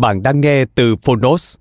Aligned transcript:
Bạn 0.00 0.22
đang 0.22 0.40
nghe 0.40 0.64
từ 0.74 0.96
Phonos. 0.96 1.54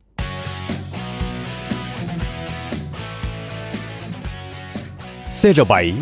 CR7 5.31 5.93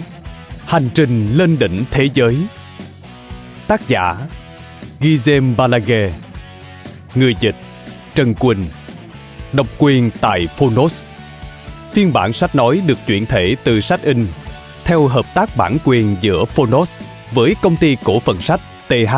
Hành 0.65 0.89
trình 0.95 1.27
lên 1.33 1.59
đỉnh 1.59 1.83
thế 1.91 2.09
giới. 2.13 2.37
Tác 3.67 3.87
giả 3.87 4.17
Gizem 4.99 5.55
Balague 5.55 6.11
Người 7.15 7.35
dịch, 7.39 7.55
Trần 8.15 8.33
Quỳnh. 8.33 8.65
Độc 9.53 9.67
quyền 9.77 10.11
tại 10.21 10.47
Phonos. 10.47 11.03
Phiên 11.93 12.13
bản 12.13 12.33
sách 12.33 12.55
nói 12.55 12.81
được 12.87 12.97
chuyển 13.07 13.25
thể 13.25 13.55
từ 13.63 13.81
sách 13.81 14.01
in 14.03 14.27
theo 14.83 15.07
hợp 15.07 15.25
tác 15.33 15.57
bản 15.57 15.77
quyền 15.85 16.15
giữa 16.21 16.45
Phonos 16.45 16.99
với 17.33 17.55
công 17.61 17.75
ty 17.75 17.97
cổ 18.03 18.19
phần 18.19 18.41
sách 18.41 18.59
TH 18.87 19.15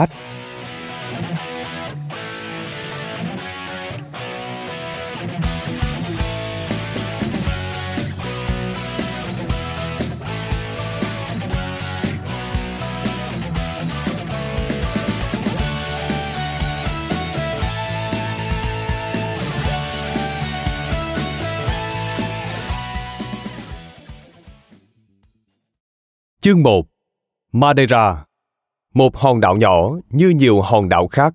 Chương 26.42 26.64
1 26.64 26.86
Madeira 27.52 28.26
Một 28.94 29.18
hòn 29.18 29.40
đảo 29.40 29.58
nhỏ 29.58 29.90
như 30.10 30.30
nhiều 30.30 30.62
hòn 30.62 30.90
đảo 30.90 31.08
khác. 31.08 31.34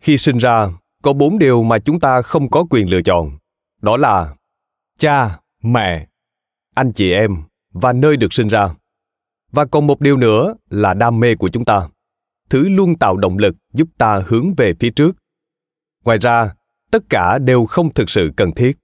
Khi 0.00 0.18
sinh 0.18 0.38
ra, 0.38 0.68
có 1.02 1.12
bốn 1.12 1.38
điều 1.38 1.62
mà 1.62 1.78
chúng 1.78 2.00
ta 2.00 2.22
không 2.22 2.50
có 2.50 2.64
quyền 2.70 2.90
lựa 2.90 3.02
chọn. 3.04 3.38
Đó 3.82 3.96
là 3.96 4.34
cha, 4.98 5.38
mẹ, 5.62 6.06
anh 6.74 6.92
chị 6.92 7.12
em 7.12 7.49
và 7.72 7.92
nơi 7.92 8.16
được 8.16 8.32
sinh 8.32 8.48
ra. 8.48 8.74
Và 9.52 9.64
còn 9.64 9.86
một 9.86 10.00
điều 10.00 10.16
nữa 10.16 10.54
là 10.70 10.94
đam 10.94 11.20
mê 11.20 11.34
của 11.34 11.48
chúng 11.48 11.64
ta. 11.64 11.88
Thứ 12.50 12.68
luôn 12.68 12.98
tạo 12.98 13.16
động 13.16 13.38
lực 13.38 13.56
giúp 13.72 13.88
ta 13.98 14.22
hướng 14.26 14.54
về 14.54 14.74
phía 14.80 14.90
trước. 14.90 15.16
Ngoài 16.04 16.18
ra, 16.18 16.54
tất 16.90 17.02
cả 17.08 17.38
đều 17.38 17.66
không 17.66 17.94
thực 17.94 18.10
sự 18.10 18.30
cần 18.36 18.52
thiết. 18.52 18.78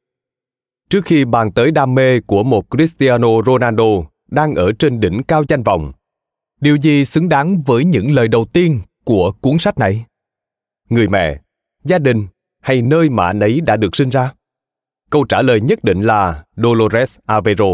Trước 0.91 1.05
khi 1.05 1.25
bàn 1.25 1.53
tới 1.53 1.71
đam 1.71 1.95
mê 1.95 2.21
của 2.21 2.43
một 2.43 2.65
cristiano 2.71 3.29
ronaldo 3.47 3.85
đang 4.31 4.55
ở 4.55 4.73
trên 4.79 5.01
đỉnh 5.01 5.23
cao 5.23 5.45
danh 5.49 5.63
vọng, 5.63 5.93
điều 6.61 6.77
gì 6.77 7.05
xứng 7.05 7.29
đáng 7.29 7.63
với 7.63 7.85
những 7.85 8.15
lời 8.15 8.29
đầu 8.29 8.45
tiên 8.45 8.81
của 9.05 9.33
cuốn 9.41 9.59
sách 9.59 9.79
này? 9.79 10.05
Người 10.89 11.09
mẹ, 11.09 11.41
gia 11.85 11.99
đình 11.99 12.27
hay 12.63 12.83
nơi 12.83 13.09
mà 13.09 13.27
anh 13.27 13.41
ấy 13.41 13.61
đã 13.61 13.77
được 13.77 13.97
sinh 13.97 14.09
ra? 14.09 14.33
Câu 15.11 15.25
trả 15.29 15.43
lời 15.43 15.61
nhất 15.61 15.85
định 15.85 16.01
là 16.01 16.45
dolores 16.57 17.19
avero 17.27 17.67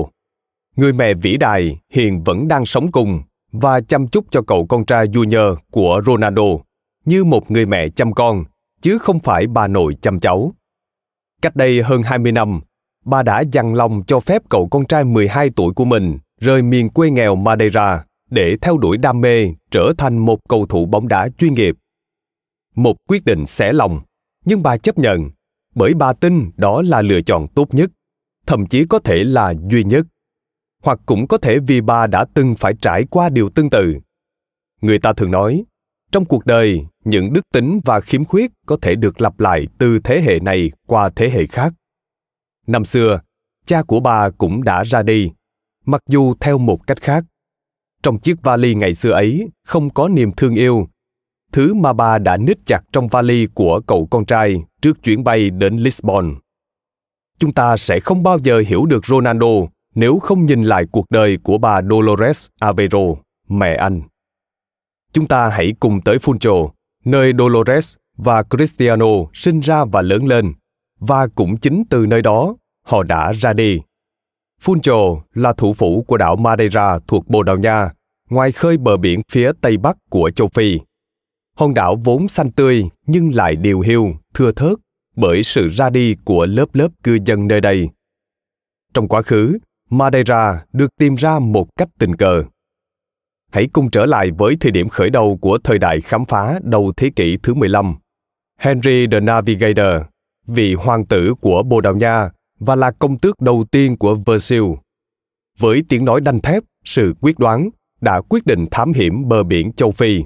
người 0.77 0.93
mẹ 0.93 1.15
vĩ 1.15 1.37
đại 1.37 1.81
hiện 1.91 2.23
vẫn 2.25 2.49
đang 2.49 2.67
sống 2.67 2.93
cùng 2.93 3.23
và 3.53 3.81
chăm 3.81 4.07
chút 4.07 4.27
cho 4.31 4.43
cậu 4.47 4.67
con 4.67 4.85
trai 4.85 5.07
Junior 5.07 5.57
của 5.71 6.03
Ronaldo 6.07 6.43
như 7.05 7.25
một 7.25 7.51
người 7.51 7.67
mẹ 7.67 7.89
chăm 7.89 8.13
con, 8.13 8.45
chứ 8.83 8.99
không 8.99 9.21
phải 9.21 9.47
bà 9.47 9.67
nội 9.67 9.97
chăm 10.03 10.21
cháu. 10.21 10.53
Cách 11.43 11.57
đây 11.57 11.83
hơn 11.83 12.03
20 12.03 12.33
năm, 12.33 12.61
bà 13.05 13.23
đã 13.23 13.41
dằn 13.53 13.75
lòng 13.75 14.03
cho 14.07 14.21
phép 14.21 14.43
cậu 14.49 14.69
con 14.71 14.85
trai 14.87 15.05
12 15.05 15.51
tuổi 15.57 15.75
của 15.75 15.85
mình 15.85 16.19
rời 16.41 16.63
miền 16.63 16.89
quê 16.89 17.11
nghèo 17.11 17.37
Madeira 17.37 18.05
để 18.31 18.57
theo 18.61 18.79
đuổi 18.79 18.97
đam 18.97 19.21
mê 19.21 19.49
trở 19.71 19.93
thành 19.99 20.19
một 20.19 20.39
cầu 20.49 20.67
thủ 20.67 20.87
bóng 20.87 21.09
đá 21.09 21.29
chuyên 21.39 21.55
nghiệp. 21.55 21.75
Một 22.75 22.97
quyết 23.09 23.25
định 23.25 23.47
xẻ 23.47 23.73
lòng, 23.73 24.01
nhưng 24.45 24.63
bà 24.63 24.77
chấp 24.77 24.99
nhận, 24.99 25.31
bởi 25.75 25.95
bà 25.95 26.13
tin 26.13 26.51
đó 26.57 26.83
là 26.83 27.03
lựa 27.03 27.23
chọn 27.23 27.49
tốt 27.49 27.75
nhất, 27.75 27.91
thậm 28.47 28.67
chí 28.67 28.87
có 28.87 28.99
thể 28.99 29.25
là 29.25 29.55
duy 29.71 29.85
nhất 29.85 30.07
hoặc 30.83 30.99
cũng 31.07 31.29
có 31.29 31.39
thể 31.39 31.59
vì 31.59 31.81
bà 31.81 32.07
đã 32.07 32.25
từng 32.35 32.55
phải 32.57 32.75
trải 32.83 33.05
qua 33.11 33.29
điều 33.29 33.51
tương 33.51 33.71
tự. 33.71 33.95
Người 34.81 34.99
ta 34.99 35.13
thường 35.13 35.31
nói, 35.31 35.65
trong 36.13 36.25
cuộc 36.25 36.47
đời, 36.47 36.87
những 37.05 37.33
đức 37.33 37.41
tính 37.53 37.81
và 37.85 38.01
khiếm 38.01 38.25
khuyết 38.25 38.53
có 38.67 38.77
thể 38.83 38.95
được 38.95 39.21
lặp 39.21 39.41
lại 39.41 39.67
từ 39.79 39.99
thế 40.05 40.23
hệ 40.23 40.39
này 40.41 40.71
qua 40.87 41.11
thế 41.17 41.31
hệ 41.31 41.47
khác. 41.47 41.73
Năm 42.67 42.85
xưa, 42.85 43.21
cha 43.67 43.83
của 43.83 44.01
bà 44.01 44.31
cũng 44.31 44.65
đã 44.65 44.85
ra 44.85 45.03
đi, 45.03 45.31
mặc 45.87 46.01
dù 46.09 46.35
theo 46.41 46.59
một 46.59 46.87
cách 46.87 47.01
khác. 47.01 47.25
Trong 48.03 48.19
chiếc 48.19 48.43
vali 48.43 48.75
ngày 48.75 48.95
xưa 48.95 49.11
ấy, 49.11 49.49
không 49.65 49.91
có 49.91 50.09
niềm 50.09 50.33
thương 50.33 50.55
yêu. 50.55 50.89
Thứ 51.53 51.75
mà 51.75 51.93
bà 51.93 52.19
đã 52.19 52.37
nít 52.37 52.59
chặt 52.67 52.81
trong 52.93 53.09
vali 53.09 53.47
của 53.55 53.81
cậu 53.87 54.09
con 54.11 54.25
trai 54.25 54.63
trước 54.83 55.03
chuyến 55.03 55.25
bay 55.25 55.51
đến 55.51 55.77
lisbon. 55.77 56.35
Chúng 57.39 57.53
ta 57.53 57.77
sẽ 57.77 58.01
không 58.01 58.23
bao 58.23 58.39
giờ 58.39 58.63
hiểu 58.67 58.87
được 58.87 59.07
ronaldo 59.07 59.47
nếu 59.95 60.19
không 60.19 60.45
nhìn 60.47 60.63
lại 60.63 60.85
cuộc 60.93 61.07
đời 61.11 61.39
của 61.43 61.59
bà 61.59 61.83
Dolores 61.83 62.47
Aveiro, 62.61 62.99
mẹ 63.49 63.75
anh. 63.75 64.03
Chúng 65.13 65.27
ta 65.27 65.49
hãy 65.49 65.75
cùng 65.81 66.01
tới 66.01 66.19
Funcho, 66.19 66.69
nơi 67.05 67.33
Dolores 67.39 67.95
và 68.17 68.43
Cristiano 68.43 69.07
sinh 69.35 69.61
ra 69.61 69.85
và 69.85 70.03
lớn 70.03 70.27
lên, 70.27 70.53
và 71.01 71.27
cũng 71.27 71.57
chính 71.57 71.83
từ 71.91 72.07
nơi 72.07 72.23
đó 72.23 72.57
họ 72.87 73.03
đã 73.03 73.33
ra 73.33 73.53
đi. 73.53 73.81
Funcho 74.65 75.21
là 75.35 75.53
thủ 75.53 75.75
phủ 75.75 76.05
của 76.09 76.17
đảo 76.17 76.37
Madeira 76.37 76.99
thuộc 77.09 77.29
Bồ 77.29 77.43
Đào 77.43 77.57
Nha, 77.59 77.91
ngoài 78.31 78.53
khơi 78.53 78.77
bờ 78.77 78.97
biển 78.97 79.21
phía 79.31 79.53
tây 79.61 79.77
bắc 79.77 79.97
của 80.11 80.31
châu 80.31 80.49
Phi. 80.49 80.81
Hòn 81.57 81.75
đảo 81.75 81.97
vốn 82.05 82.29
xanh 82.29 82.51
tươi 82.51 82.89
nhưng 83.07 83.35
lại 83.35 83.57
điều 83.57 83.81
hiu, 83.81 84.15
thưa 84.35 84.53
thớt 84.53 84.73
bởi 85.17 85.43
sự 85.45 85.69
ra 85.69 85.91
đi 85.91 86.17
của 86.25 86.47
lớp 86.47 86.67
lớp 86.73 86.89
cư 87.03 87.19
dân 87.25 87.49
nơi 87.49 87.61
đây. 87.61 87.89
Trong 88.95 89.09
quá 89.09 89.23
khứ, 89.23 89.59
Madeira 89.93 90.65
được 90.73 90.97
tìm 90.99 91.15
ra 91.15 91.39
một 91.39 91.77
cách 91.77 91.89
tình 91.99 92.17
cờ. 92.17 92.45
Hãy 93.51 93.69
cùng 93.73 93.91
trở 93.91 94.07
lại 94.07 94.31
với 94.39 94.57
thời 94.61 94.73
điểm 94.73 94.89
khởi 94.89 95.11
đầu 95.11 95.39
của 95.41 95.59
thời 95.65 95.79
đại 95.79 96.01
khám 96.01 96.25
phá 96.25 96.59
đầu 96.63 96.93
thế 96.97 97.11
kỷ 97.17 97.39
thứ 97.43 97.55
15. 97.55 97.95
Henry 98.59 99.07
the 99.13 99.21
Navigator, 99.21 100.03
vị 100.47 100.75
hoàng 100.75 101.07
tử 101.07 101.35
của 101.41 101.63
Bồ 101.63 101.81
Đào 101.81 101.95
Nha 101.95 102.31
và 102.59 102.75
là 102.75 102.91
công 102.91 103.19
tước 103.19 103.41
đầu 103.41 103.65
tiên 103.71 103.97
của 103.97 104.15
Versailles. 104.15 104.79
Với 105.59 105.83
tiếng 105.89 106.05
nói 106.05 106.21
đanh 106.21 106.41
thép, 106.41 106.63
sự 106.85 107.15
quyết 107.21 107.39
đoán, 107.39 107.69
đã 108.01 108.21
quyết 108.29 108.47
định 108.47 108.67
thám 108.71 108.93
hiểm 108.93 109.29
bờ 109.29 109.43
biển 109.43 109.73
châu 109.73 109.91
Phi. 109.91 110.23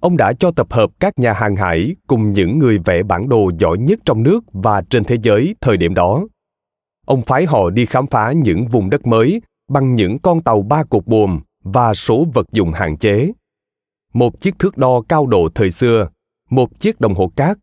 Ông 0.00 0.16
đã 0.16 0.32
cho 0.32 0.50
tập 0.50 0.66
hợp 0.70 0.90
các 1.00 1.18
nhà 1.18 1.32
hàng 1.32 1.56
hải 1.56 1.96
cùng 2.06 2.32
những 2.32 2.58
người 2.58 2.78
vẽ 2.84 3.02
bản 3.02 3.28
đồ 3.28 3.50
giỏi 3.58 3.78
nhất 3.78 3.98
trong 4.04 4.22
nước 4.22 4.40
và 4.52 4.82
trên 4.90 5.04
thế 5.04 5.16
giới 5.22 5.56
thời 5.60 5.76
điểm 5.76 5.94
đó 5.94 6.26
ông 7.04 7.22
phái 7.22 7.44
họ 7.44 7.70
đi 7.70 7.86
khám 7.86 8.06
phá 8.06 8.32
những 8.32 8.68
vùng 8.68 8.90
đất 8.90 9.06
mới 9.06 9.42
bằng 9.68 9.94
những 9.94 10.18
con 10.18 10.42
tàu 10.42 10.62
ba 10.62 10.84
cột 10.84 11.06
buồm 11.06 11.40
và 11.64 11.94
số 11.94 12.26
vật 12.34 12.46
dụng 12.52 12.72
hạn 12.72 12.96
chế. 12.96 13.32
Một 14.12 14.40
chiếc 14.40 14.58
thước 14.58 14.76
đo 14.76 15.02
cao 15.08 15.26
độ 15.26 15.48
thời 15.54 15.70
xưa, 15.70 16.08
một 16.50 16.80
chiếc 16.80 17.00
đồng 17.00 17.14
hồ 17.14 17.32
cát, 17.36 17.58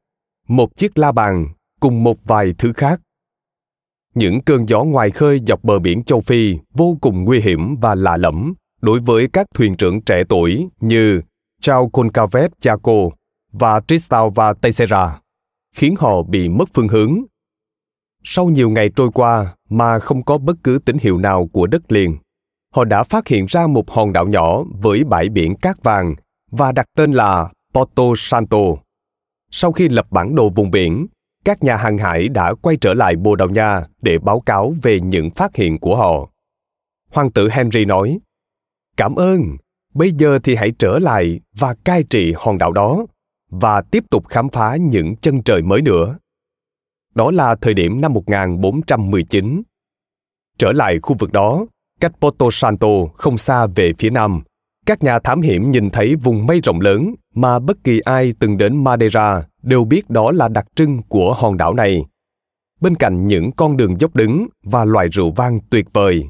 một 0.47 0.75
chiếc 0.75 0.97
la 0.97 1.11
bàn 1.11 1.47
cùng 1.79 2.03
một 2.03 2.17
vài 2.23 2.53
thứ 2.57 2.73
khác. 2.73 3.01
Những 4.15 4.41
cơn 4.41 4.69
gió 4.69 4.83
ngoài 4.83 5.11
khơi 5.11 5.41
dọc 5.47 5.63
bờ 5.63 5.79
biển 5.79 6.03
châu 6.03 6.21
Phi 6.21 6.57
vô 6.73 6.97
cùng 7.01 7.23
nguy 7.23 7.39
hiểm 7.39 7.75
và 7.81 7.95
lạ 7.95 8.17
lẫm 8.17 8.53
đối 8.81 8.99
với 8.99 9.27
các 9.33 9.47
thuyền 9.53 9.77
trưởng 9.77 10.01
trẻ 10.01 10.23
tuổi 10.29 10.67
như 10.79 11.21
Charles 11.61 11.89
Concavet 11.93 12.51
Chaco 12.61 13.09
và 13.51 13.81
Tristan 13.87 14.33
và 14.35 14.53
Teixeira, 14.53 15.19
khiến 15.75 15.95
họ 15.99 16.23
bị 16.23 16.49
mất 16.49 16.69
phương 16.73 16.87
hướng. 16.87 17.21
Sau 18.23 18.45
nhiều 18.45 18.69
ngày 18.69 18.89
trôi 18.95 19.09
qua 19.13 19.55
mà 19.69 19.99
không 19.99 20.23
có 20.23 20.37
bất 20.37 20.55
cứ 20.63 20.79
tín 20.85 20.97
hiệu 21.01 21.17
nào 21.17 21.47
của 21.47 21.67
đất 21.67 21.91
liền, 21.91 22.17
họ 22.75 22.83
đã 22.83 23.03
phát 23.03 23.27
hiện 23.27 23.45
ra 23.49 23.67
một 23.67 23.91
hòn 23.91 24.13
đảo 24.13 24.27
nhỏ 24.27 24.63
với 24.81 25.03
bãi 25.03 25.29
biển 25.29 25.55
cát 25.55 25.83
vàng 25.83 26.15
và 26.51 26.71
đặt 26.71 26.85
tên 26.97 27.11
là 27.11 27.49
Porto 27.73 28.03
Santo. 28.17 28.57
Sau 29.51 29.71
khi 29.71 29.89
lập 29.89 30.07
bản 30.11 30.35
đồ 30.35 30.49
vùng 30.49 30.71
biển, 30.71 31.07
các 31.45 31.63
nhà 31.63 31.77
hàng 31.77 31.97
hải 31.97 32.29
đã 32.29 32.53
quay 32.53 32.77
trở 32.81 32.93
lại 32.93 33.15
Bồ 33.15 33.35
Đào 33.35 33.49
Nha 33.49 33.85
để 34.01 34.17
báo 34.19 34.39
cáo 34.39 34.73
về 34.81 34.99
những 34.99 35.29
phát 35.29 35.55
hiện 35.55 35.79
của 35.79 35.95
họ. 35.97 36.29
Hoàng 37.11 37.31
tử 37.31 37.49
Henry 37.49 37.85
nói, 37.85 38.19
Cảm 38.97 39.15
ơn, 39.15 39.41
bây 39.93 40.11
giờ 40.11 40.39
thì 40.43 40.55
hãy 40.55 40.71
trở 40.79 40.99
lại 40.99 41.39
và 41.57 41.75
cai 41.83 42.03
trị 42.03 42.33
hòn 42.37 42.57
đảo 42.57 42.71
đó 42.71 43.05
và 43.49 43.81
tiếp 43.81 44.03
tục 44.09 44.27
khám 44.27 44.49
phá 44.49 44.75
những 44.75 45.15
chân 45.15 45.43
trời 45.43 45.61
mới 45.61 45.81
nữa. 45.81 46.17
Đó 47.15 47.31
là 47.31 47.55
thời 47.55 47.73
điểm 47.73 48.01
năm 48.01 48.13
1419. 48.13 49.61
Trở 50.57 50.71
lại 50.71 50.99
khu 51.01 51.15
vực 51.19 51.31
đó, 51.31 51.65
cách 51.99 52.11
Porto 52.21 52.47
Santo 52.51 52.87
không 53.15 53.37
xa 53.37 53.67
về 53.75 53.93
phía 53.99 54.09
nam, 54.09 54.41
các 54.85 55.03
nhà 55.03 55.19
thám 55.19 55.41
hiểm 55.41 55.71
nhìn 55.71 55.89
thấy 55.89 56.15
vùng 56.15 56.47
mây 56.47 56.59
rộng 56.63 56.81
lớn 56.81 57.15
mà 57.35 57.59
bất 57.59 57.83
kỳ 57.83 57.99
ai 57.99 58.33
từng 58.39 58.57
đến 58.57 58.83
Madeira 58.83 59.43
đều 59.61 59.85
biết 59.85 60.09
đó 60.09 60.31
là 60.31 60.47
đặc 60.47 60.65
trưng 60.75 61.01
của 61.07 61.33
hòn 61.33 61.57
đảo 61.57 61.73
này. 61.73 62.05
Bên 62.81 62.95
cạnh 62.95 63.27
những 63.27 63.51
con 63.51 63.77
đường 63.77 63.99
dốc 63.99 64.15
đứng 64.15 64.47
và 64.63 64.85
loài 64.85 65.07
rượu 65.07 65.31
vang 65.31 65.59
tuyệt 65.69 65.85
vời. 65.93 66.27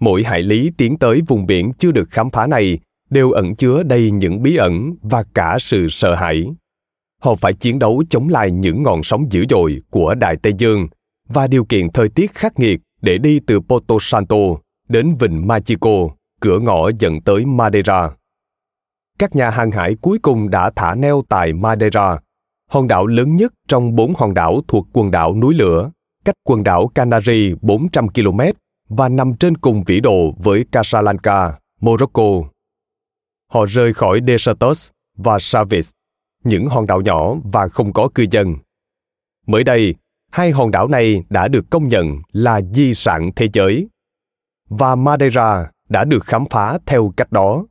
Mỗi 0.00 0.24
hải 0.24 0.42
lý 0.42 0.70
tiến 0.76 0.98
tới 0.98 1.20
vùng 1.26 1.46
biển 1.46 1.72
chưa 1.78 1.92
được 1.92 2.10
khám 2.10 2.30
phá 2.30 2.46
này 2.46 2.78
đều 3.10 3.30
ẩn 3.30 3.54
chứa 3.54 3.82
đầy 3.82 4.10
những 4.10 4.42
bí 4.42 4.56
ẩn 4.56 4.94
và 5.02 5.24
cả 5.34 5.56
sự 5.60 5.86
sợ 5.90 6.14
hãi. 6.14 6.44
Họ 7.22 7.34
phải 7.34 7.52
chiến 7.52 7.78
đấu 7.78 8.02
chống 8.10 8.28
lại 8.28 8.50
những 8.50 8.82
ngọn 8.82 9.02
sóng 9.02 9.32
dữ 9.32 9.44
dội 9.50 9.82
của 9.90 10.14
Đại 10.14 10.36
Tây 10.42 10.52
Dương 10.58 10.88
và 11.28 11.46
điều 11.46 11.64
kiện 11.64 11.92
thời 11.92 12.08
tiết 12.08 12.34
khắc 12.34 12.58
nghiệt 12.58 12.80
để 13.00 13.18
đi 13.18 13.40
từ 13.46 13.60
Porto 13.60 13.94
Santo 14.00 14.36
đến 14.88 15.16
vịnh 15.20 15.46
Machico, 15.46 16.08
cửa 16.40 16.58
ngõ 16.58 16.90
dẫn 16.98 17.20
tới 17.20 17.44
Madeira. 17.44 18.10
Các 19.18 19.36
nhà 19.36 19.50
hàng 19.50 19.70
hải 19.70 19.94
cuối 19.94 20.18
cùng 20.22 20.50
đã 20.50 20.70
thả 20.76 20.94
neo 20.94 21.22
tại 21.28 21.52
Madeira, 21.52 22.18
hòn 22.70 22.88
đảo 22.88 23.06
lớn 23.06 23.36
nhất 23.36 23.52
trong 23.68 23.94
bốn 23.94 24.14
hòn 24.14 24.34
đảo 24.34 24.60
thuộc 24.68 24.86
quần 24.92 25.10
đảo 25.10 25.34
núi 25.36 25.54
lửa, 25.54 25.90
cách 26.24 26.34
quần 26.44 26.64
đảo 26.64 26.90
Canary 26.94 27.54
400 27.62 28.08
km 28.08 28.40
và 28.88 29.08
nằm 29.08 29.34
trên 29.40 29.56
cùng 29.56 29.84
vĩ 29.86 30.00
độ 30.00 30.34
với 30.38 30.64
Casablanca, 30.72 31.58
Morocco. 31.80 32.32
Họ 33.52 33.66
rời 33.66 33.92
khỏi 33.92 34.20
Desertos 34.26 34.90
và 35.16 35.38
Savis, 35.40 35.90
những 36.44 36.66
hòn 36.66 36.86
đảo 36.86 37.00
nhỏ 37.00 37.34
và 37.52 37.68
không 37.68 37.92
có 37.92 38.08
cư 38.14 38.26
dân. 38.30 38.54
Mới 39.46 39.64
đây, 39.64 39.94
hai 40.30 40.50
hòn 40.50 40.70
đảo 40.70 40.88
này 40.88 41.24
đã 41.28 41.48
được 41.48 41.64
công 41.70 41.88
nhận 41.88 42.22
là 42.32 42.60
di 42.74 42.94
sản 42.94 43.30
thế 43.36 43.48
giới. 43.52 43.88
Và 44.68 44.94
Madeira 44.94 45.70
đã 45.88 46.04
được 46.04 46.24
khám 46.24 46.44
phá 46.50 46.78
theo 46.86 47.12
cách 47.16 47.32
đó. 47.32 47.64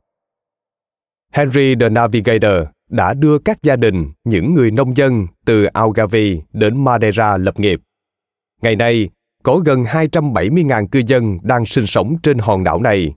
Henry 1.32 1.74
the 1.80 1.88
Navigator 1.88 2.68
đã 2.90 3.14
đưa 3.14 3.38
các 3.38 3.62
gia 3.62 3.76
đình, 3.76 4.12
những 4.24 4.54
người 4.54 4.70
nông 4.70 4.96
dân 4.96 5.26
từ 5.44 5.64
Algarve 5.64 6.36
đến 6.52 6.84
Madeira 6.84 7.36
lập 7.36 7.60
nghiệp. 7.60 7.80
Ngày 8.62 8.76
nay, 8.76 9.08
có 9.42 9.58
gần 9.64 9.84
270.000 9.84 10.86
cư 10.86 11.02
dân 11.06 11.38
đang 11.42 11.66
sinh 11.66 11.86
sống 11.86 12.16
trên 12.22 12.38
hòn 12.38 12.64
đảo 12.64 12.80
này. 12.82 13.14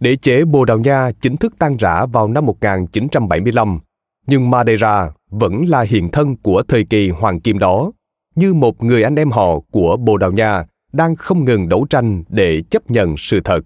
Đế 0.00 0.16
chế 0.16 0.44
Bồ 0.44 0.64
Đào 0.64 0.78
Nha 0.78 1.10
chính 1.20 1.36
thức 1.36 1.54
tan 1.58 1.76
rã 1.76 2.06
vào 2.06 2.28
năm 2.28 2.46
1975, 2.46 3.80
nhưng 4.26 4.50
Madeira 4.50 5.10
vẫn 5.30 5.64
là 5.68 5.80
hiện 5.80 6.10
thân 6.10 6.36
của 6.36 6.62
thời 6.68 6.84
kỳ 6.84 7.08
hoàng 7.08 7.40
kim 7.40 7.58
đó, 7.58 7.92
như 8.34 8.54
một 8.54 8.82
người 8.82 9.02
anh 9.02 9.16
em 9.16 9.30
họ 9.30 9.60
của 9.70 9.96
Bồ 9.96 10.16
Đào 10.16 10.32
Nha 10.32 10.64
đang 10.92 11.16
không 11.16 11.44
ngừng 11.44 11.68
đấu 11.68 11.86
tranh 11.90 12.24
để 12.28 12.62
chấp 12.70 12.90
nhận 12.90 13.14
sự 13.18 13.40
thật. 13.44 13.60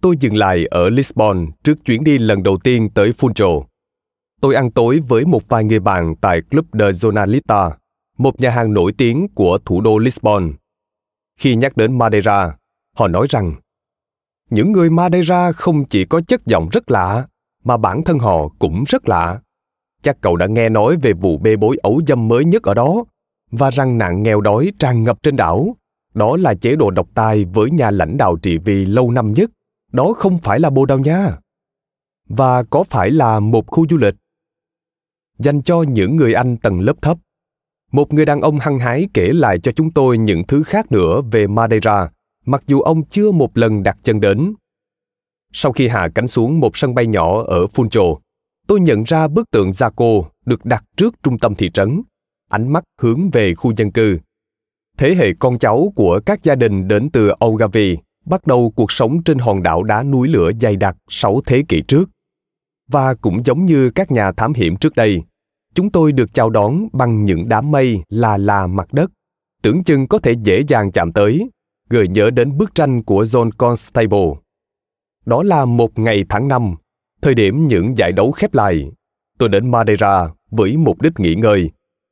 Tôi 0.00 0.16
dừng 0.20 0.36
lại 0.36 0.66
ở 0.70 0.88
Lisbon 0.88 1.46
trước 1.64 1.84
chuyến 1.84 2.04
đi 2.04 2.18
lần 2.18 2.42
đầu 2.42 2.58
tiên 2.64 2.90
tới 2.94 3.10
Funchal. 3.10 3.64
Tôi 4.40 4.54
ăn 4.54 4.70
tối 4.70 5.00
với 5.08 5.24
một 5.24 5.48
vài 5.48 5.64
người 5.64 5.80
bạn 5.80 6.14
tại 6.20 6.40
Club 6.50 6.66
de 6.72 6.90
Zonalita, 6.90 7.70
một 8.18 8.40
nhà 8.40 8.50
hàng 8.50 8.74
nổi 8.74 8.92
tiếng 8.98 9.28
của 9.34 9.58
thủ 9.64 9.80
đô 9.80 9.98
Lisbon. 9.98 10.52
Khi 11.40 11.56
nhắc 11.56 11.76
đến 11.76 11.98
Madeira, 11.98 12.56
họ 12.96 13.08
nói 13.08 13.26
rằng 13.30 13.54
những 14.50 14.72
người 14.72 14.90
Madeira 14.90 15.52
không 15.52 15.84
chỉ 15.84 16.04
có 16.04 16.20
chất 16.28 16.46
giọng 16.46 16.68
rất 16.72 16.90
lạ, 16.90 17.26
mà 17.64 17.76
bản 17.76 18.04
thân 18.04 18.18
họ 18.18 18.48
cũng 18.58 18.84
rất 18.86 19.08
lạ. 19.08 19.40
Chắc 20.02 20.20
cậu 20.20 20.36
đã 20.36 20.46
nghe 20.46 20.68
nói 20.68 20.96
về 21.02 21.12
vụ 21.12 21.38
bê 21.38 21.56
bối 21.56 21.76
ấu 21.82 22.00
dâm 22.06 22.28
mới 22.28 22.44
nhất 22.44 22.62
ở 22.62 22.74
đó, 22.74 23.04
và 23.50 23.70
rằng 23.70 23.98
nạn 23.98 24.22
nghèo 24.22 24.40
đói 24.40 24.72
tràn 24.78 25.04
ngập 25.04 25.22
trên 25.22 25.36
đảo. 25.36 25.76
Đó 26.14 26.36
là 26.36 26.54
chế 26.54 26.76
độ 26.76 26.90
độc 26.90 27.08
tài 27.14 27.44
với 27.44 27.70
nhà 27.70 27.90
lãnh 27.90 28.16
đạo 28.16 28.36
trị 28.36 28.58
vì 28.58 28.86
lâu 28.86 29.10
năm 29.10 29.32
nhất. 29.32 29.50
Đó 29.92 30.12
không 30.16 30.38
phải 30.38 30.60
là 30.60 30.70
Bồ 30.70 30.86
Đào 30.86 30.98
Nha. 30.98 31.38
Và 32.28 32.62
có 32.62 32.84
phải 32.84 33.10
là 33.10 33.40
một 33.40 33.66
khu 33.66 33.86
du 33.90 33.96
lịch? 33.96 34.14
Dành 35.38 35.62
cho 35.62 35.82
những 35.82 36.16
người 36.16 36.34
Anh 36.34 36.56
tầng 36.56 36.80
lớp 36.80 37.02
thấp. 37.02 37.18
Một 37.92 38.12
người 38.12 38.26
đàn 38.26 38.40
ông 38.40 38.58
hăng 38.58 38.78
hái 38.78 39.08
kể 39.14 39.30
lại 39.32 39.58
cho 39.60 39.72
chúng 39.72 39.90
tôi 39.90 40.18
những 40.18 40.42
thứ 40.48 40.62
khác 40.62 40.92
nữa 40.92 41.22
về 41.30 41.46
Madeira 41.46 42.10
mặc 42.46 42.62
dù 42.66 42.80
ông 42.80 43.04
chưa 43.04 43.30
một 43.30 43.56
lần 43.56 43.82
đặt 43.82 43.96
chân 44.02 44.20
đến. 44.20 44.54
Sau 45.56 45.72
khi 45.72 45.88
hạ 45.88 46.08
cánh 46.14 46.28
xuống 46.28 46.60
một 46.60 46.76
sân 46.76 46.94
bay 46.94 47.06
nhỏ 47.06 47.42
ở 47.42 47.66
Funchal, 47.66 48.18
tôi 48.66 48.80
nhận 48.80 49.04
ra 49.04 49.28
bức 49.28 49.50
tượng 49.50 49.70
Jaco 49.70 50.24
được 50.46 50.64
đặt 50.64 50.84
trước 50.96 51.14
trung 51.22 51.38
tâm 51.38 51.54
thị 51.54 51.70
trấn, 51.74 52.02
ánh 52.50 52.72
mắt 52.72 52.84
hướng 53.00 53.30
về 53.30 53.54
khu 53.54 53.72
dân 53.76 53.92
cư. 53.92 54.18
Thế 54.98 55.14
hệ 55.14 55.32
con 55.38 55.58
cháu 55.58 55.92
của 55.96 56.20
các 56.26 56.42
gia 56.42 56.54
đình 56.54 56.88
đến 56.88 57.10
từ 57.12 57.30
Ogavi 57.44 57.96
bắt 58.26 58.46
đầu 58.46 58.72
cuộc 58.76 58.92
sống 58.92 59.22
trên 59.22 59.38
hòn 59.38 59.62
đảo 59.62 59.82
đá 59.82 60.02
núi 60.02 60.28
lửa 60.28 60.50
dày 60.60 60.76
đặc 60.76 60.96
sáu 61.08 61.40
thế 61.46 61.62
kỷ 61.68 61.82
trước. 61.88 62.10
Và 62.90 63.14
cũng 63.14 63.44
giống 63.44 63.64
như 63.64 63.90
các 63.90 64.10
nhà 64.10 64.32
thám 64.32 64.52
hiểm 64.52 64.76
trước 64.76 64.94
đây, 64.94 65.22
chúng 65.74 65.90
tôi 65.90 66.12
được 66.12 66.34
chào 66.34 66.50
đón 66.50 66.88
bằng 66.92 67.24
những 67.24 67.48
đám 67.48 67.70
mây 67.70 68.02
là 68.08 68.36
là 68.36 68.66
mặt 68.66 68.92
đất, 68.92 69.10
tưởng 69.62 69.84
chừng 69.84 70.08
có 70.08 70.18
thể 70.18 70.32
dễ 70.32 70.62
dàng 70.68 70.92
chạm 70.92 71.12
tới 71.12 71.50
gợi 71.90 72.08
nhớ 72.08 72.30
đến 72.30 72.58
bức 72.58 72.74
tranh 72.74 73.02
của 73.02 73.24
John 73.24 73.50
Constable. 73.58 74.43
Đó 75.26 75.42
là 75.42 75.64
một 75.64 75.98
ngày 75.98 76.24
tháng 76.28 76.48
năm, 76.48 76.74
thời 77.22 77.34
điểm 77.34 77.66
những 77.66 77.98
giải 77.98 78.12
đấu 78.12 78.32
khép 78.32 78.54
lại. 78.54 78.90
Tôi 79.38 79.48
đến 79.48 79.70
Madeira 79.70 80.28
với 80.50 80.76
mục 80.76 81.00
đích 81.00 81.20
nghỉ 81.20 81.34
ngơi, 81.34 81.70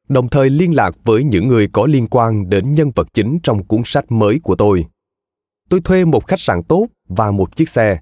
đồng 0.09 0.29
thời 0.29 0.51
liên 0.51 0.75
lạc 0.75 0.95
với 1.05 1.25
những 1.25 1.49
người 1.49 1.69
có 1.73 1.87
liên 1.87 2.07
quan 2.07 2.51
đến 2.51 2.73
nhân 2.73 2.91
vật 2.95 3.09
chính 3.15 3.39
trong 3.43 3.65
cuốn 3.65 3.83
sách 3.85 4.13
mới 4.13 4.41
của 4.43 4.57
tôi. 4.57 4.85
Tôi 5.69 5.81
thuê 5.81 6.05
một 6.05 6.27
khách 6.27 6.41
sạn 6.41 6.63
tốt 6.63 6.87
và 7.09 7.31
một 7.31 7.57
chiếc 7.57 7.69
xe, 7.69 7.99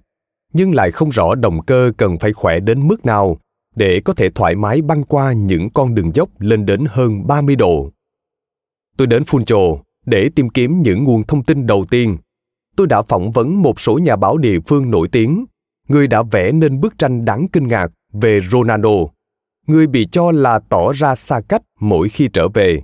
nhưng 0.53 0.75
lại 0.75 0.91
không 0.91 1.11
rõ 1.11 1.35
động 1.35 1.63
cơ 1.67 1.93
cần 1.97 2.19
phải 2.19 2.33
khỏe 2.33 2.61
đến 2.61 2.89
mức 2.89 3.07
nào 3.07 3.39
để 3.77 4.01
có 4.05 4.15
thể 4.15 4.31
thoải 4.31 4.55
mái 4.55 4.83
băng 4.83 5.05
qua 5.05 5.33
những 5.33 5.71
con 5.71 5.95
đường 5.95 6.11
dốc 6.15 6.29
lên 6.39 6.67
đến 6.67 6.85
hơn 6.89 7.27
30 7.27 7.57
độ. 7.57 7.91
Tôi 8.97 9.07
đến 9.07 9.23
Funchal 9.23 9.79
để 10.07 10.31
tìm 10.35 10.49
kiếm 10.49 10.83
những 10.83 11.05
nguồn 11.05 11.23
thông 11.23 11.45
tin 11.45 11.67
đầu 11.67 11.87
tiên, 11.91 12.17
tôi 12.81 12.87
đã 12.87 13.03
phỏng 13.03 13.31
vấn 13.31 13.63
một 13.63 13.81
số 13.81 13.99
nhà 13.99 14.17
báo 14.17 14.39
địa 14.39 14.61
phương 14.67 14.91
nổi 14.91 15.09
tiếng, 15.13 15.45
người 15.89 16.07
đã 16.07 16.23
vẽ 16.23 16.53
nên 16.53 16.81
bức 16.81 16.99
tranh 16.99 17.25
đáng 17.25 17.47
kinh 17.53 17.69
ngạc 17.69 17.89
về 18.13 18.41
Ronaldo, 18.51 18.91
người 19.67 19.87
bị 19.87 20.09
cho 20.13 20.33
là 20.33 20.61
tỏ 20.69 20.93
ra 20.93 21.15
xa 21.15 21.41
cách 21.49 21.63
mỗi 21.81 22.09
khi 22.09 22.29
trở 22.33 22.49
về, 22.49 22.83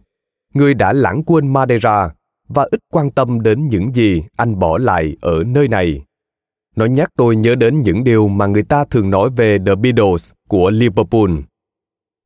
người 0.54 0.74
đã 0.74 0.92
lãng 0.92 1.22
quên 1.24 1.52
Madeira 1.52 2.10
và 2.48 2.68
ít 2.70 2.80
quan 2.92 3.10
tâm 3.10 3.40
đến 3.40 3.68
những 3.68 3.94
gì 3.94 4.22
anh 4.36 4.58
bỏ 4.58 4.78
lại 4.78 5.16
ở 5.20 5.44
nơi 5.44 5.68
này. 5.68 6.02
Nó 6.76 6.84
nhắc 6.84 7.08
tôi 7.16 7.36
nhớ 7.36 7.54
đến 7.54 7.82
những 7.82 8.04
điều 8.04 8.28
mà 8.28 8.46
người 8.46 8.62
ta 8.62 8.84
thường 8.84 9.10
nói 9.10 9.30
về 9.36 9.58
The 9.66 9.74
Beatles 9.74 10.32
của 10.48 10.70
Liverpool. 10.70 11.30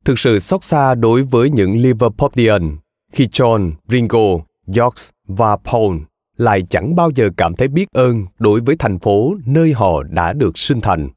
Thực 0.05 0.19
sự 0.19 0.39
xót 0.39 0.63
xa 0.63 0.95
đối 0.95 1.23
với 1.23 1.49
những 1.49 1.81
Liverpoolian 1.81 2.77
khi 3.11 3.27
John, 3.27 3.71
Ringo 3.87 4.37
George 4.67 5.03
và 5.27 5.57
Paul 5.71 5.97
lại 6.41 6.63
chẳng 6.69 6.95
bao 6.95 7.11
giờ 7.15 7.29
cảm 7.37 7.55
thấy 7.55 7.67
biết 7.67 7.85
ơn 7.93 8.25
đối 8.39 8.61
với 8.61 8.75
thành 8.79 8.99
phố 8.99 9.35
nơi 9.45 9.73
họ 9.73 10.03
đã 10.03 10.33
được 10.33 10.57
sinh 10.57 10.81
thành. 10.81 11.09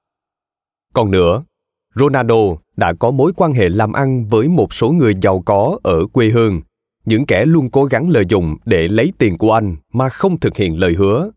Còn 0.94 1.10
nữa, 1.10 1.44
Ronaldo 1.94 2.56
đã 2.76 2.92
có 2.92 3.10
mối 3.10 3.32
quan 3.36 3.52
hệ 3.52 3.68
làm 3.68 3.92
ăn 3.92 4.26
với 4.26 4.48
một 4.48 4.74
số 4.74 4.90
người 4.90 5.14
giàu 5.22 5.42
có 5.46 5.78
ở 5.82 6.06
quê 6.06 6.28
hương 6.28 6.60
những 7.04 7.26
kẻ 7.26 7.44
luôn 7.46 7.70
cố 7.70 7.84
gắng 7.84 8.10
lợi 8.10 8.24
dụng 8.28 8.56
để 8.64 8.88
lấy 8.88 9.12
tiền 9.18 9.38
của 9.38 9.52
anh 9.52 9.76
mà 9.92 10.08
không 10.08 10.40
thực 10.40 10.56
hiện 10.56 10.78
lời 10.78 10.94
hứa. 10.94 11.30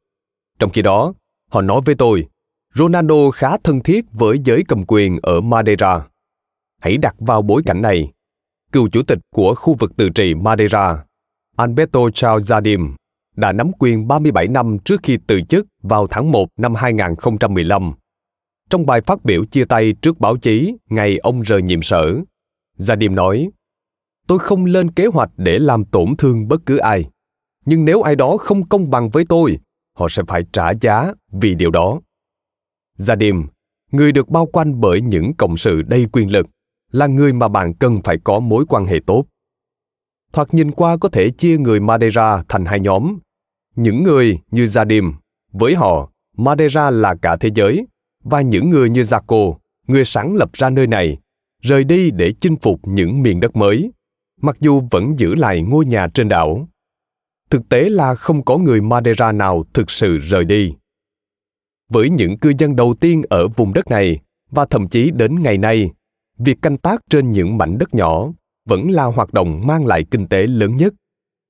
Trong 0.60 0.70
khi 0.70 0.82
đó, 0.82 1.14
họ 1.52 1.62
nói 1.62 1.82
với 1.86 1.96
tôi, 1.96 2.28
Ronaldo 2.76 3.32
khá 3.34 3.58
thân 3.58 3.80
thiết 3.80 4.06
với 4.12 4.40
giới 4.44 4.64
cầm 4.68 4.84
quyền 4.88 5.20
ở 5.22 5.42
Madeira. 5.42 6.08
Hãy 6.82 6.98
đặt 6.98 7.16
vào 7.20 7.42
bối 7.42 7.62
cảnh 7.66 7.82
này. 7.82 8.12
Cựu 8.72 8.90
chủ 8.90 9.04
tịch 9.04 9.20
của 9.36 9.56
khu 9.56 9.76
vực 9.80 9.98
tự 9.98 10.10
trị 10.10 10.36
Madeira, 10.36 11.04
Alberto 11.56 12.00
Charles 12.14 12.52
Zadim 12.52 12.96
đã 13.38 13.52
nắm 13.52 13.72
quyền 13.80 14.08
37 14.08 14.48
năm 14.48 14.78
trước 14.86 15.00
khi 15.04 15.18
từ 15.28 15.42
chức 15.42 15.68
vào 15.82 16.08
tháng 16.08 16.32
1 16.32 16.48
năm 16.58 16.76
2015. 16.76 17.94
Trong 18.70 18.86
bài 18.86 19.02
phát 19.02 19.26
biểu 19.26 19.46
chia 19.46 19.66
tay 19.66 19.94
trước 20.02 20.20
báo 20.20 20.38
chí 20.38 20.76
ngày 20.90 21.18
ông 21.18 21.42
rời 21.42 21.62
nhiệm 21.62 21.82
sở, 21.82 22.16
Jardim 22.78 23.14
nói, 23.14 23.50
Tôi 24.28 24.40
không 24.40 24.66
lên 24.66 24.92
kế 24.92 25.06
hoạch 25.06 25.30
để 25.38 25.60
làm 25.60 25.86
tổn 25.86 26.16
thương 26.18 26.48
bất 26.48 26.66
cứ 26.66 26.78
ai. 26.78 27.06
Nhưng 27.66 27.86
nếu 27.86 28.02
ai 28.02 28.16
đó 28.16 28.38
không 28.38 28.70
công 28.70 28.90
bằng 28.90 29.10
với 29.10 29.26
tôi, 29.30 29.58
họ 29.96 30.08
sẽ 30.10 30.24
phải 30.28 30.44
trả 30.54 30.74
giá 30.82 31.14
vì 31.32 31.56
điều 31.56 31.72
đó. 31.72 32.00
Jardim, 32.98 33.48
người 33.92 34.12
được 34.12 34.30
bao 34.30 34.46
quanh 34.46 34.82
bởi 34.82 35.02
những 35.02 35.34
cộng 35.38 35.58
sự 35.58 35.82
đầy 35.82 36.08
quyền 36.12 36.32
lực, 36.32 36.48
là 36.92 37.08
người 37.08 37.34
mà 37.34 37.48
bạn 37.48 37.74
cần 37.74 38.02
phải 38.04 38.18
có 38.24 38.40
mối 38.40 38.66
quan 38.70 38.86
hệ 38.86 39.00
tốt. 39.06 39.26
Thoạt 40.34 40.54
nhìn 40.54 40.72
qua 40.72 40.98
có 40.98 41.10
thể 41.10 41.30
chia 41.30 41.58
người 41.58 41.80
Madeira 41.80 42.44
thành 42.50 42.66
hai 42.66 42.80
nhóm. 42.80 43.18
Những 43.78 44.04
người 44.04 44.40
như 44.52 44.66
Zadim, 44.66 45.14
với 45.52 45.76
họ, 45.76 46.12
Madeira 46.38 46.90
là 46.90 47.16
cả 47.16 47.38
thế 47.40 47.50
giới, 47.56 47.88
và 48.24 48.42
những 48.42 48.70
người 48.70 48.90
như 48.90 49.02
Jaco, 49.02 49.58
người 49.88 50.06
sáng 50.06 50.36
lập 50.36 50.50
ra 50.54 50.70
nơi 50.70 50.88
này, 50.88 51.18
rời 51.62 51.84
đi 51.84 52.12
để 52.12 52.34
chinh 52.42 52.56
phục 52.62 52.80
những 52.84 53.22
miền 53.22 53.40
đất 53.40 53.56
mới, 53.56 53.92
mặc 54.42 54.58
dù 54.60 54.82
vẫn 54.92 55.20
giữ 55.20 55.36
lại 55.36 55.62
ngôi 55.62 55.86
nhà 55.86 56.08
trên 56.14 56.30
đảo. 56.30 56.68
Thực 57.50 57.70
tế 57.70 57.90
là 57.90 58.16
không 58.16 58.46
có 58.46 58.58
người 58.58 58.82
Madeira 58.82 59.32
nào 59.32 59.64
thực 59.74 59.92
sự 59.92 60.18
rời 60.18 60.46
đi. 60.46 60.74
Với 61.90 62.10
những 62.10 62.38
cư 62.38 62.54
dân 62.58 62.76
đầu 62.76 62.96
tiên 63.00 63.22
ở 63.30 63.48
vùng 63.48 63.74
đất 63.74 63.88
này, 63.88 64.20
và 64.52 64.66
thậm 64.66 64.88
chí 64.88 65.12
đến 65.12 65.40
ngày 65.42 65.58
nay, 65.58 65.92
việc 66.38 66.58
canh 66.62 66.78
tác 66.78 67.02
trên 67.10 67.32
những 67.32 67.58
mảnh 67.58 67.78
đất 67.78 67.94
nhỏ 67.94 68.28
vẫn 68.66 68.92
là 68.92 69.04
hoạt 69.04 69.34
động 69.34 69.68
mang 69.68 69.86
lại 69.86 70.06
kinh 70.12 70.28
tế 70.28 70.48
lớn 70.48 70.76
nhất. 70.76 70.94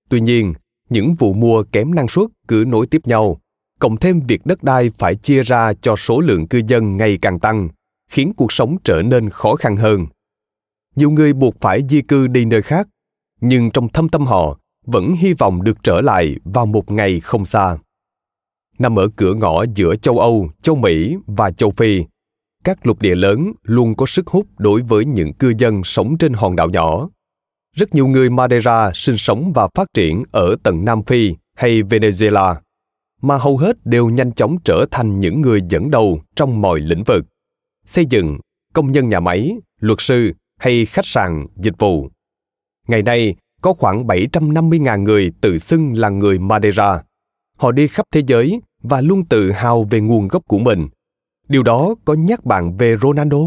Tuy 0.10 0.19
nhiên, 0.19 0.53
những 0.89 1.15
vụ 1.15 1.34
mùa 1.34 1.63
kém 1.72 1.96
năng 1.96 2.08
suất 2.08 2.27
cứ 2.48 2.63
nối 2.67 2.88
tiếp 2.88 3.01
nhau, 3.06 3.38
cộng 3.79 3.98
thêm 3.98 4.20
việc 4.27 4.46
đất 4.46 4.63
đai 4.63 4.91
phải 4.98 5.15
chia 5.15 5.44
ra 5.44 5.74
cho 5.82 5.96
số 5.96 6.22
lượng 6.22 6.48
cư 6.48 6.62
dân 6.67 6.98
ngày 6.98 7.17
càng 7.22 7.39
tăng, 7.39 7.70
khiến 8.12 8.34
cuộc 8.38 8.51
sống 8.51 8.77
trở 8.84 9.01
nên 9.01 9.29
khó 9.29 9.56
khăn 9.56 9.77
hơn. 9.77 10.06
Nhiều 10.96 11.12
người 11.12 11.34
buộc 11.34 11.56
phải 11.60 11.82
di 11.89 12.01
cư 12.01 12.27
đi 12.27 12.46
nơi 12.46 12.62
khác, 12.62 12.88
nhưng 13.41 13.72
trong 13.72 13.89
thâm 13.89 14.10
tâm 14.10 14.25
họ 14.25 14.60
vẫn 14.86 15.12
hy 15.12 15.34
vọng 15.34 15.63
được 15.63 15.77
trở 15.84 16.01
lại 16.01 16.36
vào 16.44 16.65
một 16.65 16.91
ngày 16.91 17.20
không 17.20 17.46
xa. 17.46 17.77
Nằm 18.79 19.00
ở 19.00 19.10
cửa 19.15 19.34
ngõ 19.34 19.65
giữa 19.75 19.96
châu 19.96 20.20
Âu, 20.20 20.50
châu 20.62 20.75
Mỹ 20.75 21.15
và 21.27 21.51
châu 21.51 21.72
Phi, 21.72 22.03
các 22.63 22.88
lục 22.88 23.01
địa 23.01 23.15
lớn 23.15 23.51
luôn 23.63 23.96
có 23.96 24.06
sức 24.06 24.27
hút 24.27 24.48
đối 24.58 24.82
với 24.82 25.06
những 25.06 25.34
cư 25.34 25.53
dân 25.58 25.84
sống 25.84 26.17
trên 26.17 26.34
hòn 26.34 26.56
đảo 26.56 26.70
nhỏ. 26.70 27.10
Rất 27.77 27.96
nhiều 27.96 28.07
người 28.07 28.29
Madeira 28.29 28.91
sinh 28.93 29.17
sống 29.17 29.51
và 29.55 29.67
phát 29.75 29.88
triển 29.93 30.24
ở 30.31 30.55
tận 30.63 30.86
Nam 30.86 31.03
Phi 31.03 31.36
hay 31.55 31.84
Venezuela, 31.84 32.55
mà 33.22 33.38
hầu 33.38 33.57
hết 33.57 33.86
đều 33.86 34.10
nhanh 34.10 34.31
chóng 34.31 34.57
trở 34.63 34.86
thành 34.91 35.19
những 35.19 35.41
người 35.41 35.62
dẫn 35.69 35.91
đầu 35.91 36.22
trong 36.36 36.62
mọi 36.62 36.79
lĩnh 36.79 37.03
vực. 37.03 37.25
Xây 37.86 38.05
dựng, 38.05 38.38
công 38.74 38.91
nhân 38.91 39.10
nhà 39.10 39.19
máy, 39.19 39.57
luật 39.79 39.98
sư 40.01 40.34
hay 40.60 40.86
khách 40.86 41.05
sạn, 41.05 41.46
dịch 41.55 41.74
vụ. 41.79 42.10
Ngày 42.88 43.03
nay, 43.03 43.36
có 43.62 43.74
khoảng 43.74 44.07
750.000 44.07 45.03
người 45.03 45.31
tự 45.41 45.57
xưng 45.57 45.93
là 45.93 46.10
người 46.10 46.39
Madeira. 46.39 47.03
Họ 47.57 47.72
đi 47.72 47.88
khắp 47.88 48.05
thế 48.12 48.22
giới 48.27 48.62
và 48.84 49.01
luôn 49.01 49.25
tự 49.25 49.51
hào 49.51 49.84
về 49.84 50.00
nguồn 50.00 50.27
gốc 50.27 50.43
của 50.48 50.60
mình 50.60 50.88
điều 51.48 51.63
đó 51.63 51.96
có 52.05 52.13
nhắc 52.13 52.46
bạn 52.46 52.77
về 52.77 52.96
ronaldo 53.01 53.38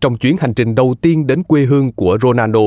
trong 0.00 0.18
chuyến 0.18 0.36
hành 0.40 0.54
trình 0.54 0.74
đầu 0.74 0.94
tiên 1.02 1.26
đến 1.26 1.42
quê 1.42 1.62
hương 1.62 1.92
của 1.92 2.18
ronaldo 2.22 2.60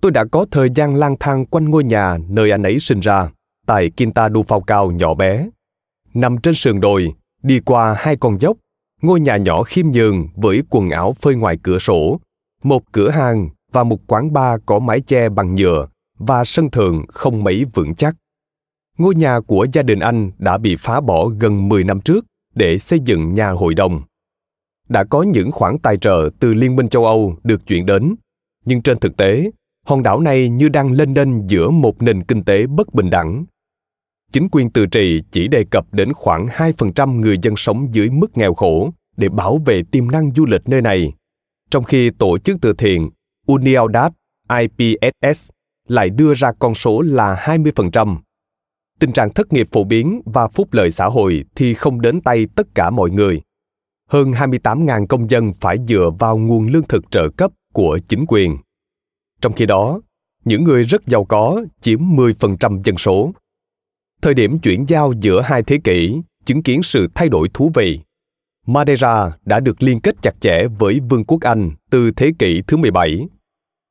tôi 0.00 0.12
đã 0.12 0.24
có 0.24 0.46
thời 0.50 0.68
gian 0.74 0.94
lang 0.94 1.16
thang 1.20 1.46
quanh 1.46 1.70
ngôi 1.70 1.84
nhà 1.84 2.18
nơi 2.28 2.50
anh 2.50 2.62
ấy 2.62 2.80
sinh 2.80 3.00
ra 3.00 3.30
tại 3.66 3.90
Quinta 3.90 4.28
do 4.50 4.60
Cao 4.66 4.90
nhỏ 4.90 5.14
bé. 5.14 5.48
Nằm 6.14 6.38
trên 6.38 6.54
sườn 6.54 6.80
đồi, 6.80 7.12
đi 7.42 7.60
qua 7.60 7.94
hai 7.98 8.16
con 8.16 8.40
dốc, 8.40 8.56
ngôi 9.02 9.20
nhà 9.20 9.36
nhỏ 9.36 9.62
khiêm 9.62 9.86
nhường 9.86 10.28
với 10.36 10.62
quần 10.70 10.90
áo 10.90 11.12
phơi 11.12 11.34
ngoài 11.34 11.58
cửa 11.62 11.78
sổ, 11.78 12.20
một 12.62 12.82
cửa 12.92 13.10
hàng 13.10 13.48
và 13.72 13.84
một 13.84 13.98
quán 14.06 14.32
bar 14.32 14.60
có 14.66 14.78
mái 14.78 15.00
che 15.00 15.28
bằng 15.28 15.54
nhựa 15.54 15.86
và 16.18 16.44
sân 16.44 16.70
thượng 16.70 17.04
không 17.08 17.44
mấy 17.44 17.64
vững 17.74 17.94
chắc. 17.94 18.16
Ngôi 18.98 19.14
nhà 19.14 19.40
của 19.40 19.66
gia 19.72 19.82
đình 19.82 19.98
anh 19.98 20.30
đã 20.38 20.58
bị 20.58 20.76
phá 20.76 21.00
bỏ 21.00 21.26
gần 21.26 21.68
10 21.68 21.84
năm 21.84 22.00
trước 22.00 22.26
để 22.54 22.78
xây 22.78 23.00
dựng 23.00 23.34
nhà 23.34 23.50
hội 23.50 23.74
đồng. 23.74 24.02
Đã 24.88 25.04
có 25.04 25.22
những 25.22 25.50
khoản 25.52 25.78
tài 25.78 25.96
trợ 25.96 26.30
từ 26.40 26.54
Liên 26.54 26.76
minh 26.76 26.88
châu 26.88 27.04
Âu 27.04 27.36
được 27.44 27.66
chuyển 27.66 27.86
đến, 27.86 28.14
nhưng 28.64 28.82
trên 28.82 28.98
thực 28.98 29.16
tế, 29.16 29.50
hòn 29.86 30.02
đảo 30.02 30.20
này 30.20 30.48
như 30.48 30.68
đang 30.68 30.92
lên 30.92 31.14
lên 31.14 31.46
giữa 31.46 31.70
một 31.70 32.02
nền 32.02 32.24
kinh 32.24 32.44
tế 32.44 32.66
bất 32.66 32.94
bình 32.94 33.10
đẳng. 33.10 33.44
Chính 34.32 34.48
quyền 34.52 34.70
tự 34.70 34.86
trị 34.86 35.22
chỉ 35.30 35.48
đề 35.48 35.64
cập 35.70 35.94
đến 35.94 36.12
khoảng 36.12 36.46
2% 36.46 37.20
người 37.20 37.38
dân 37.42 37.54
sống 37.56 37.94
dưới 37.94 38.10
mức 38.10 38.36
nghèo 38.38 38.54
khổ 38.54 38.90
để 39.16 39.28
bảo 39.28 39.58
vệ 39.66 39.82
tiềm 39.90 40.10
năng 40.10 40.34
du 40.34 40.46
lịch 40.46 40.68
nơi 40.68 40.82
này, 40.82 41.12
trong 41.70 41.84
khi 41.84 42.10
tổ 42.10 42.38
chức 42.38 42.56
từ 42.60 42.72
thiện 42.72 43.10
Unidad 43.46 44.12
IPSS 44.60 45.50
lại 45.88 46.10
đưa 46.10 46.34
ra 46.34 46.52
con 46.58 46.74
số 46.74 47.00
là 47.00 47.34
20% 47.34 48.16
tình 49.00 49.12
trạng 49.12 49.32
thất 49.32 49.52
nghiệp 49.52 49.68
phổ 49.72 49.84
biến 49.84 50.22
và 50.24 50.48
phúc 50.48 50.68
lợi 50.72 50.90
xã 50.90 51.06
hội 51.06 51.44
thì 51.54 51.74
không 51.74 52.00
đến 52.00 52.20
tay 52.20 52.46
tất 52.56 52.66
cả 52.74 52.90
mọi 52.90 53.10
người. 53.10 53.40
Hơn 54.08 54.30
28.000 54.30 55.06
công 55.06 55.30
dân 55.30 55.52
phải 55.60 55.76
dựa 55.88 56.10
vào 56.18 56.38
nguồn 56.38 56.66
lương 56.66 56.86
thực 56.88 57.10
trợ 57.10 57.28
cấp 57.36 57.50
của 57.72 57.98
chính 58.08 58.24
quyền. 58.28 58.56
Trong 59.40 59.52
khi 59.52 59.66
đó, 59.66 60.00
những 60.44 60.64
người 60.64 60.84
rất 60.84 61.06
giàu 61.06 61.24
có 61.24 61.62
chiếm 61.80 62.00
10% 62.00 62.82
dân 62.82 62.96
số. 62.96 63.32
Thời 64.22 64.34
điểm 64.34 64.58
chuyển 64.58 64.84
giao 64.88 65.12
giữa 65.20 65.40
hai 65.40 65.62
thế 65.62 65.78
kỷ 65.84 66.20
chứng 66.44 66.62
kiến 66.62 66.82
sự 66.82 67.08
thay 67.14 67.28
đổi 67.28 67.48
thú 67.54 67.70
vị. 67.74 68.00
Madeira 68.66 69.32
đã 69.44 69.60
được 69.60 69.82
liên 69.82 70.00
kết 70.00 70.16
chặt 70.22 70.40
chẽ 70.40 70.66
với 70.78 71.00
Vương 71.08 71.24
quốc 71.24 71.40
Anh 71.40 71.70
từ 71.90 72.10
thế 72.10 72.32
kỷ 72.38 72.62
thứ 72.66 72.76
17 72.76 73.26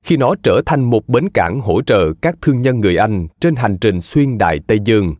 khi 0.06 0.18
nó 0.18 0.36
trở 0.44 0.62
thành 0.66 0.84
một 0.84 1.08
bến 1.08 1.30
cảng 1.30 1.60
hỗ 1.60 1.82
trợ 1.82 2.14
các 2.22 2.36
thương 2.42 2.62
nhân 2.62 2.80
người 2.80 2.98
Anh 2.98 3.28
trên 3.40 3.56
hành 3.56 3.78
trình 3.82 4.02
xuyên 4.02 4.38
Đại 4.38 4.60
Tây 4.68 4.80
Dương. 4.86 5.16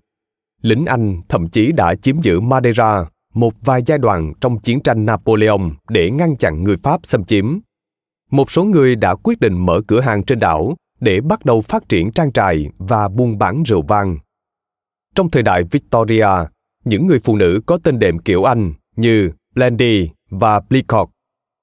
Lính 0.62 0.86
Anh 0.86 1.22
thậm 1.30 1.48
chí 1.48 1.72
đã 1.72 1.96
chiếm 1.96 2.22
giữ 2.22 2.40
Madeira 2.40 3.06
một 3.34 3.54
vài 3.66 3.82
giai 3.86 3.98
đoạn 3.98 4.34
trong 4.42 4.60
chiến 4.60 4.80
tranh 4.82 5.06
Napoleon 5.06 5.60
để 5.90 6.12
ngăn 6.12 6.38
chặn 6.38 6.64
người 6.64 6.78
Pháp 6.78 7.00
xâm 7.04 7.24
chiếm. 7.24 7.60
Một 8.36 8.52
số 8.52 8.64
người 8.64 8.96
đã 8.96 9.16
quyết 9.16 9.40
định 9.40 9.66
mở 9.66 9.82
cửa 9.88 10.02
hàng 10.02 10.24
trên 10.24 10.40
đảo 10.40 10.76
để 11.00 11.22
bắt 11.22 11.46
đầu 11.46 11.62
phát 11.62 11.90
triển 11.90 12.12
trang 12.12 12.32
trại 12.32 12.70
và 12.78 13.08
buôn 13.08 13.38
bán 13.38 13.64
rượu 13.64 13.82
vang. 13.82 14.18
Trong 15.16 15.32
thời 15.32 15.44
đại 15.44 15.64
Victoria, 15.72 16.28
những 16.86 17.08
người 17.08 17.20
phụ 17.24 17.36
nữ 17.36 17.62
có 17.66 17.78
tên 17.84 18.00
đệm 18.00 18.20
kiểu 18.20 18.44
Anh 18.44 18.74
như 18.96 19.32
Blendy 19.56 20.10
và 20.30 20.60
Blicock 20.70 21.12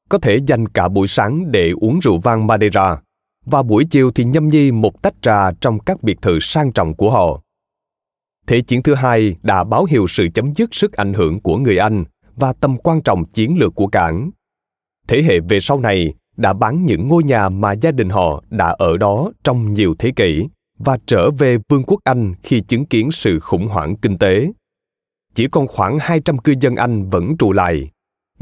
có 0.09 0.19
thể 0.19 0.37
dành 0.47 0.69
cả 0.69 0.89
buổi 0.89 1.09
sáng 1.09 1.53
để 1.53 1.71
uống 1.81 2.01
rượu 2.01 2.19
vang 2.19 2.47
Madeira 2.47 3.01
và 3.47 3.63
buổi 3.63 3.85
chiều 3.91 4.13
thì 4.13 4.25
nhâm 4.25 4.49
nhi 4.49 4.71
một 4.71 5.03
tách 5.03 5.15
trà 5.23 5.53
trong 5.61 5.79
các 5.79 6.03
biệt 6.03 6.23
thự 6.23 6.39
sang 6.41 6.73
trọng 6.73 6.95
của 6.95 7.11
họ. 7.11 7.41
Thế 8.47 8.61
chiến 8.61 8.83
thứ 8.83 8.95
hai 8.95 9.37
đã 9.43 9.65
báo 9.65 9.85
hiệu 9.85 10.07
sự 10.09 10.29
chấm 10.35 10.55
dứt 10.55 10.75
sức 10.75 10.93
ảnh 10.93 11.15
hưởng 11.15 11.41
của 11.41 11.57
người 11.57 11.77
Anh 11.77 12.05
và 12.37 12.53
tầm 12.53 12.79
quan 12.79 13.03
trọng 13.03 13.25
chiến 13.25 13.59
lược 13.59 13.75
của 13.75 13.87
cảng. 13.87 14.31
Thế 15.09 15.23
hệ 15.23 15.41
về 15.41 15.61
sau 15.61 15.81
này 15.81 16.15
đã 16.43 16.53
bán 16.53 16.85
những 16.85 17.09
ngôi 17.09 17.25
nhà 17.25 17.49
mà 17.49 17.73
gia 17.73 17.93
đình 17.93 18.09
họ 18.09 18.43
đã 18.51 18.75
ở 18.79 18.97
đó 18.97 19.31
trong 19.45 19.73
nhiều 19.73 19.95
thế 19.99 20.13
kỷ 20.17 20.49
và 20.79 20.99
trở 21.07 21.31
về 21.31 21.59
Vương 21.69 21.85
quốc 21.87 22.01
Anh 22.05 22.35
khi 22.43 22.61
chứng 22.61 22.87
kiến 22.87 23.13
sự 23.13 23.41
khủng 23.41 23.69
hoảng 23.69 23.97
kinh 23.97 24.19
tế. 24.19 24.53
Chỉ 25.35 25.49
còn 25.49 25.67
khoảng 25.67 25.99
200 25.99 26.39
cư 26.39 26.55
dân 26.61 26.77
Anh 26.77 27.11
vẫn 27.11 27.37
trụ 27.37 27.53
lại 27.53 27.91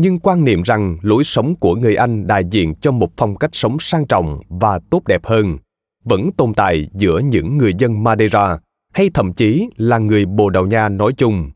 nhưng 0.02 0.18
quan 0.18 0.44
niệm 0.44 0.62
rằng 0.62 0.96
lối 1.02 1.24
sống 1.24 1.54
của 1.56 1.74
người 1.74 1.94
Anh 1.94 2.26
đại 2.26 2.44
diện 2.50 2.74
cho 2.74 2.90
một 2.90 3.12
phong 3.16 3.36
cách 3.36 3.50
sống 3.52 3.76
sang 3.80 4.06
trọng 4.06 4.40
và 4.48 4.80
tốt 4.90 5.06
đẹp 5.06 5.26
hơn 5.26 5.58
vẫn 6.04 6.32
tồn 6.36 6.54
tại 6.54 6.88
giữa 6.94 7.18
những 7.18 7.58
người 7.58 7.74
dân 7.78 8.04
Madeira 8.04 8.58
hay 8.92 9.10
thậm 9.14 9.32
chí 9.32 9.68
là 9.76 9.98
người 9.98 10.26
Bồ 10.26 10.50
Đào 10.50 10.66
Nha 10.66 10.88
nói 10.88 11.12
chung. 11.16 11.50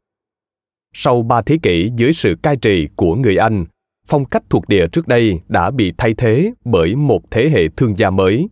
Sau 0.92 1.22
ba 1.22 1.42
thế 1.42 1.58
kỷ 1.62 1.90
dưới 1.96 2.12
sự 2.12 2.36
cai 2.42 2.56
trị 2.56 2.88
của 2.96 3.14
người 3.14 3.36
Anh, 3.36 3.64
phong 4.06 4.24
cách 4.24 4.42
thuộc 4.50 4.68
địa 4.68 4.86
trước 4.92 5.08
đây 5.08 5.40
đã 5.48 5.70
bị 5.70 5.92
thay 5.98 6.14
thế 6.14 6.52
bởi 6.64 6.96
một 6.96 7.20
thế 7.30 7.48
hệ 7.48 7.68
thương 7.68 7.98
gia 7.98 8.10
mới. 8.10 8.48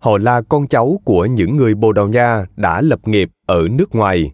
Họ 0.00 0.18
là 0.18 0.42
con 0.42 0.68
cháu 0.68 1.00
của 1.04 1.26
những 1.26 1.56
người 1.56 1.74
Bồ 1.74 1.92
Đào 1.92 2.08
Nha 2.08 2.44
đã 2.56 2.80
lập 2.80 3.08
nghiệp 3.08 3.30
ở 3.46 3.68
nước 3.70 3.94
ngoài, 3.94 4.32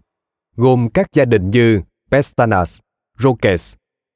gồm 0.55 0.89
các 0.93 1.07
gia 1.13 1.25
đình 1.25 1.51
như 1.51 1.81
Pestanas, 2.11 2.79
Roques, 3.19 3.75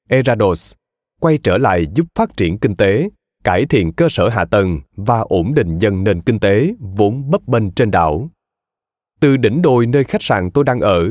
Erados 0.09 0.73
quay 1.19 1.39
trở 1.43 1.57
lại 1.57 1.87
giúp 1.95 2.05
phát 2.15 2.37
triển 2.37 2.57
kinh 2.59 2.75
tế, 2.75 3.09
cải 3.43 3.65
thiện 3.65 3.93
cơ 3.93 4.07
sở 4.09 4.29
hạ 4.29 4.45
tầng 4.45 4.81
và 4.95 5.19
ổn 5.19 5.53
định 5.53 5.79
dần 5.79 6.03
nền 6.03 6.21
kinh 6.21 6.39
tế 6.39 6.73
vốn 6.79 7.29
bấp 7.29 7.47
bênh 7.47 7.71
trên 7.71 7.91
đảo. 7.91 8.29
Từ 9.19 9.37
đỉnh 9.37 9.61
đồi 9.61 9.87
nơi 9.87 10.03
khách 10.03 10.23
sạn 10.23 10.51
tôi 10.51 10.63
đang 10.63 10.79
ở, 10.79 11.09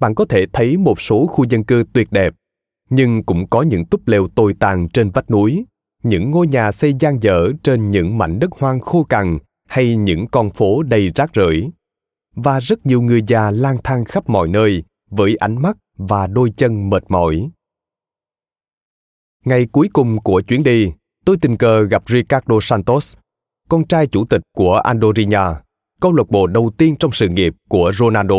bạn 0.00 0.14
có 0.14 0.24
thể 0.24 0.46
thấy 0.52 0.76
một 0.76 1.00
số 1.00 1.26
khu 1.26 1.44
dân 1.44 1.64
cư 1.64 1.84
tuyệt 1.92 2.12
đẹp, 2.12 2.34
nhưng 2.90 3.22
cũng 3.24 3.48
có 3.48 3.62
những 3.62 3.86
túp 3.86 4.08
lều 4.08 4.28
tồi 4.28 4.54
tàn 4.60 4.88
trên 4.88 5.10
vách 5.10 5.30
núi, 5.30 5.64
những 6.02 6.30
ngôi 6.30 6.46
nhà 6.46 6.72
xây 6.72 6.94
gian 7.00 7.22
dở 7.22 7.52
trên 7.62 7.90
những 7.90 8.18
mảnh 8.18 8.38
đất 8.38 8.50
hoang 8.58 8.80
khô 8.80 9.04
cằn 9.04 9.38
hay 9.68 9.96
những 9.96 10.26
con 10.28 10.50
phố 10.50 10.82
đầy 10.82 11.10
rác 11.14 11.30
rưởi. 11.34 11.70
Và 12.36 12.60
rất 12.60 12.86
nhiều 12.86 13.02
người 13.02 13.22
già 13.26 13.50
lang 13.50 13.76
thang 13.84 14.04
khắp 14.04 14.28
mọi 14.28 14.48
nơi 14.48 14.82
với 15.10 15.36
ánh 15.36 15.62
mắt 15.62 15.76
và 15.96 16.26
đôi 16.26 16.50
chân 16.56 16.90
mệt 16.90 17.02
mỏi. 17.08 17.50
Ngày 19.44 19.66
cuối 19.72 19.88
cùng 19.92 20.20
của 20.20 20.40
chuyến 20.40 20.62
đi, 20.62 20.92
tôi 21.24 21.36
tình 21.40 21.56
cờ 21.56 21.82
gặp 21.82 22.02
Ricardo 22.06 22.54
Santos, 22.60 23.16
con 23.68 23.86
trai 23.86 24.06
chủ 24.06 24.24
tịch 24.24 24.40
của 24.56 24.74
Andorinha, 24.74 25.54
câu 26.00 26.12
lạc 26.12 26.30
bộ 26.30 26.46
đầu 26.46 26.70
tiên 26.78 26.96
trong 26.98 27.12
sự 27.12 27.28
nghiệp 27.28 27.54
của 27.68 27.92
Ronaldo. 27.94 28.36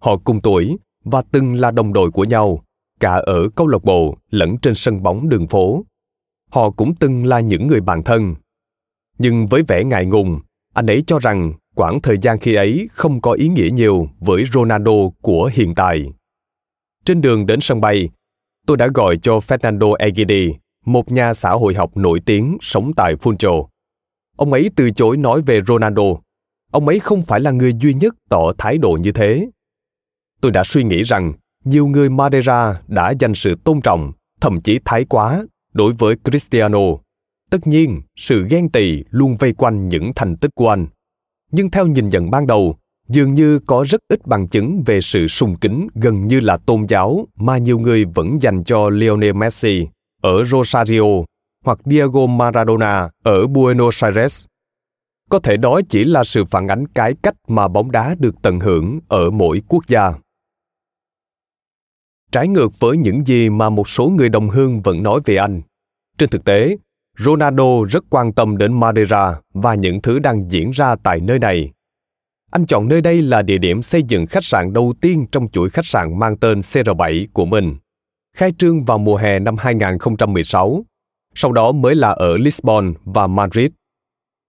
Họ 0.00 0.16
cùng 0.24 0.40
tuổi 0.40 0.76
và 1.04 1.22
từng 1.32 1.54
là 1.54 1.70
đồng 1.70 1.92
đội 1.92 2.10
của 2.10 2.24
nhau, 2.24 2.64
cả 3.02 3.14
ở 3.14 3.48
câu 3.56 3.66
lạc 3.66 3.84
bộ 3.84 4.16
lẫn 4.30 4.56
trên 4.62 4.74
sân 4.74 5.02
bóng 5.02 5.28
đường 5.28 5.46
phố. 5.46 5.84
Họ 6.50 6.70
cũng 6.70 6.94
từng 6.94 7.26
là 7.26 7.40
những 7.40 7.66
người 7.66 7.80
bạn 7.80 8.02
thân. 8.02 8.34
Nhưng 9.18 9.46
với 9.46 9.62
vẻ 9.68 9.84
ngại 9.84 10.06
ngùng, 10.06 10.40
anh 10.74 10.86
ấy 10.86 11.04
cho 11.06 11.18
rằng 11.18 11.52
quãng 11.74 12.00
thời 12.02 12.18
gian 12.18 12.38
khi 12.38 12.54
ấy 12.54 12.88
không 12.92 13.20
có 13.20 13.32
ý 13.32 13.48
nghĩa 13.48 13.68
nhiều 13.72 14.08
với 14.20 14.44
Ronaldo 14.52 14.92
của 15.20 15.50
hiện 15.52 15.74
tại. 15.74 16.12
Trên 17.04 17.20
đường 17.20 17.46
đến 17.46 17.60
sân 17.60 17.80
bay, 17.80 18.08
tôi 18.66 18.76
đã 18.76 18.88
gọi 18.94 19.18
cho 19.22 19.38
Fernando 19.38 19.92
Egidi, 19.94 20.54
một 20.84 21.12
nhà 21.12 21.34
xã 21.34 21.50
hội 21.50 21.74
học 21.74 21.96
nổi 21.96 22.20
tiếng 22.26 22.58
sống 22.60 22.92
tại 22.96 23.14
Funchal. 23.14 23.66
Ông 24.36 24.52
ấy 24.52 24.70
từ 24.76 24.90
chối 24.90 25.16
nói 25.16 25.42
về 25.46 25.60
Ronaldo. 25.66 26.02
Ông 26.72 26.88
ấy 26.88 27.00
không 27.00 27.22
phải 27.22 27.40
là 27.40 27.50
người 27.50 27.72
duy 27.80 27.94
nhất 27.94 28.14
tỏ 28.28 28.52
thái 28.58 28.78
độ 28.78 28.98
như 29.02 29.12
thế. 29.12 29.48
Tôi 30.40 30.52
đã 30.52 30.64
suy 30.64 30.84
nghĩ 30.84 31.02
rằng 31.02 31.32
nhiều 31.64 31.86
người 31.86 32.10
Madeira 32.10 32.80
đã 32.88 33.10
dành 33.18 33.34
sự 33.34 33.54
tôn 33.64 33.80
trọng, 33.80 34.12
thậm 34.40 34.60
chí 34.60 34.78
thái 34.84 35.04
quá, 35.04 35.44
đối 35.72 35.92
với 35.92 36.16
Cristiano. 36.24 36.78
Tất 37.50 37.66
nhiên, 37.66 38.02
sự 38.16 38.46
ghen 38.50 38.68
tị 38.68 39.02
luôn 39.10 39.36
vây 39.36 39.52
quanh 39.52 39.88
những 39.88 40.12
thành 40.16 40.36
tích 40.36 40.50
của 40.54 40.68
anh. 40.68 40.86
Nhưng 41.52 41.70
theo 41.70 41.86
nhìn 41.86 42.08
nhận 42.08 42.30
ban 42.30 42.46
đầu, 42.46 42.76
dường 43.08 43.34
như 43.34 43.58
có 43.58 43.84
rất 43.88 44.00
ít 44.08 44.26
bằng 44.26 44.48
chứng 44.48 44.82
về 44.86 45.00
sự 45.00 45.28
sùng 45.28 45.56
kính 45.56 45.88
gần 45.94 46.26
như 46.26 46.40
là 46.40 46.56
tôn 46.56 46.86
giáo 46.88 47.26
mà 47.36 47.58
nhiều 47.58 47.78
người 47.78 48.04
vẫn 48.04 48.42
dành 48.42 48.64
cho 48.64 48.88
Lionel 48.90 49.32
Messi 49.32 49.86
ở 50.22 50.44
Rosario 50.44 51.02
hoặc 51.64 51.78
Diego 51.84 52.26
Maradona 52.26 53.10
ở 53.24 53.46
Buenos 53.46 54.04
Aires. 54.04 54.44
Có 55.30 55.38
thể 55.38 55.56
đó 55.56 55.80
chỉ 55.88 56.04
là 56.04 56.24
sự 56.24 56.44
phản 56.44 56.68
ánh 56.68 56.86
cái 56.86 57.14
cách 57.22 57.34
mà 57.48 57.68
bóng 57.68 57.90
đá 57.90 58.14
được 58.18 58.34
tận 58.42 58.60
hưởng 58.60 59.00
ở 59.08 59.30
mỗi 59.30 59.62
quốc 59.68 59.88
gia. 59.88 60.12
Trái 62.32 62.48
ngược 62.48 62.80
với 62.80 62.96
những 62.96 63.26
gì 63.26 63.50
mà 63.50 63.70
một 63.70 63.88
số 63.88 64.08
người 64.08 64.28
đồng 64.28 64.48
hương 64.48 64.80
vẫn 64.80 65.02
nói 65.02 65.20
về 65.24 65.36
anh. 65.36 65.62
Trên 66.18 66.28
thực 66.28 66.44
tế, 66.44 66.76
Ronaldo 67.18 67.84
rất 67.88 68.04
quan 68.10 68.32
tâm 68.32 68.58
đến 68.58 68.80
Madeira 68.80 69.40
và 69.54 69.74
những 69.74 70.02
thứ 70.02 70.18
đang 70.18 70.50
diễn 70.50 70.70
ra 70.70 70.96
tại 71.02 71.20
nơi 71.20 71.38
này. 71.38 71.70
Anh 72.50 72.66
chọn 72.66 72.88
nơi 72.88 73.00
đây 73.00 73.22
là 73.22 73.42
địa 73.42 73.58
điểm 73.58 73.82
xây 73.82 74.02
dựng 74.02 74.26
khách 74.26 74.44
sạn 74.44 74.72
đầu 74.72 74.94
tiên 75.00 75.26
trong 75.32 75.48
chuỗi 75.48 75.70
khách 75.70 75.86
sạn 75.86 76.18
mang 76.18 76.36
tên 76.36 76.60
CR7 76.60 77.26
của 77.32 77.44
mình. 77.44 77.76
Khai 78.36 78.52
trương 78.58 78.84
vào 78.84 78.98
mùa 78.98 79.16
hè 79.16 79.38
năm 79.38 79.56
2016, 79.58 80.84
sau 81.34 81.52
đó 81.52 81.72
mới 81.72 81.94
là 81.94 82.10
ở 82.10 82.36
Lisbon 82.36 82.94
và 83.04 83.26
Madrid. 83.26 83.70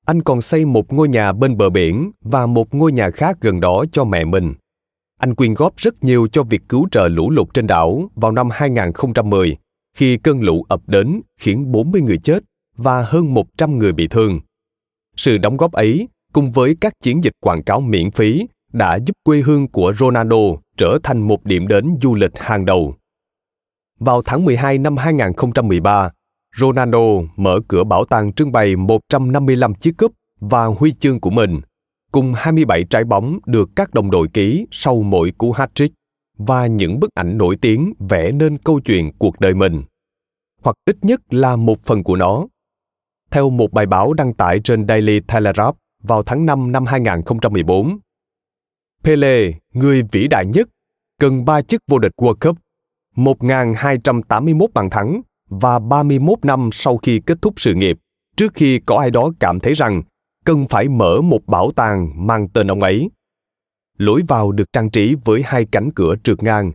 Anh 0.06 0.24
còn 0.24 0.42
xây 0.42 0.66
một 0.66 0.94
ngôi 0.94 1.08
nhà 1.08 1.32
bên 1.32 1.58
bờ 1.58 1.70
biển 1.70 2.12
và 2.22 2.46
một 2.46 2.76
ngôi 2.76 2.92
nhà 2.92 3.10
khác 3.10 3.38
gần 3.42 3.60
đó 3.60 3.86
cho 3.92 4.04
mẹ 4.04 4.26
mình. 4.26 4.54
Anh 5.24 5.36
quyên 5.36 5.54
góp 5.54 5.78
rất 5.78 6.04
nhiều 6.04 6.28
cho 6.32 6.44
việc 6.44 6.62
cứu 6.70 6.88
trợ 6.92 7.08
lũ 7.08 7.30
lụt 7.30 7.54
trên 7.54 7.68
đảo 7.68 8.10
vào 8.16 8.32
năm 8.32 8.50
2010 8.52 9.58
khi 9.98 10.18
cơn 10.18 10.42
lũ 10.42 10.66
ập 10.70 10.82
đến 10.88 11.22
khiến 11.40 11.72
40 11.72 12.02
người 12.02 12.18
chết 12.18 12.44
và 12.78 13.02
hơn 13.02 13.34
100 13.34 13.80
người 13.80 13.94
bị 13.94 14.08
thương. 14.08 14.40
Sự 15.18 15.38
đóng 15.38 15.58
góp 15.58 15.72
ấy 15.72 16.08
cùng 16.34 16.52
với 16.52 16.76
các 16.82 16.94
chiến 17.04 17.24
dịch 17.24 17.34
quảng 17.40 17.64
cáo 17.64 17.82
miễn 17.82 18.12
phí 18.12 18.48
đã 18.74 18.96
giúp 18.96 19.14
quê 19.24 19.42
hương 19.42 19.68
của 19.68 19.94
Ronaldo 20.00 20.38
trở 20.78 20.98
thành 21.04 21.28
một 21.28 21.46
điểm 21.46 21.68
đến 21.68 21.98
du 22.02 22.16
lịch 22.16 22.32
hàng 22.36 22.66
đầu. 22.66 22.96
Vào 24.00 24.22
tháng 24.26 24.46
12 24.46 24.78
năm 24.78 24.98
2013, 24.98 26.10
Ronaldo 26.58 27.04
mở 27.36 27.60
cửa 27.68 27.84
bảo 27.84 28.06
tàng 28.06 28.34
trưng 28.34 28.52
bày 28.52 28.76
155 28.76 29.76
chiếc 29.76 29.98
cúp 29.98 30.12
và 30.40 30.66
huy 30.66 30.94
chương 30.94 31.20
của 31.20 31.30
mình, 31.30 31.62
cùng 32.14 32.34
27 32.36 32.84
trái 32.90 33.04
bóng 33.04 33.40
được 33.46 33.70
các 33.76 33.94
đồng 33.94 34.12
đội 34.12 34.28
ký 34.34 34.66
sau 34.72 35.02
mỗi 35.02 35.32
cú 35.38 35.52
hat-trick 35.52 35.90
và 36.38 36.68
những 36.68 37.00
bức 37.00 37.10
ảnh 37.16 37.38
nổi 37.38 37.58
tiếng 37.62 37.94
vẽ 38.10 38.32
nên 38.32 38.58
câu 38.58 38.80
chuyện 38.80 39.12
cuộc 39.20 39.40
đời 39.40 39.54
mình. 39.54 39.84
Hoặc 40.62 40.76
ít 40.86 40.98
nhất 41.02 41.22
là 41.30 41.56
một 41.56 41.84
phần 41.84 42.04
của 42.04 42.16
nó. 42.16 42.48
Theo 43.32 43.50
một 43.50 43.72
bài 43.72 43.86
báo 43.86 44.14
đăng 44.14 44.34
tải 44.34 44.60
trên 44.64 44.88
Daily 44.88 45.20
Telegraph 45.20 45.78
vào 46.04 46.24
tháng 46.24 46.46
5 46.46 46.72
năm 46.72 46.86
2014, 46.86 48.00
Pele, 49.04 49.52
người 49.74 50.04
vĩ 50.12 50.28
đại 50.28 50.46
nhất, 50.46 50.70
cần 51.20 51.46
ba 51.46 51.62
chức 51.62 51.82
vô 51.88 52.00
địch 52.00 52.12
World 52.18 52.36
Cup, 52.42 52.58
1.281 53.16 54.68
bàn 54.74 54.90
thắng 54.90 55.22
và 55.50 55.80
31 55.80 56.46
năm 56.46 56.70
sau 56.74 56.98
khi 56.98 57.22
kết 57.26 57.38
thúc 57.42 57.54
sự 57.58 57.74
nghiệp, 57.74 57.98
trước 58.38 58.54
khi 58.54 58.80
có 58.86 58.98
ai 58.98 59.12
đó 59.12 59.32
cảm 59.40 59.60
thấy 59.60 59.74
rằng 59.74 60.04
cần 60.44 60.68
phải 60.68 60.90
mở 60.90 61.22
một 61.22 61.40
bảo 61.48 61.72
tàng 61.76 62.28
mang 62.28 62.50
tên 62.50 62.68
ông 62.68 62.82
ấy. 62.82 63.10
Lối 63.98 64.22
vào 64.28 64.52
được 64.52 64.74
trang 64.74 64.90
trí 64.90 65.16
với 65.26 65.42
hai 65.46 65.66
cánh 65.66 65.92
cửa 65.96 66.16
trượt 66.24 66.44
ngang. 66.44 66.72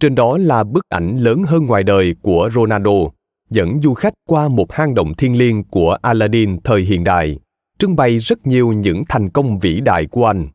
Trên 0.00 0.14
đó 0.14 0.38
là 0.38 0.64
bức 0.64 0.84
ảnh 0.88 1.16
lớn 1.16 1.42
hơn 1.46 1.66
ngoài 1.66 1.82
đời 1.82 2.14
của 2.22 2.50
Ronaldo, 2.54 3.10
dẫn 3.50 3.82
du 3.82 3.94
khách 3.94 4.14
qua 4.28 4.48
một 4.48 4.72
hang 4.72 4.94
động 4.94 5.14
thiên 5.14 5.38
liêng 5.38 5.64
của 5.64 5.96
Aladdin 6.02 6.60
thời 6.64 6.80
hiện 6.80 7.04
đại, 7.04 7.38
trưng 7.78 7.96
bày 7.96 8.18
rất 8.18 8.46
nhiều 8.46 8.72
những 8.72 9.02
thành 9.08 9.30
công 9.30 9.58
vĩ 9.58 9.80
đại 9.80 10.06
của 10.06 10.26
anh. 10.26 10.48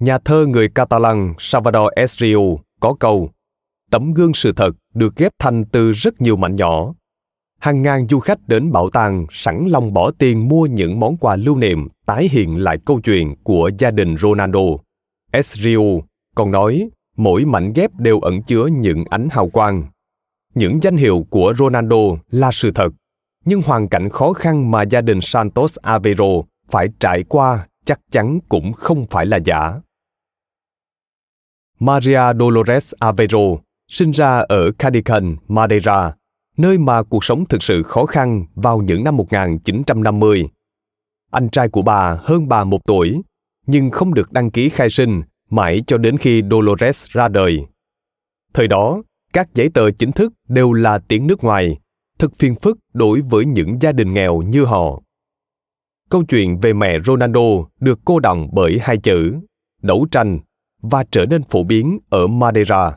Nhà 0.00 0.18
thơ 0.18 0.46
người 0.46 0.68
Catalan 0.68 1.34
Salvador 1.38 1.92
Esriu 1.96 2.60
có 2.80 2.94
câu 3.00 3.30
Tấm 3.90 4.14
gương 4.14 4.34
sự 4.34 4.52
thật 4.52 4.70
được 4.94 5.16
ghép 5.16 5.32
thành 5.38 5.64
từ 5.64 5.92
rất 5.92 6.20
nhiều 6.20 6.36
mảnh 6.36 6.56
nhỏ. 6.56 6.94
Hàng 7.58 7.82
ngàn 7.82 8.08
du 8.08 8.20
khách 8.20 8.48
đến 8.48 8.72
bảo 8.72 8.90
tàng 8.90 9.26
sẵn 9.30 9.66
lòng 9.68 9.92
bỏ 9.92 10.10
tiền 10.10 10.48
mua 10.48 10.66
những 10.66 11.00
món 11.00 11.16
quà 11.16 11.36
lưu 11.36 11.56
niệm 11.56 11.88
tái 12.06 12.28
hiện 12.32 12.56
lại 12.56 12.78
câu 12.86 13.00
chuyện 13.00 13.34
của 13.42 13.70
gia 13.78 13.90
đình 13.90 14.16
Ronaldo. 14.16 14.60
Esrio 15.32 15.78
còn 16.34 16.50
nói 16.50 16.90
mỗi 17.16 17.44
mảnh 17.44 17.72
ghép 17.72 17.94
đều 17.94 18.20
ẩn 18.20 18.42
chứa 18.42 18.66
những 18.66 19.04
ánh 19.10 19.28
hào 19.30 19.48
quang. 19.48 19.84
Những 20.54 20.82
danh 20.82 20.96
hiệu 20.96 21.26
của 21.30 21.54
Ronaldo 21.58 21.96
là 22.30 22.50
sự 22.52 22.70
thật, 22.74 22.92
nhưng 23.44 23.62
hoàn 23.62 23.88
cảnh 23.88 24.08
khó 24.08 24.32
khăn 24.32 24.70
mà 24.70 24.82
gia 24.82 25.00
đình 25.00 25.20
Santos 25.22 25.78
Aveiro 25.82 26.42
phải 26.70 26.88
trải 27.00 27.22
qua 27.22 27.66
chắc 27.84 28.00
chắn 28.10 28.38
cũng 28.48 28.72
không 28.72 29.06
phải 29.10 29.26
là 29.26 29.38
giả. 29.44 29.80
Maria 31.80 32.20
Dolores 32.38 32.94
Aveiro 32.98 33.38
sinh 33.88 34.10
ra 34.10 34.38
ở 34.38 34.70
Cadican, 34.78 35.36
Madeira, 35.48 36.12
nơi 36.58 36.78
mà 36.78 37.02
cuộc 37.02 37.24
sống 37.24 37.44
thực 37.46 37.62
sự 37.62 37.82
khó 37.82 38.06
khăn 38.06 38.44
vào 38.54 38.78
những 38.78 39.04
năm 39.04 39.16
1950. 39.16 40.48
Anh 41.30 41.48
trai 41.48 41.68
của 41.68 41.82
bà 41.82 42.18
hơn 42.22 42.48
bà 42.48 42.64
một 42.64 42.80
tuổi, 42.86 43.22
nhưng 43.66 43.90
không 43.90 44.14
được 44.14 44.32
đăng 44.32 44.50
ký 44.50 44.68
khai 44.68 44.90
sinh 44.90 45.22
mãi 45.50 45.82
cho 45.86 45.98
đến 45.98 46.16
khi 46.16 46.42
Dolores 46.50 47.06
ra 47.10 47.28
đời. 47.28 47.66
Thời 48.54 48.68
đó, 48.68 49.02
các 49.32 49.48
giấy 49.54 49.70
tờ 49.74 49.90
chính 49.90 50.12
thức 50.12 50.32
đều 50.48 50.72
là 50.72 50.98
tiếng 51.08 51.26
nước 51.26 51.44
ngoài, 51.44 51.78
thật 52.18 52.32
phiền 52.38 52.54
phức 52.54 52.78
đối 52.94 53.20
với 53.20 53.46
những 53.46 53.78
gia 53.80 53.92
đình 53.92 54.14
nghèo 54.14 54.42
như 54.42 54.64
họ. 54.64 55.00
Câu 56.10 56.24
chuyện 56.28 56.60
về 56.60 56.72
mẹ 56.72 56.98
Ronaldo 57.04 57.40
được 57.80 57.98
cô 58.04 58.20
đọng 58.20 58.48
bởi 58.52 58.78
hai 58.82 58.96
chữ 58.96 59.34
đấu 59.82 60.06
tranh 60.10 60.38
và 60.82 61.04
trở 61.10 61.26
nên 61.26 61.42
phổ 61.42 61.64
biến 61.64 61.98
ở 62.10 62.26
Madeira 62.26 62.96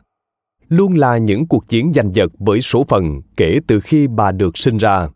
luôn 0.72 0.94
là 0.94 1.18
những 1.18 1.46
cuộc 1.48 1.68
chiến 1.68 1.92
giành 1.94 2.14
giật 2.14 2.32
với 2.38 2.60
số 2.60 2.84
phận 2.88 3.20
kể 3.36 3.58
từ 3.66 3.80
khi 3.80 4.06
bà 4.06 4.32
được 4.32 4.58
sinh 4.58 4.76
ra. 4.76 5.08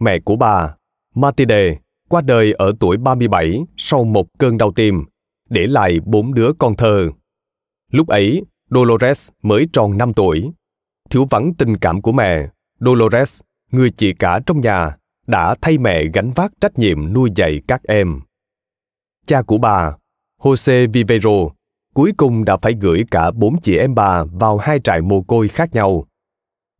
Mẹ 0.00 0.18
của 0.24 0.36
bà, 0.36 0.74
Matilde, 1.14 1.76
qua 2.08 2.20
đời 2.20 2.52
ở 2.52 2.72
tuổi 2.80 2.96
37 2.96 3.60
sau 3.76 4.04
một 4.04 4.26
cơn 4.38 4.58
đau 4.58 4.72
tim, 4.72 5.04
để 5.50 5.66
lại 5.66 6.00
bốn 6.04 6.34
đứa 6.34 6.52
con 6.58 6.76
thơ. 6.76 7.10
Lúc 7.90 8.08
ấy, 8.08 8.42
Dolores 8.70 9.30
mới 9.42 9.68
tròn 9.72 9.98
5 9.98 10.14
tuổi. 10.14 10.50
Thiếu 11.10 11.26
vắng 11.30 11.54
tình 11.54 11.76
cảm 11.76 12.02
của 12.02 12.12
mẹ, 12.12 12.48
Dolores, 12.80 13.40
người 13.72 13.90
chị 13.90 14.12
cả 14.18 14.40
trong 14.46 14.60
nhà, 14.60 14.96
đã 15.26 15.54
thay 15.60 15.78
mẹ 15.78 16.04
gánh 16.14 16.30
vác 16.30 16.52
trách 16.60 16.78
nhiệm 16.78 17.12
nuôi 17.12 17.30
dạy 17.36 17.60
các 17.68 17.82
em. 17.82 18.20
Cha 19.26 19.42
của 19.42 19.58
bà, 19.58 19.96
Jose 20.40 20.92
Vivero, 20.92 21.48
cuối 21.94 22.12
cùng 22.16 22.44
đã 22.44 22.56
phải 22.56 22.74
gửi 22.80 23.04
cả 23.10 23.30
bốn 23.30 23.60
chị 23.60 23.76
em 23.76 23.94
bà 23.94 24.24
vào 24.24 24.58
hai 24.58 24.80
trại 24.80 25.02
mồ 25.02 25.22
côi 25.22 25.48
khác 25.48 25.72
nhau. 25.72 26.06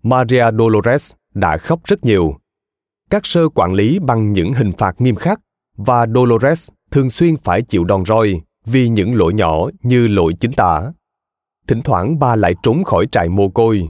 Maria 0.03 0.45
Dolores 0.59 1.13
đã 1.35 1.57
khóc 1.57 1.81
rất 1.85 2.05
nhiều. 2.05 2.35
các 3.11 3.27
sơ 3.27 3.49
quản 3.49 3.73
lý 3.73 3.99
bằng 3.99 4.33
những 4.33 4.53
hình 4.53 4.73
phạt 4.79 5.01
nghiêm 5.01 5.15
khắc 5.15 5.41
và 5.77 6.07
Dolores 6.15 6.69
thường 6.91 7.11
xuyên 7.11 7.37
phải 7.37 7.63
chịu 7.63 7.85
đòn 7.85 8.05
roi 8.05 8.41
vì 8.67 8.89
những 8.89 9.15
lỗi 9.15 9.35
nhỏ 9.35 9.69
như 9.83 10.09
lỗi 10.09 10.35
chính 10.41 10.53
tả. 10.53 10.93
Thỉnh 11.67 11.81
thoảng 11.85 12.19
bà 12.19 12.37
lại 12.37 12.55
trốn 12.63 12.85
khỏi 12.85 13.07
trại 13.13 13.29
mồ 13.29 13.49
côi. 13.49 13.89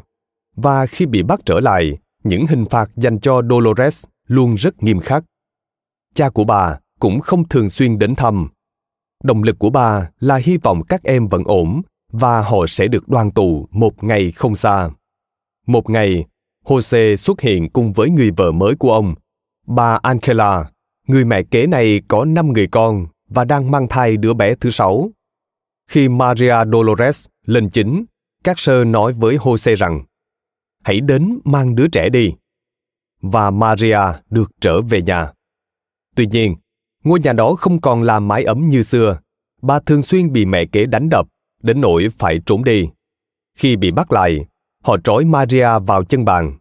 Và 0.56 0.86
khi 0.86 1.06
bị 1.06 1.22
bắt 1.22 1.40
trở 1.46 1.60
lại, 1.60 1.98
những 2.24 2.46
hình 2.46 2.64
phạt 2.70 2.90
dành 2.96 3.20
cho 3.20 3.42
Dolores 3.50 4.04
luôn 4.26 4.54
rất 4.54 4.82
nghiêm 4.82 5.00
khắc. 5.00 5.24
Cha 6.14 6.28
của 6.28 6.44
bà 6.44 6.78
cũng 7.00 7.20
không 7.20 7.48
thường 7.48 7.70
xuyên 7.70 7.98
đến 7.98 8.14
thăm. 8.14 8.48
Động 9.22 9.42
lực 9.42 9.58
của 9.58 9.70
bà 9.70 10.10
là 10.20 10.36
hy 10.36 10.56
vọng 10.56 10.82
các 10.88 11.02
em 11.02 11.28
vẫn 11.28 11.42
ổn 11.44 11.82
và 12.12 12.40
họ 12.40 12.66
sẽ 12.68 12.88
được 12.88 13.08
đoàn 13.08 13.30
tụ 13.30 13.68
một 13.70 14.04
ngày 14.04 14.30
không 14.30 14.56
xa. 14.56 14.90
Một 15.66 15.90
ngày, 15.90 16.24
Jose 16.64 17.16
xuất 17.16 17.40
hiện 17.40 17.70
cùng 17.70 17.92
với 17.92 18.10
người 18.10 18.30
vợ 18.36 18.52
mới 18.52 18.74
của 18.74 18.92
ông, 18.92 19.14
bà 19.66 19.98
Angela. 20.02 20.70
Người 21.06 21.24
mẹ 21.24 21.42
kế 21.42 21.66
này 21.66 22.00
có 22.08 22.24
năm 22.24 22.52
người 22.52 22.66
con 22.66 23.06
và 23.28 23.44
đang 23.44 23.70
mang 23.70 23.88
thai 23.88 24.16
đứa 24.16 24.34
bé 24.34 24.54
thứ 24.54 24.70
sáu. 24.70 25.10
Khi 25.88 26.08
Maria 26.08 26.54
Dolores 26.72 27.26
lên 27.46 27.70
chính, 27.70 28.04
các 28.44 28.58
sơ 28.58 28.84
nói 28.84 29.12
với 29.12 29.36
Jose 29.36 29.76
rằng 29.76 30.04
hãy 30.84 31.00
đến 31.00 31.38
mang 31.44 31.74
đứa 31.74 31.88
trẻ 31.88 32.08
đi. 32.08 32.34
Và 33.20 33.50
Maria 33.50 34.00
được 34.30 34.50
trở 34.60 34.80
về 34.82 35.02
nhà. 35.02 35.32
Tuy 36.16 36.26
nhiên, 36.26 36.54
ngôi 37.04 37.20
nhà 37.20 37.32
đó 37.32 37.54
không 37.54 37.80
còn 37.80 38.02
là 38.02 38.20
mái 38.20 38.44
ấm 38.44 38.68
như 38.68 38.82
xưa. 38.82 39.18
Bà 39.62 39.80
thường 39.80 40.02
xuyên 40.02 40.32
bị 40.32 40.44
mẹ 40.44 40.64
kế 40.64 40.86
đánh 40.86 41.08
đập, 41.08 41.26
đến 41.62 41.80
nỗi 41.80 42.08
phải 42.18 42.40
trốn 42.46 42.64
đi. 42.64 42.88
Khi 43.58 43.76
bị 43.76 43.90
bắt 43.90 44.12
lại, 44.12 44.46
họ 44.84 44.96
trói 45.04 45.24
Maria 45.24 45.68
vào 45.86 46.04
chân 46.04 46.24
bàn. 46.24 46.58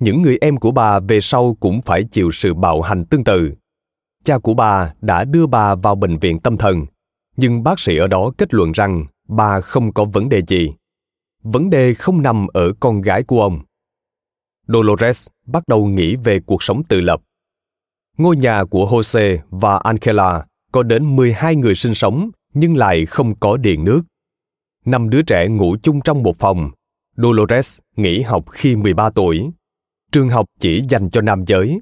Những 0.00 0.22
người 0.22 0.38
em 0.40 0.56
của 0.56 0.70
bà 0.70 1.00
về 1.00 1.20
sau 1.20 1.56
cũng 1.60 1.82
phải 1.82 2.04
chịu 2.04 2.30
sự 2.30 2.54
bạo 2.54 2.82
hành 2.82 3.04
tương 3.04 3.24
tự. 3.24 3.52
Cha 4.24 4.38
của 4.38 4.54
bà 4.54 4.94
đã 5.00 5.24
đưa 5.24 5.46
bà 5.46 5.74
vào 5.74 5.94
bệnh 5.94 6.18
viện 6.18 6.40
tâm 6.40 6.56
thần, 6.56 6.86
nhưng 7.36 7.62
bác 7.62 7.80
sĩ 7.80 7.96
ở 7.96 8.06
đó 8.06 8.32
kết 8.38 8.54
luận 8.54 8.72
rằng 8.72 9.06
bà 9.28 9.60
không 9.60 9.92
có 9.92 10.04
vấn 10.04 10.28
đề 10.28 10.42
gì. 10.48 10.74
Vấn 11.42 11.70
đề 11.70 11.94
không 11.94 12.22
nằm 12.22 12.46
ở 12.46 12.72
con 12.80 13.00
gái 13.00 13.22
của 13.22 13.42
ông. 13.42 13.60
Dolores 14.68 15.26
bắt 15.46 15.62
đầu 15.68 15.86
nghĩ 15.86 16.16
về 16.16 16.40
cuộc 16.46 16.62
sống 16.62 16.84
tự 16.84 17.00
lập. 17.00 17.20
Ngôi 18.18 18.36
nhà 18.36 18.64
của 18.64 18.86
Jose 18.90 19.38
và 19.50 19.76
Angela 19.76 20.46
có 20.72 20.82
đến 20.82 21.16
12 21.16 21.56
người 21.56 21.74
sinh 21.74 21.94
sống 21.94 22.30
nhưng 22.54 22.76
lại 22.76 23.06
không 23.06 23.34
có 23.34 23.56
điện 23.56 23.84
nước. 23.84 24.02
Năm 24.84 25.10
đứa 25.10 25.22
trẻ 25.22 25.48
ngủ 25.48 25.76
chung 25.82 26.00
trong 26.00 26.22
một 26.22 26.36
phòng. 26.38 26.70
Dolores 27.16 27.78
nghỉ 27.96 28.20
học 28.20 28.44
khi 28.50 28.76
13 28.76 29.10
tuổi. 29.10 29.50
Trường 30.12 30.28
học 30.28 30.46
chỉ 30.60 30.84
dành 30.88 31.10
cho 31.10 31.20
nam 31.20 31.44
giới. 31.46 31.80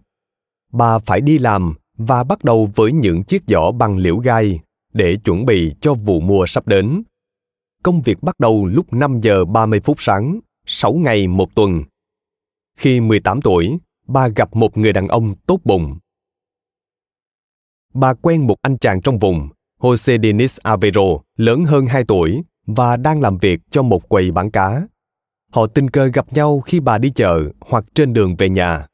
Bà 0.73 0.99
phải 0.99 1.21
đi 1.21 1.39
làm 1.39 1.75
và 1.99 2.25
bắt 2.25 2.45
đầu 2.45 2.71
với 2.75 2.93
những 2.93 3.25
chiếc 3.25 3.43
giỏ 3.47 3.71
bằng 3.71 3.97
liễu 3.97 4.17
gai 4.17 4.61
để 4.93 5.17
chuẩn 5.25 5.47
bị 5.47 5.75
cho 5.81 5.95
vụ 5.95 6.21
mùa 6.21 6.47
sắp 6.47 6.67
đến. 6.67 7.03
Công 7.83 8.03
việc 8.03 8.23
bắt 8.23 8.41
đầu 8.41 8.67
lúc 8.67 8.93
5 8.93 9.21
giờ 9.21 9.45
30 9.45 9.81
phút 9.81 9.97
sáng, 10.01 10.41
6 10.67 10.93
ngày 10.93 11.29
một 11.29 11.55
tuần. 11.55 11.83
Khi 12.79 13.01
18 13.01 13.41
tuổi, 13.41 13.79
bà 14.09 14.29
gặp 14.29 14.57
một 14.57 14.79
người 14.79 14.93
đàn 14.93 15.09
ông 15.09 15.35
tốt 15.47 15.61
bụng. 15.65 15.99
Bà 17.99 18.15
quen 18.15 18.47
một 18.47 18.57
anh 18.63 18.79
chàng 18.79 19.01
trong 19.03 19.19
vùng, 19.19 19.49
Jose 19.81 20.23
Denis 20.23 20.59
Avero, 20.63 21.03
lớn 21.37 21.65
hơn 21.65 21.87
2 21.87 22.05
tuổi 22.05 22.43
và 22.67 22.97
đang 22.97 23.21
làm 23.21 23.39
việc 23.39 23.61
cho 23.71 23.83
một 23.83 24.09
quầy 24.09 24.31
bán 24.31 24.51
cá. 24.51 24.83
Họ 25.53 25.67
tình 25.67 25.91
cờ 25.91 26.07
gặp 26.07 26.33
nhau 26.33 26.61
khi 26.61 26.81
bà 26.81 26.99
đi 26.99 27.11
chợ 27.11 27.43
hoặc 27.61 27.85
trên 27.95 28.13
đường 28.13 28.37
về 28.37 28.49
nhà. 28.49 28.87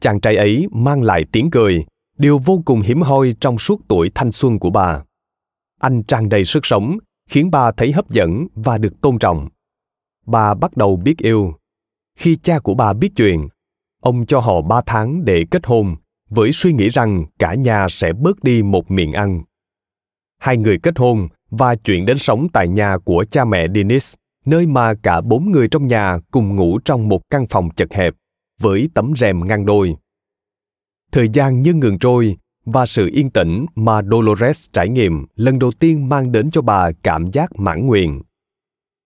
Chàng 0.00 0.20
trai 0.20 0.36
ấy 0.36 0.66
mang 0.70 1.02
lại 1.02 1.24
tiếng 1.32 1.50
cười, 1.50 1.84
điều 2.18 2.38
vô 2.38 2.62
cùng 2.64 2.80
hiếm 2.80 3.02
hoi 3.02 3.34
trong 3.40 3.58
suốt 3.58 3.80
tuổi 3.88 4.10
thanh 4.14 4.32
xuân 4.32 4.58
của 4.58 4.70
bà. 4.70 5.02
Anh 5.80 6.02
tràn 6.02 6.28
đầy 6.28 6.44
sức 6.44 6.66
sống, 6.66 6.98
khiến 7.30 7.50
bà 7.50 7.72
thấy 7.72 7.92
hấp 7.92 8.10
dẫn 8.10 8.46
và 8.54 8.78
được 8.78 9.00
tôn 9.00 9.18
trọng. 9.18 9.48
Bà 10.26 10.54
bắt 10.54 10.76
đầu 10.76 10.96
biết 10.96 11.18
yêu. 11.18 11.54
Khi 12.18 12.36
cha 12.36 12.58
của 12.58 12.74
bà 12.74 12.92
biết 12.92 13.10
chuyện, 13.16 13.48
ông 14.02 14.26
cho 14.26 14.40
họ 14.40 14.60
ba 14.60 14.80
tháng 14.86 15.24
để 15.24 15.44
kết 15.50 15.66
hôn, 15.66 15.96
với 16.30 16.52
suy 16.52 16.72
nghĩ 16.72 16.88
rằng 16.88 17.24
cả 17.38 17.54
nhà 17.54 17.86
sẽ 17.88 18.12
bớt 18.12 18.42
đi 18.42 18.62
một 18.62 18.90
miệng 18.90 19.12
ăn. 19.12 19.42
Hai 20.38 20.56
người 20.56 20.78
kết 20.82 20.98
hôn 20.98 21.28
và 21.50 21.74
chuyển 21.74 22.06
đến 22.06 22.18
sống 22.18 22.46
tại 22.52 22.68
nhà 22.68 22.98
của 23.04 23.24
cha 23.30 23.44
mẹ 23.44 23.66
Dennis, 23.74 24.14
nơi 24.44 24.66
mà 24.66 24.94
cả 24.94 25.20
bốn 25.20 25.52
người 25.52 25.68
trong 25.68 25.86
nhà 25.86 26.18
cùng 26.30 26.56
ngủ 26.56 26.78
trong 26.78 27.08
một 27.08 27.30
căn 27.30 27.46
phòng 27.46 27.68
chật 27.76 27.92
hẹp, 27.92 28.14
với 28.60 28.88
tấm 28.94 29.12
rèm 29.16 29.48
ngăn 29.48 29.66
đôi. 29.66 29.96
Thời 31.12 31.28
gian 31.28 31.62
như 31.62 31.74
ngừng 31.74 31.98
trôi 31.98 32.36
và 32.64 32.86
sự 32.86 33.10
yên 33.12 33.30
tĩnh 33.30 33.66
mà 33.74 34.02
Dolores 34.02 34.66
trải 34.72 34.88
nghiệm 34.88 35.26
lần 35.36 35.58
đầu 35.58 35.72
tiên 35.72 36.08
mang 36.08 36.32
đến 36.32 36.50
cho 36.50 36.62
bà 36.62 36.90
cảm 37.02 37.30
giác 37.30 37.50
mãn 37.58 37.86
nguyện. 37.86 38.22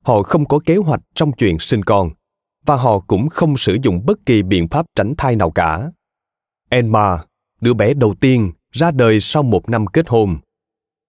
Họ 0.05 0.23
không 0.23 0.45
có 0.45 0.61
kế 0.67 0.77
hoạch 0.77 1.01
trong 1.15 1.33
chuyện 1.33 1.59
sinh 1.59 1.83
con 1.83 2.11
và 2.67 2.77
họ 2.77 2.99
cũng 2.99 3.29
không 3.29 3.57
sử 3.57 3.79
dụng 3.83 4.07
bất 4.07 4.19
kỳ 4.27 4.43
biện 4.43 4.69
pháp 4.69 4.87
tránh 4.95 5.15
thai 5.19 5.37
nào 5.37 5.51
cả. 5.51 5.91
Emma, 6.71 7.19
đứa 7.61 7.75
bé 7.75 7.95
đầu 7.95 8.15
tiên, 8.21 8.53
ra 8.73 8.91
đời 8.91 9.21
sau 9.21 9.43
một 9.43 9.69
năm 9.69 9.87
kết 9.87 10.09
hôn. 10.09 10.37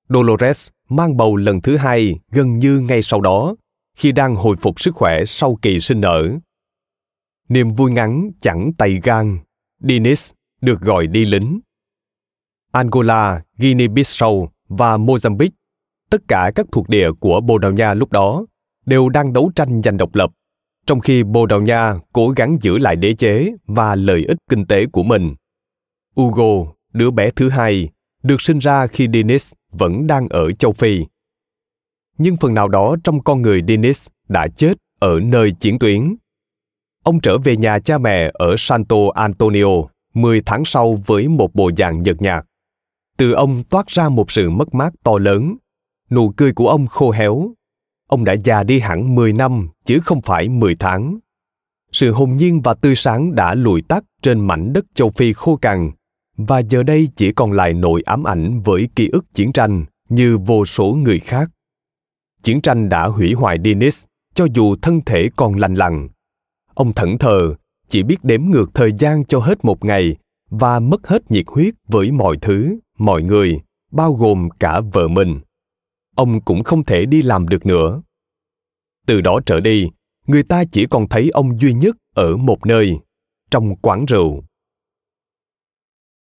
Dolores 0.10 0.70
mang 0.90 1.18
bầu 1.18 1.36
lần 1.36 1.62
thứ 1.62 1.78
hai 1.78 2.16
gần 2.32 2.60
như 2.60 2.80
ngay 2.80 3.02
sau 3.02 3.22
đó, 3.22 3.56
khi 3.98 4.12
đang 4.12 4.36
hồi 4.36 4.56
phục 4.62 4.82
sức 4.82 4.96
khỏe 4.96 5.26
sau 5.26 5.58
kỳ 5.62 5.80
sinh 5.80 6.02
nở. 6.02 6.30
Niềm 7.50 7.74
vui 7.74 7.92
ngắn 7.92 8.32
chẳng 8.42 8.72
tay 8.78 9.00
gan, 9.04 9.38
Dennis 9.80 10.32
được 10.62 10.82
gọi 10.82 11.08
đi 11.08 11.26
lính. 11.26 11.60
Angola, 12.72 13.42
Guinea-Bissau 13.58 14.48
và 14.68 14.98
Mozambique, 14.98 15.50
tất 16.10 16.22
cả 16.28 16.52
các 16.56 16.66
thuộc 16.72 16.90
địa 16.90 17.12
của 17.20 17.42
Bồ 17.42 17.58
Đào 17.58 17.72
Nha 17.72 17.94
lúc 17.94 18.12
đó, 18.12 18.46
đều 18.86 19.10
đang 19.10 19.34
đấu 19.34 19.52
tranh 19.56 19.82
giành 19.84 19.98
độc 19.98 20.16
lập, 20.16 20.32
trong 20.86 21.00
khi 21.00 21.24
Bồ 21.24 21.46
Đào 21.46 21.62
Nha 21.62 21.96
cố 22.14 22.30
gắng 22.30 22.58
giữ 22.62 22.78
lại 22.78 22.96
đế 22.96 23.14
chế 23.14 23.52
và 23.68 23.96
lợi 23.96 24.26
ích 24.28 24.38
kinh 24.50 24.66
tế 24.66 24.86
của 24.86 25.04
mình. 25.04 25.36
Hugo, 26.16 26.74
đứa 26.94 27.12
bé 27.12 27.32
thứ 27.32 27.50
hai, 27.50 27.90
được 28.24 28.42
sinh 28.42 28.60
ra 28.60 28.88
khi 28.88 29.08
Dennis 29.14 29.54
vẫn 29.72 30.08
đang 30.08 30.28
ở 30.30 30.52
châu 30.52 30.72
Phi. 30.72 31.06
Nhưng 32.18 32.38
phần 32.38 32.54
nào 32.54 32.68
đó 32.68 32.96
trong 33.04 33.24
con 33.24 33.42
người 33.42 33.62
Dennis 33.68 34.08
đã 34.30 34.48
chết 34.56 34.74
ở 35.00 35.20
nơi 35.20 35.52
chiến 35.52 35.80
tuyến. 35.80 36.16
Ông 37.04 37.20
trở 37.20 37.38
về 37.38 37.58
nhà 37.58 37.80
cha 37.80 37.98
mẹ 37.98 38.32
ở 38.34 38.56
Santo 38.58 38.98
Antonio 39.14 39.68
10 40.14 40.42
tháng 40.46 40.66
sau 40.66 40.96
với 41.06 41.28
một 41.28 41.56
bộ 41.56 41.72
dạng 41.78 42.04
nhợt 42.04 42.22
nhạt. 42.22 42.46
Từ 43.18 43.32
ông 43.32 43.64
toát 43.64 43.88
ra 43.88 44.10
một 44.10 44.32
sự 44.32 44.50
mất 44.50 44.74
mát 44.74 44.94
to 45.04 45.18
lớn. 45.18 45.56
Nụ 46.10 46.34
cười 46.38 46.54
của 46.54 46.70
ông 46.70 46.88
khô 46.88 47.12
héo. 47.12 47.52
Ông 48.08 48.26
đã 48.26 48.34
già 48.34 48.64
đi 48.64 48.80
hẳn 48.80 49.16
10 49.16 49.34
năm 49.34 49.70
chứ 49.86 50.00
không 50.04 50.22
phải 50.22 50.50
10 50.50 50.76
tháng. 50.76 51.18
Sự 51.92 52.12
hồn 52.12 52.36
nhiên 52.36 52.62
và 52.62 52.74
tươi 52.74 52.96
sáng 52.96 53.36
đã 53.36 53.54
lùi 53.54 53.82
tắt 53.82 54.04
trên 54.22 54.40
mảnh 54.40 54.74
đất 54.74 54.86
châu 54.94 55.10
Phi 55.10 55.34
khô 55.34 55.56
cằn 55.56 55.92
và 56.46 56.60
giờ 56.60 56.84
đây 56.84 57.10
chỉ 57.16 57.32
còn 57.32 57.52
lại 57.52 57.74
nỗi 57.74 58.02
ám 58.06 58.24
ảnh 58.24 58.62
với 58.62 58.90
ký 58.96 59.10
ức 59.12 59.26
chiến 59.34 59.52
tranh 59.52 59.86
như 60.10 60.38
vô 60.38 60.66
số 60.66 60.94
người 60.94 61.20
khác. 61.20 61.50
Chiến 62.44 62.62
tranh 62.62 62.90
đã 62.90 63.08
hủy 63.08 63.34
hoại 63.34 63.58
Dennis, 63.66 64.04
cho 64.34 64.48
dù 64.54 64.76
thân 64.82 65.02
thể 65.06 65.30
còn 65.36 65.56
lành 65.56 65.76
lặn. 65.76 66.10
Ông 66.74 66.94
thẫn 66.94 67.18
thờ, 67.18 67.56
chỉ 67.90 68.04
biết 68.04 68.24
đếm 68.24 68.42
ngược 68.44 68.72
thời 68.74 68.92
gian 68.92 69.26
cho 69.26 69.40
hết 69.40 69.66
một 69.66 69.86
ngày 69.86 70.16
và 70.50 70.80
mất 70.80 71.08
hết 71.08 71.32
nhiệt 71.32 71.46
huyết 71.48 71.74
với 71.88 72.12
mọi 72.12 72.38
thứ, 72.42 72.80
mọi 72.98 73.24
người, 73.24 73.60
bao 73.92 74.14
gồm 74.14 74.50
cả 74.60 74.82
vợ 74.94 75.08
mình. 75.08 75.40
Ông 76.16 76.42
cũng 76.42 76.64
không 76.64 76.84
thể 76.84 77.06
đi 77.06 77.22
làm 77.22 77.48
được 77.48 77.66
nữa. 77.66 78.02
Từ 79.08 79.22
đó 79.22 79.40
trở 79.46 79.60
đi, 79.60 79.90
người 80.28 80.44
ta 80.44 80.64
chỉ 80.72 80.86
còn 80.86 81.08
thấy 81.08 81.30
ông 81.30 81.60
duy 81.62 81.74
nhất 81.74 81.96
ở 82.16 82.38
một 82.38 82.66
nơi, 82.66 83.00
trong 83.52 83.76
quán 83.76 84.06
rượu. 84.06 84.44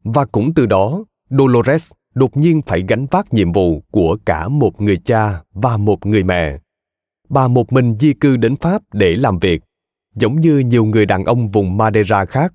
Và 0.04 0.24
cũng 0.24 0.54
từ 0.54 0.66
đó, 0.66 1.04
Dolores 1.30 1.92
đột 2.14 2.36
nhiên 2.36 2.62
phải 2.62 2.84
gánh 2.88 3.06
vác 3.10 3.34
nhiệm 3.34 3.52
vụ 3.52 3.82
của 3.90 4.16
cả 4.24 4.48
một 4.48 4.80
người 4.80 4.96
cha 5.04 5.42
và 5.52 5.76
một 5.76 6.06
người 6.06 6.24
mẹ. 6.24 6.58
Bà 7.28 7.48
một 7.48 7.72
mình 7.72 7.96
di 7.98 8.12
cư 8.12 8.36
đến 8.36 8.56
Pháp 8.56 8.82
để 8.92 9.16
làm 9.16 9.38
việc, 9.38 9.62
giống 10.14 10.40
như 10.40 10.58
nhiều 10.58 10.84
người 10.84 11.06
đàn 11.06 11.24
ông 11.24 11.48
vùng 11.48 11.76
Madeira 11.76 12.24
khác. 12.24 12.52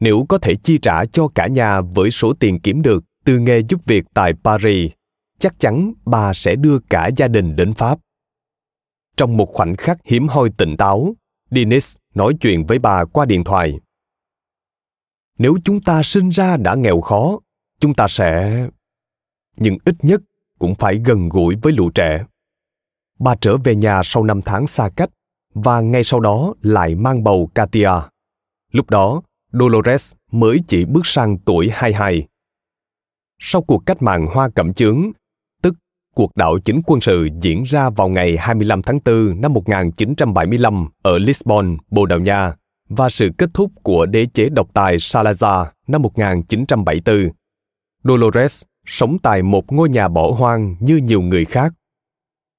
Nếu 0.00 0.26
có 0.28 0.38
thể 0.38 0.54
chi 0.54 0.78
trả 0.78 1.04
cho 1.04 1.28
cả 1.28 1.46
nhà 1.46 1.80
với 1.80 2.10
số 2.10 2.32
tiền 2.32 2.60
kiếm 2.60 2.82
được 2.82 3.04
từ 3.24 3.38
nghề 3.38 3.62
giúp 3.68 3.80
việc 3.84 4.04
tại 4.14 4.32
Paris, 4.44 4.92
chắc 5.38 5.60
chắn 5.60 5.92
bà 6.06 6.34
sẽ 6.34 6.56
đưa 6.56 6.78
cả 6.78 7.10
gia 7.16 7.28
đình 7.28 7.56
đến 7.56 7.72
Pháp. 7.72 7.98
Trong 9.16 9.36
một 9.36 9.46
khoảnh 9.46 9.76
khắc 9.76 9.98
hiếm 10.04 10.28
hoi 10.28 10.50
tỉnh 10.56 10.76
táo, 10.76 11.14
Dennis 11.50 11.96
nói 12.14 12.34
chuyện 12.40 12.66
với 12.66 12.78
bà 12.78 13.04
qua 13.04 13.24
điện 13.24 13.44
thoại. 13.44 13.78
Nếu 15.40 15.56
chúng 15.64 15.80
ta 15.80 16.02
sinh 16.02 16.28
ra 16.28 16.56
đã 16.56 16.74
nghèo 16.74 17.00
khó, 17.00 17.38
chúng 17.80 17.94
ta 17.94 18.08
sẽ... 18.08 18.66
Nhưng 19.56 19.78
ít 19.84 19.94
nhất 20.02 20.20
cũng 20.58 20.74
phải 20.74 20.96
gần 21.04 21.28
gũi 21.28 21.56
với 21.62 21.72
lũ 21.72 21.90
trẻ. 21.90 22.24
Bà 23.18 23.34
trở 23.40 23.56
về 23.56 23.74
nhà 23.74 24.00
sau 24.04 24.24
năm 24.24 24.42
tháng 24.42 24.66
xa 24.66 24.88
cách 24.96 25.10
và 25.54 25.80
ngay 25.80 26.04
sau 26.04 26.20
đó 26.20 26.54
lại 26.62 26.94
mang 26.94 27.24
bầu 27.24 27.50
Katia. 27.54 27.90
Lúc 28.72 28.90
đó, 28.90 29.22
Dolores 29.52 30.12
mới 30.32 30.58
chỉ 30.68 30.84
bước 30.84 31.06
sang 31.06 31.38
tuổi 31.38 31.70
22. 31.72 32.26
Sau 33.38 33.62
cuộc 33.62 33.82
cách 33.86 34.02
mạng 34.02 34.26
Hoa 34.26 34.48
Cẩm 34.54 34.72
Chướng, 34.72 35.10
tức 35.62 35.74
cuộc 36.14 36.36
đảo 36.36 36.58
chính 36.64 36.80
quân 36.86 37.00
sự 37.00 37.28
diễn 37.40 37.62
ra 37.62 37.90
vào 37.90 38.08
ngày 38.08 38.36
25 38.36 38.82
tháng 38.82 38.98
4 39.04 39.40
năm 39.40 39.52
1975 39.52 40.88
ở 41.02 41.18
Lisbon, 41.18 41.76
Bồ 41.90 42.06
Đào 42.06 42.18
Nha, 42.18 42.54
và 42.90 43.08
sự 43.08 43.30
kết 43.38 43.50
thúc 43.54 43.72
của 43.82 44.06
đế 44.06 44.26
chế 44.26 44.48
độc 44.48 44.68
tài 44.74 44.96
Salazar 44.96 45.66
năm 45.86 46.02
1974. 46.02 47.30
Dolores 48.04 48.62
sống 48.86 49.18
tại 49.22 49.42
một 49.42 49.72
ngôi 49.72 49.88
nhà 49.88 50.08
bỏ 50.08 50.30
hoang 50.30 50.76
như 50.80 50.96
nhiều 50.96 51.20
người 51.20 51.44
khác. 51.44 51.72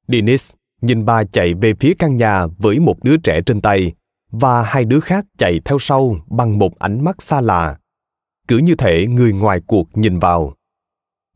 Dennis 0.08 0.52
nhìn 0.82 1.06
bà 1.06 1.24
chạy 1.24 1.54
về 1.54 1.74
phía 1.80 1.94
căn 2.00 2.17
nhà 2.17 2.48
với 2.48 2.80
một 2.80 3.04
đứa 3.04 3.17
trẻ 3.17 3.41
trên 3.46 3.62
tay 3.62 3.94
và 4.32 4.63
hai 4.63 4.86
đứa 4.86 5.00
khác 5.00 5.26
chạy 5.38 5.60
theo 5.65 5.80
sau 5.80 6.15
bằng 6.30 6.60
một 6.60 6.80
ánh 6.80 7.04
mắt 7.04 7.22
xa 7.22 7.41
lạ. 7.41 7.78
Cứ 8.48 8.58
như 8.58 8.76
thể 8.76 9.08
người 9.08 9.34
ngoài 9.34 9.62
cuộc 9.67 9.98
nhìn 9.98 10.20
vào. 10.20 10.54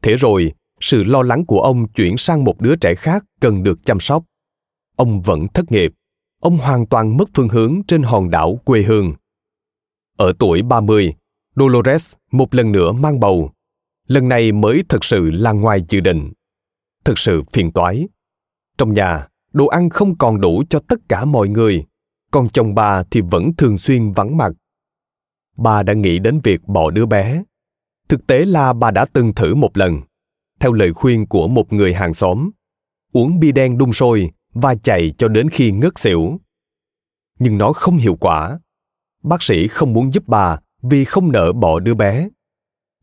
Thế 0.01 0.15
rồi, 0.15 0.53
sự 0.79 1.03
lo 1.03 1.21
lắng 1.21 1.45
của 1.45 1.61
ông 1.61 1.87
chuyển 1.87 2.17
sang 2.17 2.43
một 2.43 2.61
đứa 2.61 2.75
trẻ 2.75 2.95
khác 2.95 3.23
cần 3.41 3.63
được 3.63 3.79
chăm 3.85 3.99
sóc. 3.99 4.23
Ông 4.95 5.21
vẫn 5.21 5.47
thất 5.47 5.71
nghiệp. 5.71 5.91
Ông 6.39 6.57
hoàn 6.57 6.85
toàn 6.85 7.17
mất 7.17 7.29
phương 7.33 7.49
hướng 7.49 7.81
trên 7.87 8.03
hòn 8.03 8.29
đảo 8.29 8.59
quê 8.65 8.81
hương. 8.81 9.13
Ở 10.17 10.33
tuổi 10.39 10.61
30, 10.61 11.13
Dolores 11.55 12.13
một 12.31 12.55
lần 12.55 12.71
nữa 12.71 12.91
mang 12.91 13.19
bầu. 13.19 13.51
Lần 14.07 14.29
này 14.29 14.51
mới 14.51 14.83
thật 14.89 15.03
sự 15.05 15.29
là 15.29 15.51
ngoài 15.51 15.79
dự 15.89 15.99
định. 15.99 16.31
thật 17.05 17.19
sự 17.19 17.43
phiền 17.53 17.71
toái. 17.71 18.07
Trong 18.77 18.93
nhà, 18.93 19.27
đồ 19.53 19.67
ăn 19.67 19.89
không 19.89 20.17
còn 20.17 20.41
đủ 20.41 20.63
cho 20.69 20.79
tất 20.87 20.99
cả 21.09 21.25
mọi 21.25 21.49
người 21.49 21.85
còn 22.31 22.49
chồng 22.49 22.75
bà 22.75 23.03
thì 23.11 23.21
vẫn 23.21 23.55
thường 23.57 23.77
xuyên 23.77 24.11
vắng 24.11 24.37
mặt 24.37 24.51
bà 25.57 25.83
đã 25.83 25.93
nghĩ 25.93 26.19
đến 26.19 26.39
việc 26.43 26.67
bỏ 26.67 26.91
đứa 26.91 27.05
bé 27.05 27.43
thực 28.09 28.27
tế 28.27 28.45
là 28.45 28.73
bà 28.73 28.91
đã 28.91 29.05
từng 29.13 29.33
thử 29.33 29.55
một 29.55 29.77
lần 29.77 30.01
theo 30.59 30.73
lời 30.73 30.93
khuyên 30.93 31.27
của 31.27 31.47
một 31.47 31.73
người 31.73 31.93
hàng 31.93 32.13
xóm 32.13 32.49
uống 33.13 33.39
bia 33.39 33.51
đen 33.51 33.77
đun 33.77 33.93
sôi 33.93 34.31
và 34.55 34.75
chạy 34.75 35.13
cho 35.17 35.27
đến 35.27 35.49
khi 35.49 35.71
ngất 35.71 35.99
xỉu 35.99 36.39
nhưng 37.39 37.57
nó 37.57 37.73
không 37.73 37.97
hiệu 37.97 38.15
quả 38.15 38.59
bác 39.23 39.43
sĩ 39.43 39.67
không 39.67 39.93
muốn 39.93 40.13
giúp 40.13 40.23
bà 40.27 40.59
vì 40.81 41.05
không 41.05 41.31
nỡ 41.31 41.51
bỏ 41.51 41.79
đứa 41.79 41.93
bé 41.93 42.29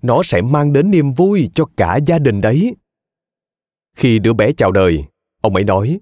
nó 0.02 0.22
sẽ 0.22 0.42
mang 0.42 0.72
đến 0.72 0.90
niềm 0.90 1.12
vui 1.12 1.50
cho 1.54 1.64
cả 1.76 1.96
gia 2.06 2.18
đình 2.18 2.40
đấy 2.40 2.76
khi 3.96 4.18
đứa 4.18 4.32
bé 4.32 4.52
chào 4.52 4.72
đời 4.72 5.04
ông 5.40 5.54
ấy 5.54 5.64
nói 5.64 6.00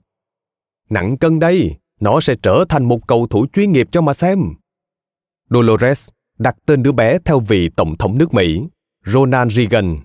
nặng 0.90 1.18
cân 1.18 1.38
đây 1.38 1.76
nó 2.00 2.20
sẽ 2.20 2.34
trở 2.42 2.64
thành 2.68 2.84
một 2.84 3.06
cầu 3.06 3.26
thủ 3.26 3.46
chuyên 3.52 3.72
nghiệp 3.72 3.88
cho 3.92 4.00
mà 4.00 4.14
xem. 4.14 4.54
Dolores 5.50 6.08
đặt 6.38 6.56
tên 6.66 6.82
đứa 6.82 6.92
bé 6.92 7.18
theo 7.24 7.40
vị 7.40 7.68
tổng 7.76 7.96
thống 7.98 8.18
nước 8.18 8.34
Mỹ, 8.34 8.60
Ronald 9.06 9.52
Reagan. 9.52 10.00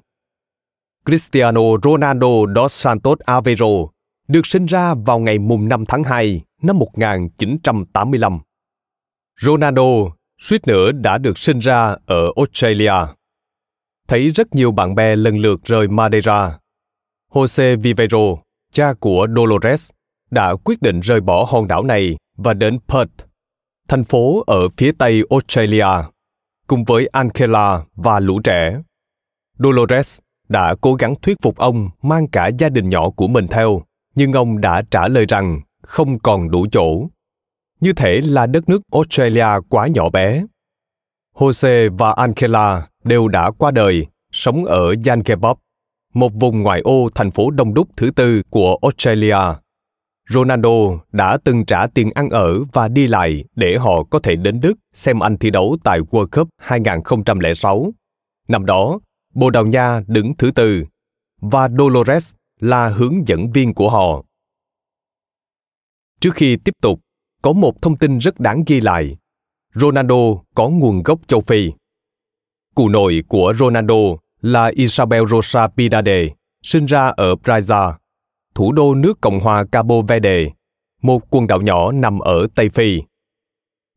Cristiano 1.05 1.61
Ronaldo 1.83 2.27
dos 2.55 2.73
Santos 2.73 3.19
Aveiro 3.19 3.94
được 4.27 4.47
sinh 4.47 4.65
ra 4.65 4.93
vào 4.93 5.19
ngày 5.19 5.39
mùng 5.39 5.69
5 5.69 5.85
tháng 5.85 6.03
2 6.03 6.41
năm 6.61 6.79
1985. 6.79 8.39
Ronaldo 9.41 9.81
suýt 10.39 10.67
nữa 10.67 10.91
đã 10.91 11.17
được 11.17 11.37
sinh 11.37 11.59
ra 11.59 11.95
ở 12.05 12.31
Australia. 12.35 12.93
Thấy 14.07 14.29
rất 14.29 14.55
nhiều 14.55 14.71
bạn 14.71 14.95
bè 14.95 15.15
lần 15.15 15.37
lượt 15.37 15.59
rời 15.63 15.87
Madeira. 15.87 16.59
Jose 17.31 17.77
Viveiro, 17.81 18.35
cha 18.71 18.93
của 18.99 19.27
Dolores, 19.35 19.89
đã 20.31 20.55
quyết 20.63 20.81
định 20.81 20.99
rời 20.99 21.21
bỏ 21.21 21.45
hòn 21.49 21.67
đảo 21.67 21.83
này 21.83 22.15
và 22.37 22.53
đến 22.53 22.79
Perth, 22.87 23.25
thành 23.87 24.03
phố 24.03 24.43
ở 24.47 24.69
phía 24.77 24.91
tây 24.97 25.23
Australia, 25.29 25.87
cùng 26.67 26.83
với 26.83 27.07
Angela 27.07 27.83
và 27.95 28.19
lũ 28.19 28.39
trẻ. 28.43 28.81
Dolores 29.59 30.19
đã 30.49 30.75
cố 30.81 30.93
gắng 30.93 31.15
thuyết 31.21 31.37
phục 31.41 31.57
ông 31.57 31.89
mang 32.01 32.27
cả 32.27 32.47
gia 32.47 32.69
đình 32.69 32.89
nhỏ 32.89 33.09
của 33.09 33.27
mình 33.27 33.47
theo, 33.47 33.81
nhưng 34.15 34.33
ông 34.33 34.61
đã 34.61 34.81
trả 34.91 35.07
lời 35.07 35.25
rằng 35.29 35.61
không 35.81 36.19
còn 36.19 36.51
đủ 36.51 36.65
chỗ. 36.71 37.07
Như 37.79 37.93
thể 37.93 38.21
là 38.21 38.45
đất 38.45 38.69
nước 38.69 38.81
Australia 38.91 39.47
quá 39.69 39.87
nhỏ 39.87 40.09
bé. 40.09 40.43
Jose 41.35 41.97
và 41.97 42.11
Angela 42.11 42.87
đều 43.03 43.27
đã 43.27 43.51
qua 43.51 43.71
đời, 43.71 44.05
sống 44.31 44.65
ở 44.65 44.95
Yankebop, 45.05 45.59
một 46.13 46.33
vùng 46.33 46.61
ngoại 46.61 46.81
ô 46.81 47.09
thành 47.15 47.31
phố 47.31 47.51
đông 47.51 47.73
đúc 47.73 47.89
thứ 47.97 48.11
tư 48.11 48.41
của 48.49 48.77
Australia 48.81 49.37
Ronaldo 50.29 50.69
đã 51.11 51.37
từng 51.43 51.65
trả 51.65 51.87
tiền 51.87 52.11
ăn 52.15 52.29
ở 52.29 52.63
và 52.73 52.87
đi 52.87 53.07
lại 53.07 53.43
để 53.55 53.77
họ 53.77 54.03
có 54.03 54.19
thể 54.19 54.35
đến 54.35 54.61
Đức 54.61 54.73
xem 54.93 55.19
anh 55.19 55.37
thi 55.37 55.49
đấu 55.49 55.77
tại 55.83 55.99
World 55.99 56.27
Cup 56.27 56.49
2006. 56.57 57.91
Năm 58.47 58.65
đó, 58.65 58.99
Bồ 59.33 59.49
Đào 59.49 59.65
Nha 59.65 60.01
đứng 60.07 60.37
thứ 60.37 60.51
tư 60.51 60.83
và 61.41 61.69
Dolores 61.77 62.33
là 62.59 62.89
hướng 62.89 63.27
dẫn 63.27 63.51
viên 63.51 63.73
của 63.73 63.89
họ. 63.89 64.23
Trước 66.19 66.33
khi 66.35 66.57
tiếp 66.57 66.73
tục, 66.81 66.99
có 67.41 67.53
một 67.53 67.81
thông 67.81 67.97
tin 67.97 68.17
rất 68.17 68.39
đáng 68.39 68.63
ghi 68.67 68.81
lại. 68.81 69.17
Ronaldo 69.73 70.35
có 70.55 70.69
nguồn 70.69 71.03
gốc 71.03 71.19
châu 71.27 71.41
Phi. 71.41 71.71
Cụ 72.75 72.89
nội 72.89 73.23
của 73.27 73.53
Ronaldo 73.59 73.95
là 74.41 74.71
Isabel 74.75 75.23
Rosa 75.29 75.67
Pidade, 75.67 76.29
sinh 76.63 76.85
ra 76.85 77.07
ở 77.17 77.35
Praia, 77.35 77.93
thủ 78.55 78.71
đô 78.71 78.95
nước 78.95 79.21
Cộng 79.21 79.39
hòa 79.39 79.65
Cabo 79.71 80.01
Verde, 80.01 80.45
một 81.01 81.21
quần 81.29 81.47
đảo 81.47 81.61
nhỏ 81.61 81.91
nằm 81.91 82.19
ở 82.19 82.47
Tây 82.55 82.69
Phi. 82.69 83.01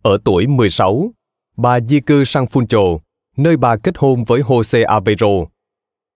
Ở 0.02 0.18
tuổi 0.24 0.46
16, 0.46 1.10
bà 1.56 1.80
di 1.80 2.00
cư 2.00 2.24
sang 2.24 2.44
Funchal, 2.44 2.98
nơi 3.36 3.56
bà 3.56 3.76
kết 3.76 3.94
hôn 3.98 4.24
với 4.24 4.42
Jose 4.42 4.86
Aveiro. 4.86 5.46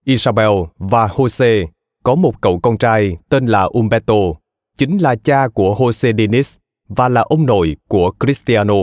Isabel 0.05 0.51
và 0.79 1.07
Jose 1.07 1.67
có 2.03 2.15
một 2.15 2.41
cậu 2.41 2.61
con 2.61 2.79
trai 2.79 3.17
tên 3.29 3.47
là 3.47 3.62
Umberto, 3.62 4.15
chính 4.79 4.99
là 4.99 5.15
cha 5.15 5.49
của 5.49 5.75
Jose 5.75 6.15
Diniz 6.15 6.59
và 6.88 7.09
là 7.09 7.21
ông 7.21 7.47
nội 7.47 7.77
của 7.88 8.12
Cristiano. 8.21 8.75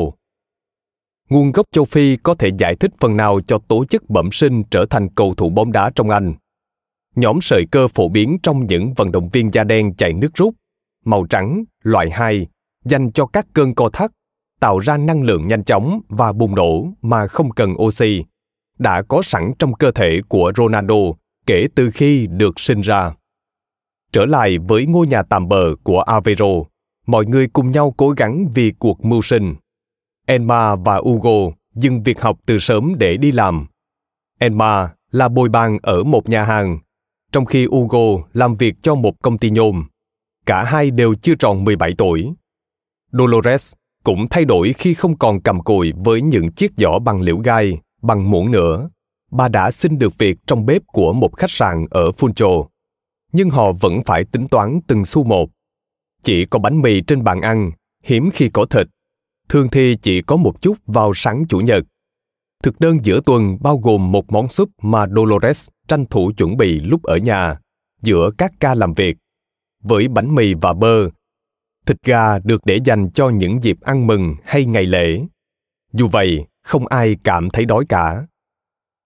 Nguồn 1.30 1.52
gốc 1.52 1.66
châu 1.72 1.86
Phi 1.86 2.16
có 2.16 2.36
thể 2.36 2.50
giải 2.58 2.76
thích 2.76 2.92
phần 3.00 3.18
nào 3.18 3.40
cho 3.48 3.60
tố 3.68 3.86
chất 3.86 4.10
bẩm 4.10 4.30
sinh 4.32 4.64
trở 4.72 4.86
thành 4.90 5.10
cầu 5.10 5.36
thủ 5.36 5.50
bóng 5.50 5.72
đá 5.72 5.92
trong 5.96 6.10
Anh 6.10 6.34
nhóm 7.20 7.42
sợi 7.42 7.66
cơ 7.72 7.88
phổ 7.88 8.10
biến 8.10 8.38
trong 8.44 8.66
những 8.66 8.94
vận 8.94 9.12
động 9.12 9.30
viên 9.30 9.54
da 9.54 9.64
đen 9.64 9.96
chạy 9.96 10.14
nước 10.14 10.30
rút, 10.36 10.56
màu 11.06 11.26
trắng, 11.26 11.64
loại 11.84 12.10
2, 12.10 12.48
dành 12.86 13.12
cho 13.12 13.26
các 13.26 13.48
cơn 13.54 13.76
co 13.76 13.90
thắt, 13.90 14.12
tạo 14.60 14.80
ra 14.80 14.98
năng 14.98 15.24
lượng 15.24 15.48
nhanh 15.48 15.64
chóng 15.64 16.02
và 16.10 16.34
bùng 16.34 16.56
nổ 16.56 16.88
mà 17.02 17.28
không 17.28 17.52
cần 17.52 17.74
oxy, 17.82 18.24
đã 18.80 19.02
có 19.02 19.22
sẵn 19.22 19.52
trong 19.60 19.74
cơ 19.74 19.92
thể 19.92 20.22
của 20.28 20.52
Ronaldo 20.58 20.96
kể 21.50 21.68
từ 21.76 21.92
khi 21.92 22.28
được 22.28 22.60
sinh 22.60 22.82
ra. 22.82 23.14
Trở 24.12 24.26
lại 24.26 24.58
với 24.58 24.86
ngôi 24.86 25.08
nhà 25.08 25.24
tạm 25.24 25.48
bờ 25.48 25.76
của 25.84 26.02
Aveiro, 26.02 26.46
mọi 27.08 27.26
người 27.26 27.48
cùng 27.48 27.72
nhau 27.72 27.94
cố 27.98 28.10
gắng 28.10 28.46
vì 28.54 28.74
cuộc 28.80 29.06
mưu 29.06 29.22
sinh. 29.22 29.56
Enma 30.28 30.76
và 30.76 30.96
Ugo 30.96 31.56
dừng 31.76 32.04
việc 32.04 32.22
học 32.22 32.40
từ 32.46 32.60
sớm 32.60 32.94
để 32.98 33.18
đi 33.18 33.32
làm. 33.32 33.68
Enma 34.40 34.94
là 35.12 35.30
bồi 35.30 35.50
bàn 35.50 35.78
ở 35.82 36.04
một 36.04 36.30
nhà 36.30 36.44
hàng 36.44 36.80
trong 37.32 37.46
khi 37.46 37.68
Ugo 37.68 38.28
làm 38.34 38.56
việc 38.56 38.76
cho 38.82 38.96
một 38.96 39.14
công 39.24 39.38
ty 39.38 39.50
nhôm. 39.50 39.84
Cả 40.46 40.64
hai 40.64 40.92
đều 40.92 41.16
chưa 41.16 41.36
tròn 41.36 41.64
17 41.64 41.94
tuổi. 41.98 42.34
Dolores 43.12 43.74
cũng 44.04 44.28
thay 44.30 44.46
đổi 44.46 44.74
khi 44.74 44.94
không 44.94 45.18
còn 45.18 45.42
cầm 45.42 45.64
cùi 45.64 45.94
với 45.96 46.22
những 46.22 46.52
chiếc 46.52 46.72
giỏ 46.78 47.00
bằng 47.00 47.22
liễu 47.22 47.38
gai, 47.38 47.78
bằng 48.02 48.32
muỗng 48.32 48.52
nữa. 48.52 48.90
Bà 49.32 49.48
đã 49.48 49.72
xin 49.72 50.00
được 50.00 50.18
việc 50.18 50.38
trong 50.48 50.66
bếp 50.66 50.82
của 50.88 51.14
một 51.14 51.38
khách 51.38 51.52
sạn 51.52 51.86
ở 51.90 52.10
Funcho. 52.10 52.68
Nhưng 53.32 53.50
họ 53.50 53.72
vẫn 53.72 54.04
phải 54.06 54.26
tính 54.26 54.48
toán 54.48 54.80
từng 54.88 55.06
xu 55.06 55.24
một. 55.24 55.50
Chỉ 56.24 56.46
có 56.46 56.60
bánh 56.60 56.82
mì 56.82 57.02
trên 57.02 57.24
bàn 57.24 57.42
ăn, 57.42 57.72
hiếm 58.04 58.30
khi 58.34 58.50
có 58.50 58.66
thịt. 58.66 58.88
Thường 59.50 59.70
thì 59.72 59.98
chỉ 60.02 60.22
có 60.22 60.38
một 60.38 60.62
chút 60.62 60.78
vào 60.86 61.12
sáng 61.16 61.44
chủ 61.50 61.60
nhật. 61.60 61.84
Thực 62.64 62.80
đơn 62.80 62.98
giữa 63.04 63.22
tuần 63.26 63.58
bao 63.62 63.78
gồm 63.78 64.12
một 64.12 64.32
món 64.32 64.50
súp 64.50 64.70
mà 64.82 65.08
Dolores 65.08 65.68
tranh 65.88 66.06
thủ 66.06 66.32
chuẩn 66.38 66.58
bị 66.58 66.80
lúc 66.80 67.04
ở 67.04 67.18
nhà, 67.18 67.60
giữa 68.02 68.32
các 68.38 68.52
ca 68.60 68.76
làm 68.76 68.94
việc, 68.94 69.18
với 69.84 70.08
bánh 70.08 70.36
mì 70.36 70.54
và 70.54 70.74
bơ. 70.74 71.10
Thịt 71.86 71.98
gà 72.06 72.40
được 72.40 72.66
để 72.66 72.80
dành 72.86 73.10
cho 73.12 73.30
những 73.30 73.64
dịp 73.64 73.82
ăn 73.82 74.08
mừng 74.08 74.36
hay 74.44 74.66
ngày 74.66 74.86
lễ. 74.86 75.22
Dù 75.94 76.08
vậy, 76.08 76.46
không 76.64 76.88
ai 76.88 77.18
cảm 77.24 77.50
thấy 77.50 77.66
đói 77.66 77.86
cả. 77.90 78.26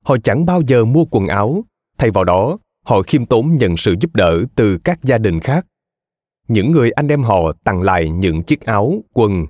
Họ 0.04 0.18
chẳng 0.24 0.46
bao 0.46 0.62
giờ 0.68 0.86
mua 0.86 1.06
quần 1.12 1.28
áo, 1.28 1.64
thay 1.98 2.12
vào 2.12 2.24
đó, 2.24 2.58
họ 2.86 3.02
khiêm 3.02 3.26
tốn 3.26 3.58
nhận 3.58 3.78
sự 3.78 3.96
giúp 4.00 4.16
đỡ 4.16 4.44
từ 4.56 4.78
các 4.84 5.00
gia 5.04 5.18
đình 5.18 5.40
khác. 5.40 5.66
Những 6.48 6.72
người 6.72 6.92
anh 6.92 7.08
em 7.08 7.24
họ 7.24 7.52
tặng 7.64 7.82
lại 7.82 8.10
những 8.10 8.44
chiếc 8.44 8.66
áo, 8.66 8.94
quần 9.14 9.46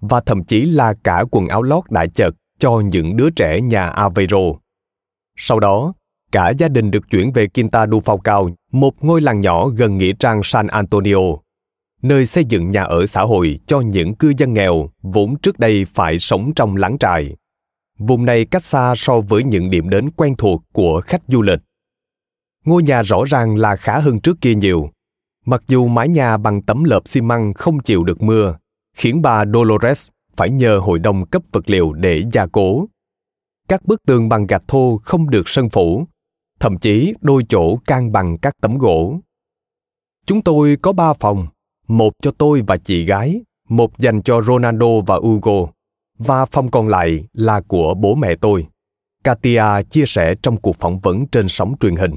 và 0.00 0.20
thậm 0.20 0.44
chí 0.44 0.60
là 0.60 0.94
cả 1.04 1.24
quần 1.30 1.48
áo 1.48 1.62
lót 1.62 1.84
đại 1.90 2.08
chật 2.08 2.34
cho 2.58 2.80
những 2.80 3.16
đứa 3.16 3.30
trẻ 3.30 3.60
nhà 3.60 3.86
Aveiro. 3.86 4.38
Sau 5.36 5.60
đó, 5.60 5.94
cả 6.32 6.52
gia 6.58 6.68
đình 6.68 6.90
được 6.90 7.10
chuyển 7.10 7.32
về 7.32 7.46
Quinta 7.46 7.86
do 7.86 7.98
Falcao, 7.98 8.54
một 8.72 9.04
ngôi 9.04 9.20
làng 9.20 9.40
nhỏ 9.40 9.68
gần 9.68 9.98
nghĩa 9.98 10.12
trang 10.18 10.40
San 10.44 10.66
Antonio, 10.66 11.18
nơi 12.02 12.26
xây 12.26 12.44
dựng 12.44 12.70
nhà 12.70 12.82
ở 12.82 13.06
xã 13.06 13.22
hội 13.22 13.60
cho 13.66 13.80
những 13.80 14.14
cư 14.14 14.32
dân 14.36 14.54
nghèo 14.54 14.90
vốn 15.02 15.36
trước 15.36 15.58
đây 15.58 15.86
phải 15.94 16.18
sống 16.18 16.52
trong 16.56 16.76
láng 16.76 16.98
trại 16.98 17.36
vùng 17.98 18.24
này 18.24 18.44
cách 18.44 18.64
xa 18.64 18.94
so 18.96 19.20
với 19.20 19.44
những 19.44 19.70
điểm 19.70 19.88
đến 19.88 20.10
quen 20.10 20.34
thuộc 20.38 20.62
của 20.72 21.00
khách 21.00 21.22
du 21.28 21.42
lịch. 21.42 21.60
Ngôi 22.64 22.82
nhà 22.82 23.02
rõ 23.02 23.24
ràng 23.26 23.56
là 23.56 23.76
khá 23.76 23.98
hơn 23.98 24.20
trước 24.20 24.40
kia 24.40 24.54
nhiều. 24.54 24.90
Mặc 25.46 25.62
dù 25.68 25.88
mái 25.88 26.08
nhà 26.08 26.36
bằng 26.36 26.62
tấm 26.62 26.84
lợp 26.84 27.08
xi 27.08 27.20
măng 27.20 27.54
không 27.54 27.78
chịu 27.78 28.04
được 28.04 28.22
mưa, 28.22 28.56
khiến 28.96 29.22
bà 29.22 29.44
Dolores 29.44 30.08
phải 30.36 30.50
nhờ 30.50 30.78
hội 30.78 30.98
đồng 30.98 31.26
cấp 31.26 31.42
vật 31.52 31.70
liệu 31.70 31.92
để 31.92 32.24
gia 32.32 32.46
cố. 32.46 32.86
Các 33.68 33.84
bức 33.84 34.02
tường 34.06 34.28
bằng 34.28 34.46
gạch 34.46 34.68
thô 34.68 35.00
không 35.04 35.30
được 35.30 35.48
sân 35.48 35.68
phủ, 35.68 36.06
thậm 36.60 36.78
chí 36.78 37.14
đôi 37.20 37.44
chỗ 37.48 37.76
can 37.76 38.12
bằng 38.12 38.38
các 38.38 38.54
tấm 38.60 38.78
gỗ. 38.78 39.20
Chúng 40.26 40.42
tôi 40.42 40.76
có 40.82 40.92
ba 40.92 41.12
phòng, 41.12 41.46
một 41.88 42.12
cho 42.22 42.30
tôi 42.38 42.62
và 42.66 42.76
chị 42.76 43.04
gái, 43.04 43.40
một 43.68 43.98
dành 43.98 44.22
cho 44.22 44.42
Ronaldo 44.42 45.00
và 45.06 45.16
Hugo, 45.16 45.66
và 46.18 46.44
phòng 46.46 46.70
còn 46.70 46.88
lại 46.88 47.24
là 47.32 47.60
của 47.60 47.94
bố 47.94 48.14
mẹ 48.14 48.34
tôi. 48.40 48.66
Katia 49.24 49.64
chia 49.90 50.04
sẻ 50.06 50.34
trong 50.42 50.56
cuộc 50.56 50.76
phỏng 50.76 50.98
vấn 50.98 51.26
trên 51.26 51.48
sóng 51.48 51.74
truyền 51.80 51.96
hình. 51.96 52.12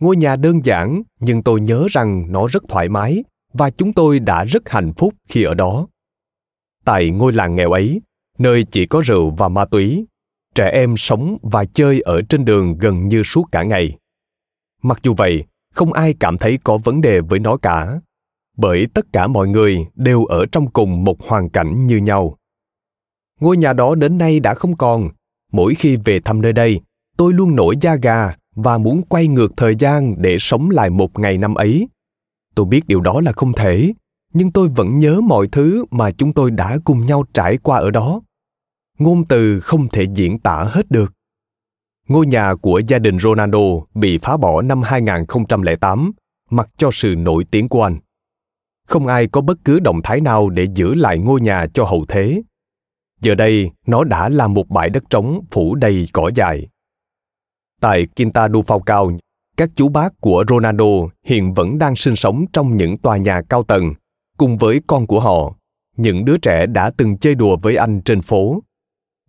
Ngôi 0.00 0.16
nhà 0.16 0.36
đơn 0.36 0.64
giản, 0.64 1.02
nhưng 1.20 1.42
tôi 1.42 1.60
nhớ 1.60 1.86
rằng 1.90 2.32
nó 2.32 2.46
rất 2.48 2.62
thoải 2.68 2.88
mái 2.88 3.24
và 3.52 3.70
chúng 3.70 3.92
tôi 3.92 4.20
đã 4.20 4.44
rất 4.44 4.68
hạnh 4.68 4.92
phúc 4.96 5.14
khi 5.28 5.42
ở 5.42 5.54
đó. 5.54 5.86
Tại 6.84 7.10
ngôi 7.10 7.32
làng 7.32 7.56
nghèo 7.56 7.70
ấy, 7.70 8.00
nơi 8.38 8.64
chỉ 8.70 8.86
có 8.86 9.02
rượu 9.04 9.30
và 9.30 9.48
ma 9.48 9.64
túy, 9.64 10.04
trẻ 10.54 10.70
em 10.70 10.96
sống 10.96 11.36
và 11.42 11.64
chơi 11.64 12.00
ở 12.00 12.22
trên 12.28 12.44
đường 12.44 12.78
gần 12.78 13.08
như 13.08 13.22
suốt 13.22 13.44
cả 13.52 13.62
ngày. 13.62 13.96
Mặc 14.82 14.98
dù 15.02 15.14
vậy, 15.14 15.44
không 15.74 15.92
ai 15.92 16.14
cảm 16.20 16.38
thấy 16.38 16.58
có 16.64 16.78
vấn 16.78 17.00
đề 17.00 17.20
với 17.20 17.38
nó 17.38 17.56
cả, 17.56 18.00
bởi 18.56 18.86
tất 18.94 19.06
cả 19.12 19.26
mọi 19.26 19.48
người 19.48 19.86
đều 19.94 20.24
ở 20.24 20.46
trong 20.52 20.70
cùng 20.70 21.04
một 21.04 21.28
hoàn 21.28 21.50
cảnh 21.50 21.86
như 21.86 21.96
nhau. 21.96 22.36
Ngôi 23.40 23.56
nhà 23.56 23.72
đó 23.72 23.94
đến 23.94 24.18
nay 24.18 24.40
đã 24.40 24.54
không 24.54 24.76
còn. 24.76 25.08
Mỗi 25.52 25.74
khi 25.74 25.96
về 26.04 26.20
thăm 26.20 26.42
nơi 26.42 26.52
đây, 26.52 26.80
tôi 27.16 27.32
luôn 27.32 27.56
nổi 27.56 27.74
da 27.80 27.94
gà 27.94 28.34
và 28.54 28.78
muốn 28.78 29.02
quay 29.02 29.28
ngược 29.28 29.52
thời 29.56 29.76
gian 29.76 30.22
để 30.22 30.36
sống 30.40 30.70
lại 30.70 30.90
một 30.90 31.18
ngày 31.18 31.38
năm 31.38 31.54
ấy. 31.54 31.88
Tôi 32.54 32.66
biết 32.66 32.86
điều 32.86 33.00
đó 33.00 33.20
là 33.20 33.32
không 33.32 33.52
thể, 33.52 33.92
nhưng 34.32 34.52
tôi 34.52 34.68
vẫn 34.68 34.98
nhớ 34.98 35.20
mọi 35.20 35.48
thứ 35.52 35.84
mà 35.90 36.10
chúng 36.10 36.32
tôi 36.32 36.50
đã 36.50 36.78
cùng 36.84 37.06
nhau 37.06 37.24
trải 37.34 37.56
qua 37.56 37.78
ở 37.78 37.90
đó. 37.90 38.20
Ngôn 38.98 39.24
từ 39.24 39.60
không 39.60 39.88
thể 39.88 40.06
diễn 40.14 40.38
tả 40.38 40.64
hết 40.64 40.90
được. 40.90 41.12
Ngôi 42.08 42.26
nhà 42.26 42.54
của 42.54 42.80
gia 42.88 42.98
đình 42.98 43.18
Ronaldo 43.18 43.58
bị 43.94 44.18
phá 44.18 44.36
bỏ 44.36 44.62
năm 44.62 44.82
2008, 44.82 46.12
mặc 46.50 46.68
cho 46.76 46.90
sự 46.92 47.14
nổi 47.18 47.44
tiếng 47.50 47.68
của 47.68 47.82
anh. 47.82 47.98
Không 48.88 49.06
ai 49.06 49.26
có 49.26 49.40
bất 49.40 49.58
cứ 49.64 49.80
động 49.80 50.00
thái 50.04 50.20
nào 50.20 50.50
để 50.50 50.66
giữ 50.74 50.94
lại 50.94 51.18
ngôi 51.18 51.40
nhà 51.40 51.66
cho 51.74 51.84
hậu 51.84 52.04
thế. 52.08 52.42
Giờ 53.20 53.34
đây, 53.34 53.70
nó 53.86 54.04
đã 54.04 54.28
là 54.28 54.46
một 54.46 54.68
bãi 54.68 54.90
đất 54.90 55.04
trống 55.10 55.44
phủ 55.50 55.74
đầy 55.74 56.06
cỏ 56.12 56.30
dài. 56.34 56.68
Tại 57.80 58.06
Quinta 58.16 58.48
do 58.48 58.60
Falcao, 58.60 59.18
các 59.56 59.70
chú 59.74 59.88
bác 59.88 60.20
của 60.20 60.44
Ronaldo 60.48 61.08
hiện 61.24 61.54
vẫn 61.54 61.78
đang 61.78 61.96
sinh 61.96 62.16
sống 62.16 62.44
trong 62.52 62.76
những 62.76 62.98
tòa 62.98 63.16
nhà 63.16 63.42
cao 63.48 63.62
tầng, 63.62 63.94
cùng 64.38 64.58
với 64.58 64.80
con 64.86 65.06
của 65.06 65.20
họ, 65.20 65.54
những 65.96 66.24
đứa 66.24 66.38
trẻ 66.38 66.66
đã 66.66 66.90
từng 66.96 67.18
chơi 67.18 67.34
đùa 67.34 67.56
với 67.56 67.76
anh 67.76 68.00
trên 68.04 68.22
phố. 68.22 68.62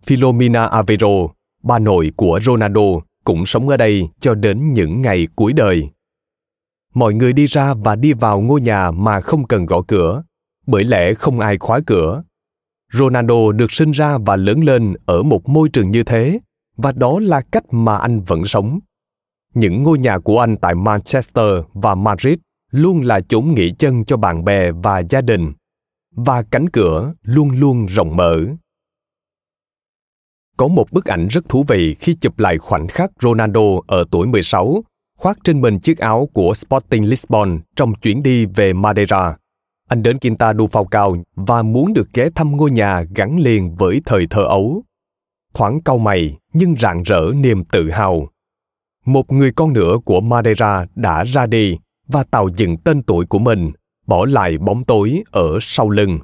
Filomena 0.06 0.69
Aveiro, 0.69 1.27
bà 1.63 1.80
nội 1.80 2.12
của 2.15 2.39
Ronaldo, 2.43 2.82
cũng 3.23 3.45
sống 3.45 3.69
ở 3.69 3.77
đây 3.77 4.10
cho 4.19 4.36
đến 4.36 4.73
những 4.73 5.01
ngày 5.01 5.27
cuối 5.36 5.54
đời. 5.54 5.89
Mọi 6.93 7.13
người 7.13 7.34
đi 7.34 7.45
ra 7.45 7.73
và 7.73 7.95
đi 7.95 8.13
vào 8.13 8.41
ngôi 8.41 8.62
nhà 8.62 8.91
mà 8.91 9.21
không 9.21 9.47
cần 9.47 9.65
gõ 9.65 9.82
cửa, 9.88 10.23
bởi 10.67 10.84
lẽ 10.84 11.13
không 11.13 11.39
ai 11.39 11.58
khóa 11.58 11.80
cửa. 11.86 12.23
Ronaldo 12.93 13.51
được 13.51 13.71
sinh 13.71 13.91
ra 13.91 14.17
và 14.17 14.36
lớn 14.36 14.63
lên 14.63 14.93
ở 15.06 15.23
một 15.23 15.49
môi 15.49 15.69
trường 15.69 15.91
như 15.91 16.04
thế, 16.04 16.39
và 16.77 16.91
đó 16.91 17.19
là 17.19 17.41
cách 17.51 17.63
mà 17.71 17.97
anh 17.97 18.21
vẫn 18.21 18.45
sống. 18.45 18.80
Những 19.54 19.84
ngôi 19.84 19.99
nhà 19.99 20.19
của 20.19 20.39
anh 20.39 20.58
tại 20.58 20.75
Manchester 20.75 21.63
và 21.73 21.95
Madrid 21.95 22.38
luôn 22.71 23.01
là 23.01 23.21
chốn 23.21 23.54
nghỉ 23.54 23.73
chân 23.80 24.06
cho 24.06 24.17
bạn 24.17 24.45
bè 24.45 24.71
và 24.71 24.99
gia 25.10 25.21
đình, 25.21 25.54
và 26.15 26.43
cánh 26.43 26.69
cửa 26.69 27.13
luôn 27.21 27.60
luôn 27.60 27.86
rộng 27.86 28.15
mở. 28.15 28.38
Có 30.58 30.67
một 30.67 30.91
bức 30.91 31.06
ảnh 31.06 31.27
rất 31.27 31.49
thú 31.49 31.63
vị 31.67 31.95
khi 31.99 32.15
chụp 32.21 32.39
lại 32.39 32.58
khoảnh 32.58 32.88
khắc 32.88 33.12
Ronaldo 33.21 33.62
ở 33.88 34.06
tuổi 34.12 34.27
16 34.27 34.84
khoác 35.17 35.38
trên 35.43 35.62
mình 35.62 35.80
chiếc 35.80 35.97
áo 35.97 36.30
của 36.34 36.54
Sporting 36.54 37.10
Lisbon 37.10 37.60
trong 37.75 37.93
chuyến 37.95 38.23
đi 38.23 38.45
về 38.45 38.73
Madeira. 38.73 39.36
Anh 39.91 40.04
đến 40.04 40.19
Quinta 40.19 40.54
Phao 40.71 40.86
Cao 40.86 41.17
và 41.36 41.62
muốn 41.62 41.93
được 41.93 42.13
ghé 42.13 42.30
thăm 42.36 42.58
ngôi 42.58 42.71
nhà 42.71 43.04
gắn 43.15 43.39
liền 43.39 43.75
với 43.75 44.01
thời 44.06 44.27
thơ 44.30 44.43
ấu. 44.43 44.84
Thoáng 45.54 45.82
cau 45.82 45.97
mày 45.97 46.38
nhưng 46.54 46.75
rạng 46.75 47.04
rỡ 47.04 47.21
niềm 47.36 47.63
tự 47.65 47.89
hào. 47.89 48.27
Một 49.06 49.32
người 49.32 49.51
con 49.51 49.73
nữa 49.73 49.97
của 50.06 50.21
Madeira 50.21 50.86
đã 50.95 51.23
ra 51.23 51.45
đi 51.45 51.77
và 52.08 52.23
tạo 52.23 52.49
dựng 52.58 52.77
tên 52.77 53.04
tuổi 53.04 53.25
của 53.25 53.39
mình, 53.39 53.71
bỏ 54.08 54.25
lại 54.25 54.58
bóng 54.58 54.84
tối 54.84 55.23
ở 55.32 55.58
sau 55.62 55.89
lưng. 55.89 56.19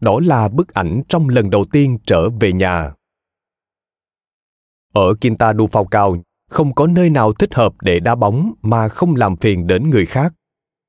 Đó 0.00 0.20
là 0.24 0.48
bức 0.48 0.74
ảnh 0.74 1.02
trong 1.08 1.28
lần 1.28 1.50
đầu 1.50 1.64
tiên 1.72 1.98
trở 2.06 2.30
về 2.30 2.52
nhà. 2.52 2.92
Ở 4.92 5.14
Quinta 5.20 5.52
Phao 5.72 5.84
Cao, 5.84 6.16
không 6.50 6.74
có 6.74 6.86
nơi 6.86 7.10
nào 7.10 7.32
thích 7.32 7.54
hợp 7.54 7.72
để 7.80 8.00
đá 8.00 8.14
bóng 8.14 8.52
mà 8.62 8.88
không 8.88 9.16
làm 9.16 9.36
phiền 9.36 9.66
đến 9.66 9.90
người 9.90 10.06
khác. 10.06 10.34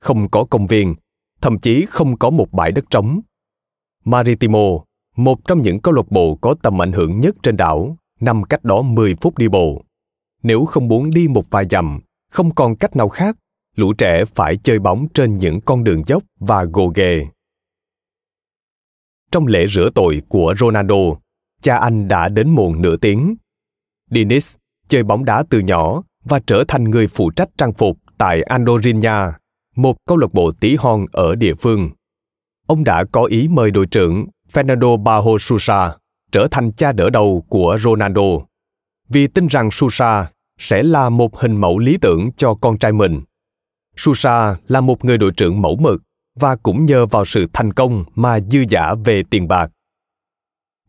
Không 0.02 0.30
có 0.30 0.46
công 0.50 0.68
viên, 0.68 0.96
thậm 1.41 1.60
chí 1.60 1.86
không 1.86 2.17
có 2.17 2.30
một 2.30 2.52
bãi 2.52 2.71
đất 2.71 2.86
trống. 2.89 3.21
Maritimo, 4.06 4.69
một 5.15 5.45
trong 5.47 5.62
những 5.62 5.82
câu 5.82 5.93
lạc 5.93 6.12
bộ 6.12 6.36
có 6.36 6.56
tầm 6.62 6.82
ảnh 6.82 6.91
hưởng 6.91 7.19
nhất 7.19 7.36
trên 7.43 7.58
đảo, 7.58 7.97
nằm 8.19 8.43
cách 8.43 8.63
đó 8.63 8.82
10 8.82 9.15
phút 9.21 9.38
đi 9.38 9.47
bộ. 9.47 9.84
Nếu 10.43 10.65
không 10.65 10.88
muốn 10.88 11.10
đi 11.10 11.28
một 11.28 11.43
vài 11.49 11.65
dặm, 11.69 11.99
không 12.32 12.56
còn 12.56 12.75
cách 12.75 12.95
nào 12.95 13.10
khác, 13.10 13.38
lũ 13.75 13.93
trẻ 13.93 14.25
phải 14.25 14.58
chơi 14.58 14.80
bóng 14.80 15.08
trên 15.13 15.38
những 15.38 15.62
con 15.62 15.84
đường 15.84 16.04
dốc 16.08 16.23
và 16.39 16.63
gồ 16.63 16.88
ghề. 16.95 17.25
Trong 19.32 19.47
lễ 19.47 19.67
rửa 19.67 19.89
tội 19.95 20.21
của 20.28 20.56
Ronaldo, 20.60 20.95
cha 21.62 21.78
anh 21.78 22.08
đã 22.08 22.30
đến 22.30 22.49
muộn 22.49 22.82
nửa 22.82 22.97
tiếng. 22.97 23.36
Dennis 24.12 24.56
chơi 24.88 25.04
bóng 25.04 25.25
đá 25.25 25.43
từ 25.49 25.60
nhỏ 25.60 26.04
và 26.23 26.39
trở 26.47 26.63
thành 26.67 26.84
người 26.84 27.08
phụ 27.08 27.32
trách 27.32 27.49
trang 27.58 27.73
phục 27.73 27.97
tại 28.17 28.41
Andorinha, 28.41 29.34
một 29.76 29.96
câu 30.08 30.18
lạc 30.18 30.34
bộ 30.34 30.52
tí 30.52 30.76
hon 30.76 31.06
ở 31.12 31.36
địa 31.36 31.56
phương. 31.56 31.90
Ông 32.68 32.84
đã 32.84 33.04
có 33.12 33.24
ý 33.24 33.48
mời 33.48 33.72
đội 33.72 33.86
trưởng 33.86 34.26
Fernando 34.54 35.04
Bajo 35.04 35.38
Sousa 35.38 35.96
trở 36.32 36.48
thành 36.52 36.72
cha 36.72 36.92
đỡ 36.92 37.10
đầu 37.10 37.46
của 37.50 37.78
Ronaldo, 37.82 38.40
vì 39.10 39.28
tin 39.28 39.48
rằng 39.48 39.72
Sousa 39.72 40.32
sẽ 40.58 40.84
là 40.84 41.10
một 41.10 41.40
hình 41.40 41.58
mẫu 41.58 41.80
lý 41.80 41.98
tưởng 42.02 42.30
cho 42.38 42.54
con 42.54 42.78
trai 42.78 42.92
mình. 42.92 43.22
Sousa 43.98 44.56
là 44.68 44.82
một 44.82 45.06
người 45.06 45.18
đội 45.18 45.32
trưởng 45.32 45.62
mẫu 45.62 45.78
mực 45.82 46.02
và 46.40 46.56
cũng 46.56 46.86
nhờ 46.86 47.06
vào 47.06 47.26
sự 47.26 47.46
thành 47.54 47.74
công 47.74 48.06
mà 48.16 48.40
dư 48.40 48.60
giả 48.70 48.96
về 49.06 49.24
tiền 49.30 49.48
bạc. 49.48 49.72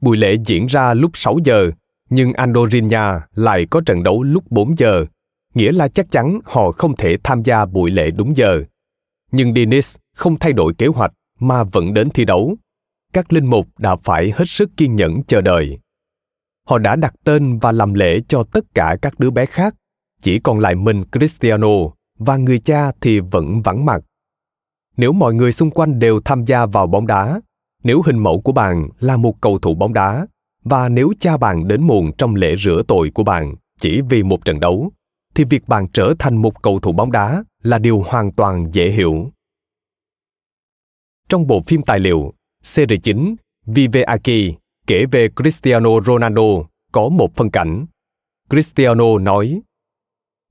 Buổi 0.00 0.16
lễ 0.16 0.36
diễn 0.46 0.66
ra 0.66 0.94
lúc 0.94 1.10
6 1.14 1.38
giờ, 1.44 1.70
nhưng 2.10 2.32
Andorinha 2.32 3.20
lại 3.34 3.66
có 3.70 3.80
trận 3.86 4.02
đấu 4.02 4.22
lúc 4.22 4.44
4 4.50 4.78
giờ, 4.78 5.04
nghĩa 5.54 5.72
là 5.72 5.88
chắc 5.88 6.10
chắn 6.10 6.40
họ 6.44 6.72
không 6.72 6.96
thể 6.96 7.16
tham 7.24 7.42
gia 7.42 7.66
buổi 7.66 7.90
lễ 7.90 8.10
đúng 8.10 8.36
giờ. 8.36 8.60
Nhưng 9.32 9.54
Dennis 9.54 9.96
không 10.14 10.38
thay 10.38 10.52
đổi 10.52 10.74
kế 10.78 10.86
hoạch 10.86 11.12
mà 11.40 11.64
vẫn 11.64 11.94
đến 11.94 12.10
thi 12.10 12.24
đấu. 12.24 12.56
Các 13.12 13.32
linh 13.32 13.46
mục 13.46 13.66
đã 13.78 13.96
phải 13.96 14.30
hết 14.30 14.44
sức 14.46 14.70
kiên 14.76 14.96
nhẫn 14.96 15.22
chờ 15.22 15.40
đợi. 15.40 15.78
Họ 16.66 16.78
đã 16.78 16.96
đặt 16.96 17.14
tên 17.24 17.58
và 17.58 17.72
làm 17.72 17.94
lễ 17.94 18.20
cho 18.28 18.44
tất 18.52 18.64
cả 18.74 18.96
các 19.02 19.18
đứa 19.18 19.30
bé 19.30 19.46
khác, 19.46 19.74
chỉ 20.22 20.38
còn 20.38 20.58
lại 20.58 20.74
mình 20.74 21.04
Cristiano 21.12 21.68
và 22.18 22.36
người 22.36 22.58
cha 22.58 22.92
thì 23.00 23.20
vẫn 23.20 23.62
vắng 23.62 23.84
mặt. 23.84 24.02
Nếu 24.96 25.12
mọi 25.12 25.34
người 25.34 25.52
xung 25.52 25.70
quanh 25.70 25.98
đều 25.98 26.20
tham 26.24 26.44
gia 26.44 26.66
vào 26.66 26.86
bóng 26.86 27.06
đá, 27.06 27.40
nếu 27.82 28.02
hình 28.06 28.18
mẫu 28.18 28.40
của 28.40 28.52
bạn 28.52 28.88
là 28.98 29.16
một 29.16 29.40
cầu 29.40 29.58
thủ 29.58 29.74
bóng 29.74 29.92
đá, 29.92 30.26
và 30.64 30.88
nếu 30.88 31.12
cha 31.20 31.36
bạn 31.36 31.68
đến 31.68 31.82
muộn 31.82 32.12
trong 32.18 32.34
lễ 32.34 32.56
rửa 32.56 32.82
tội 32.88 33.10
của 33.14 33.24
bạn 33.24 33.54
chỉ 33.80 34.00
vì 34.08 34.22
một 34.22 34.44
trận 34.44 34.60
đấu, 34.60 34.92
thì 35.40 35.44
việc 35.44 35.68
bạn 35.68 35.86
trở 35.92 36.14
thành 36.18 36.36
một 36.36 36.62
cầu 36.62 36.80
thủ 36.80 36.92
bóng 36.92 37.12
đá 37.12 37.44
là 37.62 37.78
điều 37.78 38.00
hoàn 38.00 38.32
toàn 38.32 38.68
dễ 38.72 38.90
hiểu. 38.90 39.30
Trong 41.28 41.46
bộ 41.46 41.62
phim 41.66 41.82
tài 41.82 42.00
liệu, 42.00 42.32
series 42.62 43.00
9, 43.02 43.36
Vive 43.66 44.02
Aki 44.02 44.58
kể 44.86 45.06
về 45.12 45.28
Cristiano 45.36 45.90
Ronaldo 46.06 46.42
có 46.92 47.08
một 47.08 47.34
phân 47.34 47.50
cảnh. 47.50 47.86
Cristiano 48.50 49.18
nói, 49.18 49.60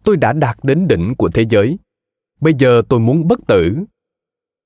Tôi 0.04 0.18
đã 0.18 0.34
đạt 0.34 0.58
đến 0.64 0.88
đỉnh 0.88 1.16
của 1.18 1.30
thế 1.30 1.46
giới. 1.50 1.78
Bây 2.42 2.54
giờ 2.54 2.82
tôi 2.90 3.00
muốn 3.00 3.28
bất 3.28 3.40
tử. 3.48 3.78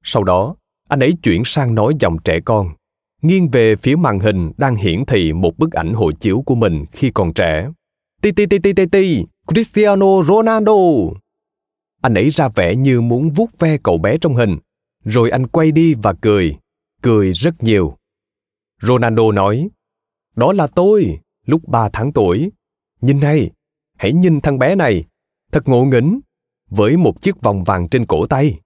Sau 0.04 0.24
đó, 0.24 0.56
anh 0.90 1.00
ấy 1.00 1.14
chuyển 1.24 1.42
sang 1.46 1.76
nói 1.76 1.94
giọng 2.00 2.18
trẻ 2.24 2.40
con, 2.46 2.70
nghiêng 3.22 3.50
về 3.50 3.76
phía 3.76 3.96
màn 3.96 4.20
hình 4.20 4.52
đang 4.58 4.76
hiển 4.76 5.06
thị 5.06 5.34
một 5.34 5.58
bức 5.58 5.72
ảnh 5.72 5.94
hộ 5.94 6.12
chiếu 6.12 6.44
của 6.46 6.56
mình 6.56 6.86
khi 6.92 7.12
còn 7.12 7.34
trẻ. 7.34 7.70
Ti 8.22 8.32
ti 8.32 8.46
ti 8.46 8.60
ti 8.60 8.74
ti 8.74 8.86
ti, 8.86 9.26
Cristiano 9.48 10.24
Ronaldo. 10.24 10.74
Anh 12.02 12.14
ấy 12.14 12.30
ra 12.30 12.48
vẻ 12.48 12.76
như 12.76 13.02
muốn 13.02 13.30
vuốt 13.30 13.60
ve 13.60 13.78
cậu 13.84 13.98
bé 13.98 14.18
trong 14.18 14.36
hình, 14.36 14.58
rồi 15.06 15.30
anh 15.30 15.48
quay 15.48 15.72
đi 15.72 15.94
và 15.94 16.14
cười, 16.22 16.58
cười 17.02 17.34
rất 17.34 17.64
nhiều. 17.64 17.98
Ronaldo 18.82 19.32
nói, 19.32 19.70
đó 20.36 20.54
là 20.54 20.68
tôi, 20.68 21.20
lúc 21.46 21.68
ba 21.68 21.90
tháng 21.94 22.14
tuổi. 22.14 22.52
Nhìn 23.02 23.20
này, 23.20 23.52
hãy 23.98 24.14
nhìn 24.14 24.42
thằng 24.42 24.60
bé 24.60 24.76
này, 24.76 25.06
thật 25.52 25.68
ngộ 25.68 25.86
nghĩnh, 25.86 26.20
với 26.70 26.98
một 26.98 27.22
chiếc 27.22 27.42
vòng 27.42 27.64
vàng 27.64 27.90
trên 27.90 28.06
cổ 28.06 28.28
tay. 28.28 28.60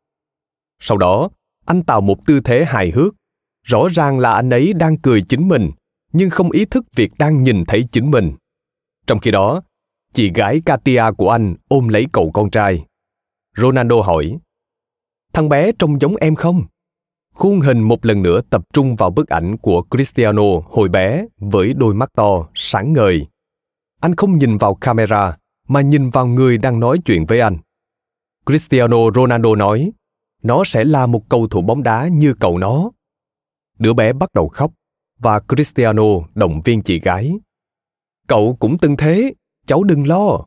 Sau 0.79 0.97
đó, 0.97 1.29
anh 1.65 1.83
tạo 1.83 2.01
một 2.01 2.25
tư 2.25 2.39
thế 2.39 2.65
hài 2.65 2.91
hước. 2.91 3.15
Rõ 3.63 3.87
ràng 3.91 4.19
là 4.19 4.33
anh 4.33 4.49
ấy 4.49 4.73
đang 4.73 4.97
cười 4.97 5.21
chính 5.21 5.47
mình, 5.47 5.71
nhưng 6.13 6.29
không 6.29 6.51
ý 6.51 6.65
thức 6.65 6.85
việc 6.95 7.11
đang 7.17 7.43
nhìn 7.43 7.65
thấy 7.67 7.87
chính 7.91 8.11
mình. 8.11 8.35
Trong 9.07 9.19
khi 9.19 9.31
đó, 9.31 9.61
chị 10.17 10.31
gái 10.35 10.61
Katia 10.65 11.03
của 11.17 11.29
anh 11.29 11.55
ôm 11.67 11.87
lấy 11.87 12.05
cậu 12.11 12.31
con 12.33 12.49
trai. 12.49 12.85
Ronaldo 13.57 14.01
hỏi, 14.01 14.37
thằng 15.33 15.49
bé 15.49 15.71
trông 15.79 16.01
giống 16.01 16.15
em 16.15 16.35
không? 16.35 16.61
Khuôn 17.33 17.59
hình 17.59 17.79
một 17.79 18.05
lần 18.05 18.23
nữa 18.23 18.41
tập 18.49 18.61
trung 18.73 18.95
vào 18.95 19.09
bức 19.09 19.27
ảnh 19.27 19.57
của 19.57 19.83
Cristiano 19.91 20.43
hồi 20.65 20.89
bé 20.89 21.25
với 21.37 21.73
đôi 21.73 21.93
mắt 21.93 22.09
to, 22.15 22.47
sáng 22.53 22.93
ngời. 22.93 23.27
Anh 24.01 24.15
không 24.15 24.37
nhìn 24.37 24.57
vào 24.57 24.75
camera, 24.75 25.37
mà 25.67 25.81
nhìn 25.81 26.09
vào 26.09 26.27
người 26.27 26.57
đang 26.57 26.79
nói 26.79 26.99
chuyện 27.05 27.25
với 27.25 27.39
anh. 27.39 27.57
Cristiano 28.45 28.97
Ronaldo 29.15 29.55
nói, 29.55 29.91
nó 30.43 30.63
sẽ 30.65 30.83
là 30.83 31.05
một 31.05 31.29
cầu 31.29 31.47
thủ 31.47 31.61
bóng 31.61 31.83
đá 31.83 32.07
như 32.07 32.33
cậu 32.39 32.57
nó. 32.57 32.91
Đứa 33.79 33.93
bé 33.93 34.13
bắt 34.13 34.33
đầu 34.33 34.47
khóc 34.47 34.71
và 35.19 35.39
Cristiano 35.39 36.07
động 36.35 36.61
viên 36.65 36.81
chị 36.81 36.99
gái. 36.99 37.33
Cậu 38.27 38.55
cũng 38.59 38.77
từng 38.77 38.97
thế, 38.97 39.33
cháu 39.67 39.83
đừng 39.83 40.07
lo. 40.07 40.45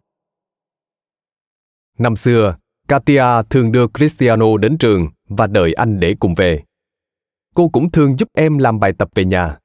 Năm 1.99 2.17
xưa, 2.17 2.57
Katia 2.89 3.25
thường 3.51 3.73
đưa 3.73 3.87
Cristiano 3.89 4.57
đến 4.57 4.79
trường 4.79 5.09
và 5.29 5.47
đợi 5.47 5.73
anh 5.73 6.01
để 6.01 6.17
cùng 6.21 6.35
về. 6.35 6.63
Cô 7.55 7.69
cũng 7.69 7.91
thường 7.91 8.19
giúp 8.19 8.29
em 8.35 8.59
làm 8.59 8.81
bài 8.81 8.93
tập 8.99 9.09
về 9.15 9.25
nhà. 9.25 9.59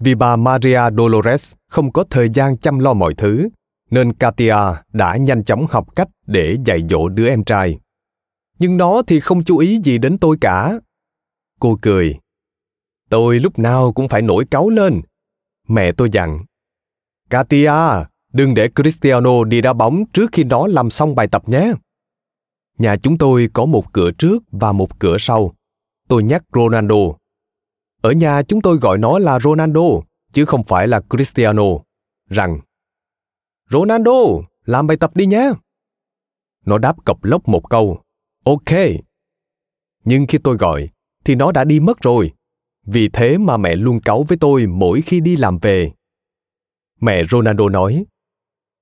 Vì 0.00 0.14
bà 0.14 0.36
Maria 0.36 0.80
Dolores 0.96 1.54
không 1.68 1.92
có 1.92 2.04
thời 2.10 2.28
gian 2.28 2.58
chăm 2.58 2.78
lo 2.78 2.94
mọi 2.94 3.14
thứ, 3.14 3.48
nên 3.90 4.12
Katia 4.12 4.56
đã 4.92 5.16
nhanh 5.16 5.44
chóng 5.44 5.66
học 5.70 5.96
cách 5.96 6.08
để 6.26 6.56
dạy 6.66 6.86
dỗ 6.90 7.08
đứa 7.08 7.28
em 7.28 7.44
trai. 7.44 7.78
Nhưng 8.58 8.76
nó 8.76 9.02
thì 9.06 9.20
không 9.20 9.44
chú 9.44 9.58
ý 9.58 9.80
gì 9.84 9.98
đến 9.98 10.18
tôi 10.18 10.36
cả. 10.40 10.78
Cô 11.60 11.78
cười. 11.82 12.18
Tôi 13.10 13.40
lúc 13.40 13.58
nào 13.58 13.92
cũng 13.92 14.08
phải 14.08 14.22
nổi 14.22 14.44
cáu 14.50 14.70
lên. 14.70 15.00
Mẹ 15.68 15.92
tôi 15.92 16.08
dặn. 16.12 16.44
Katia, 17.30 17.72
đừng 18.32 18.54
để 18.54 18.68
Cristiano 18.76 19.44
đi 19.44 19.60
đá 19.60 19.72
bóng 19.72 20.04
trước 20.12 20.30
khi 20.32 20.44
nó 20.44 20.66
làm 20.66 20.90
xong 20.90 21.14
bài 21.14 21.28
tập 21.28 21.48
nhé. 21.48 21.72
Nhà 22.78 22.96
chúng 22.96 23.18
tôi 23.18 23.48
có 23.52 23.66
một 23.66 23.92
cửa 23.92 24.10
trước 24.18 24.42
và 24.50 24.72
một 24.72 24.98
cửa 24.98 25.16
sau. 25.20 25.54
Tôi 26.08 26.22
nhắc 26.22 26.44
Ronaldo. 26.52 26.96
Ở 28.02 28.12
nhà 28.12 28.42
chúng 28.42 28.60
tôi 28.60 28.76
gọi 28.76 28.98
nó 28.98 29.18
là 29.18 29.40
Ronaldo, 29.40 29.88
chứ 30.32 30.44
không 30.44 30.64
phải 30.64 30.88
là 30.88 31.00
Cristiano. 31.10 31.64
Rằng, 32.28 32.60
Ronaldo, 33.70 34.20
làm 34.64 34.86
bài 34.86 34.96
tập 34.96 35.10
đi 35.14 35.26
nhé. 35.26 35.52
Nó 36.64 36.78
đáp 36.78 37.04
cọc 37.04 37.24
lốc 37.24 37.48
một 37.48 37.70
câu, 37.70 38.02
ok. 38.44 38.78
Nhưng 40.04 40.26
khi 40.26 40.38
tôi 40.38 40.56
gọi, 40.56 40.88
thì 41.24 41.34
nó 41.34 41.52
đã 41.52 41.64
đi 41.64 41.80
mất 41.80 42.00
rồi. 42.00 42.32
Vì 42.86 43.08
thế 43.08 43.38
mà 43.38 43.56
mẹ 43.56 43.76
luôn 43.76 44.00
cáu 44.00 44.22
với 44.22 44.38
tôi 44.38 44.66
mỗi 44.66 45.00
khi 45.00 45.20
đi 45.20 45.36
làm 45.36 45.58
về. 45.58 45.92
Mẹ 47.00 47.22
Ronaldo 47.30 47.68
nói, 47.68 48.04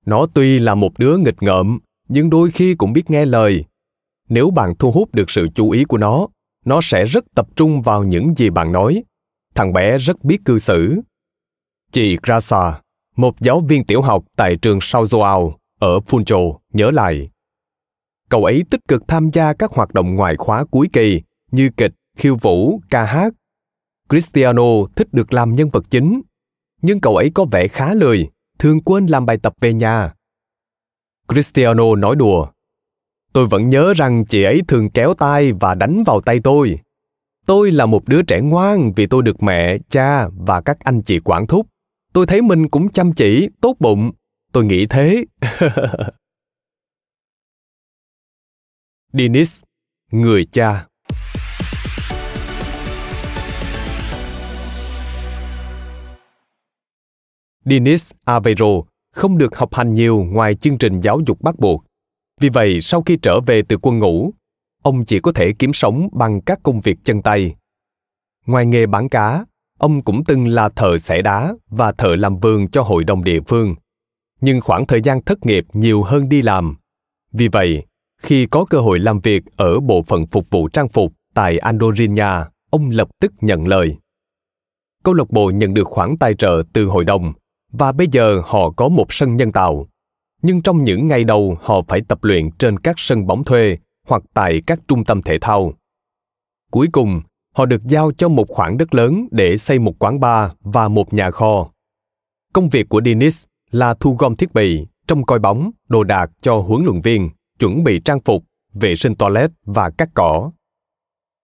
nó 0.07 0.27
tuy 0.33 0.59
là 0.59 0.75
một 0.75 0.99
đứa 0.99 1.17
nghịch 1.17 1.43
ngợm, 1.43 1.79
nhưng 2.09 2.29
đôi 2.29 2.51
khi 2.51 2.75
cũng 2.75 2.93
biết 2.93 3.09
nghe 3.09 3.25
lời. 3.25 3.65
Nếu 4.29 4.49
bạn 4.49 4.73
thu 4.79 4.91
hút 4.91 5.15
được 5.15 5.29
sự 5.29 5.47
chú 5.55 5.69
ý 5.69 5.83
của 5.83 5.97
nó, 5.97 6.27
nó 6.65 6.79
sẽ 6.83 7.05
rất 7.05 7.25
tập 7.35 7.47
trung 7.55 7.81
vào 7.81 8.03
những 8.03 8.35
gì 8.35 8.49
bạn 8.49 8.71
nói. 8.71 9.03
Thằng 9.55 9.73
bé 9.73 9.97
rất 9.97 10.23
biết 10.23 10.37
cư 10.45 10.59
xử. 10.59 11.01
Chị 11.91 12.17
Grasa, 12.23 12.81
một 13.15 13.39
giáo 13.39 13.59
viên 13.59 13.85
tiểu 13.85 14.01
học 14.01 14.23
tại 14.35 14.55
trường 14.61 14.79
Sao 14.81 15.03
Joao 15.03 15.53
ở 15.79 15.99
Funchal, 15.99 16.57
nhớ 16.73 16.91
lại. 16.91 17.29
Cậu 18.29 18.45
ấy 18.45 18.63
tích 18.69 18.81
cực 18.87 19.07
tham 19.07 19.29
gia 19.33 19.53
các 19.53 19.71
hoạt 19.71 19.93
động 19.93 20.15
ngoại 20.15 20.35
khóa 20.37 20.65
cuối 20.71 20.89
kỳ 20.93 21.21
như 21.51 21.69
kịch, 21.77 21.93
khiêu 22.17 22.35
vũ, 22.35 22.81
ca 22.89 23.05
hát. 23.05 23.33
Cristiano 24.09 24.85
thích 24.95 25.07
được 25.11 25.33
làm 25.33 25.55
nhân 25.55 25.69
vật 25.69 25.83
chính, 25.89 26.21
nhưng 26.81 26.99
cậu 26.99 27.15
ấy 27.15 27.31
có 27.33 27.45
vẻ 27.51 27.67
khá 27.67 27.93
lười, 27.93 28.29
thường 28.59 28.81
quên 28.81 29.05
làm 29.05 29.25
bài 29.25 29.37
tập 29.43 29.53
về 29.61 29.73
nhà. 29.73 30.13
Cristiano 31.27 31.95
nói 31.95 32.15
đùa. 32.15 32.47
Tôi 33.33 33.47
vẫn 33.47 33.69
nhớ 33.69 33.93
rằng 33.93 34.25
chị 34.25 34.43
ấy 34.43 34.61
thường 34.67 34.89
kéo 34.89 35.13
tay 35.13 35.53
và 35.53 35.75
đánh 35.75 36.03
vào 36.05 36.21
tay 36.21 36.39
tôi. 36.43 36.79
Tôi 37.45 37.71
là 37.71 37.85
một 37.85 38.07
đứa 38.07 38.21
trẻ 38.21 38.41
ngoan 38.41 38.91
vì 38.95 39.07
tôi 39.07 39.23
được 39.23 39.43
mẹ, 39.43 39.77
cha 39.89 40.27
và 40.29 40.61
các 40.61 40.79
anh 40.79 41.01
chị 41.01 41.19
quản 41.19 41.47
thúc. 41.47 41.67
Tôi 42.13 42.25
thấy 42.25 42.41
mình 42.41 42.69
cũng 42.69 42.91
chăm 42.91 43.13
chỉ, 43.13 43.49
tốt 43.61 43.75
bụng. 43.79 44.11
Tôi 44.51 44.65
nghĩ 44.65 44.85
thế. 44.85 45.25
Dennis, 49.13 49.61
người 50.11 50.45
cha. 50.51 50.87
Dennis 57.69 58.11
Aveiro 58.25 58.81
không 59.13 59.37
được 59.37 59.55
học 59.57 59.73
hành 59.73 59.93
nhiều 59.93 60.23
ngoài 60.29 60.55
chương 60.55 60.77
trình 60.77 61.01
giáo 61.01 61.19
dục 61.25 61.41
bắt 61.41 61.59
buộc. 61.59 61.83
Vì 62.41 62.49
vậy, 62.49 62.81
sau 62.81 63.01
khi 63.01 63.17
trở 63.21 63.39
về 63.39 63.61
từ 63.61 63.77
quân 63.81 63.99
ngũ, 63.99 64.33
ông 64.83 65.05
chỉ 65.05 65.19
có 65.19 65.31
thể 65.31 65.53
kiếm 65.59 65.73
sống 65.73 66.09
bằng 66.11 66.41
các 66.41 66.59
công 66.63 66.81
việc 66.81 66.97
chân 67.03 67.21
tay. 67.21 67.55
Ngoài 68.45 68.65
nghề 68.65 68.85
bán 68.85 69.09
cá, 69.09 69.45
ông 69.77 70.01
cũng 70.01 70.23
từng 70.23 70.47
là 70.47 70.69
thợ 70.69 70.97
xẻ 70.97 71.21
đá 71.21 71.53
và 71.69 71.91
thợ 71.91 72.15
làm 72.15 72.39
vườn 72.39 72.67
cho 72.71 72.81
hội 72.81 73.03
đồng 73.03 73.23
địa 73.23 73.39
phương. 73.47 73.75
Nhưng 74.41 74.61
khoảng 74.61 74.87
thời 74.87 75.01
gian 75.01 75.23
thất 75.23 75.45
nghiệp 75.45 75.65
nhiều 75.73 76.03
hơn 76.03 76.29
đi 76.29 76.41
làm. 76.41 76.75
Vì 77.31 77.47
vậy, 77.47 77.85
khi 78.21 78.45
có 78.45 78.65
cơ 78.65 78.79
hội 78.79 78.99
làm 78.99 79.19
việc 79.19 79.43
ở 79.55 79.79
bộ 79.79 80.03
phận 80.03 80.27
phục 80.27 80.49
vụ 80.49 80.67
trang 80.67 80.89
phục 80.89 81.13
tại 81.33 81.57
Andorinha, 81.57 82.49
ông 82.69 82.89
lập 82.89 83.07
tức 83.21 83.31
nhận 83.41 83.67
lời. 83.67 83.97
Câu 85.03 85.13
lạc 85.13 85.29
bộ 85.29 85.51
nhận 85.51 85.73
được 85.73 85.87
khoản 85.87 86.17
tài 86.17 86.33
trợ 86.35 86.63
từ 86.73 86.85
hội 86.85 87.05
đồng 87.05 87.33
và 87.71 87.91
bây 87.91 88.07
giờ 88.07 88.41
họ 88.45 88.69
có 88.69 88.89
một 88.89 89.13
sân 89.13 89.35
nhân 89.35 89.51
tạo. 89.51 89.87
Nhưng 90.41 90.61
trong 90.61 90.83
những 90.83 91.07
ngày 91.07 91.23
đầu 91.23 91.57
họ 91.61 91.81
phải 91.87 92.01
tập 92.07 92.19
luyện 92.21 92.51
trên 92.51 92.79
các 92.79 92.95
sân 92.97 93.27
bóng 93.27 93.43
thuê 93.43 93.77
hoặc 94.07 94.23
tại 94.33 94.61
các 94.67 94.79
trung 94.87 95.05
tâm 95.05 95.21
thể 95.21 95.37
thao. 95.41 95.73
Cuối 96.71 96.87
cùng, 96.91 97.21
họ 97.55 97.65
được 97.65 97.83
giao 97.83 98.11
cho 98.11 98.29
một 98.29 98.45
khoảng 98.49 98.77
đất 98.77 98.93
lớn 98.93 99.27
để 99.31 99.57
xây 99.57 99.79
một 99.79 99.93
quán 99.99 100.19
bar 100.19 100.51
và 100.61 100.87
một 100.87 101.13
nhà 101.13 101.31
kho. 101.31 101.69
Công 102.53 102.69
việc 102.69 102.89
của 102.89 103.01
Dennis 103.05 103.43
là 103.71 103.93
thu 103.99 104.15
gom 104.19 104.35
thiết 104.35 104.53
bị, 104.53 104.87
trông 105.07 105.25
coi 105.25 105.39
bóng, 105.39 105.71
đồ 105.87 106.03
đạc 106.03 106.31
cho 106.41 106.57
huấn 106.57 106.85
luyện 106.85 107.01
viên, 107.01 107.29
chuẩn 107.59 107.83
bị 107.83 107.99
trang 107.99 108.19
phục, 108.25 108.43
vệ 108.73 108.95
sinh 108.95 109.15
toilet 109.15 109.51
và 109.65 109.89
cắt 109.89 110.09
cỏ. 110.13 110.51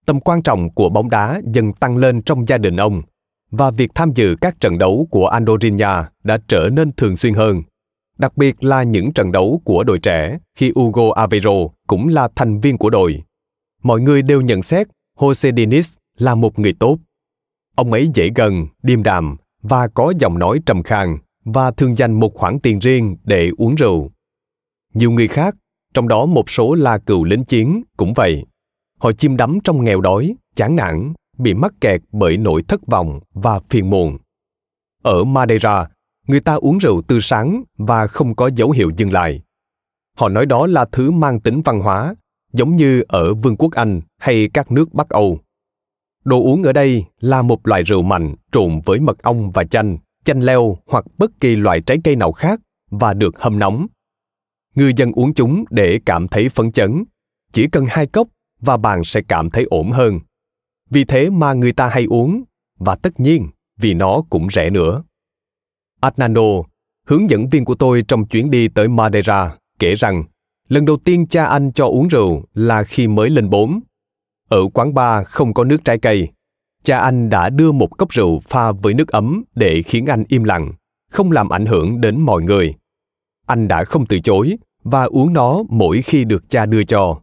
Tầm 0.05 0.19
quan 0.19 0.43
trọng 0.43 0.69
của 0.69 0.89
bóng 0.89 1.09
đá 1.09 1.41
dần 1.53 1.74
tăng 1.74 1.97
lên 1.97 2.21
trong 2.21 2.47
gia 2.47 2.57
đình 2.57 2.76
ông 2.76 3.01
và 3.58 3.72
việc 3.72 3.91
tham 3.95 4.12
dự 4.16 4.36
các 4.41 4.60
trận 4.60 4.78
đấu 4.78 5.08
của 5.12 5.28
Andorinha 5.28 6.10
đã 6.24 6.38
trở 6.47 6.70
nên 6.74 6.91
thường 6.91 7.18
xuyên 7.18 7.34
hơn, 7.34 7.62
đặc 8.18 8.38
biệt 8.38 8.64
là 8.64 8.84
những 8.84 9.14
trận 9.14 9.32
đấu 9.32 9.62
của 9.66 9.84
đội 9.84 9.99
trẻ 9.99 10.38
khi 10.58 10.72
Hugo 10.76 11.14
Aveiro 11.16 11.51
cũng 11.88 12.08
là 12.08 12.30
thành 12.36 12.60
viên 12.60 12.78
của 12.78 12.89
đội. 12.89 13.24
Mọi 13.84 14.01
người 14.01 14.22
đều 14.22 14.41
nhận 14.41 14.62
xét 14.62 14.88
Jose 15.18 15.54
Diniz 15.54 15.97
là 16.18 16.36
một 16.36 16.60
người 16.60 16.74
tốt. 16.80 16.97
Ông 17.76 17.91
ấy 17.91 18.10
dễ 18.14 18.30
gần, 18.36 18.68
điềm 18.84 19.04
đạm 19.04 19.38
và 19.62 19.88
có 19.88 20.14
giọng 20.20 20.39
nói 20.39 20.60
trầm 20.66 20.84
khàn 20.84 21.18
và 21.45 21.72
thường 21.72 21.97
dành 21.97 22.20
một 22.20 22.34
khoản 22.34 22.60
tiền 22.60 22.80
riêng 22.80 23.18
để 23.24 23.51
uống 23.58 23.76
rượu. 23.76 24.12
Nhiều 24.93 25.12
người 25.12 25.28
khác, 25.28 25.56
trong 25.93 26.08
đó 26.08 26.26
một 26.26 26.49
số 26.49 26.74
là 26.74 26.97
cựu 26.97 27.24
lính 27.24 27.43
chiến, 27.43 27.84
cũng 27.97 28.14
vậy. 28.14 28.45
Họ 28.99 29.12
chim 29.12 29.38
đắm 29.38 29.58
trong 29.64 29.84
nghèo 29.84 30.01
đói, 30.01 30.36
chán 30.56 30.76
nản, 30.76 31.14
bị 31.38 31.53
mắc 31.53 31.73
kẹt 31.81 32.01
bởi 32.11 32.38
nỗi 32.38 32.63
thất 32.63 32.88
vọng 32.88 33.19
và 33.34 33.59
phiền 33.69 33.89
muộn. 33.89 34.17
Ở 35.03 35.23
Madeira, 35.23 35.88
người 36.27 36.39
ta 36.39 36.53
uống 36.53 36.77
rượu 36.77 37.01
từ 37.01 37.19
sáng 37.21 37.63
và 37.77 38.07
không 38.07 38.36
có 38.36 38.49
dấu 38.55 38.71
hiệu 38.71 38.91
dừng 38.97 39.13
lại. 39.13 39.41
Họ 40.17 40.29
nói 40.29 40.45
đó 40.45 40.67
là 40.67 40.86
thứ 40.91 41.11
mang 41.11 41.39
tính 41.39 41.61
văn 41.61 41.79
hóa, 41.79 42.15
giống 42.53 42.75
như 42.75 43.03
ở 43.07 43.34
Vương 43.34 43.55
quốc 43.57 43.71
Anh 43.71 44.01
hay 44.17 44.49
các 44.53 44.71
nước 44.71 44.93
Bắc 44.93 45.09
Âu. 45.09 45.39
Đồ 46.23 46.43
uống 46.43 46.63
ở 46.63 46.73
đây 46.73 47.05
là 47.19 47.41
một 47.41 47.67
loại 47.67 47.84
rượu 47.84 48.01
mạnh 48.01 48.36
trộn 48.51 48.81
với 48.86 48.99
mật 48.99 49.21
ong 49.21 49.51
và 49.51 49.63
chanh, 49.63 49.97
chanh 50.25 50.43
leo 50.43 50.77
hoặc 50.88 51.05
bất 51.17 51.31
kỳ 51.39 51.55
loại 51.55 51.81
trái 51.81 51.97
cây 52.03 52.15
nào 52.15 52.31
khác 52.31 52.59
và 52.91 53.13
được 53.13 53.39
hâm 53.39 53.59
nóng. 53.59 53.88
Người 54.75 54.93
dân 54.93 55.11
uống 55.11 55.34
chúng 55.34 55.63
để 55.69 55.99
cảm 56.05 56.27
thấy 56.27 56.49
phấn 56.49 56.71
chấn. 56.71 57.03
Chỉ 57.51 57.67
cần 57.67 57.86
hai 57.89 58.07
cốc 58.07 58.27
và 58.59 58.77
bạn 58.77 59.03
sẽ 59.03 59.21
cảm 59.27 59.49
thấy 59.49 59.65
ổn 59.69 59.91
hơn. 59.91 60.19
Vì 60.89 61.05
thế 61.05 61.29
mà 61.29 61.53
người 61.53 61.73
ta 61.73 61.89
hay 61.89 62.05
uống, 62.05 62.43
và 62.79 62.95
tất 62.95 63.19
nhiên 63.19 63.47
vì 63.77 63.93
nó 63.93 64.21
cũng 64.29 64.47
rẻ 64.51 64.69
nữa. 64.69 65.03
Adnano, 66.01 66.63
hướng 67.07 67.29
dẫn 67.29 67.49
viên 67.49 67.65
của 67.65 67.75
tôi 67.75 68.03
trong 68.07 68.25
chuyến 68.25 68.51
đi 68.51 68.67
tới 68.67 68.88
Madeira, 68.88 69.55
kể 69.79 69.95
rằng 69.95 70.23
lần 70.69 70.86
đầu 70.86 70.97
tiên 70.97 71.27
cha 71.27 71.45
anh 71.45 71.71
cho 71.71 71.86
uống 71.86 72.07
rượu 72.07 72.45
là 72.53 72.84
khi 72.84 73.07
mới 73.07 73.29
lên 73.29 73.49
bốn. 73.49 73.79
Ở 74.49 74.59
quán 74.73 74.93
bar 74.93 75.27
không 75.27 75.53
có 75.53 75.63
nước 75.63 75.77
trái 75.86 75.99
cây. 75.99 76.29
Cha 76.84 76.99
anh 76.99 77.29
đã 77.29 77.49
đưa 77.49 77.71
một 77.71 77.97
cốc 77.97 78.09
rượu 78.09 78.39
pha 78.39 78.71
với 78.71 78.93
nước 78.93 79.07
ấm 79.07 79.43
để 79.55 79.81
khiến 79.81 80.05
anh 80.05 80.23
im 80.27 80.43
lặng, 80.43 80.73
không 81.11 81.31
làm 81.31 81.49
ảnh 81.49 81.65
hưởng 81.65 82.01
đến 82.01 82.21
mọi 82.21 82.41
người. 82.41 82.75
Anh 83.47 83.67
đã 83.67 83.84
không 83.84 84.05
từ 84.05 84.19
chối 84.19 84.57
và 84.84 85.03
uống 85.03 85.34
nó 85.34 85.63
mỗi 85.69 86.01
khi 86.01 86.23
được 86.23 86.49
cha 86.49 86.65
đưa 86.65 86.84
cho. 86.84 87.19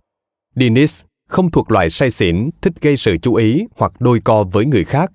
Dennis 0.57 1.05
không 1.31 1.51
thuộc 1.51 1.71
loại 1.71 1.91
say 1.91 2.11
xỉn 2.11 2.51
thích 2.63 2.73
gây 2.81 2.97
sự 2.97 3.17
chú 3.23 3.35
ý 3.35 3.65
hoặc 3.77 3.93
đôi 4.01 4.21
co 4.25 4.45
với 4.45 4.67
người 4.67 4.85
khác. 4.85 5.13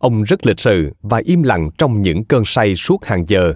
Ông 0.00 0.22
rất 0.22 0.46
lịch 0.46 0.60
sự 0.60 0.92
và 1.02 1.18
im 1.24 1.42
lặng 1.42 1.70
trong 1.78 2.02
những 2.02 2.24
cơn 2.24 2.42
say 2.46 2.76
suốt 2.76 3.04
hàng 3.04 3.24
giờ. 3.28 3.54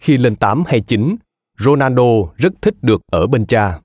Khi 0.00 0.18
lên 0.18 0.36
8 0.36 0.62
hay 0.66 0.80
9, 0.80 1.16
Ronaldo 1.58 2.24
rất 2.36 2.52
thích 2.62 2.74
được 2.82 3.02
ở 3.12 3.26
bên 3.26 3.46
cha. 3.46 3.80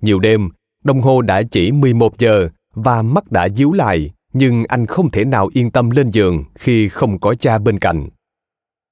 Nhiều 0.00 0.18
đêm, 0.18 0.48
đồng 0.84 1.00
hồ 1.00 1.22
đã 1.22 1.42
chỉ 1.50 1.72
11 1.72 2.18
giờ 2.18 2.48
và 2.74 3.02
mắt 3.02 3.32
đã 3.32 3.48
díu 3.48 3.72
lại, 3.72 4.10
nhưng 4.32 4.64
anh 4.68 4.86
không 4.86 5.10
thể 5.10 5.24
nào 5.24 5.50
yên 5.52 5.70
tâm 5.70 5.90
lên 5.90 6.10
giường 6.10 6.44
khi 6.54 6.88
không 6.88 7.20
có 7.20 7.34
cha 7.34 7.58
bên 7.58 7.78
cạnh. 7.78 8.08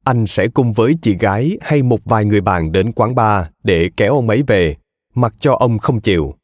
Anh 0.05 0.26
sẽ 0.26 0.49
cùng 0.49 0.72
với 0.72 0.95
chị 1.03 1.16
gái 1.18 1.59
hay 1.61 1.83
một 1.83 2.01
vài 2.05 2.24
người 2.24 2.41
bạn 2.41 2.72
đến 2.72 2.93
quán 2.93 3.14
bar 3.14 3.47
để 3.64 3.91
kéo 3.97 4.14
ông 4.14 4.28
ấy 4.28 4.43
về, 4.47 4.76
mặc 5.14 5.35
cho 5.39 5.55
ông 5.55 5.78
không 5.78 6.01
chịu. 6.01 6.35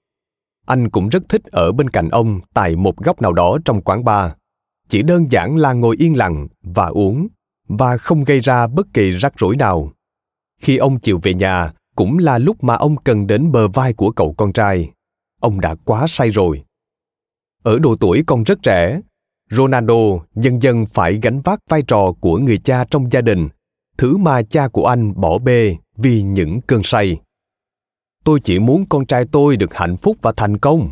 Anh 0.68 0.88
cũng 0.88 1.08
rất 1.08 1.22
thích 1.28 1.42
ở 1.44 1.72
bên 1.72 1.90
cạnh 1.90 2.08
ông 2.08 2.40
tại 2.54 2.76
một 2.76 2.96
góc 2.96 3.22
nào 3.22 3.32
đó 3.32 3.58
trong 3.64 3.82
quán 3.82 4.04
bar. 4.04 4.30
Chỉ 4.88 5.02
đơn 5.02 5.32
giản 5.32 5.56
là 5.56 5.72
ngồi 5.72 5.96
yên 5.98 6.16
lặng 6.16 6.48
và 6.62 6.86
uống, 6.86 7.28
và 7.68 7.96
không 7.96 8.24
gây 8.24 8.40
ra 8.40 8.66
bất 8.66 8.86
kỳ 8.94 9.10
rắc 9.10 9.32
rối 9.36 9.56
nào. 9.56 9.92
Khi 10.60 10.76
ông 10.76 11.00
chịu 11.00 11.20
về 11.22 11.34
nhà, 11.34 11.72
cũng 11.96 12.18
là 12.18 12.38
lúc 12.38 12.64
mà 12.64 12.74
ông 12.74 12.96
cần 12.96 13.26
đến 13.26 13.52
bờ 13.52 13.68
vai 13.68 13.92
của 13.92 14.10
cậu 14.10 14.34
con 14.36 14.52
trai. 14.52 14.90
Ông 15.40 15.60
đã 15.60 15.74
quá 15.84 16.06
say 16.08 16.30
rồi. 16.30 16.62
Ở 17.62 17.78
độ 17.78 17.96
tuổi 18.00 18.22
còn 18.26 18.42
rất 18.42 18.58
trẻ, 18.62 19.00
Ronaldo 19.50 19.94
dần 20.34 20.62
dần 20.62 20.86
phải 20.86 21.20
gánh 21.22 21.40
vác 21.40 21.60
vai 21.68 21.82
trò 21.82 22.12
của 22.20 22.38
người 22.38 22.58
cha 22.58 22.84
trong 22.90 23.12
gia 23.12 23.20
đình, 23.20 23.48
thứ 23.98 24.16
mà 24.16 24.42
cha 24.42 24.68
của 24.68 24.86
anh 24.86 25.20
bỏ 25.20 25.38
bê 25.38 25.76
vì 25.96 26.22
những 26.22 26.60
cơn 26.60 26.82
say. 26.84 27.20
Tôi 28.28 28.40
chỉ 28.40 28.58
muốn 28.58 28.84
con 28.88 29.06
trai 29.06 29.24
tôi 29.32 29.56
được 29.56 29.74
hạnh 29.74 29.96
phúc 29.96 30.16
và 30.22 30.32
thành 30.36 30.58
công. 30.58 30.90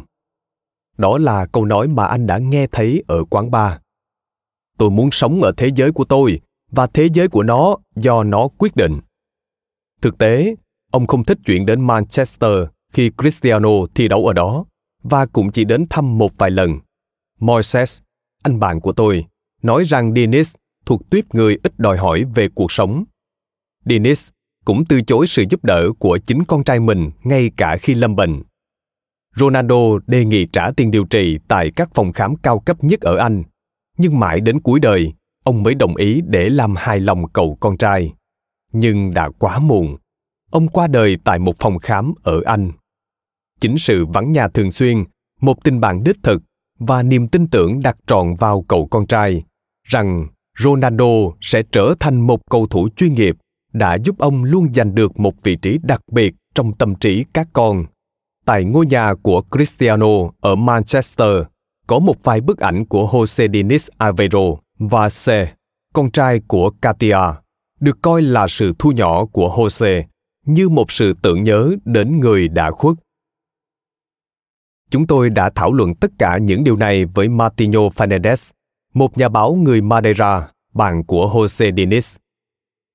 Đó 0.99 1.19
là 1.19 1.47
câu 1.47 1.65
nói 1.65 1.89
mà 1.89 2.07
anh 2.07 2.27
đã 2.27 2.39
nghe 2.39 2.67
thấy 2.67 3.03
ở 3.07 3.25
quán 3.25 3.51
bar. 3.51 3.73
Tôi 4.79 4.91
muốn 4.91 5.09
sống 5.13 5.43
ở 5.43 5.53
thế 5.57 5.71
giới 5.75 5.93
của 5.93 6.05
tôi 6.05 6.41
và 6.71 6.87
thế 6.87 7.09
giới 7.13 7.29
của 7.29 7.43
nó 7.43 7.77
do 7.97 8.23
nó 8.23 8.49
quyết 8.59 8.77
định. 8.77 9.01
Thực 10.03 10.19
tế, 10.19 10.55
ông 10.93 11.07
không 11.07 11.25
thích 11.25 11.39
chuyện 11.45 11.67
đến 11.67 11.87
Manchester 11.87 12.53
khi 12.93 13.11
Cristiano 13.19 13.71
thi 13.95 14.09
đấu 14.09 14.27
ở 14.27 14.33
đó 14.33 14.65
và 15.03 15.27
cũng 15.27 15.51
chỉ 15.53 15.65
đến 15.65 15.87
thăm 15.91 16.19
một 16.19 16.33
vài 16.39 16.51
lần. 16.51 16.79
Moises, 17.41 18.01
anh 18.43 18.61
bạn 18.61 18.81
của 18.81 18.93
tôi, 18.93 19.27
nói 19.63 19.85
rằng 19.85 20.15
Dennis 20.15 20.55
thuộc 20.87 21.11
tuyếp 21.11 21.35
người 21.35 21.59
ít 21.63 21.79
đòi 21.79 21.99
hỏi 21.99 22.25
về 22.35 22.49
cuộc 22.55 22.73
sống. 22.73 23.05
Dennis 23.85 24.29
cũng 24.67 24.85
từ 24.85 25.03
chối 25.03 25.27
sự 25.27 25.45
giúp 25.51 25.65
đỡ 25.65 25.89
của 25.99 26.19
chính 26.27 26.45
con 26.45 26.65
trai 26.65 26.81
mình 26.81 27.11
ngay 27.25 27.51
cả 27.57 27.77
khi 27.77 27.95
lâm 27.95 28.17
bệnh. 28.17 28.43
Ronaldo 29.37 29.99
đề 30.07 30.25
nghị 30.25 30.47
trả 30.53 30.71
tiền 30.77 30.91
điều 30.91 31.05
trị 31.05 31.39
tại 31.49 31.71
các 31.77 31.89
phòng 31.95 32.13
khám 32.13 32.37
cao 32.37 32.59
cấp 32.59 32.85
nhất 32.85 33.01
ở 33.01 33.17
Anh, 33.17 33.43
nhưng 33.99 34.19
mãi 34.19 34.41
đến 34.41 34.61
cuối 34.61 34.81
đời, 34.81 35.13
ông 35.45 35.63
mới 35.63 35.75
đồng 35.75 35.97
ý 35.97 36.21
để 36.27 36.51
làm 36.51 36.75
hài 36.77 37.01
lòng 37.01 37.29
cậu 37.33 37.57
con 37.61 37.77
trai. 37.77 38.13
Nhưng 38.73 39.15
đã 39.15 39.31
quá 39.39 39.59
muộn. 39.59 39.97
Ông 40.51 40.69
qua 40.69 40.87
đời 40.87 41.17
tại 41.25 41.39
một 41.39 41.57
phòng 41.59 41.79
khám 41.79 42.15
ở 42.23 42.41
Anh. 42.45 42.73
Chính 43.61 43.79
sự 43.79 44.07
vắng 44.07 44.33
nhà 44.33 44.49
thường 44.49 44.73
xuyên, 44.73 45.05
một 45.41 45.65
tình 45.65 45.81
bạn 45.81 46.05
đích 46.05 46.17
thực 46.23 46.43
và 46.79 47.03
niềm 47.03 47.29
tin 47.29 47.49
tưởng 47.49 47.83
đặt 47.83 47.97
trọn 48.07 48.35
vào 48.35 48.65
cậu 48.69 48.87
con 48.91 49.07
trai 49.07 49.43
rằng 49.85 50.27
Ronaldo 50.59 51.33
sẽ 51.41 51.63
trở 51.73 51.95
thành 52.01 52.21
một 52.21 52.41
cầu 52.51 52.67
thủ 52.67 52.89
chuyên 52.97 53.15
nghiệp 53.15 53.37
đã 53.79 53.99
giúp 54.05 54.19
ông 54.19 54.45
luôn 54.45 54.75
giành 54.75 54.95
được 54.95 55.21
một 55.21 55.35
vị 55.43 55.57
trí 55.57 55.79
đặc 55.83 56.01
biệt 56.13 56.35
trong 56.55 56.73
tâm 56.73 56.95
trí 56.95 57.25
các 57.33 57.49
con. 57.53 57.85
Tại 58.45 58.65
ngôi 58.65 58.87
nhà 58.87 59.15
của 59.23 59.43
Cristiano 59.51 60.31
ở 60.41 60.57
Manchester, 60.57 61.43
có 61.87 61.99
một 61.99 62.17
vài 62.23 62.41
bức 62.41 62.59
ảnh 62.59 62.85
của 62.85 63.09
Jose 63.13 63.53
Dinis 63.53 63.89
Aveiro 63.99 64.45
và 64.79 65.09
C, 65.09 65.27
con 65.95 66.11
trai 66.11 66.41
của 66.49 66.71
Katia, 66.71 67.19
được 67.81 67.99
coi 68.03 68.23
là 68.23 68.47
sự 68.49 68.73
thu 68.79 68.91
nhỏ 68.91 69.25
của 69.27 69.55
Jose, 69.57 70.03
như 70.47 70.69
một 70.69 70.91
sự 70.93 71.15
tưởng 71.23 71.43
nhớ 71.43 71.71
đến 71.85 72.21
người 72.21 72.49
đã 72.49 72.71
khuất. 72.71 72.97
Chúng 74.91 75.07
tôi 75.07 75.31
đã 75.31 75.51
thảo 75.55 75.73
luận 75.73 75.95
tất 75.95 76.11
cả 76.19 76.39
những 76.39 76.65
điều 76.65 76.77
này 76.77 77.05
với 77.05 77.29
Martino 77.29 77.81
Fernandez, 77.81 78.51
một 78.95 79.19
nhà 79.19 79.29
báo 79.29 79.55
người 79.55 79.81
Madeira, 79.81 80.49
bạn 80.75 81.05
của 81.05 81.31
Jose 81.35 81.75
Diniz. 81.75 82.17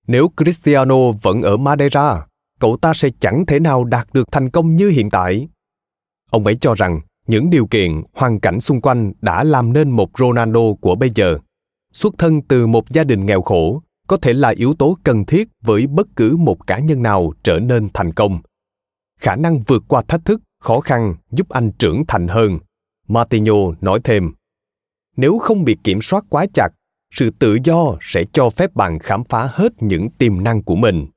Nếu 0.07 0.31
Cristiano 0.37 1.11
vẫn 1.21 1.41
ở 1.41 1.57
Madeira, 1.57 2.25
cậu 2.59 2.77
ta 2.77 2.93
sẽ 2.93 3.09
chẳng 3.19 3.45
thể 3.45 3.59
nào 3.59 3.83
đạt 3.83 4.07
được 4.13 4.31
thành 4.31 4.49
công 4.49 4.75
như 4.75 4.89
hiện 4.89 5.09
tại. 5.09 5.47
Ông 6.31 6.45
ấy 6.45 6.57
cho 6.61 6.75
rằng 6.75 7.01
những 7.27 7.49
điều 7.49 7.67
kiện, 7.67 8.03
hoàn 8.13 8.39
cảnh 8.39 8.59
xung 8.59 8.81
quanh 8.81 9.13
đã 9.21 9.43
làm 9.43 9.73
nên 9.73 9.89
một 9.89 10.09
Ronaldo 10.19 10.73
của 10.81 10.95
bây 10.95 11.11
giờ. 11.15 11.37
Xuất 11.93 12.13
thân 12.17 12.41
từ 12.41 12.67
một 12.67 12.89
gia 12.89 13.03
đình 13.03 13.25
nghèo 13.25 13.41
khổ 13.41 13.81
có 14.07 14.17
thể 14.17 14.33
là 14.33 14.49
yếu 14.49 14.73
tố 14.73 14.97
cần 15.03 15.25
thiết 15.25 15.47
với 15.63 15.87
bất 15.87 16.07
cứ 16.15 16.37
một 16.37 16.67
cá 16.67 16.79
nhân 16.79 17.03
nào 17.03 17.33
trở 17.43 17.59
nên 17.59 17.87
thành 17.93 18.13
công. 18.13 18.39
Khả 19.19 19.35
năng 19.35 19.61
vượt 19.61 19.83
qua 19.87 20.01
thách 20.07 20.25
thức, 20.25 20.41
khó 20.59 20.79
khăn 20.79 21.15
giúp 21.31 21.49
anh 21.49 21.71
trưởng 21.79 22.03
thành 22.07 22.27
hơn. 22.27 22.59
Martino 23.07 23.53
nói 23.81 23.99
thêm, 24.03 24.31
nếu 25.17 25.37
không 25.37 25.63
bị 25.63 25.77
kiểm 25.83 26.01
soát 26.01 26.25
quá 26.29 26.45
chặt, 26.53 26.69
sự 27.11 27.29
tự 27.39 27.57
do 27.63 27.97
sẽ 28.01 28.23
cho 28.33 28.49
phép 28.49 28.75
bạn 28.75 28.99
khám 28.99 29.23
phá 29.23 29.49
hết 29.53 29.73
những 29.79 30.09
tiềm 30.09 30.43
năng 30.43 30.63
của 30.63 30.75
mình. 30.75 31.07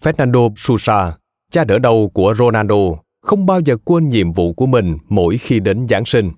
Fernando 0.00 0.52
Sousa, 0.56 1.16
cha 1.50 1.64
đỡ 1.64 1.78
đầu 1.78 2.10
của 2.14 2.34
Ronaldo, 2.38 2.76
không 3.22 3.46
bao 3.46 3.60
giờ 3.60 3.76
quên 3.84 4.08
nhiệm 4.08 4.32
vụ 4.32 4.52
của 4.52 4.66
mình 4.66 4.98
mỗi 5.08 5.38
khi 5.38 5.60
đến 5.60 5.88
Giáng 5.88 6.04
sinh. 6.04 6.30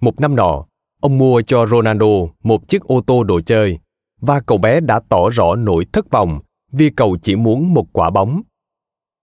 Một 0.00 0.20
năm 0.20 0.36
nọ, 0.36 0.66
ông 1.00 1.18
mua 1.18 1.42
cho 1.46 1.66
Ronaldo 1.66 2.06
một 2.42 2.68
chiếc 2.68 2.82
ô 2.82 3.00
tô 3.00 3.24
đồ 3.24 3.40
chơi 3.40 3.78
và 4.20 4.40
cậu 4.40 4.58
bé 4.58 4.80
đã 4.80 5.00
tỏ 5.08 5.30
rõ 5.32 5.54
nỗi 5.54 5.86
thất 5.92 6.10
vọng 6.10 6.40
vì 6.72 6.90
cậu 6.90 7.16
chỉ 7.22 7.36
muốn 7.36 7.74
một 7.74 7.86
quả 7.92 8.10
bóng. 8.10 8.42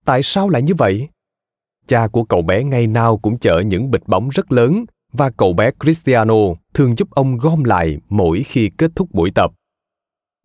Tại 0.05 0.23
sao 0.23 0.49
lại 0.49 0.61
như 0.61 0.73
vậy? 0.77 1.09
Cha 1.87 2.07
của 2.07 2.23
cậu 2.23 2.41
bé 2.41 2.63
ngày 2.63 2.87
nào 2.87 3.17
cũng 3.17 3.39
chở 3.39 3.59
những 3.59 3.91
bịch 3.91 4.07
bóng 4.07 4.29
rất 4.29 4.51
lớn 4.51 4.85
và 5.17 5.29
cậu 5.29 5.53
bé 5.53 5.71
Cristiano 5.79 6.35
thường 6.73 6.95
giúp 6.97 7.11
ông 7.11 7.37
gom 7.37 7.63
lại 7.63 7.97
mỗi 8.09 8.43
khi 8.43 8.71
kết 8.77 8.91
thúc 8.95 9.11
buổi 9.11 9.31
tập. 9.35 9.51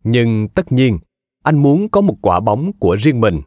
Nhưng 0.03 0.49
tất 0.49 0.71
nhiên, 0.71 0.99
anh 1.43 1.57
muốn 1.57 1.89
có 1.89 2.01
một 2.01 2.15
quả 2.21 2.39
bóng 2.39 2.71
của 2.79 2.95
riêng 2.95 3.21
mình. 3.21 3.41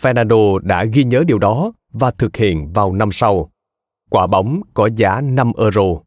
Fernando 0.00 0.58
đã 0.58 0.84
ghi 0.84 1.04
nhớ 1.04 1.24
điều 1.26 1.38
đó 1.38 1.72
và 1.92 2.10
thực 2.10 2.36
hiện 2.36 2.72
vào 2.72 2.92
năm 2.92 3.12
sau. 3.12 3.50
Quả 4.10 4.26
bóng 4.26 4.60
có 4.74 4.88
giá 4.96 5.20
5 5.20 5.52
euro. 5.58 6.00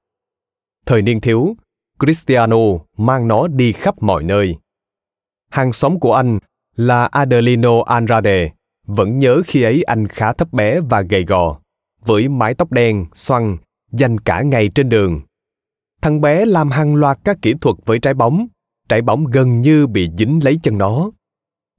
Thời 0.86 1.02
niên 1.02 1.22
thiếu, 1.22 1.56
Cristiano 2.00 2.58
mang 2.98 3.28
nó 3.28 3.48
đi 3.48 3.72
khắp 3.72 3.96
mọi 4.04 4.24
nơi. 4.24 4.56
Hàng 5.52 5.74
xóm 5.74 6.00
của 6.00 6.14
anh 6.14 6.40
là 6.76 7.06
Adelino 7.06 7.82
Andrade 7.86 8.52
vẫn 8.88 9.20
nhớ 9.20 9.42
khi 9.46 9.62
ấy 9.62 9.84
anh 9.84 10.08
khá 10.08 10.34
thấp 10.34 10.54
bé 10.54 10.80
và 10.80 11.02
gầy 11.02 11.24
gò, 11.24 11.60
với 12.06 12.30
mái 12.30 12.54
tóc 12.54 12.72
đen, 12.72 13.06
xoăn, 13.14 13.58
dành 13.92 14.20
cả 14.20 14.42
ngày 14.42 14.70
trên 14.76 14.90
đường. 14.90 15.22
Thằng 16.02 16.22
bé 16.22 16.46
làm 16.46 16.70
hàng 16.70 16.96
loạt 16.96 17.20
các 17.24 17.38
kỹ 17.42 17.54
thuật 17.62 17.76
với 17.86 18.00
trái 18.00 18.14
bóng, 18.14 18.48
trái 18.90 19.02
bóng 19.02 19.26
gần 19.26 19.62
như 19.62 19.88
bị 19.88 20.10
dính 20.18 20.40
lấy 20.44 20.60
chân 20.64 20.78
nó. 20.78 21.12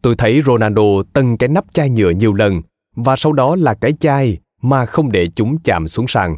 Tôi 0.03 0.15
thấy 0.19 0.43
Ronaldo 0.47 1.03
tân 1.13 1.37
cái 1.37 1.49
nắp 1.49 1.65
chai 1.75 1.91
nhựa 1.91 2.11
nhiều 2.11 2.35
lần 2.35 2.63
và 2.97 3.17
sau 3.17 3.33
đó 3.33 3.57
là 3.57 3.75
cái 3.75 3.93
chai 3.93 4.39
mà 4.63 4.87
không 4.87 5.13
để 5.13 5.29
chúng 5.37 5.59
chạm 5.65 5.89
xuống 5.89 6.09
sàn. 6.09 6.37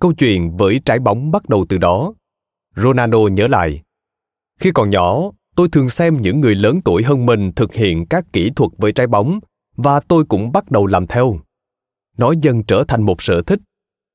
Câu 0.00 0.12
chuyện 0.12 0.56
với 0.56 0.80
trái 0.84 0.98
bóng 0.98 1.30
bắt 1.30 1.48
đầu 1.48 1.66
từ 1.68 1.78
đó. 1.78 2.14
Ronaldo 2.76 3.18
nhớ 3.18 3.46
lại. 3.46 3.82
Khi 4.60 4.70
còn 4.74 4.90
nhỏ, 4.90 5.30
tôi 5.56 5.68
thường 5.72 5.88
xem 5.88 6.22
những 6.22 6.40
người 6.40 6.54
lớn 6.54 6.80
tuổi 6.84 7.02
hơn 7.02 7.26
mình 7.26 7.52
thực 7.52 7.74
hiện 7.74 8.06
các 8.06 8.24
kỹ 8.32 8.50
thuật 8.56 8.70
với 8.78 8.92
trái 8.92 9.06
bóng 9.06 9.40
và 9.76 10.00
tôi 10.00 10.24
cũng 10.24 10.52
bắt 10.52 10.70
đầu 10.70 10.86
làm 10.86 11.06
theo. 11.06 11.36
Nó 12.18 12.32
dần 12.42 12.62
trở 12.62 12.84
thành 12.88 13.02
một 13.02 13.22
sở 13.22 13.42
thích, 13.42 13.60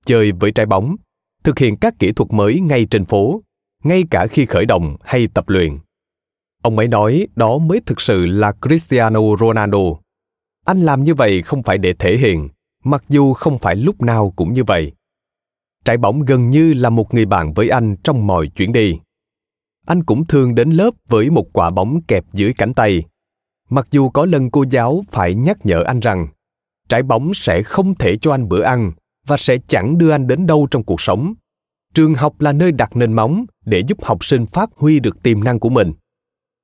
chơi 0.07 0.31
với 0.31 0.51
trái 0.51 0.65
bóng, 0.65 0.95
thực 1.43 1.59
hiện 1.59 1.77
các 1.77 1.93
kỹ 1.99 2.11
thuật 2.11 2.33
mới 2.33 2.59
ngay 2.59 2.85
trên 2.85 3.05
phố, 3.05 3.41
ngay 3.83 4.03
cả 4.11 4.27
khi 4.27 4.45
khởi 4.45 4.65
động 4.65 4.95
hay 5.03 5.27
tập 5.33 5.49
luyện. 5.49 5.77
Ông 6.63 6.77
ấy 6.77 6.87
nói 6.87 7.27
đó 7.35 7.57
mới 7.57 7.81
thực 7.85 8.01
sự 8.01 8.25
là 8.25 8.51
Cristiano 8.61 9.19
Ronaldo. 9.39 9.79
Anh 10.65 10.81
làm 10.81 11.03
như 11.03 11.15
vậy 11.15 11.41
không 11.41 11.63
phải 11.63 11.77
để 11.77 11.93
thể 11.93 12.17
hiện, 12.17 12.49
mặc 12.83 13.03
dù 13.09 13.33
không 13.33 13.59
phải 13.59 13.75
lúc 13.75 14.01
nào 14.01 14.33
cũng 14.35 14.53
như 14.53 14.63
vậy. 14.63 14.91
Trái 15.85 15.97
bóng 15.97 16.25
gần 16.25 16.49
như 16.49 16.73
là 16.73 16.89
một 16.89 17.13
người 17.13 17.25
bạn 17.25 17.53
với 17.53 17.69
anh 17.69 17.95
trong 18.03 18.27
mọi 18.27 18.47
chuyến 18.47 18.73
đi. 18.73 18.99
Anh 19.85 20.03
cũng 20.03 20.25
thường 20.25 20.55
đến 20.55 20.69
lớp 20.69 20.91
với 21.09 21.29
một 21.29 21.45
quả 21.53 21.69
bóng 21.69 22.01
kẹp 22.01 22.23
dưới 22.33 22.53
cánh 22.53 22.73
tay. 22.73 23.03
Mặc 23.69 23.87
dù 23.91 24.09
có 24.09 24.25
lần 24.25 24.51
cô 24.51 24.65
giáo 24.69 25.03
phải 25.09 25.35
nhắc 25.35 25.65
nhở 25.65 25.83
anh 25.83 25.99
rằng 25.99 26.27
trái 26.89 27.03
bóng 27.03 27.33
sẽ 27.33 27.63
không 27.63 27.95
thể 27.95 28.17
cho 28.17 28.31
anh 28.31 28.49
bữa 28.49 28.61
ăn 28.61 28.91
và 29.27 29.37
sẽ 29.37 29.57
chẳng 29.67 29.97
đưa 29.97 30.11
anh 30.11 30.27
đến 30.27 30.47
đâu 30.47 30.67
trong 30.71 30.83
cuộc 30.83 31.01
sống. 31.01 31.33
trường 31.93 32.13
học 32.13 32.41
là 32.41 32.51
nơi 32.51 32.71
đặt 32.71 32.95
nền 32.95 33.13
móng 33.13 33.45
để 33.65 33.83
giúp 33.87 33.97
học 34.03 34.25
sinh 34.25 34.45
phát 34.45 34.69
huy 34.75 34.99
được 34.99 35.23
tiềm 35.23 35.43
năng 35.43 35.59
của 35.59 35.69
mình. 35.69 35.93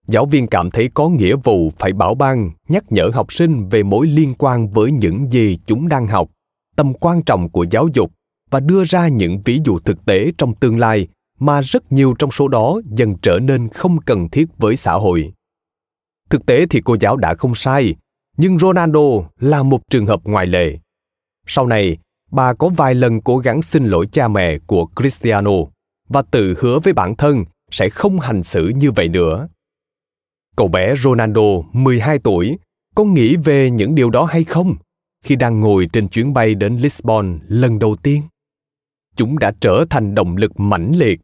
Giáo 0.07 0.25
viên 0.25 0.47
cảm 0.47 0.71
thấy 0.71 0.89
có 0.93 1.09
nghĩa 1.09 1.35
vụ 1.35 1.71
phải 1.77 1.93
bảo 1.93 2.15
ban, 2.15 2.51
nhắc 2.67 2.83
nhở 2.89 3.09
học 3.13 3.33
sinh 3.33 3.69
về 3.69 3.83
mối 3.83 4.07
liên 4.07 4.33
quan 4.37 4.69
với 4.69 4.91
những 4.91 5.31
gì 5.31 5.59
chúng 5.65 5.87
đang 5.87 6.07
học. 6.07 6.29
Tầm 6.75 6.93
quan 6.93 7.23
trọng 7.23 7.49
của 7.49 7.65
giáo 7.71 7.87
dục 7.93 8.11
và 8.51 8.59
đưa 8.59 8.83
ra 8.83 9.07
những 9.07 9.41
ví 9.45 9.59
dụ 9.65 9.79
thực 9.79 10.05
tế 10.05 10.31
trong 10.37 10.55
tương 10.55 10.79
lai 10.79 11.07
mà 11.39 11.61
rất 11.61 11.91
nhiều 11.91 12.15
trong 12.19 12.31
số 12.31 12.47
đó 12.47 12.81
dần 12.85 13.15
trở 13.21 13.39
nên 13.39 13.69
không 13.69 14.01
cần 14.01 14.29
thiết 14.29 14.45
với 14.57 14.75
xã 14.75 14.93
hội. 14.93 15.33
Thực 16.29 16.45
tế 16.45 16.65
thì 16.69 16.81
cô 16.85 16.97
giáo 16.99 17.17
đã 17.17 17.35
không 17.35 17.55
sai, 17.55 17.95
nhưng 18.37 18.59
ronaldo 18.59 18.99
là 19.39 19.63
một 19.63 19.89
trường 19.89 20.05
hợp 20.05 20.21
ngoại 20.23 20.47
lệ. 20.47 20.77
Sau 21.47 21.67
này 21.67 21.97
bà 22.33 22.53
có 22.53 22.69
vài 22.69 22.95
lần 22.95 23.21
cố 23.21 23.37
gắng 23.37 23.61
xin 23.61 23.85
lỗi 23.85 24.07
cha 24.11 24.27
mẹ 24.27 24.57
của 24.67 24.87
cristiano 24.95 25.51
và 26.09 26.21
tự 26.31 26.53
hứa 26.59 26.79
với 26.79 26.93
bản 26.93 27.15
thân 27.15 27.45
sẽ 27.71 27.89
không 27.89 28.19
hành 28.19 28.43
xử 28.43 28.67
như 28.75 28.91
vậy 28.91 29.09
nữa. 29.09 29.47
Cậu 30.55 30.67
bé 30.67 30.95
Ronaldo, 30.95 31.61
12 31.73 32.19
tuổi, 32.19 32.57
có 32.95 33.03
nghĩ 33.03 33.35
về 33.35 33.71
những 33.71 33.95
điều 33.95 34.09
đó 34.09 34.25
hay 34.25 34.43
không 34.43 34.75
khi 35.23 35.35
đang 35.35 35.59
ngồi 35.59 35.87
trên 35.93 36.09
chuyến 36.09 36.33
bay 36.33 36.55
đến 36.55 36.77
Lisbon 36.77 37.39
lần 37.47 37.79
đầu 37.79 37.95
tiên? 37.95 38.21
Chúng 39.15 39.39
đã 39.39 39.53
trở 39.61 39.85
thành 39.89 40.15
động 40.15 40.37
lực 40.37 40.59
mãnh 40.59 40.91
liệt. 40.97 41.19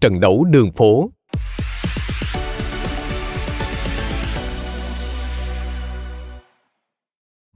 Trận 0.00 0.20
đấu 0.20 0.44
đường 0.44 0.72
phố 0.72 1.10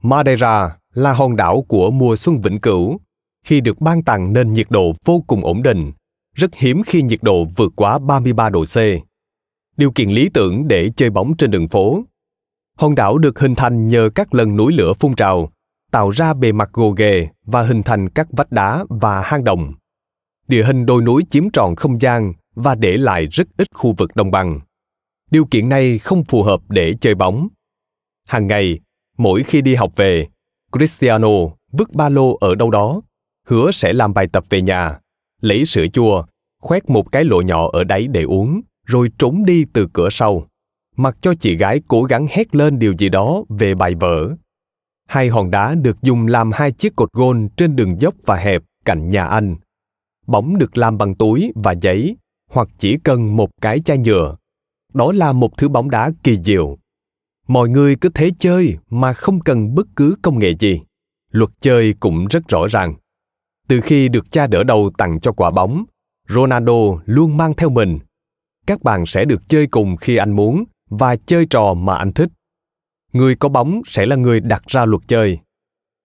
Madeira 0.05 0.77
là 0.93 1.13
hòn 1.13 1.35
đảo 1.35 1.65
của 1.67 1.91
mùa 1.91 2.15
xuân 2.15 2.41
vĩnh 2.41 2.59
cửu, 2.59 2.99
khi 3.45 3.61
được 3.61 3.81
ban 3.81 4.03
tặng 4.03 4.33
nên 4.33 4.53
nhiệt 4.53 4.67
độ 4.69 4.93
vô 5.05 5.23
cùng 5.27 5.45
ổn 5.45 5.63
định, 5.63 5.91
rất 6.35 6.55
hiếm 6.55 6.81
khi 6.85 7.01
nhiệt 7.01 7.19
độ 7.21 7.45
vượt 7.57 7.73
quá 7.75 7.99
33 7.99 8.49
độ 8.49 8.65
C. 8.65 8.77
Điều 9.77 9.91
kiện 9.91 10.09
lý 10.09 10.29
tưởng 10.33 10.67
để 10.67 10.91
chơi 10.95 11.09
bóng 11.09 11.37
trên 11.37 11.51
đường 11.51 11.67
phố. 11.67 12.03
Hòn 12.77 12.95
đảo 12.95 13.17
được 13.17 13.39
hình 13.39 13.55
thành 13.55 13.87
nhờ 13.87 14.09
các 14.15 14.33
lần 14.33 14.57
núi 14.57 14.73
lửa 14.73 14.93
phun 14.99 15.15
trào, 15.15 15.51
tạo 15.91 16.09
ra 16.09 16.33
bề 16.33 16.51
mặt 16.51 16.69
gồ 16.73 16.89
ghề 16.89 17.27
và 17.45 17.63
hình 17.63 17.83
thành 17.83 18.09
các 18.09 18.27
vách 18.31 18.51
đá 18.51 18.85
và 18.89 19.21
hang 19.21 19.43
động. 19.43 19.73
Địa 20.47 20.63
hình 20.63 20.85
đồi 20.85 21.01
núi 21.01 21.25
chiếm 21.29 21.49
trọn 21.49 21.75
không 21.75 22.01
gian 22.01 22.33
và 22.55 22.75
để 22.75 22.97
lại 22.97 23.25
rất 23.25 23.47
ít 23.57 23.67
khu 23.73 23.93
vực 23.97 24.15
đồng 24.15 24.31
bằng. 24.31 24.59
Điều 25.31 25.45
kiện 25.45 25.69
này 25.69 25.99
không 25.99 26.23
phù 26.23 26.43
hợp 26.43 26.59
để 26.69 26.93
chơi 27.01 27.15
bóng. 27.15 27.47
Hàng 28.27 28.47
ngày, 28.47 28.79
mỗi 29.17 29.43
khi 29.43 29.61
đi 29.61 29.75
học 29.75 29.95
về, 29.95 30.27
Cristiano 30.71 31.29
vứt 31.71 31.93
ba 31.93 32.09
lô 32.09 32.35
ở 32.35 32.55
đâu 32.55 32.71
đó, 32.71 33.01
hứa 33.47 33.71
sẽ 33.71 33.93
làm 33.93 34.13
bài 34.13 34.27
tập 34.33 34.45
về 34.49 34.61
nhà, 34.61 34.99
lấy 35.41 35.65
sữa 35.65 35.85
chua, 35.93 36.23
khoét 36.61 36.89
một 36.89 37.11
cái 37.11 37.23
lỗ 37.23 37.41
nhỏ 37.41 37.69
ở 37.73 37.83
đáy 37.83 38.07
để 38.07 38.23
uống, 38.23 38.61
rồi 38.85 39.09
trốn 39.17 39.45
đi 39.45 39.65
từ 39.73 39.87
cửa 39.93 40.09
sau, 40.11 40.47
mặc 40.95 41.17
cho 41.21 41.33
chị 41.39 41.57
gái 41.57 41.81
cố 41.87 42.03
gắng 42.03 42.27
hét 42.29 42.55
lên 42.55 42.79
điều 42.79 42.93
gì 42.97 43.09
đó 43.09 43.43
về 43.49 43.75
bài 43.75 43.95
vở. 43.95 44.29
Hai 45.07 45.29
hòn 45.29 45.51
đá 45.51 45.75
được 45.75 46.01
dùng 46.01 46.27
làm 46.27 46.51
hai 46.51 46.71
chiếc 46.71 46.95
cột 46.95 47.09
gôn 47.13 47.47
trên 47.57 47.75
đường 47.75 48.01
dốc 48.01 48.15
và 48.25 48.35
hẹp 48.35 48.61
cạnh 48.85 49.09
nhà 49.09 49.25
anh. 49.25 49.55
Bóng 50.27 50.57
được 50.57 50.77
làm 50.77 50.97
bằng 50.97 51.15
túi 51.15 51.51
và 51.55 51.71
giấy, 51.81 52.17
hoặc 52.51 52.67
chỉ 52.77 52.97
cần 52.97 53.35
một 53.35 53.49
cái 53.61 53.79
chai 53.79 53.97
nhựa. 53.97 54.35
Đó 54.93 55.11
là 55.11 55.31
một 55.31 55.57
thứ 55.57 55.69
bóng 55.69 55.89
đá 55.89 56.11
kỳ 56.23 56.37
diệu 56.37 56.77
mọi 57.47 57.69
người 57.69 57.95
cứ 57.95 58.09
thế 58.09 58.31
chơi 58.39 58.77
mà 58.89 59.13
không 59.13 59.39
cần 59.39 59.75
bất 59.75 59.87
cứ 59.95 60.15
công 60.21 60.39
nghệ 60.39 60.51
gì. 60.59 60.81
Luật 61.31 61.49
chơi 61.61 61.93
cũng 61.99 62.27
rất 62.27 62.47
rõ 62.47 62.67
ràng. 62.67 62.95
Từ 63.67 63.81
khi 63.81 64.09
được 64.09 64.31
cha 64.31 64.47
đỡ 64.47 64.63
đầu 64.63 64.91
tặng 64.97 65.19
cho 65.19 65.31
quả 65.31 65.51
bóng, 65.51 65.85
ronaldo 66.29 67.01
luôn 67.05 67.37
mang 67.37 67.53
theo 67.53 67.69
mình. 67.69 67.99
Các 68.67 68.83
bạn 68.83 69.05
sẽ 69.05 69.25
được 69.25 69.41
chơi 69.47 69.67
cùng 69.67 69.97
khi 69.97 70.17
anh 70.17 70.35
muốn 70.35 70.63
và 70.89 71.15
chơi 71.15 71.45
trò 71.49 71.73
mà 71.73 71.95
anh 71.95 72.13
thích. 72.13 72.29
Người 73.13 73.35
có 73.35 73.49
bóng 73.49 73.81
sẽ 73.85 74.05
là 74.05 74.15
người 74.15 74.39
đặt 74.39 74.63
ra 74.67 74.85
luật 74.85 75.01
chơi. 75.07 75.39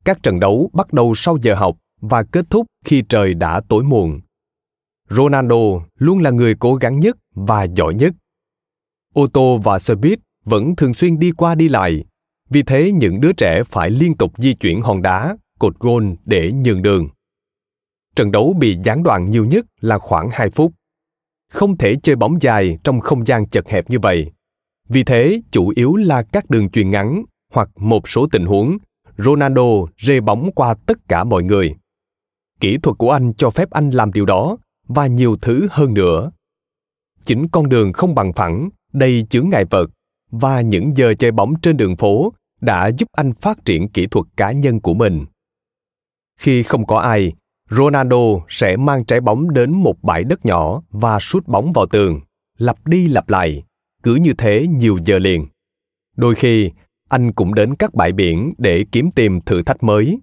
Các 0.05 0.23
trận 0.23 0.41
đấu 0.41 0.71
bắt 0.73 0.93
đầu 0.93 1.15
sau 1.15 1.39
giờ 1.43 1.55
học 1.55 1.77
và 2.01 2.23
kết 2.23 2.47
thúc 2.51 2.67
khi 2.85 3.03
trời 3.09 3.35
đã 3.35 3.61
tối 3.69 3.85
muộn. 3.85 4.21
Ronaldo 5.09 5.57
luôn 5.99 6.19
là 6.19 6.31
người 6.31 6.55
cố 6.55 6.75
gắng 6.75 7.01
nhất 7.01 7.17
và 7.35 7.65
giỏi 7.65 7.95
nhất. 7.95 8.15
Ô 9.15 9.27
tô 9.27 9.59
và 9.65 9.79
xe 9.79 9.95
buýt 9.95 10.21
vẫn 10.51 10.77
thường 10.77 10.95
xuyên 10.95 11.19
đi 11.19 11.31
qua 11.31 11.55
đi 11.55 11.69
lại. 11.69 12.05
Vì 12.51 12.63
thế 12.63 12.93
những 12.93 13.21
đứa 13.21 13.33
trẻ 13.33 13.63
phải 13.65 13.91
liên 13.91 14.17
tục 14.17 14.33
di 14.37 14.55
chuyển 14.55 14.81
hòn 14.81 15.03
đá, 15.03 15.37
cột 15.59 15.79
gôn 15.79 16.17
để 16.25 16.53
nhường 16.53 16.83
đường. 16.83 17.09
Trận 18.17 18.33
đấu 18.33 18.55
bị 18.59 18.79
gián 18.85 19.03
đoạn 19.03 19.31
nhiều 19.31 19.45
nhất 19.45 19.67
là 19.81 19.99
khoảng 19.99 20.29
2 20.33 20.51
phút. 20.51 20.73
Không 21.53 21.77
thể 21.77 21.97
chơi 22.03 22.17
bóng 22.17 22.43
dài 22.43 22.79
trong 22.85 23.01
không 23.01 23.27
gian 23.27 23.49
chật 23.49 23.69
hẹp 23.69 23.91
như 23.91 23.99
vậy. 23.99 24.33
Vì 24.89 25.05
thế, 25.05 25.41
chủ 25.51 25.73
yếu 25.77 25.97
là 25.97 26.23
các 26.23 26.51
đường 26.51 26.71
chuyền 26.71 26.91
ngắn 26.91 27.25
hoặc 27.53 27.69
một 27.77 28.09
số 28.09 28.27
tình 28.33 28.47
huống, 28.47 28.79
Ronaldo 29.19 29.87
rê 30.03 30.21
bóng 30.21 30.51
qua 30.55 30.75
tất 30.87 30.99
cả 31.09 31.25
mọi 31.25 31.43
người. 31.43 31.75
Kỹ 32.61 32.79
thuật 32.83 32.99
của 32.99 33.11
anh 33.11 33.33
cho 33.35 33.51
phép 33.51 33.71
anh 33.71 33.91
làm 33.91 34.13
điều 34.13 34.27
đó 34.27 34.57
và 34.89 35.07
nhiều 35.07 35.37
thứ 35.43 35.69
hơn 35.71 35.95
nữa. 35.95 36.31
Chính 37.25 37.49
con 37.49 37.69
đường 37.69 37.93
không 37.93 38.15
bằng 38.15 38.33
phẳng, 38.33 38.69
đầy 38.93 39.27
chướng 39.31 39.51
ngại 39.51 39.65
vật 39.71 39.91
và 40.31 40.61
những 40.61 40.97
giờ 40.97 41.15
chơi 41.19 41.33
bóng 41.33 41.55
trên 41.63 41.77
đường 41.77 41.97
phố 41.97 42.33
đã 42.61 42.89
giúp 42.89 43.07
anh 43.13 43.33
phát 43.33 43.65
triển 43.65 43.89
kỹ 43.89 44.07
thuật 44.07 44.27
cá 44.37 44.53
nhân 44.53 44.81
của 44.81 44.95
mình. 44.95 45.25
Khi 46.41 46.63
không 46.63 46.87
có 46.87 46.99
ai, 46.99 47.33
Ronaldo 47.71 48.17
sẽ 48.49 48.77
mang 48.77 49.05
trái 49.05 49.21
bóng 49.21 49.55
đến 49.55 49.73
một 49.73 50.03
bãi 50.03 50.25
đất 50.25 50.45
nhỏ 50.45 50.83
và 50.91 51.21
sút 51.21 51.47
bóng 51.47 51.73
vào 51.73 51.87
tường, 51.87 52.21
lặp 52.59 52.87
đi 52.87 53.09
lặp 53.09 53.29
lại, 53.29 53.63
cứ 54.03 54.15
như 54.15 54.33
thế 54.39 54.67
nhiều 54.67 54.99
giờ 55.05 55.19
liền. 55.19 55.47
Đôi 56.17 56.35
khi, 56.35 56.71
anh 57.09 57.33
cũng 57.33 57.55
đến 57.55 57.75
các 57.75 57.95
bãi 57.95 58.13
biển 58.13 58.55
để 58.59 58.85
kiếm 58.93 59.11
tìm 59.11 59.41
thử 59.41 59.63
thách 59.63 59.83
mới. 59.83 60.19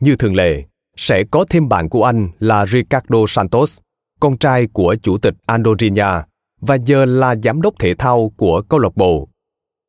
Như 0.00 0.16
thường 0.16 0.34
lệ, 0.34 0.64
sẽ 0.96 1.24
có 1.30 1.44
thêm 1.50 1.68
bạn 1.68 1.88
của 1.88 2.04
anh 2.04 2.28
là 2.38 2.66
Ricardo 2.66 3.18
Santos, 3.28 3.78
con 4.20 4.38
trai 4.38 4.66
của 4.66 4.96
chủ 5.02 5.18
tịch 5.18 5.34
Andorinha 5.46 6.24
và 6.60 6.74
giờ 6.74 7.04
là 7.04 7.34
giám 7.42 7.62
đốc 7.62 7.74
thể 7.78 7.94
thao 7.94 8.32
của 8.36 8.62
câu 8.62 8.80
lạc 8.80 8.96
bộ. 8.96 9.28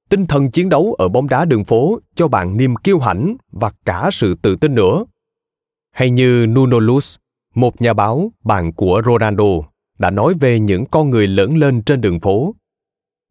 Tinh 0.10 0.26
thần 0.26 0.52
chiến 0.52 0.70
đấu 0.70 0.96
ở 0.98 1.08
bóng 1.08 1.30
đá 1.30 1.46
đường 1.46 1.64
phố 1.64 2.00
cho 2.16 2.28
bạn 2.28 2.58
niềm 2.58 2.76
kiêu 2.76 3.00
hãnh 3.00 3.36
và 3.52 3.72
cả 3.86 4.10
sự 4.12 4.36
tự 4.42 4.56
tin 4.56 4.76
nữa. 4.76 5.06
Hay 5.92 6.10
như 6.10 6.46
Nuno 6.50 6.78
Luz, 6.78 7.18
một 7.56 7.82
nhà 7.82 7.94
báo, 7.94 8.32
bạn 8.44 8.74
của 8.74 9.02
Ronaldo, 9.06 9.46
đã 10.00 10.10
nói 10.10 10.34
về 10.40 10.60
những 10.60 10.86
con 10.86 11.10
người 11.10 11.28
lớn 11.28 11.58
lên 11.58 11.82
trên 11.82 12.02
đường 12.02 12.20
phố. 12.20 12.56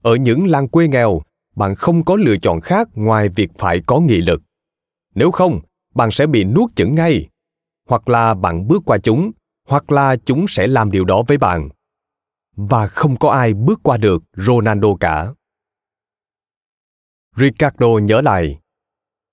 Ở 0.03 0.14
những 0.14 0.47
làng 0.47 0.68
quê 0.68 0.88
nghèo, 0.88 1.20
bạn 1.57 1.74
không 1.74 2.05
có 2.05 2.16
lựa 2.16 2.36
chọn 2.36 2.61
khác 2.61 2.88
ngoài 2.95 3.28
việc 3.28 3.51
phải 3.59 3.80
có 3.86 4.01
nghị 4.01 4.16
lực. 4.16 4.43
Nếu 5.14 5.30
không, 5.30 5.61
bạn 5.95 6.11
sẽ 6.11 6.26
bị 6.26 6.45
nuốt 6.45 6.76
chửng 6.76 6.95
ngay. 6.95 7.28
Hoặc 7.88 8.09
là 8.09 8.34
bạn 8.34 8.68
bước 8.68 8.82
qua 8.86 8.99
chúng, 8.99 9.30
hoặc 9.68 9.93
là 9.93 10.16
chúng 10.16 10.49
sẽ 10.49 10.66
làm 10.66 10.91
điều 10.91 11.05
đó 11.05 11.22
với 11.26 11.38
bạn 11.38 11.68
và 12.68 12.86
không 12.86 13.16
có 13.16 13.30
ai 13.30 13.54
bước 13.54 13.80
qua 13.82 13.96
được 13.96 14.22
Ronaldo 14.36 14.88
cả. 15.00 15.28
Ricardo 17.36 17.88
nhớ 18.02 18.20
lại, 18.20 18.58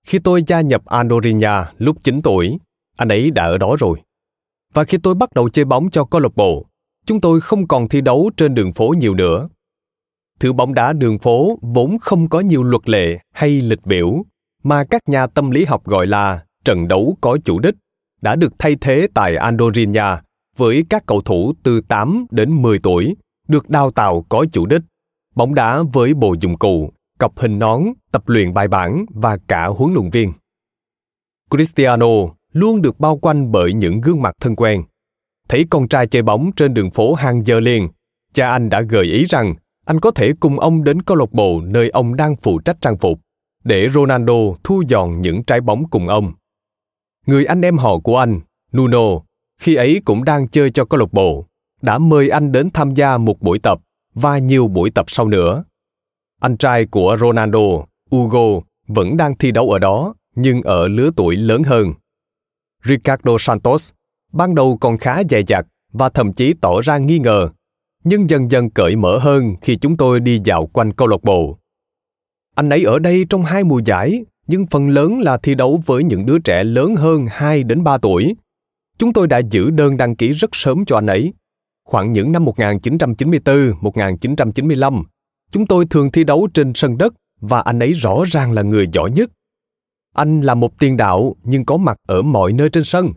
khi 0.06 0.18
tôi 0.18 0.42
gia 0.46 0.60
nhập 0.60 0.84
Andorinha 0.84 1.72
lúc 1.78 1.96
9 2.02 2.22
tuổi, 2.22 2.58
anh 2.96 3.08
ấy 3.08 3.30
đã 3.30 3.44
ở 3.44 3.58
đó 3.58 3.76
rồi. 3.78 4.02
Và 4.72 4.84
khi 4.84 4.98
tôi 5.02 5.14
bắt 5.14 5.32
đầu 5.34 5.50
chơi 5.50 5.64
bóng 5.64 5.90
cho 5.90 6.04
câu 6.04 6.20
lạc 6.20 6.36
bộ, 6.36 6.66
chúng 7.06 7.20
tôi 7.20 7.40
không 7.40 7.68
còn 7.68 7.88
thi 7.88 8.00
đấu 8.00 8.30
trên 8.36 8.54
đường 8.54 8.72
phố 8.72 8.88
nhiều 8.98 9.14
nữa. 9.14 9.48
Thứ 10.40 10.52
bóng 10.52 10.74
đá 10.74 10.92
đường 10.92 11.18
phố 11.18 11.58
vốn 11.62 11.98
không 11.98 12.28
có 12.28 12.40
nhiều 12.40 12.62
luật 12.62 12.88
lệ 12.88 13.18
hay 13.34 13.50
lịch 13.50 13.86
biểu, 13.86 14.22
mà 14.62 14.84
các 14.84 15.08
nhà 15.08 15.26
tâm 15.26 15.50
lý 15.50 15.64
học 15.64 15.84
gọi 15.84 16.06
là 16.06 16.44
trận 16.64 16.88
đấu 16.88 17.16
có 17.20 17.38
chủ 17.44 17.58
đích, 17.58 17.74
đã 18.20 18.36
được 18.36 18.52
thay 18.58 18.76
thế 18.80 19.08
tại 19.14 19.36
Andorinha 19.36 20.22
với 20.58 20.84
các 20.90 21.06
cầu 21.06 21.22
thủ 21.22 21.52
từ 21.62 21.80
8 21.80 22.26
đến 22.30 22.62
10 22.62 22.78
tuổi, 22.78 23.16
được 23.48 23.68
đào 23.68 23.90
tạo 23.90 24.24
có 24.28 24.46
chủ 24.52 24.66
đích, 24.66 24.82
bóng 25.34 25.54
đá 25.54 25.82
với 25.92 26.14
bộ 26.14 26.34
dụng 26.40 26.58
cụ, 26.58 26.92
cặp 27.18 27.32
hình 27.36 27.58
nón, 27.58 27.82
tập 28.12 28.22
luyện 28.26 28.54
bài 28.54 28.68
bản 28.68 29.04
và 29.14 29.38
cả 29.48 29.66
huấn 29.66 29.94
luyện 29.94 30.10
viên. 30.10 30.32
Cristiano 31.50 32.06
luôn 32.52 32.82
được 32.82 33.00
bao 33.00 33.16
quanh 33.16 33.52
bởi 33.52 33.72
những 33.72 34.00
gương 34.00 34.22
mặt 34.22 34.34
thân 34.40 34.56
quen. 34.56 34.84
Thấy 35.48 35.66
con 35.70 35.88
trai 35.88 36.06
chơi 36.06 36.22
bóng 36.22 36.50
trên 36.56 36.74
đường 36.74 36.90
phố 36.90 37.14
hàng 37.14 37.46
giờ 37.46 37.60
liền, 37.60 37.88
cha 38.34 38.50
anh 38.50 38.68
đã 38.68 38.80
gợi 38.80 39.04
ý 39.04 39.24
rằng 39.24 39.54
anh 39.86 40.00
có 40.00 40.10
thể 40.10 40.32
cùng 40.40 40.60
ông 40.60 40.84
đến 40.84 41.02
câu 41.02 41.16
lạc 41.16 41.32
bộ 41.32 41.60
nơi 41.64 41.88
ông 41.90 42.16
đang 42.16 42.36
phụ 42.36 42.58
trách 42.58 42.76
trang 42.80 42.98
phục, 42.98 43.20
để 43.64 43.88
Ronaldo 43.88 44.34
thu 44.64 44.82
dọn 44.88 45.20
những 45.20 45.44
trái 45.44 45.60
bóng 45.60 45.90
cùng 45.90 46.08
ông. 46.08 46.32
Người 47.26 47.44
anh 47.44 47.60
em 47.60 47.78
họ 47.78 47.98
của 47.98 48.18
anh, 48.18 48.40
Nuno, 48.76 49.20
khi 49.58 49.74
ấy 49.74 50.00
cũng 50.04 50.24
đang 50.24 50.48
chơi 50.48 50.70
cho 50.70 50.84
câu 50.84 51.00
lạc 51.00 51.12
bộ, 51.12 51.46
đã 51.82 51.98
mời 51.98 52.28
anh 52.28 52.52
đến 52.52 52.70
tham 52.74 52.94
gia 52.94 53.18
một 53.18 53.40
buổi 53.40 53.58
tập 53.58 53.80
và 54.14 54.38
nhiều 54.38 54.68
buổi 54.68 54.90
tập 54.90 55.04
sau 55.08 55.28
nữa. 55.28 55.64
Anh 56.40 56.56
trai 56.56 56.86
của 56.86 57.16
Ronaldo, 57.20 57.84
Hugo, 58.10 58.60
vẫn 58.86 59.16
đang 59.16 59.36
thi 59.36 59.50
đấu 59.50 59.70
ở 59.70 59.78
đó, 59.78 60.14
nhưng 60.34 60.62
ở 60.62 60.88
lứa 60.88 61.10
tuổi 61.16 61.36
lớn 61.36 61.62
hơn. 61.62 61.92
Ricardo 62.84 63.36
Santos 63.38 63.90
ban 64.32 64.54
đầu 64.54 64.78
còn 64.80 64.98
khá 64.98 65.22
dè 65.30 65.42
dặt 65.48 65.66
và 65.92 66.08
thậm 66.08 66.32
chí 66.32 66.54
tỏ 66.60 66.80
ra 66.80 66.98
nghi 66.98 67.18
ngờ, 67.18 67.48
nhưng 68.04 68.30
dần 68.30 68.50
dần 68.50 68.70
cởi 68.70 68.96
mở 68.96 69.18
hơn 69.18 69.54
khi 69.62 69.76
chúng 69.76 69.96
tôi 69.96 70.20
đi 70.20 70.40
dạo 70.44 70.66
quanh 70.66 70.92
câu 70.92 71.08
lạc 71.08 71.22
bộ. 71.22 71.58
Anh 72.54 72.68
ấy 72.68 72.84
ở 72.84 72.98
đây 72.98 73.26
trong 73.30 73.42
hai 73.42 73.64
mùa 73.64 73.80
giải, 73.84 74.24
nhưng 74.46 74.66
phần 74.66 74.88
lớn 74.88 75.20
là 75.20 75.38
thi 75.38 75.54
đấu 75.54 75.82
với 75.86 76.04
những 76.04 76.26
đứa 76.26 76.38
trẻ 76.38 76.64
lớn 76.64 76.96
hơn 76.96 77.26
2 77.30 77.62
đến 77.62 77.84
3 77.84 77.98
tuổi. 77.98 78.34
Chúng 78.98 79.12
tôi 79.12 79.26
đã 79.26 79.38
giữ 79.38 79.70
đơn 79.70 79.96
đăng 79.96 80.16
ký 80.16 80.32
rất 80.32 80.50
sớm 80.52 80.84
cho 80.84 80.96
anh 80.96 81.06
ấy. 81.06 81.32
Khoảng 81.84 82.12
những 82.12 82.32
năm 82.32 82.44
1994-1995, 82.44 85.04
chúng 85.50 85.66
tôi 85.66 85.86
thường 85.86 86.12
thi 86.12 86.24
đấu 86.24 86.48
trên 86.54 86.72
sân 86.74 86.98
đất 86.98 87.14
và 87.40 87.60
anh 87.60 87.78
ấy 87.78 87.92
rõ 87.92 88.24
ràng 88.28 88.52
là 88.52 88.62
người 88.62 88.86
giỏi 88.92 89.10
nhất. 89.10 89.30
Anh 90.14 90.40
là 90.40 90.54
một 90.54 90.78
tiền 90.78 90.96
đạo 90.96 91.36
nhưng 91.42 91.64
có 91.64 91.76
mặt 91.76 91.96
ở 92.06 92.22
mọi 92.22 92.52
nơi 92.52 92.70
trên 92.70 92.84
sân. 92.84 93.12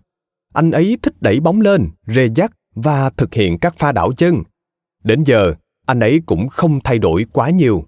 Anh 0.53 0.71
ấy 0.71 0.97
thích 1.01 1.21
đẩy 1.21 1.39
bóng 1.39 1.61
lên, 1.61 1.89
rê 2.07 2.29
dắt 2.35 2.51
và 2.75 3.09
thực 3.09 3.33
hiện 3.33 3.59
các 3.59 3.75
pha 3.77 3.91
đảo 3.91 4.11
chân. 4.17 4.43
Đến 5.03 5.23
giờ, 5.23 5.53
anh 5.85 5.99
ấy 5.99 6.21
cũng 6.25 6.47
không 6.47 6.79
thay 6.83 6.99
đổi 6.99 7.25
quá 7.31 7.49
nhiều. 7.49 7.85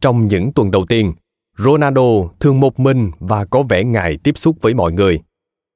Trong 0.00 0.26
những 0.26 0.52
tuần 0.52 0.70
đầu 0.70 0.86
tiên, 0.88 1.12
Ronaldo 1.58 2.28
thường 2.40 2.60
một 2.60 2.80
mình 2.80 3.10
và 3.18 3.44
có 3.44 3.62
vẻ 3.62 3.84
ngại 3.84 4.18
tiếp 4.22 4.38
xúc 4.38 4.56
với 4.60 4.74
mọi 4.74 4.92
người. 4.92 5.20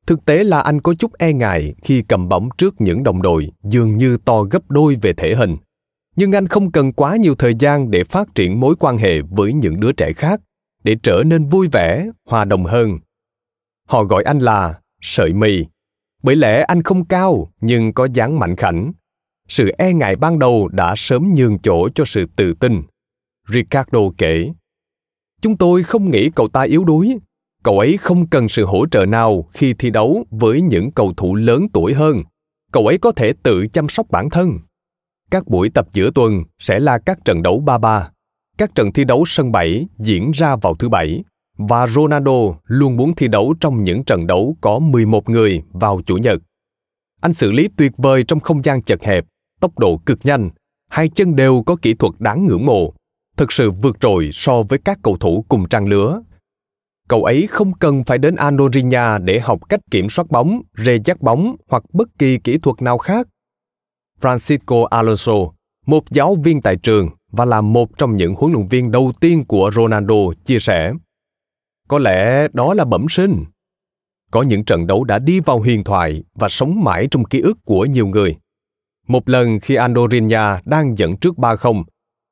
Thực 0.07 0.25
tế 0.25 0.45
là 0.45 0.61
anh 0.61 0.81
có 0.81 0.95
chút 0.95 1.13
e 1.13 1.33
ngại 1.33 1.75
khi 1.83 2.03
cầm 2.09 2.29
bóng 2.29 2.49
trước 2.59 2.75
những 2.79 3.03
đồng 3.03 3.23
đội 3.23 3.53
dường 3.65 3.97
như 3.97 4.19
to 4.25 4.43
gấp 4.43 4.71
đôi 4.71 4.97
về 5.03 5.13
thể 5.13 5.35
hình. 5.35 5.57
Nhưng 6.17 6.33
anh 6.33 6.49
không 6.49 6.73
cần 6.73 6.93
quá 6.93 7.17
nhiều 7.17 7.35
thời 7.35 7.55
gian 7.55 7.91
để 7.91 8.05
phát 8.05 8.35
triển 8.35 8.61
mối 8.61 8.75
quan 8.79 8.99
hệ 8.99 9.21
với 9.23 9.53
những 9.53 9.81
đứa 9.81 9.93
trẻ 9.93 10.13
khác, 10.13 10.41
để 10.85 10.97
trở 11.03 11.23
nên 11.27 11.45
vui 11.45 11.69
vẻ, 11.73 12.07
hòa 12.29 12.45
đồng 12.45 12.65
hơn. 12.65 12.99
Họ 13.89 14.05
gọi 14.05 14.23
anh 14.23 14.39
là 14.39 14.81
sợi 15.01 15.33
mì, 15.33 15.65
bởi 16.23 16.37
lẽ 16.37 16.65
anh 16.69 16.83
không 16.83 17.05
cao 17.05 17.53
nhưng 17.61 17.93
có 17.93 18.09
dáng 18.15 18.39
mạnh 18.39 18.57
khảnh. 18.57 18.93
Sự 19.49 19.71
e 19.79 19.93
ngại 19.93 20.17
ban 20.17 20.39
đầu 20.39 20.69
đã 20.69 20.95
sớm 20.97 21.35
nhường 21.35 21.59
chỗ 21.59 21.89
cho 21.95 22.05
sự 22.05 22.27
tự 22.37 22.55
tin. 22.61 22.83
Ricardo 23.49 24.01
kể, 24.19 24.53
Chúng 25.41 25.57
tôi 25.57 25.83
không 25.83 26.11
nghĩ 26.11 26.31
cậu 26.31 26.49
ta 26.49 26.63
yếu 26.63 26.85
đuối. 26.85 27.19
Cậu 27.67 27.79
ấy 27.79 27.97
không 27.97 28.27
cần 28.27 28.49
sự 28.49 28.65
hỗ 28.65 28.87
trợ 28.87 29.07
nào 29.07 29.49
khi 29.53 29.75
thi 29.79 29.91
đấu 29.91 30.25
với 30.31 30.61
những 30.61 30.93
cầu 30.93 31.13
thủ 31.17 31.35
lớn 31.35 31.67
tuổi 31.73 31.95
hơn. 31.95 32.23
Cậu 32.73 32.87
ấy 32.87 32.99
có 32.99 33.13
thể 33.13 33.33
tự 33.43 33.67
chăm 33.73 33.89
sóc 33.89 34.07
bản 34.11 34.31
thân. 34.31 34.59
Các 35.31 35.49
buổi 35.49 35.71
tập 35.71 35.87
giữa 35.93 36.11
tuần 36.15 36.43
sẽ 36.59 36.79
là 36.79 36.99
các 36.99 37.19
trận 37.25 37.43
đấu 37.43 37.61
ba 37.61 37.79
ba. 37.79 38.11
Các 38.59 38.75
trận 38.75 38.93
thi 38.93 39.05
đấu 39.05 39.25
sân 39.27 39.53
bảy 39.53 39.87
diễn 39.99 40.31
ra 40.31 40.57
vào 40.57 40.75
thứ 40.75 40.89
bảy 40.89 41.25
và 41.59 41.87
Ronaldo 41.87 42.55
luôn 42.65 42.97
muốn 42.97 43.15
thi 43.15 43.29
đấu 43.29 43.55
trong 43.61 43.83
những 43.83 44.05
trận 44.05 44.27
đấu 44.27 44.57
có 44.61 44.79
11 44.79 45.29
người 45.29 45.63
vào 45.73 46.01
chủ 46.07 46.17
nhật. 46.17 46.43
Anh 47.21 47.35
xử 47.35 47.53
lý 47.53 47.69
tuyệt 47.77 47.93
vời 47.97 48.25
trong 48.29 48.41
không 48.41 48.63
gian 48.63 48.83
chật 48.83 49.05
hẹp, 49.05 49.25
tốc 49.61 49.79
độ 49.79 50.01
cực 50.07 50.19
nhanh, 50.25 50.51
hai 50.91 51.09
chân 51.09 51.37
đều 51.37 51.63
có 51.67 51.77
kỹ 51.83 51.95
thuật 51.95 52.13
đáng 52.19 52.47
ngưỡng 52.47 52.67
mộ 52.67 52.95
thực 53.37 53.53
sự 53.53 53.71
vượt 53.71 53.97
trội 54.01 54.31
so 54.33 54.63
với 54.63 54.79
các 54.85 54.99
cầu 55.03 55.17
thủ 55.17 55.45
cùng 55.49 55.69
trang 55.69 55.89
lứa. 55.89 56.23
Cậu 57.09 57.25
ấy 57.25 57.47
không 57.47 57.73
cần 57.75 58.05
phải 58.05 58.19
đến 58.19 58.37
Andorinha 58.37 59.19
để 59.19 59.41
học 59.41 59.69
cách 59.69 59.81
kiểm 59.91 60.09
soát 60.09 60.31
bóng, 60.31 60.63
rê 60.85 60.99
dắt 61.05 61.21
bóng 61.21 61.57
hoặc 61.69 61.83
bất 61.93 62.09
kỳ 62.19 62.39
kỹ 62.39 62.59
thuật 62.59 62.83
nào 62.83 62.99
khác. 62.99 63.29
Francisco 64.21 64.85
Alonso, 64.85 65.33
một 65.87 66.11
giáo 66.11 66.37
viên 66.45 66.63
tại 66.63 66.77
trường 66.77 67.09
và 67.33 67.45
là 67.45 67.61
một 67.61 67.99
trong 67.99 68.17
những 68.17 68.35
huấn 68.35 68.53
luyện 68.53 68.69
viên 68.69 68.91
đầu 68.91 69.13
tiên 69.21 69.45
của 69.45 69.71
Ronaldo, 69.75 70.15
chia 70.45 70.59
sẻ. 70.59 70.93
Có 71.89 71.99
lẽ 71.99 72.49
đó 72.53 72.75
là 72.75 72.85
bẩm 72.85 73.07
sinh. 73.09 73.45
Có 74.31 74.43
những 74.43 74.65
trận 74.65 74.87
đấu 74.87 75.05
đã 75.05 75.19
đi 75.19 75.41
vào 75.41 75.59
huyền 75.59 75.85
thoại 75.85 76.25
và 76.35 76.49
sống 76.49 76.85
mãi 76.85 77.09
trong 77.11 77.25
ký 77.25 77.41
ức 77.41 77.59
của 77.65 77.85
nhiều 77.85 78.07
người. 78.07 78.37
Một 79.09 79.29
lần 79.29 79.61
khi 79.61 79.75
Andorinha 79.75 80.61
đang 80.65 80.99
dẫn 80.99 81.17
trước 81.17 81.37
3-0 81.37 81.85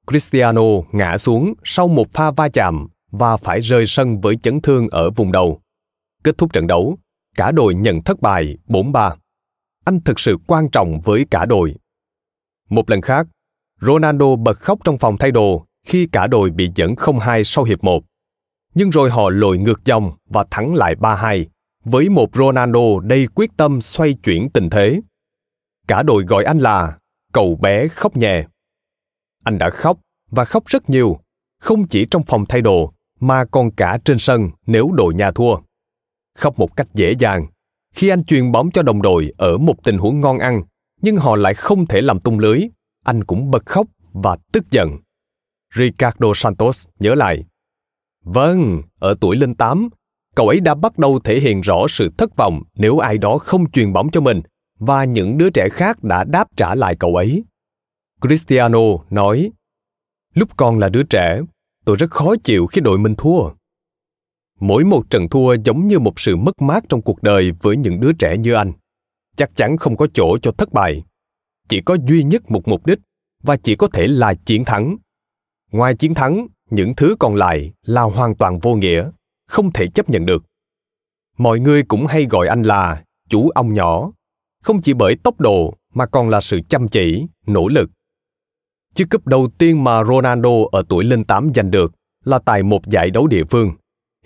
Cristiano 0.07 0.63
ngã 0.93 1.19
xuống 1.19 1.55
sau 1.65 1.89
một 1.89 2.13
pha 2.13 2.31
va 2.31 2.49
chạm 2.49 2.89
và 3.19 3.37
phải 3.37 3.61
rời 3.61 3.87
sân 3.87 4.21
với 4.21 4.37
chấn 4.43 4.61
thương 4.61 4.89
ở 4.89 5.11
vùng 5.11 5.33
đầu. 5.33 5.61
Kết 6.25 6.39
thúc 6.39 6.53
trận 6.53 6.67
đấu, 6.67 6.99
cả 7.37 7.53
đội 7.53 7.75
nhận 7.75 8.03
thất 8.03 8.21
bại 8.21 8.57
4-3. 8.67 9.17
Anh 9.85 10.01
thực 10.01 10.21
sự 10.21 10.37
quan 10.47 10.71
trọng 10.71 11.01
với 11.01 11.27
cả 11.31 11.47
đội. 11.47 11.75
Một 12.69 12.91
lần 12.91 13.01
khác, 13.01 13.27
Ronaldo 13.81 14.37
bật 14.37 14.59
khóc 14.59 14.79
trong 14.85 14.99
phòng 14.99 15.17
thay 15.19 15.31
đồ 15.31 15.67
khi 15.87 16.09
cả 16.13 16.27
đội 16.27 16.51
bị 16.51 16.71
dẫn 16.75 16.95
0-2 16.95 17.43
sau 17.43 17.65
hiệp 17.65 17.85
1. 17.85 18.05
Nhưng 18.75 18.91
rồi 18.91 19.11
họ 19.11 19.31
lội 19.31 19.59
ngược 19.59 19.85
dòng 19.85 20.13
và 20.29 20.45
thắng 20.51 20.75
lại 20.75 20.95
3-2 20.95 21.47
với 21.85 22.09
một 22.09 22.29
Ronaldo 22.35 23.01
đầy 23.03 23.27
quyết 23.35 23.51
tâm 23.57 23.81
xoay 23.81 24.15
chuyển 24.15 24.51
tình 24.51 24.71
thế. 24.71 25.01
Cả 25.89 26.03
đội 26.03 26.25
gọi 26.25 26.45
anh 26.45 26.59
là 26.59 26.99
cậu 27.33 27.57
bé 27.57 27.89
khóc 27.89 28.17
nhẹ. 28.17 28.45
Anh 29.45 29.59
đã 29.59 29.71
khóc 29.71 29.99
và 30.31 30.45
khóc 30.45 30.67
rất 30.67 30.91
nhiều, 30.91 31.21
không 31.61 31.89
chỉ 31.89 32.07
trong 32.11 32.23
phòng 32.25 32.45
thay 32.49 32.61
đồ 32.61 32.94
mà 33.27 33.45
còn 33.45 33.71
cả 33.71 33.99
trên 34.05 34.19
sân 34.19 34.51
nếu 34.67 34.91
đội 34.95 35.15
nhà 35.15 35.31
thua. 35.33 35.57
Khóc 36.39 36.59
một 36.59 36.77
cách 36.77 36.87
dễ 36.95 37.15
dàng 37.19 37.47
khi 37.95 38.09
anh 38.09 38.25
truyền 38.25 38.53
bóng 38.53 38.71
cho 38.71 38.83
đồng 38.83 39.03
đội 39.03 39.33
ở 39.37 39.59
một 39.59 39.85
tình 39.85 39.99
huống 39.99 40.21
ngon 40.21 40.39
ăn, 40.39 40.63
nhưng 41.01 41.17
họ 41.17 41.37
lại 41.37 41.55
không 41.55 41.87
thể 41.87 42.03
làm 42.03 42.21
tung 42.21 42.39
lưới, 42.39 42.61
anh 43.05 43.25
cũng 43.25 43.51
bật 43.51 43.67
khóc 43.67 43.87
và 44.13 44.37
tức 44.53 44.71
giận. 44.71 44.99
Ricardo 45.75 46.33
Santos 46.35 46.87
nhớ 47.01 47.15
lại. 47.15 47.45
Vâng, 48.25 48.83
ở 48.99 49.15
tuổi 49.21 49.37
lên 49.37 49.55
8, 49.55 49.89
cậu 50.35 50.49
ấy 50.49 50.61
đã 50.61 50.75
bắt 50.75 50.99
đầu 50.99 51.21
thể 51.25 51.41
hiện 51.41 51.61
rõ 51.61 51.87
sự 51.89 52.11
thất 52.19 52.37
vọng 52.37 52.63
nếu 52.75 52.99
ai 52.99 53.19
đó 53.19 53.39
không 53.39 53.71
truyền 53.71 53.93
bóng 53.93 54.11
cho 54.11 54.21
mình 54.21 54.43
và 54.79 55.05
những 55.05 55.39
đứa 55.39 55.51
trẻ 55.51 55.69
khác 55.73 56.05
đã 56.05 56.25
đáp 56.25 56.49
trả 56.57 56.75
lại 56.75 56.97
cậu 56.97 57.17
ấy. 57.17 57.45
Cristiano 58.21 58.83
nói, 59.11 59.51
Lúc 60.35 60.49
còn 60.57 60.79
là 60.79 60.89
đứa 60.89 61.03
trẻ, 61.03 61.41
tôi 61.85 61.97
rất 61.97 62.11
khó 62.11 62.35
chịu 62.45 62.67
khi 62.67 62.81
đội 62.81 62.99
mình 62.99 63.15
thua. 63.19 63.51
Mỗi 64.61 64.85
một 64.85 65.11
trận 65.11 65.29
thua 65.29 65.55
giống 65.65 65.89
như 65.89 65.99
một 65.99 66.21
sự 66.21 66.37
mất 66.37 66.63
mát 66.63 66.85
trong 66.89 67.03
cuộc 67.03 67.23
đời 67.23 67.53
với 67.63 67.77
những 67.77 68.01
đứa 68.01 68.13
trẻ 68.13 68.37
như 68.37 68.53
anh. 68.53 68.73
Chắc 69.37 69.51
chắn 69.57 69.77
không 69.77 69.97
có 69.97 70.07
chỗ 70.15 70.39
cho 70.39 70.53
thất 70.53 70.73
bại. 70.73 71.05
Chỉ 71.69 71.81
có 71.81 71.97
duy 72.07 72.25
nhất 72.25 72.51
một 72.51 72.69
mục 72.69 72.87
đích 72.87 72.99
và 73.43 73.57
chỉ 73.57 73.77
có 73.77 73.89
thể 73.89 74.07
là 74.07 74.35
chiến 74.35 74.65
thắng. 74.65 74.97
Ngoài 75.73 75.97
chiến 75.97 76.15
thắng, 76.15 76.47
những 76.71 76.95
thứ 76.97 77.17
còn 77.19 77.35
lại 77.35 77.73
là 77.83 78.03
hoàn 78.03 78.35
toàn 78.35 78.59
vô 78.59 78.75
nghĩa, 78.75 79.11
không 79.47 79.73
thể 79.73 79.87
chấp 79.87 80.11
nhận 80.11 80.27
được. 80.27 80.45
Mọi 81.39 81.61
người 81.61 81.83
cũng 81.83 82.07
hay 82.07 82.25
gọi 82.25 82.49
anh 82.49 82.63
là 82.63 83.05
chủ 83.29 83.51
ong 83.51 83.75
nhỏ, 83.75 84.13
không 84.63 84.83
chỉ 84.83 84.95
bởi 84.95 85.17
tốc 85.17 85.41
độ 85.41 85.75
mà 85.95 86.07
còn 86.07 86.29
là 86.29 86.41
sự 86.41 86.61
chăm 86.69 86.89
chỉ, 86.89 87.27
nỗ 87.47 87.69
lực 87.69 87.91
Chiếc 88.95 89.11
cúp 89.11 89.27
đầu 89.27 89.49
tiên 89.59 89.85
mà 89.85 90.05
Ronaldo 90.05 90.51
ở 90.73 90.83
tuổi 90.89 91.05
lên 91.05 91.25
8 91.25 91.51
giành 91.55 91.71
được 91.71 91.93
là 92.25 92.39
tại 92.39 92.63
một 92.63 92.87
giải 92.87 93.11
đấu 93.11 93.27
địa 93.27 93.45
phương, 93.45 93.73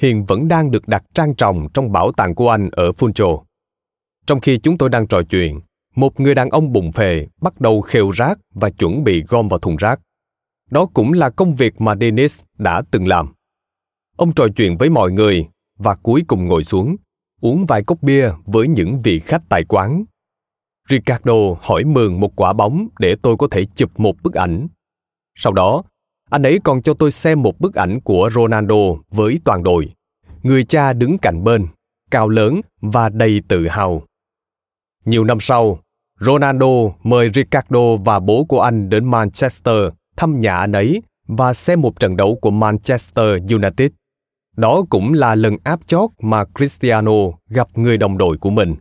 hiện 0.01 0.25
vẫn 0.25 0.49
đang 0.49 0.71
được 0.71 0.89
đặt 0.89 1.03
trang 1.15 1.35
trọng 1.35 1.69
trong 1.75 1.93
bảo 1.93 2.13
tàng 2.13 2.35
của 2.35 2.51
anh 2.51 2.69
ở 2.73 2.91
Funchal. 2.91 3.43
Trong 4.27 4.41
khi 4.41 4.59
chúng 4.59 4.79
tôi 4.79 4.89
đang 4.89 5.07
trò 5.07 5.23
chuyện, 5.23 5.61
một 5.97 6.21
người 6.21 6.35
đàn 6.35 6.51
ông 6.51 6.73
bụng 6.73 6.93
phề 6.93 7.27
bắt 7.41 7.61
đầu 7.61 7.81
khều 7.81 8.11
rác 8.11 8.39
và 8.55 8.71
chuẩn 8.71 9.05
bị 9.05 9.23
gom 9.29 9.49
vào 9.49 9.59
thùng 9.59 9.77
rác. 9.77 10.01
Đó 10.71 10.87
cũng 10.95 11.13
là 11.13 11.31
công 11.31 11.55
việc 11.55 11.81
mà 11.81 11.95
Dennis 12.01 12.43
đã 12.59 12.83
từng 12.91 13.09
làm. 13.09 13.35
Ông 14.17 14.33
trò 14.33 14.47
chuyện 14.57 14.77
với 14.77 14.91
mọi 14.91 15.13
người 15.13 15.47
và 15.79 15.95
cuối 15.95 16.25
cùng 16.27 16.49
ngồi 16.49 16.65
xuống, 16.65 16.97
uống 17.41 17.67
vài 17.67 17.85
cốc 17.85 18.03
bia 18.03 18.31
với 18.47 18.69
những 18.69 19.01
vị 19.01 19.19
khách 19.19 19.43
tại 19.49 19.65
quán 19.65 20.05
Ricardo 20.91 21.35
hỏi 21.61 21.85
mượn 21.85 22.21
một 22.21 22.37
quả 22.37 22.53
bóng 22.53 22.89
để 22.99 23.17
tôi 23.23 23.37
có 23.37 23.49
thể 23.51 23.67
chụp 23.75 24.01
một 24.01 24.23
bức 24.23 24.35
ảnh. 24.35 24.69
Sau 25.35 25.53
đó, 25.53 25.83
anh 26.31 26.43
ấy 26.43 26.61
còn 26.65 26.83
cho 26.83 26.95
tôi 26.95 27.11
xem 27.11 27.43
một 27.43 27.61
bức 27.61 27.75
ảnh 27.75 28.01
của 28.01 28.31
Ronaldo 28.35 28.75
với 29.11 29.41
toàn 29.45 29.63
đội. 29.63 29.95
Người 30.43 30.65
cha 30.65 30.93
đứng 30.93 31.19
cạnh 31.19 31.45
bên, 31.45 31.67
cao 32.11 32.29
lớn 32.29 32.61
và 32.81 33.09
đầy 33.09 33.43
tự 33.49 33.69
hào. 33.69 34.03
Nhiều 35.05 35.25
năm 35.25 35.41
sau, 35.41 35.79
Ronaldo 36.21 36.67
mời 37.03 37.31
Ricardo 37.35 37.97
và 38.05 38.21
bố 38.21 38.45
của 38.45 38.61
anh 38.61 38.89
đến 38.91 39.11
Manchester 39.11 39.89
thăm 40.17 40.41
nhà 40.41 40.57
anh 40.57 40.73
ấy 40.73 41.03
và 41.27 41.53
xem 41.53 41.81
một 41.81 42.01
trận 42.01 42.17
đấu 42.17 42.39
của 42.41 42.51
Manchester 42.51 43.53
United. 43.53 43.91
Đó 44.57 44.83
cũng 44.91 45.15
là 45.15 45.35
lần 45.35 45.57
áp 45.65 45.81
chót 45.87 46.11
mà 46.21 46.45
Cristiano 46.45 47.13
gặp 47.49 47.69
người 47.75 47.97
đồng 47.97 48.19
đội 48.19 48.39
của 48.39 48.51
mình. 48.51 48.77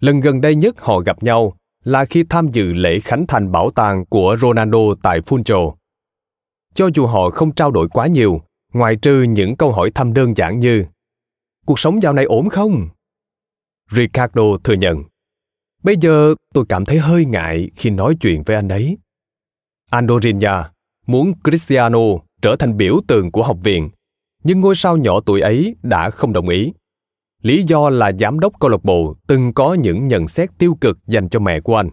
Lần 0.00 0.20
gần 0.20 0.40
đây 0.40 0.54
nhất 0.54 0.80
họ 0.80 0.98
gặp 0.98 1.22
nhau 1.22 1.56
là 1.84 2.04
khi 2.04 2.24
tham 2.28 2.48
dự 2.52 2.72
lễ 2.72 3.00
khánh 3.00 3.26
thành 3.26 3.52
bảo 3.52 3.70
tàng 3.70 4.06
của 4.06 4.36
Ronaldo 4.40 4.94
tại 5.02 5.20
Funchal. 5.20 5.74
Cho 6.74 6.88
dù 6.94 7.06
họ 7.06 7.30
không 7.30 7.54
trao 7.54 7.70
đổi 7.70 7.88
quá 7.88 8.06
nhiều, 8.06 8.40
ngoài 8.72 8.96
trừ 8.96 9.22
những 9.22 9.56
câu 9.56 9.72
hỏi 9.72 9.90
thăm 9.90 10.12
đơn 10.14 10.36
giản 10.36 10.58
như 10.58 10.84
Cuộc 11.66 11.78
sống 11.78 12.02
dạo 12.02 12.12
này 12.12 12.24
ổn 12.24 12.48
không? 12.48 12.88
Ricardo 13.90 14.42
thừa 14.64 14.74
nhận. 14.74 15.02
Bây 15.82 15.96
giờ 15.96 16.34
tôi 16.54 16.64
cảm 16.68 16.84
thấy 16.84 16.98
hơi 16.98 17.24
ngại 17.24 17.70
khi 17.76 17.90
nói 17.90 18.16
chuyện 18.20 18.42
với 18.42 18.56
anh 18.56 18.68
ấy. 18.68 18.98
Andorinha 19.90 20.70
muốn 21.06 21.32
Cristiano 21.44 21.98
trở 22.42 22.56
thành 22.58 22.76
biểu 22.76 22.96
tượng 23.06 23.30
của 23.30 23.42
học 23.42 23.58
viện, 23.62 23.90
nhưng 24.44 24.60
ngôi 24.60 24.74
sao 24.76 24.96
nhỏ 24.96 25.20
tuổi 25.20 25.40
ấy 25.40 25.76
đã 25.82 26.10
không 26.10 26.32
đồng 26.32 26.48
ý. 26.48 26.72
Lý 27.42 27.62
do 27.62 27.90
là 27.90 28.12
giám 28.20 28.40
đốc 28.40 28.52
câu 28.60 28.70
lạc 28.70 28.84
bộ 28.84 29.16
từng 29.26 29.54
có 29.54 29.74
những 29.74 30.08
nhận 30.08 30.28
xét 30.28 30.50
tiêu 30.58 30.76
cực 30.80 30.98
dành 31.06 31.28
cho 31.28 31.40
mẹ 31.40 31.60
của 31.60 31.76
anh. 31.76 31.90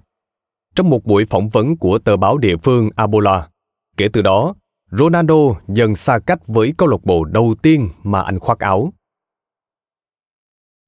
Trong 0.76 0.90
một 0.90 1.06
buổi 1.06 1.26
phỏng 1.26 1.50
vấn 1.50 1.78
của 1.78 2.00
tờ 2.00 2.18
báo 2.18 2.38
địa 2.38 2.58
phương 2.58 2.90
Abola, 2.96 3.50
kể 3.98 4.08
từ 4.14 4.22
đó, 4.22 4.56
Ronaldo 4.92 5.36
dần 5.68 5.96
xa 5.96 6.20
cách 6.20 6.48
với 6.48 6.74
câu 6.78 6.88
lạc 6.88 7.04
bộ 7.04 7.24
đầu 7.24 7.56
tiên 7.62 7.90
mà 8.04 8.22
anh 8.22 8.40
khoác 8.40 8.60
áo. 8.60 8.94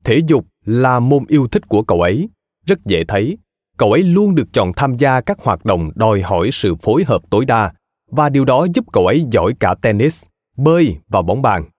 Thể 0.04 0.22
dục 0.28 0.46
là 0.66 1.00
môn 1.00 1.26
yêu 1.28 1.48
thích 1.48 1.68
của 1.68 1.84
cậu 1.84 2.02
ấy, 2.02 2.30
rất 2.66 2.80
dễ 2.86 3.04
thấy. 3.08 3.38
Cậu 3.78 3.92
ấy 3.92 4.04
luôn 4.04 4.36
được 4.36 4.48
chọn 4.54 4.72
tham 4.76 4.98
gia 4.98 5.22
các 5.22 5.40
hoạt 5.40 5.66
động 5.66 5.92
đòi 5.96 6.22
hỏi 6.22 6.50
sự 6.52 6.76
phối 6.76 7.04
hợp 7.04 7.22
tối 7.30 7.46
đa 7.46 7.74
và 8.12 8.30
điều 8.30 8.46
đó 8.46 8.68
giúp 8.74 8.86
cậu 8.94 9.08
ấy 9.08 9.26
giỏi 9.32 9.54
cả 9.60 9.76
tennis, 9.82 10.26
bơi 10.58 10.98
và 11.08 11.22
bóng 11.22 11.42
bàn. 11.42 11.70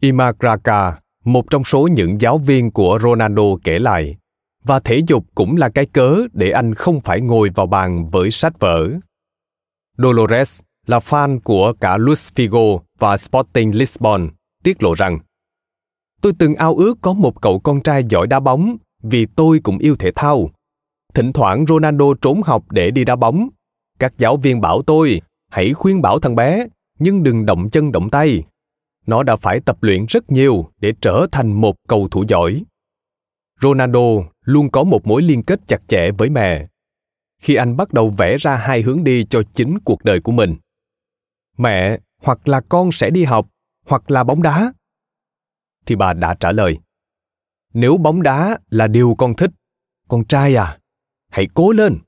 Imagraka 0.00 1.01
một 1.24 1.50
trong 1.50 1.64
số 1.64 1.88
những 1.92 2.20
giáo 2.20 2.38
viên 2.38 2.70
của 2.70 2.98
Ronaldo 3.02 3.42
kể 3.64 3.78
lại, 3.78 4.16
và 4.64 4.80
thể 4.80 5.02
dục 5.06 5.24
cũng 5.34 5.56
là 5.56 5.68
cái 5.68 5.86
cớ 5.86 6.16
để 6.32 6.50
anh 6.50 6.74
không 6.74 7.00
phải 7.00 7.20
ngồi 7.20 7.50
vào 7.54 7.66
bàn 7.66 8.08
với 8.08 8.30
sách 8.30 8.60
vở. 8.60 8.88
Dolores 9.98 10.60
là 10.86 10.98
fan 10.98 11.40
của 11.40 11.72
cả 11.80 11.96
Luis 11.96 12.30
Figo 12.34 12.78
và 12.98 13.16
Sporting 13.16 13.76
Lisbon, 13.76 14.28
tiết 14.62 14.82
lộ 14.82 14.94
rằng 14.94 15.18
Tôi 16.20 16.32
từng 16.38 16.54
ao 16.54 16.74
ước 16.74 16.98
có 17.00 17.12
một 17.12 17.42
cậu 17.42 17.60
con 17.60 17.80
trai 17.80 18.04
giỏi 18.04 18.26
đá 18.26 18.40
bóng 18.40 18.76
vì 19.02 19.26
tôi 19.26 19.60
cũng 19.62 19.78
yêu 19.78 19.96
thể 19.96 20.10
thao. 20.14 20.50
Thỉnh 21.14 21.32
thoảng 21.32 21.64
Ronaldo 21.68 22.06
trốn 22.20 22.42
học 22.42 22.64
để 22.70 22.90
đi 22.90 23.04
đá 23.04 23.16
bóng. 23.16 23.48
Các 23.98 24.12
giáo 24.18 24.36
viên 24.36 24.60
bảo 24.60 24.82
tôi 24.82 25.20
hãy 25.50 25.74
khuyên 25.74 26.02
bảo 26.02 26.20
thằng 26.20 26.36
bé 26.36 26.66
nhưng 26.98 27.22
đừng 27.22 27.46
động 27.46 27.70
chân 27.70 27.92
động 27.92 28.10
tay 28.10 28.42
nó 29.06 29.22
đã 29.22 29.36
phải 29.36 29.60
tập 29.60 29.82
luyện 29.82 30.06
rất 30.06 30.30
nhiều 30.30 30.70
để 30.78 30.92
trở 31.00 31.26
thành 31.32 31.60
một 31.60 31.76
cầu 31.88 32.08
thủ 32.08 32.24
giỏi. 32.28 32.64
Ronaldo 33.60 34.00
luôn 34.44 34.70
có 34.70 34.84
một 34.84 35.06
mối 35.06 35.22
liên 35.22 35.42
kết 35.42 35.60
chặt 35.66 35.80
chẽ 35.88 36.10
với 36.18 36.30
mẹ. 36.30 36.66
Khi 37.38 37.54
anh 37.54 37.76
bắt 37.76 37.92
đầu 37.92 38.08
vẽ 38.08 38.36
ra 38.36 38.56
hai 38.56 38.82
hướng 38.82 39.04
đi 39.04 39.26
cho 39.30 39.42
chính 39.52 39.78
cuộc 39.78 40.04
đời 40.04 40.20
của 40.20 40.32
mình. 40.32 40.56
Mẹ 41.58 41.98
hoặc 42.22 42.48
là 42.48 42.60
con 42.68 42.92
sẽ 42.92 43.10
đi 43.10 43.24
học, 43.24 43.48
hoặc 43.86 44.10
là 44.10 44.24
bóng 44.24 44.42
đá. 44.42 44.72
Thì 45.86 45.96
bà 45.96 46.12
đã 46.12 46.34
trả 46.34 46.52
lời, 46.52 46.78
nếu 47.74 47.96
bóng 47.96 48.22
đá 48.22 48.58
là 48.70 48.86
điều 48.86 49.14
con 49.18 49.36
thích, 49.36 49.50
con 50.08 50.24
trai 50.24 50.54
à 50.54 50.78
hãy 51.32 51.48
cố 51.54 51.72
lên. 51.72 51.98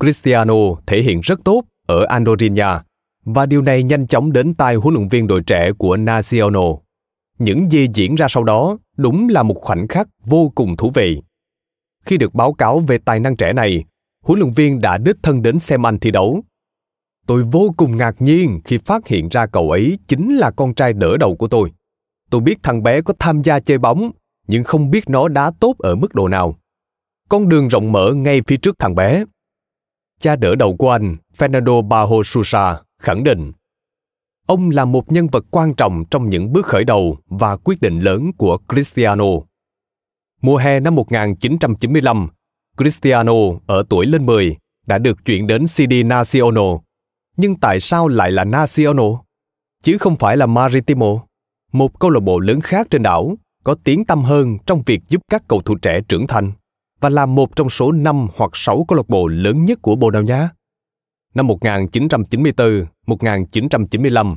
Cristiano 0.00 0.54
thể 0.86 1.02
hiện 1.02 1.20
rất 1.20 1.40
tốt 1.44 1.62
ở 1.86 2.04
Andorinha 2.04 2.84
và 3.24 3.46
điều 3.46 3.62
này 3.62 3.82
nhanh 3.82 4.06
chóng 4.06 4.32
đến 4.32 4.54
tai 4.54 4.74
huấn 4.74 4.94
luyện 4.94 5.08
viên 5.08 5.26
đội 5.26 5.42
trẻ 5.42 5.72
của 5.78 5.96
Nacional. 5.96 6.72
Những 7.38 7.70
gì 7.70 7.88
diễn 7.94 8.14
ra 8.14 8.26
sau 8.28 8.44
đó 8.44 8.78
đúng 8.96 9.28
là 9.28 9.42
một 9.42 9.54
khoảnh 9.60 9.88
khắc 9.88 10.08
vô 10.24 10.52
cùng 10.54 10.76
thú 10.76 10.90
vị. 10.94 11.22
Khi 12.04 12.16
được 12.16 12.34
báo 12.34 12.52
cáo 12.52 12.80
về 12.80 12.98
tài 12.98 13.20
năng 13.20 13.36
trẻ 13.36 13.52
này, 13.52 13.84
huấn 14.24 14.40
luyện 14.40 14.52
viên 14.52 14.80
đã 14.80 14.98
đích 14.98 15.16
thân 15.22 15.42
đến 15.42 15.58
xem 15.58 15.86
anh 15.86 15.98
thi 15.98 16.10
đấu. 16.10 16.42
Tôi 17.26 17.42
vô 17.42 17.74
cùng 17.76 17.96
ngạc 17.96 18.14
nhiên 18.18 18.60
khi 18.64 18.78
phát 18.78 19.06
hiện 19.06 19.28
ra 19.28 19.46
cậu 19.46 19.70
ấy 19.70 19.98
chính 20.08 20.36
là 20.36 20.50
con 20.50 20.74
trai 20.74 20.92
đỡ 20.92 21.16
đầu 21.16 21.36
của 21.36 21.48
tôi. 21.48 21.70
Tôi 22.30 22.40
biết 22.40 22.58
thằng 22.62 22.82
bé 22.82 23.00
có 23.00 23.14
tham 23.18 23.42
gia 23.42 23.60
chơi 23.60 23.78
bóng, 23.78 24.10
nhưng 24.46 24.64
không 24.64 24.90
biết 24.90 25.10
nó 25.10 25.28
đá 25.28 25.52
tốt 25.60 25.74
ở 25.78 25.94
mức 25.94 26.14
độ 26.14 26.28
nào. 26.28 26.56
Con 27.28 27.48
đường 27.48 27.68
rộng 27.68 27.92
mở 27.92 28.12
ngay 28.14 28.42
phía 28.46 28.56
trước 28.56 28.78
thằng 28.78 28.94
bé 28.94 29.24
cha 30.20 30.36
đỡ 30.36 30.54
đầu 30.54 30.76
của 30.76 30.90
anh, 30.90 31.16
Fernando 31.38 31.88
Bajo 31.88 32.22
Sousa, 32.22 32.80
khẳng 33.00 33.24
định 33.24 33.52
ông 34.50 34.70
là 34.70 34.84
một 34.84 35.12
nhân 35.12 35.26
vật 35.26 35.44
quan 35.50 35.74
trọng 35.74 36.04
trong 36.10 36.30
những 36.30 36.52
bước 36.52 36.66
khởi 36.66 36.84
đầu 36.84 37.18
và 37.26 37.56
quyết 37.56 37.80
định 37.80 38.00
lớn 38.00 38.30
của 38.38 38.58
Cristiano. 38.68 39.24
Mùa 40.42 40.56
hè 40.56 40.80
năm 40.80 40.94
1995, 40.94 42.28
Cristiano 42.76 43.32
ở 43.66 43.82
tuổi 43.88 44.06
lên 44.06 44.26
10 44.26 44.56
đã 44.86 44.98
được 44.98 45.24
chuyển 45.24 45.46
đến 45.46 45.66
CD 45.66 45.92
Nacional. 46.04 46.74
Nhưng 47.36 47.56
tại 47.56 47.80
sao 47.80 48.08
lại 48.08 48.30
là 48.30 48.44
Nacional? 48.44 49.12
Chứ 49.82 49.98
không 49.98 50.16
phải 50.16 50.36
là 50.36 50.46
Maritimo, 50.46 51.16
một 51.72 51.98
câu 51.98 52.10
lạc 52.10 52.20
bộ 52.20 52.38
lớn 52.38 52.60
khác 52.60 52.86
trên 52.90 53.02
đảo, 53.02 53.36
có 53.64 53.76
tiếng 53.84 54.04
tăm 54.04 54.22
hơn 54.22 54.58
trong 54.66 54.82
việc 54.86 55.00
giúp 55.08 55.22
các 55.30 55.42
cầu 55.48 55.62
thủ 55.62 55.74
trẻ 55.74 56.00
trưởng 56.08 56.26
thành 56.26 56.52
và 57.00 57.08
là 57.08 57.26
một 57.26 57.56
trong 57.56 57.70
số 57.70 57.92
5 57.92 58.28
hoặc 58.36 58.50
6 58.54 58.84
câu 58.88 58.96
lạc 58.96 59.08
bộ 59.08 59.26
lớn 59.26 59.64
nhất 59.64 59.78
của 59.82 59.96
Bồ 59.96 60.10
Đào 60.10 60.22
Nha. 60.22 60.48
Năm 61.34 61.46
1994-1995, 61.46 64.36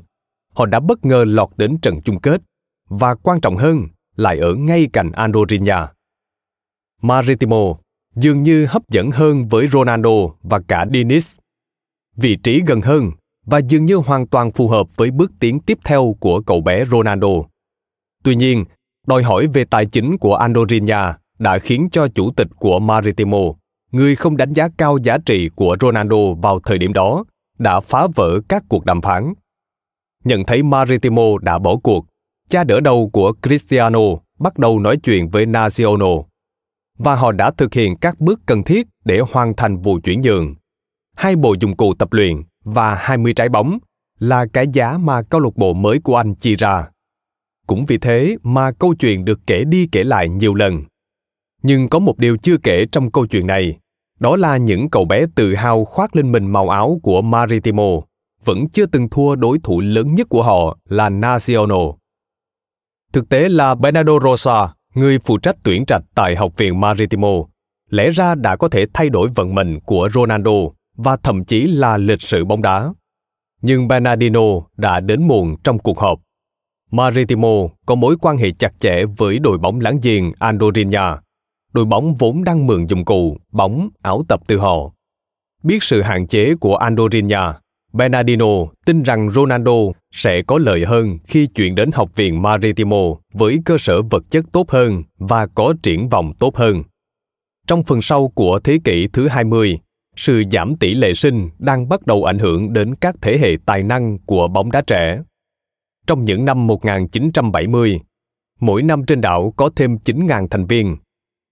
họ 0.53 0.65
đã 0.65 0.79
bất 0.79 1.05
ngờ 1.05 1.23
lọt 1.27 1.49
đến 1.57 1.77
trận 1.81 2.01
chung 2.01 2.19
kết 2.19 2.41
và 2.89 3.15
quan 3.15 3.41
trọng 3.41 3.57
hơn 3.57 3.87
lại 4.15 4.39
ở 4.39 4.55
ngay 4.55 4.87
cạnh 4.93 5.11
Andorinha. 5.11 5.87
Maritimo 7.01 7.75
dường 8.15 8.43
như 8.43 8.65
hấp 8.65 8.89
dẫn 8.89 9.11
hơn 9.11 9.47
với 9.47 9.67
Ronaldo 9.67 10.09
và 10.43 10.59
cả 10.67 10.85
Diniz. 10.85 11.37
Vị 12.15 12.37
trí 12.43 12.61
gần 12.67 12.81
hơn 12.81 13.11
và 13.45 13.57
dường 13.57 13.85
như 13.85 13.95
hoàn 13.95 14.27
toàn 14.27 14.51
phù 14.51 14.67
hợp 14.67 14.87
với 14.95 15.11
bước 15.11 15.31
tiến 15.39 15.59
tiếp 15.59 15.77
theo 15.85 16.15
của 16.19 16.41
cậu 16.41 16.61
bé 16.61 16.85
Ronaldo. 16.85 17.29
Tuy 18.23 18.35
nhiên, 18.35 18.65
đòi 19.07 19.23
hỏi 19.23 19.47
về 19.47 19.65
tài 19.65 19.85
chính 19.85 20.17
của 20.17 20.35
Andorinha 20.35 21.17
đã 21.39 21.59
khiến 21.59 21.87
cho 21.91 22.07
chủ 22.07 22.31
tịch 22.31 22.47
của 22.59 22.79
Maritimo, 22.79 23.37
người 23.93 24.15
không 24.15 24.37
đánh 24.37 24.53
giá 24.53 24.69
cao 24.77 24.97
giá 24.97 25.17
trị 25.25 25.49
của 25.55 25.77
Ronaldo 25.81 26.33
vào 26.41 26.59
thời 26.59 26.77
điểm 26.77 26.93
đó, 26.93 27.23
đã 27.59 27.79
phá 27.79 28.07
vỡ 28.15 28.39
các 28.49 28.63
cuộc 28.69 28.85
đàm 28.85 29.01
phán. 29.01 29.33
Nhận 30.23 30.45
thấy 30.45 30.63
Maritimo 30.63 31.37
đã 31.41 31.59
bỏ 31.59 31.75
cuộc, 31.83 32.05
cha 32.49 32.63
đỡ 32.63 32.79
đầu 32.79 33.09
của 33.13 33.33
Cristiano 33.43 33.99
bắt 34.39 34.57
đầu 34.57 34.79
nói 34.79 34.97
chuyện 34.97 35.29
với 35.29 35.45
Nacional 35.45 36.17
và 36.97 37.15
họ 37.15 37.31
đã 37.31 37.51
thực 37.51 37.73
hiện 37.73 37.97
các 37.97 38.19
bước 38.19 38.39
cần 38.45 38.63
thiết 38.63 38.87
để 39.05 39.19
hoàn 39.31 39.55
thành 39.55 39.77
vụ 39.77 39.99
chuyển 40.03 40.21
nhượng. 40.21 40.55
Hai 41.15 41.35
bộ 41.35 41.55
dụng 41.59 41.77
cụ 41.77 41.93
tập 41.93 42.13
luyện 42.13 42.43
và 42.63 42.95
20 42.95 43.33
trái 43.33 43.49
bóng 43.49 43.77
là 44.19 44.45
cái 44.53 44.65
giá 44.73 44.97
mà 44.97 45.21
câu 45.21 45.41
lạc 45.41 45.55
bộ 45.55 45.73
mới 45.73 45.99
của 45.99 46.15
anh 46.15 46.35
chi 46.35 46.55
ra. 46.55 46.87
Cũng 47.67 47.85
vì 47.85 47.97
thế 47.97 48.37
mà 48.43 48.71
câu 48.71 48.95
chuyện 48.95 49.25
được 49.25 49.39
kể 49.47 49.63
đi 49.63 49.87
kể 49.91 50.03
lại 50.03 50.29
nhiều 50.29 50.53
lần 50.53 50.83
nhưng 51.63 51.89
có 51.89 51.99
một 51.99 52.17
điều 52.17 52.37
chưa 52.37 52.57
kể 52.57 52.85
trong 52.91 53.11
câu 53.11 53.27
chuyện 53.27 53.47
này 53.47 53.77
đó 54.23 54.35
là 54.35 54.57
những 54.57 54.89
cậu 54.89 55.05
bé 55.05 55.25
tự 55.35 55.55
hào 55.55 55.85
khoác 55.85 56.15
lên 56.15 56.31
mình 56.31 56.45
màu 56.47 56.69
áo 56.69 56.99
của 57.03 57.21
maritimo, 57.21 57.91
vẫn 58.45 58.69
chưa 58.69 58.85
từng 58.85 59.09
thua 59.09 59.35
đối 59.35 59.59
thủ 59.63 59.81
lớn 59.81 60.15
nhất 60.15 60.27
của 60.29 60.43
họ 60.43 60.77
là 60.89 61.09
nacional 61.09 61.89
thực 63.13 63.29
tế 63.29 63.49
là 63.49 63.75
bernardo 63.75 64.19
rosa, 64.23 64.73
người 64.95 65.19
phụ 65.19 65.37
trách 65.37 65.55
tuyển 65.63 65.85
trạch 65.85 66.01
tại 66.15 66.35
học 66.35 66.51
viện 66.57 66.81
maritimo, 66.81 67.29
lẽ 67.89 68.11
ra 68.11 68.35
đã 68.35 68.55
có 68.55 68.69
thể 68.69 68.85
thay 68.93 69.09
đổi 69.09 69.29
vận 69.35 69.55
mệnh 69.55 69.79
của 69.79 70.09
ronaldo 70.13 70.51
và 70.97 71.17
thậm 71.23 71.45
chí 71.45 71.67
là 71.67 71.97
lịch 71.97 72.21
sử 72.21 72.45
bóng 72.45 72.61
đá. 72.61 72.93
Nhưng 73.61 73.87
bernardino 73.87 74.41
đã 74.77 74.99
đến 74.99 75.27
muộn 75.27 75.55
trong 75.63 75.79
cuộc 75.79 75.99
họp. 75.99 76.19
Maritimo 76.91 77.67
có 77.85 77.95
mối 77.95 78.15
quan 78.21 78.37
hệ 78.37 78.51
chặt 78.51 78.73
chẽ 78.79 79.05
với 79.17 79.39
đội 79.39 79.57
bóng 79.57 79.79
láng 79.79 79.99
giềng 80.03 80.31
Andorinha 80.39 81.17
đội 81.73 81.85
bóng 81.85 82.15
vốn 82.15 82.43
đang 82.43 82.67
mượn 82.67 82.85
dụng 82.85 83.05
cụ, 83.05 83.37
bóng, 83.51 83.89
áo 84.01 84.23
tập 84.27 84.41
từ 84.47 84.57
họ. 84.57 84.91
Biết 85.63 85.83
sự 85.83 86.01
hạn 86.01 86.27
chế 86.27 86.55
của 86.55 86.75
Andorinha, 86.75 87.53
Bernardino 87.93 88.65
tin 88.85 89.03
rằng 89.03 89.31
Ronaldo 89.31 89.71
sẽ 90.11 90.41
có 90.41 90.57
lợi 90.57 90.85
hơn 90.85 91.17
khi 91.23 91.47
chuyển 91.47 91.75
đến 91.75 91.89
học 91.93 92.15
viện 92.15 92.41
Maritimo 92.41 93.01
với 93.33 93.59
cơ 93.65 93.77
sở 93.77 94.01
vật 94.01 94.23
chất 94.29 94.45
tốt 94.51 94.71
hơn 94.71 95.03
và 95.17 95.47
có 95.47 95.73
triển 95.83 96.09
vọng 96.09 96.33
tốt 96.39 96.55
hơn. 96.55 96.83
Trong 97.67 97.83
phần 97.83 98.01
sau 98.01 98.27
của 98.27 98.59
thế 98.59 98.79
kỷ 98.83 99.07
thứ 99.07 99.27
20, 99.27 99.79
sự 100.15 100.43
giảm 100.51 100.75
tỷ 100.75 100.93
lệ 100.93 101.13
sinh 101.13 101.49
đang 101.59 101.89
bắt 101.89 102.05
đầu 102.05 102.23
ảnh 102.23 102.39
hưởng 102.39 102.73
đến 102.73 102.95
các 102.95 103.15
thế 103.21 103.37
hệ 103.37 103.57
tài 103.65 103.83
năng 103.83 104.19
của 104.19 104.47
bóng 104.47 104.71
đá 104.71 104.81
trẻ. 104.81 105.21
Trong 106.07 106.25
những 106.25 106.45
năm 106.45 106.67
1970, 106.67 107.99
mỗi 108.59 108.83
năm 108.83 109.05
trên 109.05 109.21
đảo 109.21 109.53
có 109.55 109.69
thêm 109.75 109.95
9.000 110.05 110.47
thành 110.47 110.65
viên 110.65 110.97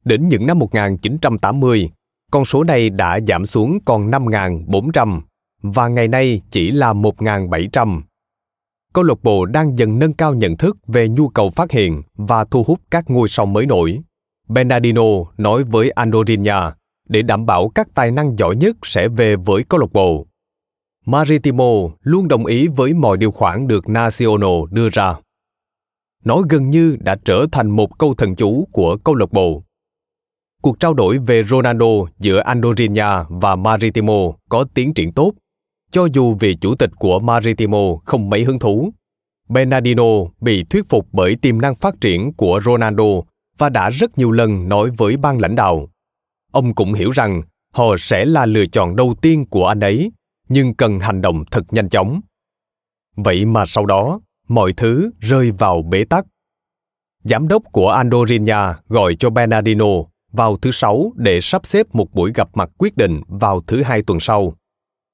Đến 0.04 0.30
những 0.30 0.48
năm 0.48 0.60
1980, 0.60 1.90
con 2.32 2.46
số 2.46 2.64
này 2.64 2.90
đã 2.90 3.20
giảm 3.28 3.46
xuống 3.46 3.80
còn 3.86 4.12
5.400 4.12 5.22
và 5.62 5.88
ngày 5.88 6.08
nay 6.08 6.42
chỉ 6.52 6.72
là 6.72 6.94
1.700. 6.94 8.02
Câu 8.94 9.04
lạc 9.04 9.24
bộ 9.24 9.46
đang 9.46 9.78
dần 9.78 10.00
nâng 10.00 10.14
cao 10.14 10.34
nhận 10.34 10.58
thức 10.58 10.78
về 10.88 11.10
nhu 11.10 11.30
cầu 11.30 11.50
phát 11.50 11.72
hiện 11.72 12.02
và 12.16 12.46
thu 12.46 12.64
hút 12.64 12.80
các 12.92 13.10
ngôi 13.10 13.30
sao 13.30 13.46
mới 13.46 13.66
nổi. 13.66 14.00
Bernardino 14.48 15.04
nói 15.38 15.64
với 15.64 15.90
Andorinha 15.90 16.74
để 17.10 17.22
đảm 17.22 17.46
bảo 17.46 17.70
các 17.76 17.88
tài 17.94 18.12
năng 18.12 18.38
giỏi 18.38 18.56
nhất 18.56 18.78
sẽ 18.84 19.08
về 19.08 19.36
với 19.36 19.64
câu 19.64 19.80
lạc 19.80 19.94
bộ. 19.94 20.28
Maritimo 21.06 21.74
luôn 22.02 22.28
đồng 22.28 22.46
ý 22.46 22.68
với 22.68 22.94
mọi 22.94 23.18
điều 23.18 23.32
khoản 23.32 23.68
được 23.68 23.90
Nacional 23.90 24.60
đưa 24.72 24.90
ra. 24.90 25.16
Nó 26.24 26.42
gần 26.50 26.70
như 26.70 26.98
đã 27.00 27.16
trở 27.26 27.46
thành 27.52 27.70
một 27.70 28.00
câu 28.00 28.16
thần 28.16 28.36
chú 28.36 28.68
của 28.72 28.98
câu 28.98 29.16
lạc 29.16 29.32
bộ 29.32 29.64
cuộc 30.62 30.80
trao 30.80 30.94
đổi 30.94 31.18
về 31.18 31.44
Ronaldo 31.44 31.86
giữa 32.20 32.40
Andorinha 32.40 33.24
và 33.30 33.56
Maritimo 33.56 34.32
có 34.50 34.66
tiến 34.74 34.94
triển 34.94 35.12
tốt, 35.12 35.34
cho 35.92 36.08
dù 36.14 36.34
vị 36.34 36.58
chủ 36.62 36.76
tịch 36.76 36.92
của 37.00 37.20
Maritimo 37.20 37.96
không 38.06 38.30
mấy 38.30 38.44
hứng 38.44 38.60
thú. 38.60 38.94
Bernardino 39.50 40.04
bị 40.42 40.64
thuyết 40.64 40.90
phục 40.90 41.08
bởi 41.12 41.36
tiềm 41.36 41.62
năng 41.62 41.76
phát 41.76 42.02
triển 42.02 42.34
của 42.34 42.62
Ronaldo 42.66 43.04
và 43.58 43.70
đã 43.70 43.90
rất 43.90 44.18
nhiều 44.18 44.32
lần 44.32 44.70
nói 44.70 44.90
với 44.98 45.18
ban 45.18 45.40
lãnh 45.40 45.56
đạo. 45.56 45.88
Ông 46.52 46.76
cũng 46.76 46.94
hiểu 46.94 47.12
rằng 47.12 47.42
họ 47.74 47.96
sẽ 48.00 48.26
là 48.26 48.46
lựa 48.46 48.66
chọn 48.66 48.96
đầu 48.96 49.16
tiên 49.22 49.46
của 49.50 49.66
anh 49.68 49.80
ấy, 49.80 50.12
nhưng 50.50 50.76
cần 50.76 51.00
hành 51.00 51.22
động 51.22 51.44
thật 51.52 51.74
nhanh 51.74 51.90
chóng. 51.90 52.22
Vậy 53.16 53.46
mà 53.46 53.66
sau 53.66 53.86
đó, 53.86 54.20
mọi 54.48 54.74
thứ 54.74 55.12
rơi 55.20 55.52
vào 55.52 55.82
bế 55.82 56.04
tắc. 56.04 56.26
Giám 57.24 57.48
đốc 57.48 57.64
của 57.72 57.90
Andorinha 57.90 58.76
gọi 58.88 59.16
cho 59.16 59.30
Bernardino 59.30 60.11
vào 60.32 60.58
thứ 60.58 60.72
Sáu 60.72 61.12
để 61.16 61.42
sắp 61.42 61.66
xếp 61.66 61.96
một 61.96 62.14
buổi 62.14 62.32
gặp 62.36 62.50
mặt 62.54 62.70
quyết 62.78 62.98
định 62.98 63.22
vào 63.28 63.62
thứ 63.62 63.84
Hai 63.84 64.02
tuần 64.02 64.20
sau. 64.20 64.54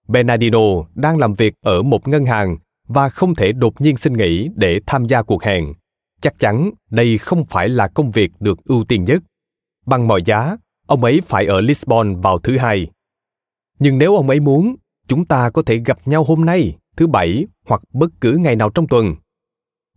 Bernardino 0.07 0.83
đang 0.95 1.17
làm 1.17 1.33
việc 1.33 1.53
ở 1.61 1.81
một 1.81 2.07
ngân 2.07 2.25
hàng 2.25 2.57
và 2.87 3.09
không 3.09 3.35
thể 3.35 3.51
đột 3.51 3.81
nhiên 3.81 3.97
xin 3.97 4.13
nghỉ 4.13 4.49
để 4.55 4.79
tham 4.85 5.05
gia 5.05 5.21
cuộc 5.21 5.43
hẹn. 5.43 5.73
Chắc 6.21 6.39
chắn 6.39 6.71
đây 6.89 7.17
không 7.17 7.45
phải 7.45 7.69
là 7.69 7.87
công 7.87 8.11
việc 8.11 8.31
được 8.39 8.63
ưu 8.63 8.83
tiên 8.83 9.05
nhất. 9.05 9.23
Bằng 9.85 10.07
mọi 10.07 10.23
giá, 10.25 10.57
ông 10.87 11.03
ấy 11.03 11.21
phải 11.27 11.45
ở 11.45 11.61
Lisbon 11.61 12.21
vào 12.21 12.39
thứ 12.39 12.57
Hai. 12.57 12.87
Nhưng 13.79 13.97
nếu 13.97 14.15
ông 14.15 14.29
ấy 14.29 14.39
muốn, 14.39 14.75
chúng 15.07 15.25
ta 15.25 15.49
có 15.49 15.61
thể 15.65 15.77
gặp 15.77 16.07
nhau 16.07 16.23
hôm 16.23 16.45
nay, 16.45 16.77
thứ 16.97 17.07
Bảy 17.07 17.45
hoặc 17.67 17.81
bất 17.93 18.09
cứ 18.21 18.31
ngày 18.31 18.55
nào 18.55 18.69
trong 18.69 18.87
tuần. 18.87 19.15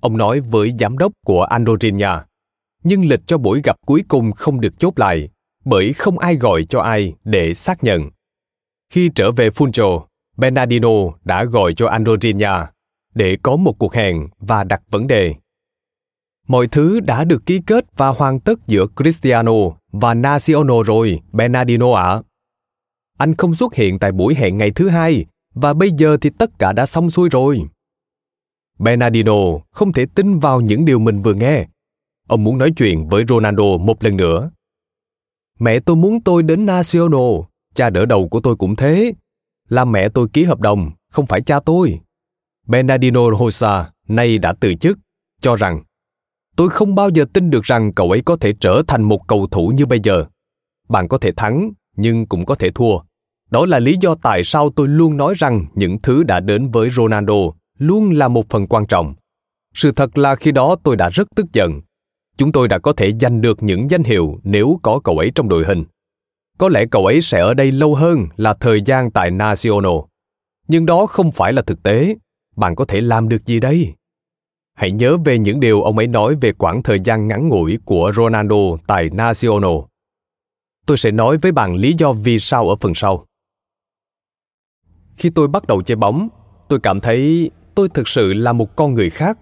Ông 0.01 0.17
nói 0.17 0.41
với 0.41 0.73
giám 0.79 0.99
đốc 0.99 1.13
của 1.27 1.43
Andorinha 1.43 2.25
nhưng 2.85 3.05
lịch 3.05 3.21
cho 3.27 3.39
buổi 3.39 3.61
gặp 3.65 3.77
cuối 3.87 4.05
cùng 4.09 4.33
không 4.33 4.61
được 4.61 4.79
chốt 4.79 4.99
lại 4.99 5.29
bởi 5.65 5.93
không 5.93 6.19
ai 6.19 6.37
gọi 6.37 6.67
cho 6.69 6.81
ai 6.81 7.15
để 7.25 7.55
xác 7.55 7.85
nhận. 7.85 8.11
Khi 8.93 9.11
trở 9.15 9.33
về 9.33 9.51
Funcho, 9.51 10.05
Bernardino 10.37 10.91
đã 11.25 11.45
gọi 11.45 11.75
cho 11.75 11.89
Andorina 11.89 12.71
để 13.15 13.39
có 13.43 13.57
một 13.57 13.73
cuộc 13.79 13.95
hẹn 13.95 14.29
và 14.39 14.65
đặt 14.65 14.83
vấn 14.91 15.07
đề. 15.07 15.35
Mọi 16.49 16.67
thứ 16.67 17.01
đã 17.01 17.25
được 17.25 17.47
ký 17.47 17.61
kết 17.67 17.85
và 17.97 18.09
hoàn 18.09 18.41
tất 18.41 18.67
giữa 18.67 18.87
Cristiano 18.97 19.53
và 19.93 20.15
Nacional 20.15 20.83
rồi, 20.87 21.21
Bernardino 21.33 21.93
ạ. 21.93 22.09
À. 22.09 22.23
Anh 23.19 23.35
không 23.35 23.55
xuất 23.55 23.75
hiện 23.75 23.99
tại 23.99 24.13
buổi 24.13 24.35
hẹn 24.35 24.59
ngày 24.59 24.71
thứ 24.71 24.89
hai 24.89 25.27
và 25.55 25.75
bây 25.75 25.91
giờ 25.91 26.17
thì 26.21 26.31
tất 26.39 26.59
cả 26.59 26.73
đã 26.73 26.87
xong 26.87 27.11
xuôi 27.11 27.29
rồi. 27.29 27.63
Bernardino 28.79 29.59
không 29.71 29.93
thể 29.93 30.07
tin 30.15 30.39
vào 30.39 30.61
những 30.61 30.85
điều 30.85 30.99
mình 30.99 31.23
vừa 31.23 31.35
nghe 31.35 31.67
Ông 32.31 32.45
muốn 32.45 32.59
nói 32.59 32.73
chuyện 32.77 33.09
với 33.09 33.25
Ronaldo 33.29 33.77
một 33.81 34.05
lần 34.05 34.17
nữa. 34.17 34.51
Mẹ 35.59 35.81
tôi 35.81 35.97
muốn 35.97 36.21
tôi 36.21 36.43
đến 36.43 36.67
Nacional, 36.67 37.41
cha 37.75 37.91
đỡ 37.91 38.07
đầu 38.07 38.29
của 38.29 38.41
tôi 38.41 38.57
cũng 38.57 38.77
thế. 38.77 39.13
Là 39.69 39.85
mẹ 39.85 40.09
tôi 40.09 40.29
ký 40.33 40.45
hợp 40.45 40.61
đồng, 40.61 40.91
không 41.13 41.27
phải 41.27 41.41
cha 41.43 41.61
tôi. 41.61 42.01
Bernardino 42.67 43.21
Rosa 43.39 43.91
nay 44.09 44.39
đã 44.39 44.55
từ 44.61 44.75
chức, 44.75 44.99
cho 45.41 45.57
rằng 45.57 45.83
tôi 46.57 46.69
không 46.69 46.95
bao 46.95 47.09
giờ 47.09 47.25
tin 47.33 47.51
được 47.51 47.65
rằng 47.65 47.93
cậu 47.95 48.11
ấy 48.11 48.23
có 48.23 48.37
thể 48.37 48.53
trở 48.61 48.83
thành 48.87 49.03
một 49.03 49.29
cầu 49.29 49.47
thủ 49.47 49.73
như 49.77 49.87
bây 49.87 50.01
giờ. 50.03 50.25
Bạn 50.89 51.09
có 51.09 51.19
thể 51.19 51.33
thắng, 51.33 51.73
nhưng 51.97 52.27
cũng 52.27 52.47
có 52.47 52.55
thể 52.55 52.71
thua. 52.71 52.99
Đó 53.51 53.67
là 53.67 53.79
lý 53.79 53.97
do 54.01 54.15
tại 54.23 54.45
sao 54.45 54.71
tôi 54.77 54.89
luôn 54.89 55.17
nói 55.17 55.35
rằng 55.37 55.67
những 55.75 56.03
thứ 56.03 56.23
đã 56.23 56.41
đến 56.41 56.71
với 56.71 56.91
Ronaldo 56.91 57.41
luôn 57.79 58.11
là 58.11 58.29
một 58.29 58.49
phần 58.49 58.67
quan 58.67 58.87
trọng. 58.87 59.15
Sự 59.75 59.93
thật 59.93 60.19
là 60.19 60.37
khi 60.37 60.53
đó 60.53 60.77
tôi 60.83 60.97
đã 60.97 61.11
rất 61.11 61.29
tức 61.37 61.47
giận 61.53 61.81
chúng 62.41 62.53
tôi 62.53 62.69
đã 62.69 62.79
có 62.79 62.93
thể 62.93 63.13
giành 63.21 63.41
được 63.41 63.63
những 63.63 63.91
danh 63.91 64.03
hiệu 64.03 64.41
nếu 64.43 64.81
có 64.83 65.01
cậu 65.05 65.19
ấy 65.19 65.33
trong 65.35 65.49
đội 65.49 65.65
hình. 65.65 65.85
Có 66.59 66.69
lẽ 66.69 66.85
cậu 66.91 67.07
ấy 67.07 67.23
sẽ 67.23 67.41
ở 67.41 67.55
đây 67.55 67.73
lâu 67.73 67.95
hơn 67.95 68.27
là 68.37 68.55
thời 68.55 68.83
gian 68.83 69.11
tại 69.11 69.31
Nacional. 69.31 69.93
Nhưng 70.69 70.87
đó 70.87 71.07
không 71.07 71.33
phải 71.33 71.53
là 71.53 71.63
thực 71.63 71.83
tế. 71.83 72.15
Bạn 72.57 72.75
có 72.75 72.85
thể 72.85 73.01
làm 73.01 73.29
được 73.29 73.47
gì 73.47 73.61
đây? 73.61 73.95
Hãy 74.75 74.91
nhớ 74.91 75.17
về 75.25 75.39
những 75.39 75.61
điều 75.61 75.83
ông 75.83 75.99
ấy 75.99 76.07
nói 76.07 76.37
về 76.41 76.53
quãng 76.53 76.83
thời 76.83 77.01
gian 77.01 77.29
ngắn 77.29 77.49
ngủi 77.49 77.79
của 77.85 78.13
Ronaldo 78.17 78.77
tại 78.87 79.11
Nacional. 79.13 79.79
Tôi 80.87 80.97
sẽ 80.97 81.11
nói 81.11 81.39
với 81.39 81.53
bạn 81.53 81.75
lý 81.75 81.95
do 81.99 82.13
vì 82.13 82.39
sao 82.39 82.69
ở 82.69 82.77
phần 82.81 82.95
sau. 82.95 83.27
Khi 85.17 85.31
tôi 85.31 85.49
bắt 85.49 85.67
đầu 85.67 85.83
chơi 85.83 85.97
bóng, 85.97 86.29
tôi 86.69 86.81
cảm 86.83 87.01
thấy 87.01 87.51
tôi 87.75 87.89
thực 87.89 88.09
sự 88.09 88.33
là 88.33 88.53
một 88.53 88.77
con 88.77 88.95
người 88.95 89.11
khác. 89.11 89.39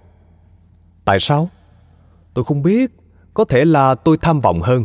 Tại 1.04 1.20
sao? 1.20 1.50
Tôi 2.34 2.44
không 2.44 2.62
biết, 2.62 2.90
có 3.34 3.44
thể 3.44 3.64
là 3.64 3.94
tôi 3.94 4.18
tham 4.20 4.40
vọng 4.40 4.60
hơn. 4.60 4.84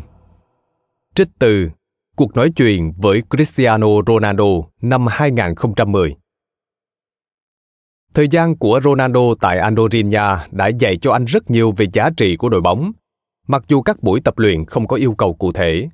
Trích 1.16 1.28
từ 1.40 1.70
Cuộc 2.16 2.36
nói 2.36 2.52
chuyện 2.56 2.94
với 2.98 3.22
Cristiano 3.30 3.88
Ronaldo 4.08 4.46
năm 4.82 5.08
2010 5.08 6.16
Thời 8.14 8.28
gian 8.28 8.58
của 8.58 8.80
Ronaldo 8.84 9.36
tại 9.42 9.58
Andorinha 9.58 10.48
đã 10.52 10.68
dạy 10.68 10.98
cho 10.98 11.12
anh 11.12 11.26
rất 11.26 11.52
nhiều 11.52 11.72
về 11.78 11.86
giá 11.94 12.10
trị 12.18 12.38
của 12.38 12.50
đội 12.50 12.62
bóng. 12.62 12.92
Mặc 13.48 13.64
dù 13.68 13.82
các 13.82 14.04
buổi 14.04 14.22
tập 14.22 14.40
luyện 14.40 14.66
không 14.66 14.88
có 14.88 14.96
yêu 14.96 15.14
cầu 15.18 15.34
cụ 15.34 15.52
thể, 15.52 15.90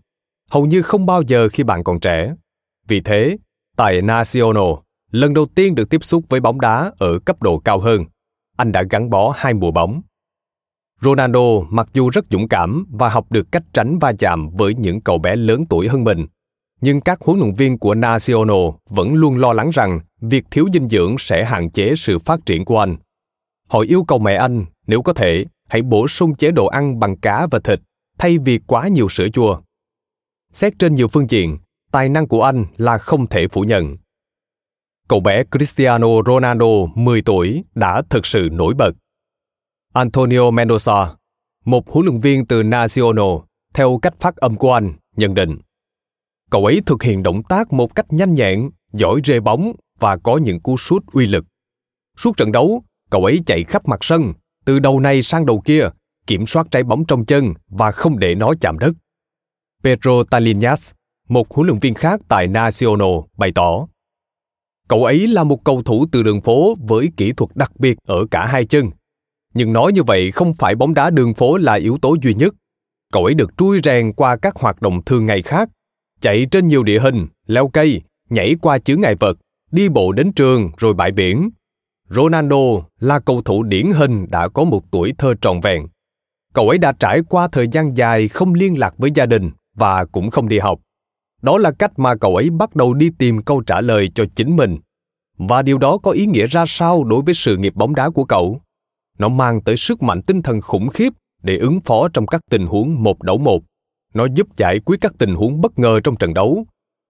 hầu 0.52 0.66
như 0.66 0.82
không 0.82 1.06
bao 1.06 1.22
giờ 1.22 1.50
khi 1.50 1.64
bạn 1.64 1.84
còn 1.84 2.00
trẻ. 2.00 2.34
Vì 2.88 3.02
thế, 3.02 3.38
tại 3.78 4.02
Nacional, 4.02 4.74
lần 5.12 5.34
đầu 5.34 5.46
tiên 5.56 5.76
được 5.76 5.90
tiếp 5.90 6.04
xúc 6.04 6.24
với 6.30 6.40
bóng 6.40 6.62
đá 6.62 6.92
ở 6.98 7.20
cấp 7.26 7.42
độ 7.42 7.60
cao 7.60 7.80
hơn, 7.80 8.06
anh 8.58 8.72
đã 8.72 8.84
gắn 8.90 9.10
bó 9.10 9.34
hai 9.38 9.54
mùa 9.54 9.72
bóng. 9.72 10.02
Ronaldo 11.02 11.60
mặc 11.70 11.88
dù 11.94 12.10
rất 12.10 12.26
dũng 12.30 12.48
cảm 12.48 12.86
và 12.92 13.10
học 13.10 13.26
được 13.30 13.52
cách 13.52 13.64
tránh 13.74 14.00
va 14.00 14.14
chạm 14.20 14.50
với 14.50 14.74
những 14.74 15.02
cậu 15.02 15.18
bé 15.18 15.36
lớn 15.36 15.66
tuổi 15.70 15.88
hơn 15.88 16.04
mình, 16.04 16.26
nhưng 16.82 17.02
các 17.02 17.22
huấn 17.22 17.40
luyện 17.40 17.54
viên 17.54 17.78
của 17.78 17.96
Nacional 17.96 18.68
vẫn 18.90 19.14
luôn 19.14 19.38
lo 19.38 19.54
lắng 19.54 19.70
rằng 19.74 20.00
việc 20.22 20.46
thiếu 20.52 20.68
dinh 20.74 20.90
dưỡng 20.90 21.16
sẽ 21.20 21.46
hạn 21.46 21.70
chế 21.70 21.94
sự 21.98 22.20
phát 22.20 22.46
triển 22.46 22.66
của 22.66 22.80
anh. 22.80 22.98
Họ 23.68 23.80
yêu 23.80 24.04
cầu 24.04 24.20
mẹ 24.20 24.36
anh, 24.36 24.66
nếu 24.88 25.02
có 25.02 25.14
thể, 25.14 25.46
hãy 25.70 25.82
bổ 25.82 26.08
sung 26.08 26.36
chế 26.36 26.52
độ 26.52 26.68
ăn 26.68 27.00
bằng 27.00 27.18
cá 27.18 27.48
và 27.52 27.60
thịt 27.60 27.80
thay 28.18 28.38
vì 28.38 28.60
quá 28.68 28.88
nhiều 28.88 29.10
sữa 29.10 29.28
chua. 29.34 29.60
Xét 30.54 30.74
trên 30.80 30.96
nhiều 30.96 31.08
phương 31.08 31.30
diện, 31.30 31.58
tài 31.92 32.10
năng 32.10 32.28
của 32.28 32.44
anh 32.44 32.66
là 32.78 32.98
không 32.98 33.28
thể 33.28 33.48
phủ 33.48 33.62
nhận. 33.62 33.98
Cậu 35.08 35.20
bé 35.20 35.44
Cristiano 35.52 36.08
Ronaldo 36.26 36.86
10 36.96 37.22
tuổi 37.22 37.64
đã 37.76 38.02
thực 38.10 38.26
sự 38.26 38.50
nổi 38.52 38.74
bật. 38.74 38.92
Antonio 39.94 40.52
Mendoza, 40.52 41.16
một 41.66 41.90
huấn 41.90 42.06
luyện 42.06 42.20
viên 42.20 42.46
từ 42.46 42.64
Nacional, 42.64 43.38
theo 43.74 44.00
cách 44.02 44.14
phát 44.20 44.36
âm 44.36 44.56
của 44.56 44.74
anh, 44.74 44.94
nhận 45.16 45.34
định. 45.34 45.58
Cậu 46.52 46.66
ấy 46.66 46.82
thực 46.86 47.04
hiện 47.04 47.24
động 47.24 47.44
tác 47.44 47.74
một 47.74 47.96
cách 47.96 48.06
nhanh 48.10 48.34
nhẹn, 48.34 48.70
giỏi 48.94 49.22
rê 49.26 49.40
bóng 49.40 49.74
và 50.00 50.18
có 50.18 50.38
những 50.38 50.60
cú 50.60 50.78
sút 50.78 51.06
uy 51.14 51.28
lực. 51.28 51.46
Suốt 52.18 52.38
trận 52.38 52.52
đấu, 52.52 52.84
cậu 53.10 53.26
ấy 53.26 53.40
chạy 53.46 53.64
khắp 53.64 53.88
mặt 53.88 54.00
sân, 54.02 54.34
từ 54.66 54.80
đầu 54.80 55.00
này 55.00 55.22
sang 55.24 55.46
đầu 55.46 55.62
kia, 55.66 55.90
kiểm 56.28 56.46
soát 56.46 56.68
trái 56.72 56.84
bóng 56.84 57.06
trong 57.06 57.26
chân 57.26 57.54
và 57.70 57.92
không 57.92 58.20
để 58.20 58.36
nó 58.36 58.54
chạm 58.62 58.80
đất. 58.80 58.94
Pedro 59.84 60.24
Talinas, 60.32 60.92
một 61.30 61.54
huấn 61.54 61.68
luyện 61.68 61.80
viên 61.80 61.94
khác 61.94 62.20
tại 62.28 62.48
Nacional, 62.48 63.16
bày 63.38 63.52
tỏ. 63.56 63.88
Cậu 64.88 65.06
ấy 65.06 65.28
là 65.28 65.44
một 65.44 65.64
cầu 65.64 65.84
thủ 65.84 66.06
từ 66.12 66.24
đường 66.24 66.42
phố 66.42 66.76
với 66.88 67.10
kỹ 67.18 67.32
thuật 67.38 67.56
đặc 67.56 67.72
biệt 67.80 67.98
ở 68.08 68.26
cả 68.32 68.46
hai 68.46 68.66
chân 68.66 68.90
nhưng 69.54 69.74
nói 69.74 69.92
như 69.94 70.04
vậy 70.04 70.32
không 70.32 70.54
phải 70.54 70.76
bóng 70.76 70.94
đá 70.94 71.10
đường 71.10 71.34
phố 71.34 71.58
là 71.58 71.74
yếu 71.74 71.98
tố 72.02 72.16
duy 72.22 72.34
nhất. 72.34 72.54
Cậu 73.14 73.26
ấy 73.26 73.34
được 73.34 73.58
trui 73.58 73.80
rèn 73.84 74.14
qua 74.14 74.36
các 74.36 74.56
hoạt 74.56 74.82
động 74.82 75.02
thường 75.06 75.26
ngày 75.26 75.42
khác, 75.42 75.70
chạy 76.22 76.46
trên 76.52 76.68
nhiều 76.68 76.84
địa 76.84 77.00
hình, 77.00 77.28
leo 77.48 77.68
cây, 77.68 78.02
nhảy 78.30 78.56
qua 78.62 78.80
chướng 78.80 79.02
ngại 79.02 79.16
vật, 79.16 79.38
đi 79.72 79.90
bộ 79.90 80.12
đến 80.12 80.32
trường 80.34 80.72
rồi 80.78 80.94
bãi 80.94 81.12
biển. 81.12 81.50
Ronaldo 82.10 82.58
là 83.00 83.20
cầu 83.20 83.42
thủ 83.42 83.64
điển 83.64 83.92
hình 83.92 84.26
đã 84.30 84.48
có 84.48 84.64
một 84.64 84.92
tuổi 84.92 85.14
thơ 85.18 85.34
trọn 85.42 85.60
vẹn. 85.60 85.88
Cậu 86.54 86.70
ấy 86.70 86.78
đã 86.78 86.92
trải 87.00 87.22
qua 87.30 87.48
thời 87.48 87.68
gian 87.68 87.98
dài 87.98 88.28
không 88.28 88.54
liên 88.54 88.80
lạc 88.80 88.98
với 88.98 89.12
gia 89.16 89.26
đình 89.26 89.52
và 89.76 90.06
cũng 90.06 90.30
không 90.30 90.50
đi 90.50 90.60
học. 90.60 90.80
Đó 91.42 91.58
là 91.58 91.72
cách 91.72 92.00
mà 92.00 92.16
cậu 92.16 92.36
ấy 92.36 92.50
bắt 92.50 92.76
đầu 92.76 92.94
đi 92.94 93.10
tìm 93.18 93.42
câu 93.42 93.62
trả 93.62 93.82
lời 93.82 94.12
cho 94.16 94.26
chính 94.36 94.56
mình. 94.56 94.78
Và 95.38 95.62
điều 95.62 95.78
đó 95.78 95.98
có 95.98 96.12
ý 96.12 96.26
nghĩa 96.26 96.48
ra 96.48 96.66
sao 96.68 97.04
đối 97.04 97.22
với 97.22 97.34
sự 97.34 97.58
nghiệp 97.58 97.76
bóng 97.76 97.96
đá 97.96 98.10
của 98.10 98.24
cậu? 98.24 98.62
Nó 99.20 99.30
mang 99.30 99.62
tới 99.62 99.78
sức 99.78 100.04
mạnh 100.04 100.22
tinh 100.22 100.42
thần 100.42 100.62
khủng 100.62 100.90
khiếp 100.90 101.14
để 101.44 101.58
ứng 101.58 101.80
phó 101.80 102.08
trong 102.08 102.28
các 102.28 102.42
tình 102.50 102.66
huống 102.66 103.04
một 103.04 103.24
đấu 103.24 103.38
một. 103.38 103.64
Nó 104.14 104.28
giúp 104.36 104.48
giải 104.58 104.80
quyết 104.80 104.98
các 105.02 105.14
tình 105.18 105.36
huống 105.36 105.62
bất 105.62 105.80
ngờ 105.80 106.00
trong 106.04 106.16
trận 106.16 106.34
đấu. 106.34 106.66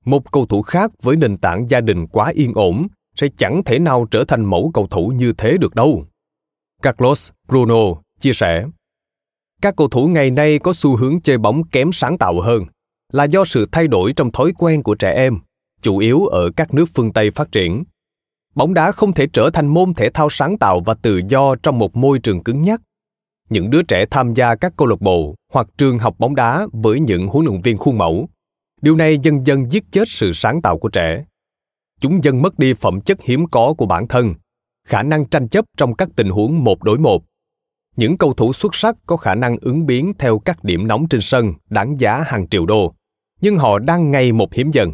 Một 0.05 0.31
cầu 0.31 0.45
thủ 0.45 0.61
khác 0.61 0.91
với 1.01 1.15
nền 1.15 1.37
tảng 1.37 1.69
gia 1.69 1.81
đình 1.81 2.07
quá 2.07 2.31
yên 2.35 2.53
ổn 2.55 2.87
sẽ 3.15 3.27
chẳng 3.37 3.63
thể 3.63 3.79
nào 3.79 4.07
trở 4.11 4.23
thành 4.23 4.45
mẫu 4.45 4.71
cầu 4.73 4.87
thủ 4.87 5.07
như 5.15 5.33
thế 5.33 5.57
được 5.57 5.75
đâu. 5.75 6.05
Carlos 6.81 7.29
Bruno 7.47 8.01
chia 8.19 8.33
sẻ, 8.33 8.65
các 9.61 9.75
cầu 9.77 9.89
thủ 9.89 10.07
ngày 10.07 10.31
nay 10.31 10.59
có 10.59 10.73
xu 10.73 10.95
hướng 10.95 11.21
chơi 11.21 11.37
bóng 11.37 11.63
kém 11.63 11.91
sáng 11.91 12.17
tạo 12.17 12.41
hơn 12.41 12.65
là 13.13 13.23
do 13.23 13.45
sự 13.45 13.67
thay 13.71 13.87
đổi 13.87 14.13
trong 14.13 14.31
thói 14.31 14.51
quen 14.57 14.83
của 14.83 14.95
trẻ 14.95 15.13
em, 15.13 15.39
chủ 15.81 15.97
yếu 15.97 16.25
ở 16.25 16.51
các 16.55 16.73
nước 16.73 16.85
phương 16.93 17.13
Tây 17.13 17.31
phát 17.31 17.51
triển 17.51 17.83
bóng 18.55 18.73
đá 18.73 18.91
không 18.91 19.13
thể 19.13 19.27
trở 19.33 19.49
thành 19.53 19.67
môn 19.67 19.93
thể 19.93 20.09
thao 20.09 20.29
sáng 20.29 20.57
tạo 20.57 20.79
và 20.79 20.93
tự 20.93 21.21
do 21.27 21.55
trong 21.55 21.79
một 21.79 21.95
môi 21.95 22.19
trường 22.19 22.43
cứng 22.43 22.63
nhắc. 22.63 22.81
Những 23.49 23.69
đứa 23.69 23.81
trẻ 23.83 24.05
tham 24.11 24.33
gia 24.33 24.55
các 24.55 24.73
câu 24.77 24.87
lạc 24.87 25.01
bộ 25.01 25.35
hoặc 25.53 25.67
trường 25.77 25.99
học 25.99 26.15
bóng 26.19 26.35
đá 26.35 26.67
với 26.73 26.99
những 26.99 27.27
huấn 27.27 27.45
luyện 27.45 27.61
viên 27.61 27.77
khuôn 27.77 27.97
mẫu. 27.97 28.29
Điều 28.81 28.95
này 28.95 29.17
dần 29.17 29.47
dần 29.47 29.71
giết 29.71 29.83
chết 29.91 30.03
sự 30.07 30.31
sáng 30.33 30.61
tạo 30.61 30.77
của 30.77 30.89
trẻ. 30.89 31.25
Chúng 32.01 32.23
dần 32.23 32.41
mất 32.41 32.59
đi 32.59 32.73
phẩm 32.73 33.01
chất 33.01 33.21
hiếm 33.21 33.47
có 33.47 33.73
của 33.77 33.85
bản 33.85 34.07
thân. 34.07 34.33
khả 34.87 35.03
năng 35.03 35.25
tranh 35.25 35.47
chấp 35.47 35.65
trong 35.77 35.95
các 35.95 36.09
tình 36.15 36.29
huống 36.29 36.63
một 36.63 36.83
đối 36.83 36.97
một. 36.97 37.23
Những 37.95 38.17
cầu 38.17 38.33
thủ 38.33 38.53
xuất 38.53 38.75
sắc 38.75 38.95
có 39.05 39.17
khả 39.17 39.35
năng 39.35 39.57
ứng 39.61 39.85
biến 39.85 40.13
theo 40.19 40.39
các 40.39 40.63
điểm 40.63 40.87
nóng 40.87 41.07
trên 41.07 41.21
sân 41.21 41.53
đáng 41.69 41.99
giá 41.99 42.23
hàng 42.27 42.47
triệu 42.49 42.65
đô, 42.65 42.93
nhưng 43.41 43.55
họ 43.57 43.79
đang 43.79 44.11
ngày 44.11 44.31
một 44.31 44.53
hiếm 44.53 44.71
dần. 44.71 44.93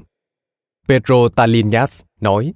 Pedro 0.88 1.30
Talinas 1.36 2.01
nói, 2.22 2.53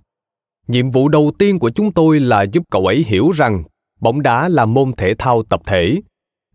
Nhiệm 0.70 0.91
vụ 0.91 1.09
đầu 1.09 1.32
tiên 1.39 1.59
của 1.59 1.70
chúng 1.70 1.91
tôi 1.91 2.20
là 2.20 2.41
giúp 2.41 2.63
cậu 2.72 2.86
ấy 2.86 3.05
hiểu 3.07 3.32
rằng 3.32 3.63
bóng 4.01 4.22
đá 4.22 4.49
là 4.49 4.65
môn 4.65 4.91
thể 4.97 5.15
thao 5.15 5.43
tập 5.43 5.61
thể. 5.65 6.01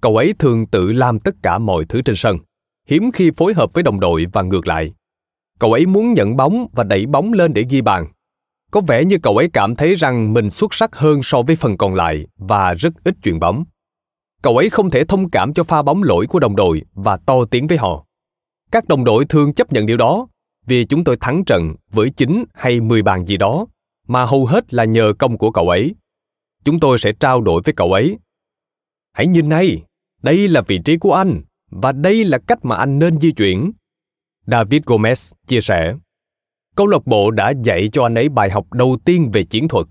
Cậu 0.00 0.16
ấy 0.16 0.34
thường 0.38 0.66
tự 0.66 0.92
làm 0.92 1.18
tất 1.18 1.34
cả 1.42 1.58
mọi 1.58 1.84
thứ 1.88 2.02
trên 2.02 2.16
sân, 2.16 2.38
hiếm 2.88 3.10
khi 3.12 3.30
phối 3.36 3.54
hợp 3.54 3.70
với 3.74 3.82
đồng 3.82 4.00
đội 4.00 4.26
và 4.32 4.42
ngược 4.42 4.66
lại. 4.66 4.92
Cậu 5.58 5.72
ấy 5.72 5.86
muốn 5.86 6.12
nhận 6.12 6.36
bóng 6.36 6.66
và 6.72 6.84
đẩy 6.84 7.06
bóng 7.06 7.32
lên 7.32 7.54
để 7.54 7.64
ghi 7.70 7.80
bàn. 7.80 8.06
Có 8.70 8.80
vẻ 8.80 9.04
như 9.04 9.18
cậu 9.22 9.36
ấy 9.36 9.50
cảm 9.52 9.76
thấy 9.76 9.94
rằng 9.94 10.32
mình 10.32 10.50
xuất 10.50 10.74
sắc 10.74 10.96
hơn 10.96 11.22
so 11.22 11.42
với 11.42 11.56
phần 11.56 11.76
còn 11.76 11.94
lại 11.94 12.26
và 12.36 12.74
rất 12.74 12.92
ít 13.04 13.14
chuyền 13.22 13.40
bóng. 13.40 13.64
Cậu 14.42 14.56
ấy 14.56 14.70
không 14.70 14.90
thể 14.90 15.04
thông 15.04 15.30
cảm 15.30 15.54
cho 15.54 15.64
pha 15.64 15.82
bóng 15.82 16.02
lỗi 16.02 16.26
của 16.26 16.40
đồng 16.40 16.56
đội 16.56 16.82
và 16.94 17.16
to 17.16 17.44
tiếng 17.50 17.66
với 17.66 17.78
họ. 17.78 18.04
Các 18.70 18.88
đồng 18.88 19.04
đội 19.04 19.24
thường 19.24 19.54
chấp 19.54 19.72
nhận 19.72 19.86
điều 19.86 19.96
đó 19.96 20.26
vì 20.66 20.84
chúng 20.84 21.04
tôi 21.04 21.16
thắng 21.20 21.44
trận 21.44 21.74
với 21.90 22.10
9 22.10 22.44
hay 22.54 22.80
10 22.80 23.02
bàn 23.02 23.26
gì 23.26 23.36
đó 23.36 23.66
mà 24.09 24.24
hầu 24.24 24.46
hết 24.46 24.74
là 24.74 24.84
nhờ 24.84 25.12
công 25.18 25.38
của 25.38 25.50
cậu 25.50 25.68
ấy. 25.68 25.94
Chúng 26.64 26.80
tôi 26.80 26.98
sẽ 26.98 27.12
trao 27.20 27.40
đổi 27.40 27.62
với 27.64 27.74
cậu 27.76 27.92
ấy. 27.92 28.18
Hãy 29.12 29.26
nhìn 29.26 29.48
này, 29.48 29.82
đây 30.22 30.48
là 30.48 30.61
vị 30.61 30.78
trí 30.84 30.96
của 30.96 31.14
anh 31.14 31.42
và 31.70 31.92
đây 31.92 32.24
là 32.24 32.38
cách 32.38 32.64
mà 32.64 32.76
anh 32.76 32.98
nên 32.98 33.20
di 33.20 33.32
chuyển. 33.32 33.72
David 34.46 34.82
Gomez 34.82 35.32
chia 35.46 35.61
sẻ. 35.61 35.94
Câu 36.76 36.86
lạc 36.86 37.07
bộ 37.07 37.30
đã 37.30 37.52
dạy 37.64 37.88
cho 37.92 38.02
anh 38.02 38.14
ấy 38.14 38.28
bài 38.28 38.50
học 38.50 38.72
đầu 38.72 38.98
tiên 39.05 39.30
về 39.32 39.44
chiến 39.44 39.68
thuật. 39.68 39.86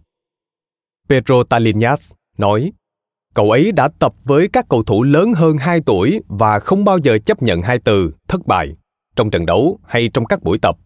Pedro 1.09 1.43
Talinas 1.43 2.14
nói, 2.38 2.72
cậu 3.34 3.51
ấy 3.51 3.72
đã 3.72 3.89
tập 3.99 4.14
với 4.24 4.49
các 4.53 4.66
cầu 4.70 4.84
thủ 4.84 5.03
lớn 5.03 5.34
hơn 5.34 5.57
2 5.57 5.82
tuổi 5.86 6.22
và 6.28 6.59
không 6.59 6.86
bao 6.86 6.97
giờ 6.97 7.18
chấp 7.26 7.41
nhận 7.41 7.61
hai 7.61 7.80
từ 7.80 8.11
thất 8.28 8.47
bại 8.47 8.76
trong 9.16 9.32
trận 9.32 9.45
đấu 9.45 9.80
hay 9.84 10.09
trong 10.14 10.26
các 10.26 10.43
buổi 10.43 10.57
tập. 10.57 10.78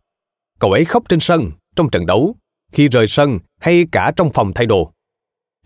Cậu 0.60 0.72
ấy 0.72 0.86
khóc 0.86 1.04
trên 1.10 1.20
sân, 1.20 1.52
trong 1.76 1.90
trận 1.90 2.06
đấu 2.06 2.36
khi 2.72 2.88
rời 2.88 3.08
sân 3.08 3.40
hay 3.60 3.86
cả 3.92 4.12
trong 4.16 4.32
phòng 4.34 4.54
thay 4.54 4.66
đồ. 4.66 4.92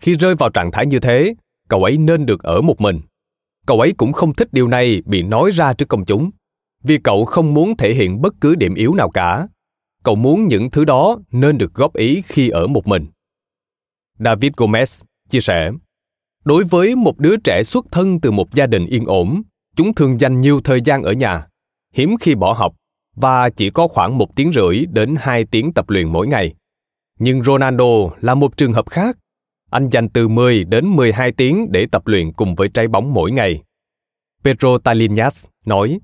Khi 0.00 0.14
rơi 0.14 0.34
vào 0.34 0.50
trạng 0.50 0.70
thái 0.70 0.86
như 0.86 1.00
thế, 1.00 1.34
cậu 1.68 1.84
ấy 1.84 1.98
nên 1.98 2.26
được 2.26 2.42
ở 2.42 2.60
một 2.60 2.80
mình. 2.80 3.00
Cậu 3.66 3.80
ấy 3.80 3.94
cũng 3.96 4.12
không 4.12 4.34
thích 4.34 4.48
điều 4.52 4.68
này 4.68 5.02
bị 5.06 5.22
nói 5.22 5.50
ra 5.50 5.72
trước 5.72 5.88
công 5.88 6.04
chúng, 6.04 6.30
vì 6.82 6.98
cậu 6.98 7.24
không 7.24 7.54
muốn 7.54 7.76
thể 7.76 7.94
hiện 7.94 8.22
bất 8.22 8.34
cứ 8.40 8.54
điểm 8.54 8.74
yếu 8.74 8.94
nào 8.94 9.10
cả. 9.10 9.48
Cậu 10.04 10.14
muốn 10.14 10.48
những 10.48 10.70
thứ 10.70 10.84
đó 10.84 11.18
nên 11.32 11.58
được 11.58 11.74
góp 11.74 11.96
ý 11.96 12.22
khi 12.26 12.48
ở 12.48 12.66
một 12.66 12.86
mình. 12.86 13.06
David 14.18 14.52
Gomez 14.52 15.02
chia 15.30 15.40
sẻ, 15.40 15.70
Đối 16.44 16.64
với 16.64 16.96
một 16.96 17.18
đứa 17.18 17.36
trẻ 17.36 17.62
xuất 17.62 17.86
thân 17.90 18.20
từ 18.20 18.30
một 18.30 18.54
gia 18.54 18.66
đình 18.66 18.86
yên 18.86 19.04
ổn, 19.06 19.42
chúng 19.76 19.94
thường 19.94 20.20
dành 20.20 20.40
nhiều 20.40 20.60
thời 20.64 20.80
gian 20.80 21.02
ở 21.02 21.12
nhà, 21.12 21.46
hiếm 21.94 22.16
khi 22.20 22.34
bỏ 22.34 22.52
học 22.52 22.74
và 23.16 23.50
chỉ 23.50 23.70
có 23.70 23.88
khoảng 23.88 24.18
một 24.18 24.36
tiếng 24.36 24.52
rưỡi 24.52 24.86
đến 24.86 25.14
hai 25.18 25.44
tiếng 25.44 25.72
tập 25.72 25.90
luyện 25.90 26.12
mỗi 26.12 26.26
ngày. 26.26 26.54
Nhưng 27.24 27.42
Ronaldo 27.42 28.10
là 28.20 28.34
một 28.34 28.56
trường 28.56 28.72
hợp 28.72 28.90
khác. 28.90 29.18
Anh 29.70 29.88
dành 29.88 30.08
từ 30.08 30.28
10 30.28 30.64
đến 30.64 30.86
12 30.86 31.32
tiếng 31.32 31.72
để 31.72 31.86
tập 31.86 32.06
luyện 32.06 32.32
cùng 32.32 32.54
với 32.54 32.68
trái 32.68 32.88
bóng 32.88 33.14
mỗi 33.14 33.30
ngày. 33.30 33.62
Pedro 34.44 34.78
Talinas 34.78 35.46
nói, 35.64 36.00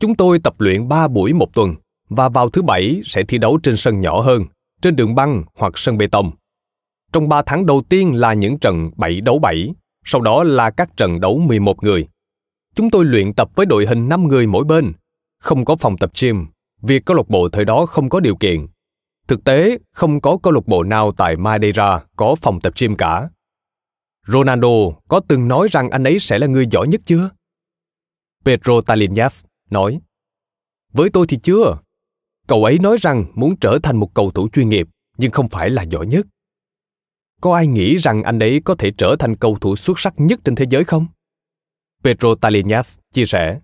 Chúng 0.00 0.16
tôi 0.16 0.38
tập 0.44 0.54
luyện 0.58 0.88
3 0.88 1.08
buổi 1.08 1.32
một 1.32 1.54
tuần 1.54 1.74
và 2.08 2.28
vào 2.28 2.50
thứ 2.50 2.62
bảy 2.62 3.00
sẽ 3.04 3.22
thi 3.22 3.38
đấu 3.38 3.58
trên 3.62 3.76
sân 3.76 4.00
nhỏ 4.00 4.20
hơn, 4.20 4.44
trên 4.82 4.96
đường 4.96 5.14
băng 5.14 5.44
hoặc 5.54 5.78
sân 5.78 5.98
bê 5.98 6.06
tông. 6.06 6.30
Trong 7.12 7.28
3 7.28 7.42
tháng 7.46 7.66
đầu 7.66 7.82
tiên 7.88 8.14
là 8.14 8.34
những 8.34 8.58
trận 8.58 8.90
7 8.96 9.20
đấu 9.20 9.38
7, 9.38 9.74
sau 10.04 10.20
đó 10.20 10.44
là 10.44 10.70
các 10.70 10.96
trận 10.96 11.20
đấu 11.20 11.38
11 11.38 11.82
người. 11.82 12.08
Chúng 12.74 12.90
tôi 12.90 13.04
luyện 13.04 13.34
tập 13.34 13.48
với 13.54 13.66
đội 13.66 13.86
hình 13.86 14.08
5 14.08 14.28
người 14.28 14.46
mỗi 14.46 14.64
bên, 14.64 14.92
không 15.40 15.64
có 15.64 15.76
phòng 15.76 15.96
tập 15.96 16.10
gym, 16.20 16.46
vì 16.82 17.00
câu 17.00 17.16
lạc 17.16 17.28
bộ 17.28 17.48
thời 17.48 17.64
đó 17.64 17.86
không 17.86 18.08
có 18.08 18.20
điều 18.20 18.36
kiện 18.36 18.66
Thực 19.28 19.44
tế, 19.44 19.78
không 19.92 20.20
có 20.20 20.38
câu 20.42 20.52
lạc 20.52 20.66
bộ 20.66 20.82
nào 20.82 21.12
tại 21.12 21.36
Madeira 21.36 22.04
có 22.16 22.34
phòng 22.34 22.60
tập 22.60 22.72
gym 22.80 22.96
cả. 22.96 23.28
Ronaldo 24.26 24.68
có 25.08 25.20
từng 25.28 25.48
nói 25.48 25.68
rằng 25.70 25.90
anh 25.90 26.04
ấy 26.04 26.18
sẽ 26.18 26.38
là 26.38 26.46
người 26.46 26.66
giỏi 26.66 26.88
nhất 26.88 27.00
chưa? 27.04 27.30
Pedro 28.44 28.80
Talinas 28.86 29.44
nói, 29.70 30.00
Với 30.92 31.10
tôi 31.10 31.26
thì 31.28 31.38
chưa. 31.42 31.78
Cậu 32.48 32.64
ấy 32.64 32.78
nói 32.78 32.96
rằng 33.00 33.24
muốn 33.34 33.56
trở 33.56 33.78
thành 33.82 33.96
một 33.96 34.14
cầu 34.14 34.30
thủ 34.30 34.48
chuyên 34.52 34.68
nghiệp, 34.68 34.88
nhưng 35.18 35.30
không 35.30 35.48
phải 35.48 35.70
là 35.70 35.82
giỏi 35.82 36.06
nhất. 36.06 36.26
Có 37.40 37.54
ai 37.54 37.66
nghĩ 37.66 37.96
rằng 37.96 38.22
anh 38.22 38.38
ấy 38.38 38.60
có 38.64 38.74
thể 38.74 38.92
trở 38.98 39.16
thành 39.18 39.36
cầu 39.36 39.58
thủ 39.60 39.76
xuất 39.76 39.98
sắc 39.98 40.14
nhất 40.16 40.40
trên 40.44 40.54
thế 40.54 40.66
giới 40.70 40.84
không? 40.84 41.06
Pedro 42.04 42.34
Talinas 42.34 42.98
chia 43.12 43.26
sẻ, 43.26 43.60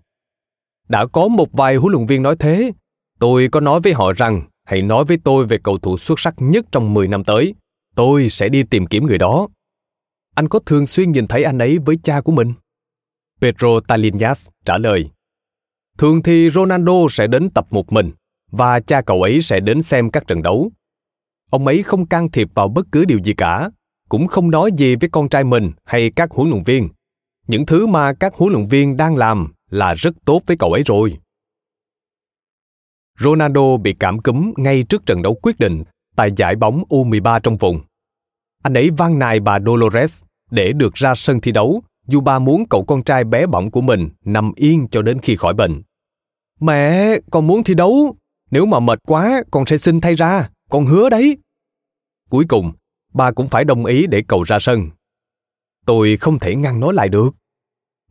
Đã 0.89 1.05
có 1.05 1.27
một 1.27 1.51
vài 1.51 1.75
huấn 1.75 1.93
luyện 1.93 2.05
viên 2.05 2.23
nói 2.23 2.35
thế. 2.39 2.71
Tôi 3.19 3.49
có 3.51 3.59
nói 3.59 3.79
với 3.81 3.93
họ 3.93 4.13
rằng 4.13 4.49
hãy 4.63 4.81
nói 4.81 5.05
với 5.05 5.17
tôi 5.23 5.45
về 5.45 5.57
cầu 5.63 5.77
thủ 5.77 5.97
xuất 5.97 6.19
sắc 6.19 6.35
nhất 6.37 6.65
trong 6.71 6.93
10 6.93 7.07
năm 7.07 7.23
tới. 7.23 7.53
Tôi 7.95 8.29
sẽ 8.29 8.49
đi 8.49 8.63
tìm 8.63 8.87
kiếm 8.87 9.05
người 9.05 9.17
đó. 9.17 9.47
Anh 10.35 10.47
có 10.47 10.59
thường 10.65 10.87
xuyên 10.87 11.11
nhìn 11.11 11.27
thấy 11.27 11.43
anh 11.43 11.57
ấy 11.57 11.77
với 11.85 11.97
cha 12.03 12.21
của 12.21 12.31
mình? 12.31 12.53
Pedro 13.41 13.79
Talinas 13.87 14.49
trả 14.65 14.77
lời. 14.77 15.09
Thường 15.97 16.23
thì 16.23 16.49
Ronaldo 16.49 17.07
sẽ 17.09 17.27
đến 17.27 17.49
tập 17.49 17.67
một 17.69 17.91
mình 17.91 18.11
và 18.51 18.79
cha 18.79 19.01
cậu 19.01 19.21
ấy 19.21 19.41
sẽ 19.41 19.59
đến 19.59 19.83
xem 19.83 20.11
các 20.11 20.27
trận 20.27 20.41
đấu. 20.41 20.71
Ông 21.49 21.67
ấy 21.67 21.83
không 21.83 22.05
can 22.05 22.31
thiệp 22.31 22.47
vào 22.55 22.67
bất 22.67 22.85
cứ 22.91 23.05
điều 23.05 23.19
gì 23.23 23.33
cả, 23.33 23.69
cũng 24.09 24.27
không 24.27 24.51
nói 24.51 24.71
gì 24.77 24.95
với 24.95 25.09
con 25.09 25.29
trai 25.29 25.43
mình 25.43 25.71
hay 25.85 26.11
các 26.15 26.31
huấn 26.31 26.49
luyện 26.49 26.63
viên. 26.63 26.89
Những 27.47 27.65
thứ 27.65 27.87
mà 27.87 28.13
các 28.13 28.33
huấn 28.33 28.53
luyện 28.53 28.65
viên 28.65 28.97
đang 28.97 29.15
làm 29.15 29.53
là 29.69 29.93
rất 29.93 30.15
tốt 30.25 30.41
với 30.45 30.57
cậu 30.57 30.73
ấy 30.73 30.83
rồi. 30.85 31.17
Ronaldo 33.19 33.77
bị 33.77 33.95
cảm 33.99 34.19
cúm 34.19 34.53
ngay 34.57 34.83
trước 34.83 35.05
trận 35.05 35.21
đấu 35.21 35.33
quyết 35.41 35.59
định 35.59 35.83
tại 36.15 36.31
giải 36.35 36.55
bóng 36.55 36.83
U13 36.89 37.39
trong 37.39 37.57
vùng. 37.57 37.81
Anh 38.63 38.73
ấy 38.73 38.89
van 38.89 39.19
nài 39.19 39.39
bà 39.39 39.59
Dolores 39.59 40.23
để 40.51 40.73
được 40.73 40.93
ra 40.93 41.15
sân 41.15 41.41
thi 41.41 41.51
đấu 41.51 41.83
dù 42.07 42.21
bà 42.21 42.39
muốn 42.39 42.63
cậu 42.69 42.85
con 42.85 43.03
trai 43.03 43.23
bé 43.23 43.45
bỏng 43.45 43.71
của 43.71 43.81
mình 43.81 44.09
nằm 44.25 44.51
yên 44.55 44.87
cho 44.91 45.01
đến 45.01 45.19
khi 45.21 45.35
khỏi 45.35 45.53
bệnh. 45.53 45.81
Mẹ, 46.59 47.15
con 47.31 47.47
muốn 47.47 47.63
thi 47.63 47.73
đấu. 47.73 48.15
Nếu 48.51 48.65
mà 48.65 48.79
mệt 48.79 48.99
quá, 49.07 49.43
con 49.51 49.65
sẽ 49.65 49.77
xin 49.77 50.01
thay 50.01 50.15
ra. 50.15 50.49
Con 50.69 50.85
hứa 50.85 51.09
đấy. 51.09 51.37
Cuối 52.29 52.45
cùng, 52.49 52.71
bà 53.13 53.31
cũng 53.31 53.47
phải 53.47 53.65
đồng 53.65 53.85
ý 53.85 54.07
để 54.07 54.23
cậu 54.27 54.43
ra 54.43 54.59
sân. 54.59 54.89
Tôi 55.85 56.17
không 56.17 56.39
thể 56.39 56.55
ngăn 56.55 56.79
nó 56.79 56.91
lại 56.91 57.09
được. 57.09 57.29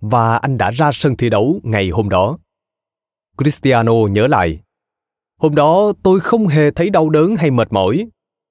Và 0.00 0.36
anh 0.36 0.58
đã 0.58 0.70
ra 0.70 0.90
sân 0.92 1.16
thi 1.16 1.30
đấu 1.30 1.60
ngày 1.62 1.90
hôm 1.90 2.08
đó. 2.08 2.38
Cristiano 3.38 3.94
nhớ 4.10 4.26
lại 4.26 4.60
Hôm 5.42 5.54
đó 5.54 5.92
tôi 6.02 6.20
không 6.20 6.46
hề 6.46 6.70
thấy 6.70 6.90
đau 6.90 7.10
đớn 7.10 7.36
hay 7.36 7.50
mệt 7.50 7.72
mỏi. 7.72 8.06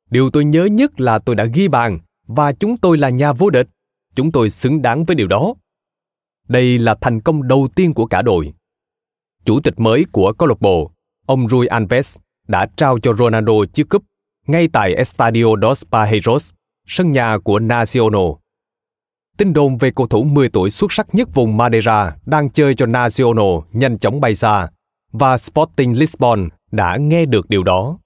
Điều 0.10 0.30
tôi 0.30 0.46
nhớ 0.46 0.66
nhất 0.66 1.00
là 1.00 1.20
tôi 1.20 1.36
đã 1.36 1.46
ghi 1.46 1.68
bàn 1.68 2.00
và 2.28 2.52
chúng 2.52 2.78
tôi 2.78 2.98
là 2.98 3.10
nhà 3.10 3.34
vô 3.34 3.50
địch. 3.50 3.68
Chúng 4.16 4.32
tôi 4.32 4.50
xứng 4.50 4.82
đáng 4.82 5.06
với 5.06 5.16
điều 5.16 5.28
đó. 5.28 5.54
Đây 6.48 6.78
là 6.78 6.96
thành 7.02 7.22
công 7.22 7.48
đầu 7.48 7.68
tiên 7.76 7.94
của 7.94 8.06
cả 8.06 8.22
đội. 8.22 8.54
Chủ 9.46 9.60
tịch 9.60 9.80
mới 9.80 10.06
của 10.12 10.34
câu 10.34 10.48
lạc 10.48 10.62
bộ, 10.62 10.92
ông 11.26 11.50
Rui 11.50 11.68
Alves, 11.68 12.18
đã 12.48 12.68
trao 12.76 13.00
cho 13.00 13.14
Ronaldo 13.14 13.54
chiếc 13.74 13.90
cúp 13.90 14.04
ngay 14.48 14.68
tại 14.74 14.96
Estadio 14.96 15.46
dos 15.62 15.84
Pajeros, 15.92 16.52
sân 16.88 17.12
nhà 17.12 17.38
của 17.38 17.60
Nacional. 17.60 18.32
Tin 19.38 19.54
đồn 19.54 19.78
về 19.78 19.92
cầu 19.96 20.08
thủ 20.08 20.24
10 20.24 20.50
tuổi 20.50 20.72
xuất 20.72 20.92
sắc 20.92 21.16
nhất 21.16 21.30
vùng 21.34 21.58
Madeira 21.58 22.16
đang 22.26 22.50
chơi 22.50 22.76
cho 22.76 22.86
Nacional 22.86 23.60
nhanh 23.72 24.00
chóng 24.00 24.22
bay 24.22 24.36
xa 24.36 24.70
và 25.12 25.38
Sporting 25.38 26.00
Lisbon 26.00 26.50
đã 26.72 26.98
nghe 26.98 27.26
được 27.26 27.50
điều 27.50 27.64
đó. 27.64 27.98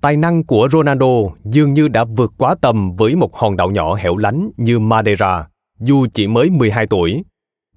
Tài 0.00 0.16
năng 0.16 0.44
của 0.44 0.68
Ronaldo 0.72 1.06
dường 1.44 1.74
như 1.74 1.88
đã 1.88 2.04
vượt 2.04 2.32
quá 2.38 2.54
tầm 2.60 2.96
với 2.96 3.14
một 3.14 3.36
hòn 3.36 3.56
đảo 3.56 3.70
nhỏ 3.70 3.94
hẻo 3.94 4.16
lánh 4.16 4.50
như 4.56 4.78
Madeira, 4.78 5.48
dù 5.80 6.06
chỉ 6.14 6.26
mới 6.26 6.50
12 6.50 6.86
tuổi. 6.86 7.22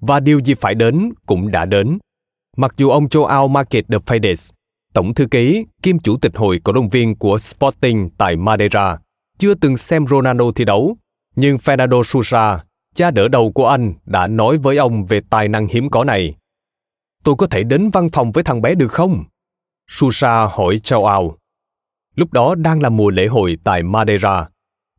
Và 0.00 0.20
điều 0.20 0.38
gì 0.38 0.54
phải 0.54 0.74
đến 0.74 1.12
cũng 1.26 1.50
đã 1.50 1.64
đến. 1.64 1.98
Mặc 2.56 2.74
dù 2.76 2.90
ông 2.90 3.06
Joao 3.06 3.48
Market 3.48 3.84
de 3.88 3.98
Fades, 3.98 4.52
tổng 4.92 5.14
thư 5.14 5.26
ký 5.26 5.66
kiêm 5.82 5.98
chủ 5.98 6.16
tịch 6.18 6.36
hội 6.36 6.60
cổ 6.64 6.72
động 6.72 6.88
viên 6.88 7.16
của 7.16 7.38
Sporting 7.38 8.10
tại 8.18 8.36
Madeira, 8.36 8.98
chưa 9.38 9.54
từng 9.54 9.76
xem 9.76 10.06
Ronaldo 10.06 10.44
thi 10.56 10.64
đấu, 10.64 10.96
nhưng 11.36 11.56
Fernando 11.56 12.02
Sousa, 12.02 12.64
cha 12.94 13.10
đỡ 13.10 13.28
đầu 13.28 13.52
của 13.52 13.68
anh, 13.68 13.94
đã 14.04 14.26
nói 14.26 14.58
với 14.58 14.76
ông 14.76 15.04
về 15.04 15.20
tài 15.30 15.48
năng 15.48 15.66
hiếm 15.68 15.90
có 15.90 16.04
này 16.04 16.34
tôi 17.26 17.34
có 17.38 17.46
thể 17.46 17.64
đến 17.64 17.90
văn 17.90 18.10
phòng 18.12 18.32
với 18.32 18.44
thằng 18.44 18.62
bé 18.62 18.74
được 18.74 18.92
không? 18.92 19.24
Susa 19.88 20.46
hỏi 20.50 20.80
Chao 20.84 21.04
Ao. 21.04 21.38
Lúc 22.14 22.32
đó 22.32 22.54
đang 22.54 22.82
là 22.82 22.88
mùa 22.88 23.10
lễ 23.10 23.26
hội 23.26 23.58
tại 23.64 23.82
Madeira. 23.82 24.48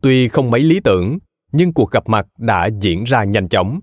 Tuy 0.02 0.28
không 0.28 0.52
mấy 0.52 0.62
lý 0.62 0.80
tưởng, 0.84 1.18
nhưng 1.52 1.74
cuộc 1.74 1.92
gặp 1.92 2.10
mặt 2.10 2.28
đã 2.38 2.70
diễn 2.80 3.04
ra 3.04 3.24
nhanh 3.24 3.50
chóng. 3.50 3.80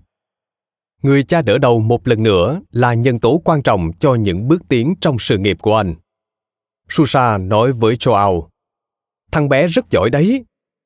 Người 1.01 1.23
cha 1.23 1.41
đỡ 1.41 1.57
đầu 1.57 1.79
một 1.79 2.07
lần 2.07 2.23
nữa 2.23 2.61
là 2.71 2.93
nhân 2.93 3.19
tố 3.19 3.41
quan 3.45 3.63
trọng 3.63 3.91
cho 3.99 4.15
những 4.15 4.47
bước 4.47 4.61
tiến 4.69 4.93
trong 5.01 5.19
sự 5.19 5.37
nghiệp 5.37 5.57
của 5.61 5.75
anh. 5.75 5.95
Susa 6.89 7.37
nói 7.37 7.71
với 7.71 7.95
Joao, 7.95 8.47
thằng 9.31 9.49
bé 9.49 9.67
rất 9.67 9.85
giỏi 9.89 10.09
đấy, 10.09 10.45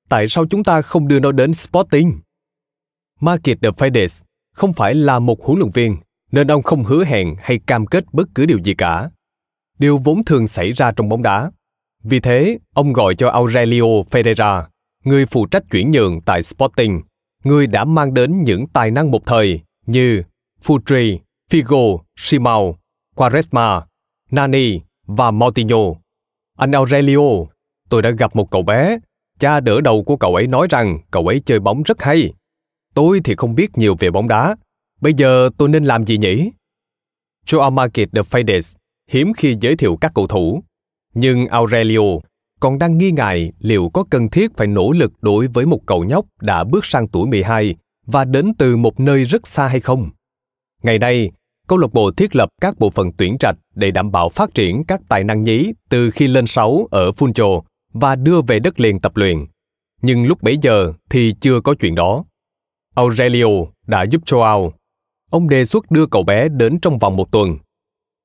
tại 0.10 0.28
sao 0.28 0.46
chúng 0.50 0.64
ta 0.64 0.82
không 0.82 1.08
đưa 1.08 1.20
nó 1.20 1.32
đến 1.32 1.54
Sporting? 1.54 2.20
Market 3.20 3.58
de 3.62 3.70
Fides 3.70 4.24
không 4.54 4.74
phải 4.74 4.94
là 4.94 5.20
một 5.20 5.44
huấn 5.44 5.60
luyện 5.60 5.72
viên, 5.72 5.98
nên 6.32 6.48
ông 6.48 6.64
không 6.64 6.84
hứa 6.84 7.06
hẹn 7.06 7.36
hay 7.40 7.60
cam 7.68 7.86
kết 7.86 8.04
bất 8.14 8.28
cứ 8.36 8.46
điều 8.46 8.60
gì 8.60 8.74
cả. 8.74 9.10
Điều 9.80 9.98
vốn 9.98 10.24
thường 10.26 10.48
xảy 10.48 10.72
ra 10.72 10.92
trong 10.92 11.10
bóng 11.10 11.24
đá. 11.24 11.52
Vì 12.04 12.20
thế, 12.20 12.58
ông 12.74 12.94
gọi 12.94 13.16
cho 13.16 13.30
Aurelio 13.30 13.84
Ferreira, 14.12 14.64
người 15.04 15.26
phụ 15.26 15.46
trách 15.46 15.64
chuyển 15.72 15.92
nhượng 15.92 16.22
tại 16.22 16.44
Sporting, 16.44 17.02
người 17.44 17.68
đã 17.68 17.86
mang 17.86 18.14
đến 18.14 18.44
những 18.44 18.68
tài 18.68 18.92
năng 18.92 19.12
một 19.12 19.26
thời 19.26 19.62
như 19.86 20.24
Futri, 20.64 21.18
Figo, 21.52 22.00
Simao, 22.18 22.76
Quaresma, 23.16 23.82
Nani 24.32 24.80
và 25.08 25.32
Moutinho. 25.32 25.78
Anh 26.58 26.72
Aurelio, 26.72 27.30
tôi 27.90 28.02
đã 28.02 28.10
gặp 28.10 28.36
một 28.36 28.52
cậu 28.52 28.62
bé. 28.62 28.98
Cha 29.40 29.60
đỡ 29.60 29.82
đầu 29.82 30.04
của 30.04 30.18
cậu 30.18 30.36
ấy 30.36 30.48
nói 30.48 30.68
rằng 30.70 31.00
cậu 31.12 31.28
ấy 31.28 31.42
chơi 31.46 31.60
bóng 31.60 31.84
rất 31.84 32.02
hay. 32.02 32.34
Tôi 32.94 33.22
thì 33.24 33.36
không 33.36 33.56
biết 33.56 33.78
nhiều 33.78 33.96
về 34.00 34.12
bóng 34.12 34.28
đá. 34.28 34.56
Bây 35.02 35.14
giờ 35.14 35.50
tôi 35.58 35.70
nên 35.70 35.84
làm 35.84 36.06
gì 36.06 36.18
nhỉ? 36.18 36.52
Joao 37.46 37.72
Market 37.72 38.10
de 38.14 38.22
Fades 38.22 38.76
hiếm 39.10 39.34
khi 39.34 39.58
giới 39.62 39.76
thiệu 39.76 39.98
các 40.02 40.12
cầu 40.16 40.28
thủ. 40.28 40.64
Nhưng 41.14 41.48
Aurelio 41.48 42.20
còn 42.60 42.80
đang 42.80 42.98
nghi 42.98 43.12
ngại 43.12 43.52
liệu 43.60 43.90
có 43.94 44.04
cần 44.10 44.30
thiết 44.30 44.58
phải 44.58 44.68
nỗ 44.68 44.92
lực 44.92 45.12
đối 45.22 45.48
với 45.48 45.66
một 45.66 45.80
cậu 45.86 46.04
nhóc 46.04 46.26
đã 46.42 46.64
bước 46.64 46.86
sang 46.86 47.08
tuổi 47.08 47.28
12 47.28 47.76
và 48.06 48.26
đến 48.26 48.54
từ 48.58 48.78
một 48.78 49.00
nơi 49.00 49.24
rất 49.24 49.48
xa 49.48 49.68
hay 49.68 49.80
không. 49.80 50.10
Ngày 50.84 51.00
nay, 51.00 51.32
câu 51.68 51.78
lạc 51.78 51.94
bộ 51.94 52.12
thiết 52.12 52.36
lập 52.36 52.50
các 52.62 52.80
bộ 52.80 52.90
phận 52.90 53.12
tuyển 53.18 53.38
trạch 53.40 53.56
để 53.76 53.92
đảm 53.92 54.12
bảo 54.12 54.30
phát 54.30 54.54
triển 54.54 54.84
các 54.84 55.02
tài 55.10 55.24
năng 55.24 55.44
nhí 55.44 55.74
từ 55.90 56.12
khi 56.12 56.28
lên 56.28 56.48
6 56.48 56.88
ở 56.92 57.12
Funcho 57.12 57.62
và 57.94 58.16
đưa 58.16 58.42
về 58.42 58.60
đất 58.60 58.80
liền 58.80 59.00
tập 59.00 59.12
luyện. 59.18 59.46
Nhưng 60.02 60.26
lúc 60.26 60.42
bấy 60.42 60.58
giờ 60.62 60.94
thì 61.10 61.36
chưa 61.42 61.62
có 61.62 61.74
chuyện 61.80 61.96
đó. 61.96 62.26
Aurelio 62.96 63.48
đã 63.88 64.04
giúp 64.04 64.22
Joao. 64.26 64.72
Ông 65.30 65.50
đề 65.50 65.66
xuất 65.66 65.92
đưa 65.92 66.06
cậu 66.06 66.24
bé 66.24 66.50
đến 66.50 66.80
trong 66.80 66.98
vòng 66.98 67.16
một 67.16 67.32
tuần. 67.32 67.58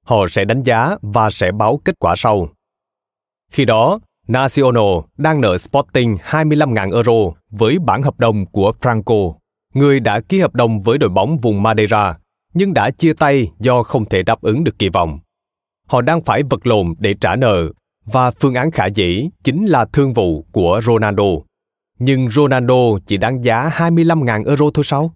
Họ 0.05 0.29
sẽ 0.29 0.45
đánh 0.45 0.63
giá 0.63 0.97
và 1.03 1.31
sẽ 1.31 1.53
báo 1.53 1.81
kết 1.85 1.99
quả 1.99 2.15
sau. 2.17 2.49
Khi 3.53 3.65
đó, 3.65 3.99
Nacional 4.29 4.99
đang 5.17 5.41
nợ 5.41 5.59
Sporting 5.59 6.17
25.000 6.17 6.93
euro 6.95 7.41
với 7.51 7.79
bản 7.79 8.03
hợp 8.03 8.21
đồng 8.21 8.47
của 8.47 8.73
Franco, 8.81 9.35
người 9.75 10.01
đã 10.01 10.21
ký 10.21 10.41
hợp 10.41 10.55
đồng 10.55 10.83
với 10.83 10.99
đội 10.99 11.11
bóng 11.11 11.39
vùng 11.39 11.63
Madeira, 11.63 12.19
nhưng 12.55 12.75
đã 12.75 12.91
chia 12.91 13.13
tay 13.13 13.53
do 13.59 13.83
không 13.83 14.09
thể 14.09 14.23
đáp 14.23 14.43
ứng 14.43 14.65
được 14.65 14.79
kỳ 14.79 14.89
vọng. 14.89 15.19
Họ 15.89 16.01
đang 16.01 16.23
phải 16.23 16.43
vật 16.43 16.67
lộn 16.67 16.95
để 16.99 17.15
trả 17.21 17.37
nợ, 17.37 17.69
và 18.05 18.31
phương 18.31 18.55
án 18.55 18.71
khả 18.71 18.87
dĩ 18.87 19.29
chính 19.45 19.67
là 19.67 19.85
thương 19.85 20.15
vụ 20.15 20.47
của 20.53 20.81
Ronaldo. 20.85 21.25
Nhưng 21.99 22.31
Ronaldo 22.31 22.99
chỉ 23.07 23.17
đáng 23.17 23.45
giá 23.45 23.71
25.000 23.77 24.47
euro 24.47 24.65
thôi 24.75 24.85
sao? 24.85 25.13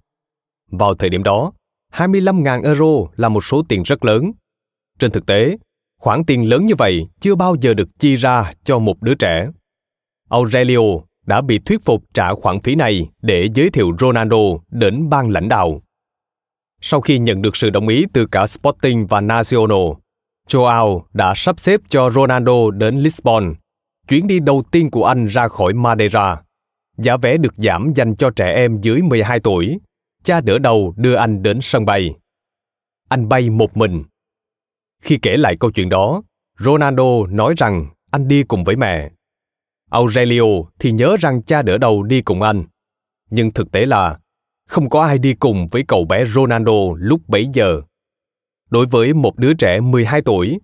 Vào 0.70 0.94
thời 0.94 1.10
điểm 1.10 1.22
đó, 1.22 1.52
25.000 1.92 2.64
euro 2.64 3.10
là 3.16 3.28
một 3.28 3.44
số 3.44 3.62
tiền 3.68 3.82
rất 3.82 4.04
lớn. 4.04 4.32
Trên 4.98 5.10
thực 5.10 5.26
tế, 5.26 5.56
khoản 6.00 6.24
tiền 6.24 6.48
lớn 6.48 6.66
như 6.66 6.74
vậy 6.78 7.06
chưa 7.20 7.34
bao 7.34 7.56
giờ 7.60 7.74
được 7.74 7.88
chi 7.98 8.16
ra 8.16 8.52
cho 8.64 8.78
một 8.78 9.02
đứa 9.02 9.14
trẻ. 9.14 9.48
Aurelio 10.30 10.80
đã 11.26 11.40
bị 11.40 11.58
thuyết 11.58 11.84
phục 11.84 12.04
trả 12.14 12.34
khoản 12.34 12.60
phí 12.60 12.74
này 12.74 13.08
để 13.22 13.48
giới 13.54 13.70
thiệu 13.70 13.96
Ronaldo 14.00 14.36
đến 14.70 15.08
ban 15.08 15.30
lãnh 15.30 15.48
đạo. 15.48 15.82
Sau 16.80 17.00
khi 17.00 17.18
nhận 17.18 17.42
được 17.42 17.56
sự 17.56 17.70
đồng 17.70 17.88
ý 17.88 18.04
từ 18.12 18.26
cả 18.26 18.46
Sporting 18.46 19.06
và 19.06 19.20
Nacional, 19.20 19.92
Joao 20.48 21.02
đã 21.12 21.32
sắp 21.36 21.60
xếp 21.60 21.80
cho 21.88 22.10
Ronaldo 22.10 22.70
đến 22.70 22.98
Lisbon, 22.98 23.54
chuyến 24.08 24.26
đi 24.26 24.40
đầu 24.40 24.62
tiên 24.70 24.90
của 24.90 25.04
anh 25.04 25.26
ra 25.26 25.48
khỏi 25.48 25.72
Madeira. 25.72 26.36
Giá 26.98 27.16
vé 27.16 27.36
được 27.36 27.54
giảm 27.56 27.92
dành 27.94 28.16
cho 28.16 28.30
trẻ 28.30 28.54
em 28.54 28.80
dưới 28.80 29.02
12 29.02 29.40
tuổi. 29.40 29.78
Cha 30.22 30.40
đỡ 30.40 30.58
đầu 30.58 30.94
đưa 30.96 31.14
anh 31.14 31.42
đến 31.42 31.58
sân 31.62 31.84
bay. 31.84 32.14
Anh 33.08 33.28
bay 33.28 33.50
một 33.50 33.76
mình 33.76 34.04
khi 35.02 35.18
kể 35.22 35.36
lại 35.36 35.56
câu 35.56 35.70
chuyện 35.70 35.88
đó, 35.88 36.22
Ronaldo 36.58 37.26
nói 37.28 37.54
rằng 37.56 37.86
anh 38.10 38.28
đi 38.28 38.42
cùng 38.42 38.64
với 38.64 38.76
mẹ. 38.76 39.10
Aurelio 39.90 40.44
thì 40.78 40.92
nhớ 40.92 41.16
rằng 41.20 41.42
cha 41.42 41.62
đỡ 41.62 41.78
đầu 41.78 42.02
đi 42.02 42.22
cùng 42.22 42.42
anh. 42.42 42.64
Nhưng 43.30 43.50
thực 43.50 43.72
tế 43.72 43.86
là 43.86 44.18
không 44.66 44.90
có 44.90 45.02
ai 45.02 45.18
đi 45.18 45.34
cùng 45.34 45.68
với 45.70 45.84
cậu 45.88 46.04
bé 46.04 46.24
Ronaldo 46.24 46.72
lúc 46.96 47.20
bấy 47.28 47.48
giờ. 47.52 47.82
Đối 48.70 48.86
với 48.86 49.14
một 49.14 49.36
đứa 49.36 49.54
trẻ 49.54 49.80
12 49.80 50.22
tuổi, 50.22 50.58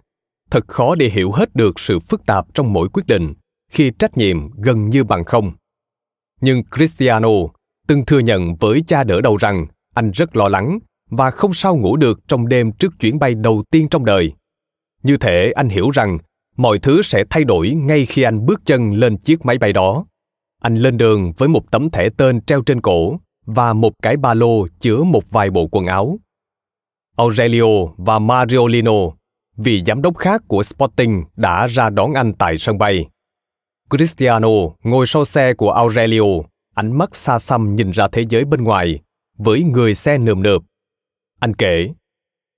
thật 0.51 0.69
khó 0.69 0.95
để 0.95 1.09
hiểu 1.09 1.33
hết 1.33 1.55
được 1.55 1.81
sự 1.81 1.99
phức 1.99 2.27
tạp 2.27 2.55
trong 2.55 2.73
mỗi 2.73 2.89
quyết 2.89 3.07
định 3.07 3.35
khi 3.71 3.93
trách 3.99 4.17
nhiệm 4.17 4.51
gần 4.51 4.91
như 4.91 5.05
bằng 5.05 5.25
không. 5.25 5.53
Nhưng 6.41 6.63
Cristiano 6.77 7.31
từng 7.87 8.05
thừa 8.05 8.19
nhận 8.19 8.55
với 8.55 8.85
cha 8.87 9.05
đỡ 9.05 9.21
đầu 9.21 9.37
rằng 9.37 9.67
anh 9.95 10.11
rất 10.11 10.37
lo 10.37 10.49
lắng 10.49 10.79
và 11.11 11.31
không 11.31 11.55
sao 11.55 11.77
ngủ 11.77 11.97
được 11.97 12.21
trong 12.29 12.49
đêm 12.49 12.73
trước 12.73 12.93
chuyến 13.01 13.19
bay 13.19 13.35
đầu 13.35 13.63
tiên 13.71 13.89
trong 13.89 14.05
đời. 14.05 14.33
Như 15.03 15.17
thể 15.17 15.53
anh 15.53 15.69
hiểu 15.69 15.91
rằng 15.91 16.19
mọi 16.57 16.79
thứ 16.79 17.03
sẽ 17.03 17.25
thay 17.31 17.45
đổi 17.45 17.71
ngay 17.71 18.07
khi 18.07 18.23
anh 18.23 18.47
bước 18.47 18.61
chân 18.65 18.93
lên 18.93 19.17
chiếc 19.17 19.47
máy 19.47 19.59
bay 19.59 19.73
đó. 19.73 20.05
Anh 20.63 20.77
lên 20.77 20.97
đường 20.97 21.33
với 21.37 21.49
một 21.49 21.71
tấm 21.71 21.91
thẻ 21.91 22.09
tên 22.17 22.41
treo 22.41 22.63
trên 22.63 22.81
cổ 22.81 23.21
và 23.47 23.73
một 23.73 23.93
cái 24.03 24.17
ba 24.17 24.35
lô 24.35 24.67
chứa 24.81 25.03
một 25.03 25.23
vài 25.31 25.51
bộ 25.51 25.67
quần 25.67 25.87
áo. 25.87 26.19
Aurelio 27.17 27.87
và 27.97 28.19
Mariolino, 28.19 28.93
vị 29.57 29.83
giám 29.87 30.03
đốc 30.03 30.19
khác 30.19 30.43
của 30.49 30.63
Sporting 30.63 31.25
đã 31.37 31.67
ra 31.67 31.91
đón 31.91 32.15
anh 32.15 32.33
tại 32.39 32.59
sân 32.59 32.79
bay. 32.79 33.07
Cristiano 33.91 34.49
ngồi 34.83 35.07
sau 35.07 35.25
xe 35.25 35.55
của 35.55 35.71
Aurelio, 35.71 36.25
ánh 36.75 36.99
mắt 36.99 37.17
xa 37.17 37.39
xăm 37.39 37.77
nhìn 37.77 37.91
ra 37.91 38.09
thế 38.13 38.25
giới 38.29 38.45
bên 38.45 38.65
ngoài, 38.65 39.01
với 39.39 39.63
người 39.63 39.95
xe 39.95 40.19
nườm 40.19 40.43
nượp 40.43 40.63
anh 41.45 41.55
kể, 41.55 41.91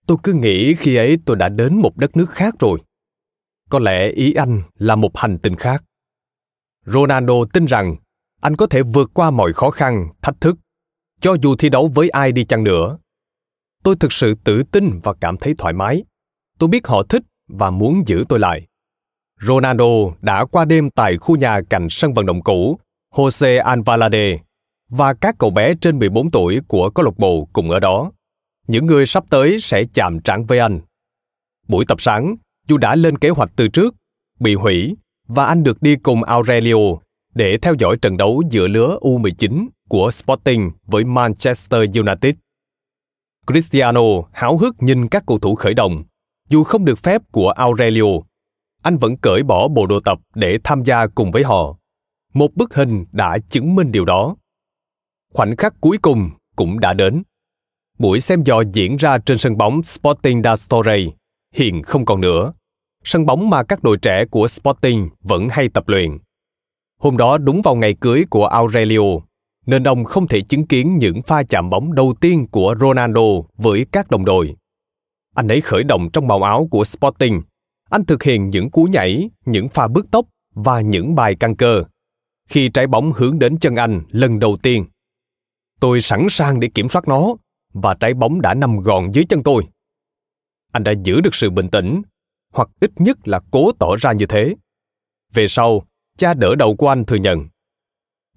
tôi 0.06 0.18
cứ 0.22 0.32
nghĩ 0.32 0.74
khi 0.74 0.96
ấy 0.96 1.18
tôi 1.24 1.36
đã 1.36 1.48
đến 1.48 1.74
một 1.74 1.96
đất 1.96 2.16
nước 2.16 2.30
khác 2.30 2.54
rồi. 2.60 2.80
Có 3.70 3.78
lẽ 3.78 4.08
ý 4.08 4.34
anh 4.34 4.62
là 4.78 4.96
một 4.96 5.16
hành 5.16 5.38
tinh 5.38 5.56
khác. 5.56 5.84
Ronaldo 6.86 7.34
tin 7.52 7.64
rằng 7.64 7.96
anh 8.40 8.56
có 8.56 8.66
thể 8.66 8.82
vượt 8.82 9.10
qua 9.14 9.30
mọi 9.30 9.52
khó 9.52 9.70
khăn, 9.70 10.08
thách 10.22 10.40
thức, 10.40 10.56
cho 11.20 11.36
dù 11.42 11.56
thi 11.56 11.68
đấu 11.68 11.90
với 11.94 12.08
ai 12.08 12.32
đi 12.32 12.44
chăng 12.44 12.64
nữa. 12.64 12.98
Tôi 13.82 13.96
thực 14.00 14.12
sự 14.12 14.34
tự 14.44 14.62
tin 14.62 15.00
và 15.02 15.14
cảm 15.20 15.36
thấy 15.36 15.54
thoải 15.58 15.72
mái. 15.74 16.04
Tôi 16.58 16.68
biết 16.68 16.86
họ 16.86 17.02
thích 17.08 17.22
và 17.48 17.70
muốn 17.70 18.02
giữ 18.06 18.24
tôi 18.28 18.38
lại. 18.38 18.66
Ronaldo 19.40 19.84
đã 20.20 20.44
qua 20.44 20.64
đêm 20.64 20.90
tại 20.90 21.16
khu 21.16 21.36
nhà 21.36 21.60
cạnh 21.70 21.86
sân 21.90 22.14
vận 22.14 22.26
động 22.26 22.42
cũ 22.42 22.78
Jose 23.14 23.64
Alvalade 23.64 24.38
và 24.88 25.14
các 25.14 25.34
cậu 25.38 25.50
bé 25.50 25.74
trên 25.80 25.98
14 25.98 26.30
tuổi 26.30 26.60
của 26.68 26.90
câu 26.90 27.04
lạc 27.04 27.18
bộ 27.18 27.48
cùng 27.52 27.70
ở 27.70 27.80
đó 27.80 28.12
những 28.66 28.86
người 28.86 29.06
sắp 29.06 29.24
tới 29.30 29.60
sẽ 29.60 29.84
chạm 29.94 30.20
trán 30.20 30.46
với 30.46 30.58
anh. 30.58 30.80
Buổi 31.68 31.84
tập 31.88 32.00
sáng, 32.00 32.36
dù 32.68 32.76
đã 32.76 32.96
lên 32.96 33.18
kế 33.18 33.28
hoạch 33.28 33.50
từ 33.56 33.68
trước, 33.68 33.94
bị 34.40 34.54
hủy 34.54 34.96
và 35.28 35.44
anh 35.44 35.62
được 35.62 35.82
đi 35.82 35.96
cùng 35.96 36.24
Aurelio 36.24 36.76
để 37.34 37.58
theo 37.62 37.74
dõi 37.78 37.96
trận 38.02 38.16
đấu 38.16 38.42
giữa 38.50 38.68
lứa 38.68 38.98
U19 39.00 39.66
của 39.88 40.10
Sporting 40.10 40.70
với 40.86 41.04
Manchester 41.04 41.80
United. 41.80 42.34
Cristiano 43.46 44.02
háo 44.32 44.58
hức 44.58 44.82
nhìn 44.82 45.08
các 45.08 45.22
cầu 45.26 45.38
thủ 45.38 45.54
khởi 45.54 45.74
động. 45.74 46.04
Dù 46.48 46.64
không 46.64 46.84
được 46.84 46.98
phép 46.98 47.22
của 47.32 47.50
Aurelio, 47.50 48.04
anh 48.82 48.98
vẫn 48.98 49.16
cởi 49.16 49.42
bỏ 49.42 49.68
bộ 49.68 49.86
đồ 49.86 50.00
tập 50.00 50.18
để 50.34 50.58
tham 50.64 50.84
gia 50.84 51.06
cùng 51.06 51.30
với 51.30 51.44
họ. 51.44 51.75
Một 52.36 52.54
bức 52.54 52.74
hình 52.74 53.04
đã 53.12 53.38
chứng 53.48 53.74
minh 53.74 53.92
điều 53.92 54.04
đó. 54.04 54.36
Khoảnh 55.34 55.56
khắc 55.56 55.74
cuối 55.80 55.98
cùng 56.02 56.30
cũng 56.56 56.80
đã 56.80 56.94
đến. 56.94 57.22
Buổi 57.98 58.20
xem 58.20 58.42
dò 58.42 58.62
diễn 58.72 58.96
ra 58.96 59.18
trên 59.18 59.38
sân 59.38 59.56
bóng 59.56 59.82
Sporting 59.82 60.42
da 60.42 60.54
Torres 60.68 61.08
hiện 61.54 61.82
không 61.82 62.04
còn 62.04 62.20
nữa. 62.20 62.52
Sân 63.04 63.26
bóng 63.26 63.50
mà 63.50 63.62
các 63.62 63.82
đội 63.82 63.96
trẻ 63.96 64.24
của 64.30 64.48
Sporting 64.48 65.08
vẫn 65.22 65.48
hay 65.50 65.68
tập 65.68 65.88
luyện. 65.88 66.18
Hôm 67.00 67.16
đó 67.16 67.38
đúng 67.38 67.62
vào 67.62 67.74
ngày 67.74 67.94
cưới 68.00 68.24
của 68.30 68.46
Aurelio, 68.46 69.02
nên 69.66 69.84
ông 69.84 70.04
không 70.04 70.28
thể 70.28 70.40
chứng 70.40 70.66
kiến 70.66 70.98
những 70.98 71.22
pha 71.22 71.42
chạm 71.42 71.70
bóng 71.70 71.94
đầu 71.94 72.14
tiên 72.20 72.46
của 72.50 72.74
Ronaldo 72.80 73.26
với 73.56 73.86
các 73.92 74.10
đồng 74.10 74.24
đội. 74.24 74.56
Anh 75.34 75.48
ấy 75.48 75.60
khởi 75.60 75.84
động 75.84 76.08
trong 76.12 76.28
màu 76.28 76.42
áo 76.42 76.68
của 76.70 76.84
Sporting. 76.84 77.42
Anh 77.90 78.04
thực 78.04 78.22
hiện 78.22 78.50
những 78.50 78.70
cú 78.70 78.84
nhảy, 78.84 79.30
những 79.46 79.68
pha 79.68 79.88
bước 79.88 80.10
tốc 80.10 80.26
và 80.54 80.80
những 80.80 81.14
bài 81.14 81.34
căng 81.40 81.56
cơ. 81.56 81.84
Khi 82.48 82.68
trái 82.68 82.86
bóng 82.86 83.12
hướng 83.12 83.38
đến 83.38 83.58
chân 83.58 83.76
anh 83.76 84.02
lần 84.10 84.38
đầu 84.38 84.56
tiên, 84.62 84.84
tôi 85.80 86.00
sẵn 86.00 86.26
sàng 86.30 86.60
để 86.60 86.68
kiểm 86.74 86.88
soát 86.88 87.08
nó, 87.08 87.34
và 87.72 87.94
trái 88.00 88.14
bóng 88.14 88.40
đã 88.40 88.54
nằm 88.54 88.80
gọn 88.80 89.10
dưới 89.12 89.24
chân 89.28 89.42
tôi. 89.42 89.66
Anh 90.72 90.84
đã 90.84 90.92
giữ 91.04 91.20
được 91.20 91.34
sự 91.34 91.50
bình 91.50 91.70
tĩnh, 91.70 92.02
hoặc 92.52 92.68
ít 92.80 92.90
nhất 92.96 93.28
là 93.28 93.40
cố 93.50 93.72
tỏ 93.78 93.96
ra 93.96 94.12
như 94.12 94.26
thế. 94.26 94.54
Về 95.32 95.48
sau, 95.48 95.82
cha 96.18 96.34
đỡ 96.34 96.54
đầu 96.54 96.76
của 96.76 96.88
anh 96.88 97.04
thừa 97.04 97.16
nhận. 97.16 97.48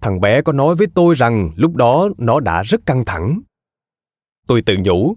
Thằng 0.02 0.22
bé 0.22 0.42
có 0.42 0.54
nói 0.54 0.76
với 0.76 0.88
tôi 0.96 1.16
rằng 1.16 1.52
lúc 1.56 1.76
đó 1.76 2.10
nó 2.18 2.40
đã 2.40 2.64
rất 2.64 2.86
căng 2.86 3.06
thẳng. 3.06 3.42
Tôi 4.48 4.62
tự 4.62 4.76
nhủ, 4.80 5.16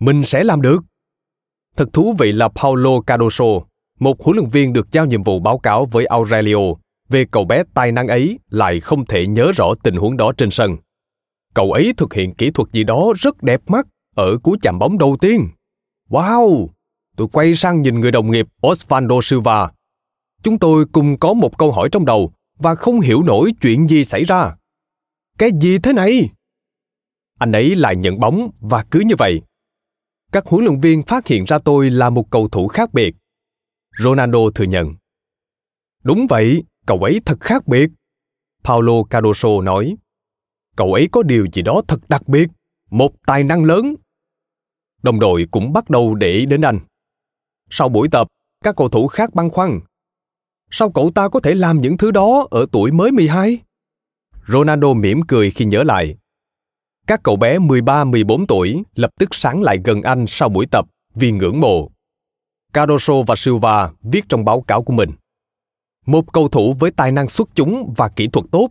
mình 0.00 0.24
sẽ 0.24 0.44
làm 0.44 0.62
được. 0.62 0.78
Thật 1.76 1.88
thú 1.92 2.14
vị 2.18 2.32
là 2.32 2.48
Paulo 2.48 3.00
Cardoso, 3.00 3.44
một 3.98 4.22
huấn 4.22 4.36
luyện 4.36 4.48
viên 4.48 4.72
được 4.72 4.92
giao 4.92 5.06
nhiệm 5.06 5.22
vụ 5.22 5.38
báo 5.38 5.58
cáo 5.58 5.86
với 5.86 6.06
Aurelio 6.06 6.58
về 7.08 7.24
cậu 7.30 7.44
bé 7.44 7.62
tài 7.74 7.92
năng 7.92 8.08
ấy 8.08 8.38
lại 8.50 8.80
không 8.80 9.06
thể 9.06 9.26
nhớ 9.26 9.52
rõ 9.56 9.74
tình 9.82 9.96
huống 9.96 10.16
đó 10.16 10.32
trên 10.36 10.50
sân. 10.50 10.76
Cậu 11.54 11.72
ấy 11.72 11.92
thực 11.96 12.14
hiện 12.14 12.34
kỹ 12.34 12.50
thuật 12.50 12.72
gì 12.72 12.84
đó 12.84 13.12
rất 13.16 13.42
đẹp 13.42 13.60
mắt 13.66 13.86
ở 14.14 14.38
cú 14.38 14.56
chạm 14.62 14.78
bóng 14.78 14.98
đầu 14.98 15.16
tiên. 15.20 15.48
Wow! 16.08 16.68
Tôi 17.16 17.28
quay 17.32 17.54
sang 17.54 17.82
nhìn 17.82 18.00
người 18.00 18.12
đồng 18.12 18.30
nghiệp 18.30 18.46
Osvaldo 18.66 19.20
Silva. 19.22 19.70
Chúng 20.42 20.58
tôi 20.58 20.84
cùng 20.92 21.18
có 21.18 21.34
một 21.34 21.58
câu 21.58 21.72
hỏi 21.72 21.88
trong 21.92 22.04
đầu 22.04 22.32
và 22.58 22.74
không 22.74 23.00
hiểu 23.00 23.22
nổi 23.22 23.52
chuyện 23.60 23.88
gì 23.88 24.04
xảy 24.04 24.24
ra. 24.24 24.56
Cái 25.38 25.50
gì 25.60 25.78
thế 25.78 25.92
này? 25.92 26.30
Anh 27.38 27.52
ấy 27.52 27.76
lại 27.76 27.96
nhận 27.96 28.20
bóng 28.20 28.50
và 28.60 28.84
cứ 28.90 29.00
như 29.00 29.14
vậy. 29.18 29.42
Các 30.32 30.46
huấn 30.46 30.64
luyện 30.64 30.80
viên 30.80 31.02
phát 31.02 31.26
hiện 31.26 31.44
ra 31.44 31.58
tôi 31.58 31.90
là 31.90 32.10
một 32.10 32.30
cầu 32.30 32.48
thủ 32.48 32.68
khác 32.68 32.94
biệt. 32.94 33.16
Ronaldo 33.98 34.38
thừa 34.54 34.64
nhận. 34.64 34.94
Đúng 36.02 36.26
vậy, 36.28 36.64
cậu 36.86 36.98
ấy 36.98 37.20
thật 37.26 37.40
khác 37.40 37.66
biệt. 37.66 37.90
Paulo 38.64 39.02
Cardoso 39.10 39.60
nói. 39.62 39.96
Cậu 40.76 40.92
ấy 40.92 41.08
có 41.12 41.22
điều 41.22 41.46
gì 41.52 41.62
đó 41.62 41.82
thật 41.88 42.08
đặc 42.08 42.28
biệt, 42.28 42.48
một 42.90 43.12
tài 43.26 43.44
năng 43.44 43.64
lớn. 43.64 43.94
Đồng 45.02 45.20
đội 45.20 45.46
cũng 45.50 45.72
bắt 45.72 45.90
đầu 45.90 46.14
để 46.14 46.32
ý 46.32 46.46
đến 46.46 46.60
anh. 46.60 46.78
Sau 47.70 47.88
buổi 47.88 48.08
tập, 48.08 48.28
các 48.64 48.76
cầu 48.76 48.88
thủ 48.88 49.06
khác 49.06 49.34
băn 49.34 49.50
khoăn. 49.50 49.80
Sao 50.70 50.90
cậu 50.90 51.10
ta 51.14 51.28
có 51.28 51.40
thể 51.40 51.54
làm 51.54 51.80
những 51.80 51.96
thứ 51.96 52.10
đó 52.10 52.46
ở 52.50 52.66
tuổi 52.72 52.90
mới 52.90 53.12
12? 53.12 53.58
Ronaldo 54.48 54.92
mỉm 54.92 55.22
cười 55.22 55.50
khi 55.50 55.64
nhớ 55.64 55.82
lại. 55.82 56.16
Các 57.06 57.20
cậu 57.22 57.36
bé 57.36 57.58
13-14 57.58 58.44
tuổi 58.48 58.82
lập 58.94 59.10
tức 59.18 59.28
sáng 59.32 59.62
lại 59.62 59.78
gần 59.84 60.02
anh 60.02 60.24
sau 60.28 60.48
buổi 60.48 60.66
tập 60.66 60.86
vì 61.14 61.32
ngưỡng 61.32 61.60
mộ. 61.60 61.90
Cardoso 62.72 63.14
và 63.26 63.36
Silva 63.36 63.90
viết 64.02 64.24
trong 64.28 64.44
báo 64.44 64.60
cáo 64.60 64.82
của 64.82 64.92
mình. 64.92 65.10
Một 66.06 66.32
cầu 66.32 66.48
thủ 66.48 66.74
với 66.78 66.90
tài 66.90 67.12
năng 67.12 67.28
xuất 67.28 67.48
chúng 67.54 67.94
và 67.96 68.08
kỹ 68.08 68.28
thuật 68.28 68.46
tốt, 68.52 68.68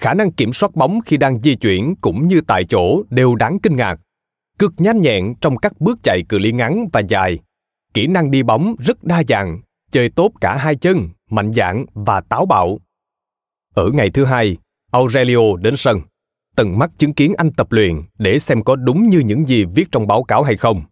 khả 0.00 0.14
năng 0.14 0.32
kiểm 0.32 0.52
soát 0.52 0.74
bóng 0.74 1.00
khi 1.06 1.16
đang 1.16 1.42
di 1.42 1.54
chuyển 1.56 1.94
cũng 2.00 2.28
như 2.28 2.40
tại 2.46 2.64
chỗ 2.64 3.02
đều 3.10 3.34
đáng 3.34 3.58
kinh 3.62 3.76
ngạc. 3.76 4.00
Cực 4.58 4.72
nhanh 4.78 5.00
nhẹn 5.00 5.34
trong 5.40 5.56
các 5.56 5.80
bước 5.80 5.98
chạy 6.02 6.22
cự 6.28 6.38
ly 6.38 6.52
ngắn 6.52 6.88
và 6.92 7.00
dài. 7.08 7.38
Kỹ 7.94 8.06
năng 8.06 8.30
đi 8.30 8.42
bóng 8.42 8.74
rất 8.78 9.04
đa 9.04 9.22
dạng, 9.28 9.60
chơi 9.90 10.10
tốt 10.10 10.32
cả 10.40 10.56
hai 10.56 10.74
chân, 10.74 11.08
mạnh 11.30 11.52
dạn 11.52 11.84
và 11.94 12.20
táo 12.20 12.46
bạo. 12.46 12.78
Ở 13.74 13.90
ngày 13.90 14.10
thứ 14.10 14.24
hai, 14.24 14.56
Aurelio 14.92 15.56
đến 15.60 15.76
sân, 15.76 16.00
tận 16.56 16.78
mắt 16.78 16.90
chứng 16.98 17.14
kiến 17.14 17.32
anh 17.36 17.52
tập 17.52 17.72
luyện 17.72 18.02
để 18.18 18.38
xem 18.38 18.62
có 18.62 18.76
đúng 18.76 19.08
như 19.08 19.18
những 19.18 19.48
gì 19.48 19.64
viết 19.64 19.84
trong 19.92 20.06
báo 20.06 20.24
cáo 20.24 20.42
hay 20.42 20.56
không. 20.56 20.82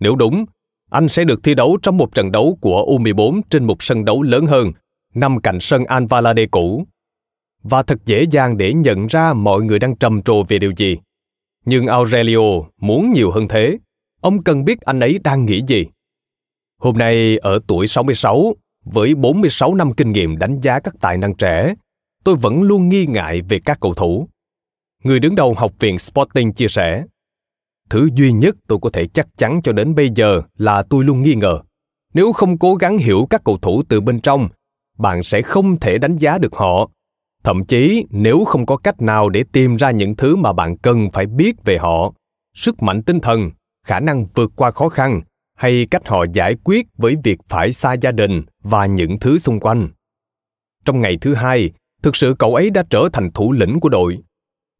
Nếu 0.00 0.16
đúng, 0.16 0.44
anh 0.90 1.08
sẽ 1.08 1.24
được 1.24 1.40
thi 1.42 1.54
đấu 1.54 1.78
trong 1.82 1.96
một 1.96 2.14
trận 2.14 2.32
đấu 2.32 2.58
của 2.60 2.84
U14 2.86 3.40
trên 3.50 3.64
một 3.64 3.82
sân 3.82 4.04
đấu 4.04 4.22
lớn 4.22 4.46
hơn, 4.46 4.72
nằm 5.20 5.40
cạnh 5.40 5.60
sân 5.60 5.84
Alvalade 5.84 6.46
cũ. 6.46 6.86
Và 7.62 7.82
thật 7.82 7.98
dễ 8.04 8.22
dàng 8.30 8.58
để 8.58 8.72
nhận 8.74 9.06
ra 9.06 9.32
mọi 9.32 9.62
người 9.62 9.78
đang 9.78 9.96
trầm 9.96 10.22
trồ 10.22 10.42
về 10.42 10.58
điều 10.58 10.72
gì. 10.76 10.98
Nhưng 11.64 11.86
Aurelio 11.86 12.60
muốn 12.80 13.12
nhiều 13.12 13.30
hơn 13.30 13.48
thế. 13.48 13.78
Ông 14.20 14.42
cần 14.42 14.64
biết 14.64 14.80
anh 14.80 15.00
ấy 15.00 15.18
đang 15.24 15.46
nghĩ 15.46 15.62
gì. 15.66 15.86
Hôm 16.80 16.98
nay 16.98 17.38
ở 17.38 17.60
tuổi 17.66 17.86
66, 17.86 18.54
với 18.84 19.14
46 19.14 19.74
năm 19.74 19.92
kinh 19.94 20.12
nghiệm 20.12 20.36
đánh 20.36 20.60
giá 20.60 20.80
các 20.80 20.94
tài 21.00 21.16
năng 21.16 21.34
trẻ, 21.34 21.74
tôi 22.24 22.36
vẫn 22.36 22.62
luôn 22.62 22.88
nghi 22.88 23.06
ngại 23.06 23.42
về 23.42 23.60
các 23.64 23.78
cầu 23.80 23.94
thủ. 23.94 24.28
Người 25.04 25.20
đứng 25.20 25.34
đầu 25.34 25.54
học 25.54 25.72
viện 25.78 25.98
Sporting 25.98 26.52
chia 26.52 26.68
sẻ, 26.68 27.04
Thứ 27.90 28.08
duy 28.14 28.32
nhất 28.32 28.56
tôi 28.66 28.78
có 28.82 28.90
thể 28.90 29.06
chắc 29.06 29.26
chắn 29.36 29.60
cho 29.64 29.72
đến 29.72 29.94
bây 29.94 30.10
giờ 30.14 30.42
là 30.56 30.82
tôi 30.90 31.04
luôn 31.04 31.22
nghi 31.22 31.34
ngờ. 31.34 31.60
Nếu 32.14 32.32
không 32.32 32.58
cố 32.58 32.74
gắng 32.74 32.98
hiểu 32.98 33.26
các 33.30 33.44
cầu 33.44 33.58
thủ 33.62 33.82
từ 33.88 34.00
bên 34.00 34.20
trong, 34.20 34.48
bạn 34.98 35.22
sẽ 35.22 35.42
không 35.42 35.80
thể 35.80 35.98
đánh 35.98 36.16
giá 36.16 36.38
được 36.38 36.54
họ. 36.54 36.90
Thậm 37.44 37.64
chí 37.64 38.04
nếu 38.10 38.44
không 38.44 38.66
có 38.66 38.76
cách 38.76 39.02
nào 39.02 39.28
để 39.28 39.44
tìm 39.52 39.76
ra 39.76 39.90
những 39.90 40.16
thứ 40.16 40.36
mà 40.36 40.52
bạn 40.52 40.78
cần 40.78 41.10
phải 41.12 41.26
biết 41.26 41.64
về 41.64 41.78
họ, 41.78 42.12
sức 42.54 42.82
mạnh 42.82 43.02
tinh 43.02 43.20
thần, 43.20 43.50
khả 43.86 44.00
năng 44.00 44.26
vượt 44.34 44.52
qua 44.56 44.70
khó 44.70 44.88
khăn 44.88 45.20
hay 45.54 45.86
cách 45.90 46.08
họ 46.08 46.24
giải 46.32 46.54
quyết 46.64 46.86
với 46.96 47.16
việc 47.24 47.38
phải 47.48 47.72
xa 47.72 47.92
gia 47.92 48.12
đình 48.12 48.42
và 48.62 48.86
những 48.86 49.18
thứ 49.18 49.38
xung 49.38 49.60
quanh. 49.60 49.88
Trong 50.84 51.00
ngày 51.00 51.18
thứ 51.20 51.34
hai, 51.34 51.70
thực 52.02 52.16
sự 52.16 52.34
cậu 52.38 52.54
ấy 52.54 52.70
đã 52.70 52.84
trở 52.90 53.08
thành 53.12 53.30
thủ 53.30 53.52
lĩnh 53.52 53.80
của 53.80 53.88
đội 53.88 54.18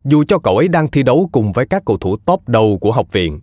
dù 0.05 0.24
cho 0.28 0.39
cậu 0.39 0.57
ấy 0.57 0.69
đang 0.69 0.90
thi 0.90 1.03
đấu 1.03 1.28
cùng 1.32 1.53
với 1.53 1.66
các 1.66 1.82
cầu 1.86 1.99
thủ 1.99 2.16
top 2.16 2.49
đầu 2.49 2.78
của 2.81 2.93
học 2.93 3.12
viện. 3.12 3.40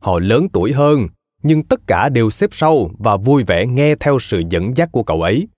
Họ 0.00 0.18
lớn 0.18 0.46
tuổi 0.52 0.72
hơn, 0.72 1.08
nhưng 1.42 1.62
tất 1.62 1.80
cả 1.86 2.08
đều 2.08 2.30
xếp 2.30 2.50
sau 2.52 2.90
và 2.98 3.16
vui 3.16 3.44
vẻ 3.44 3.66
nghe 3.66 3.94
theo 3.94 4.18
sự 4.18 4.42
dẫn 4.50 4.76
dắt 4.76 4.88
của 4.92 5.02
cậu 5.02 5.22
ấy. 5.22 5.48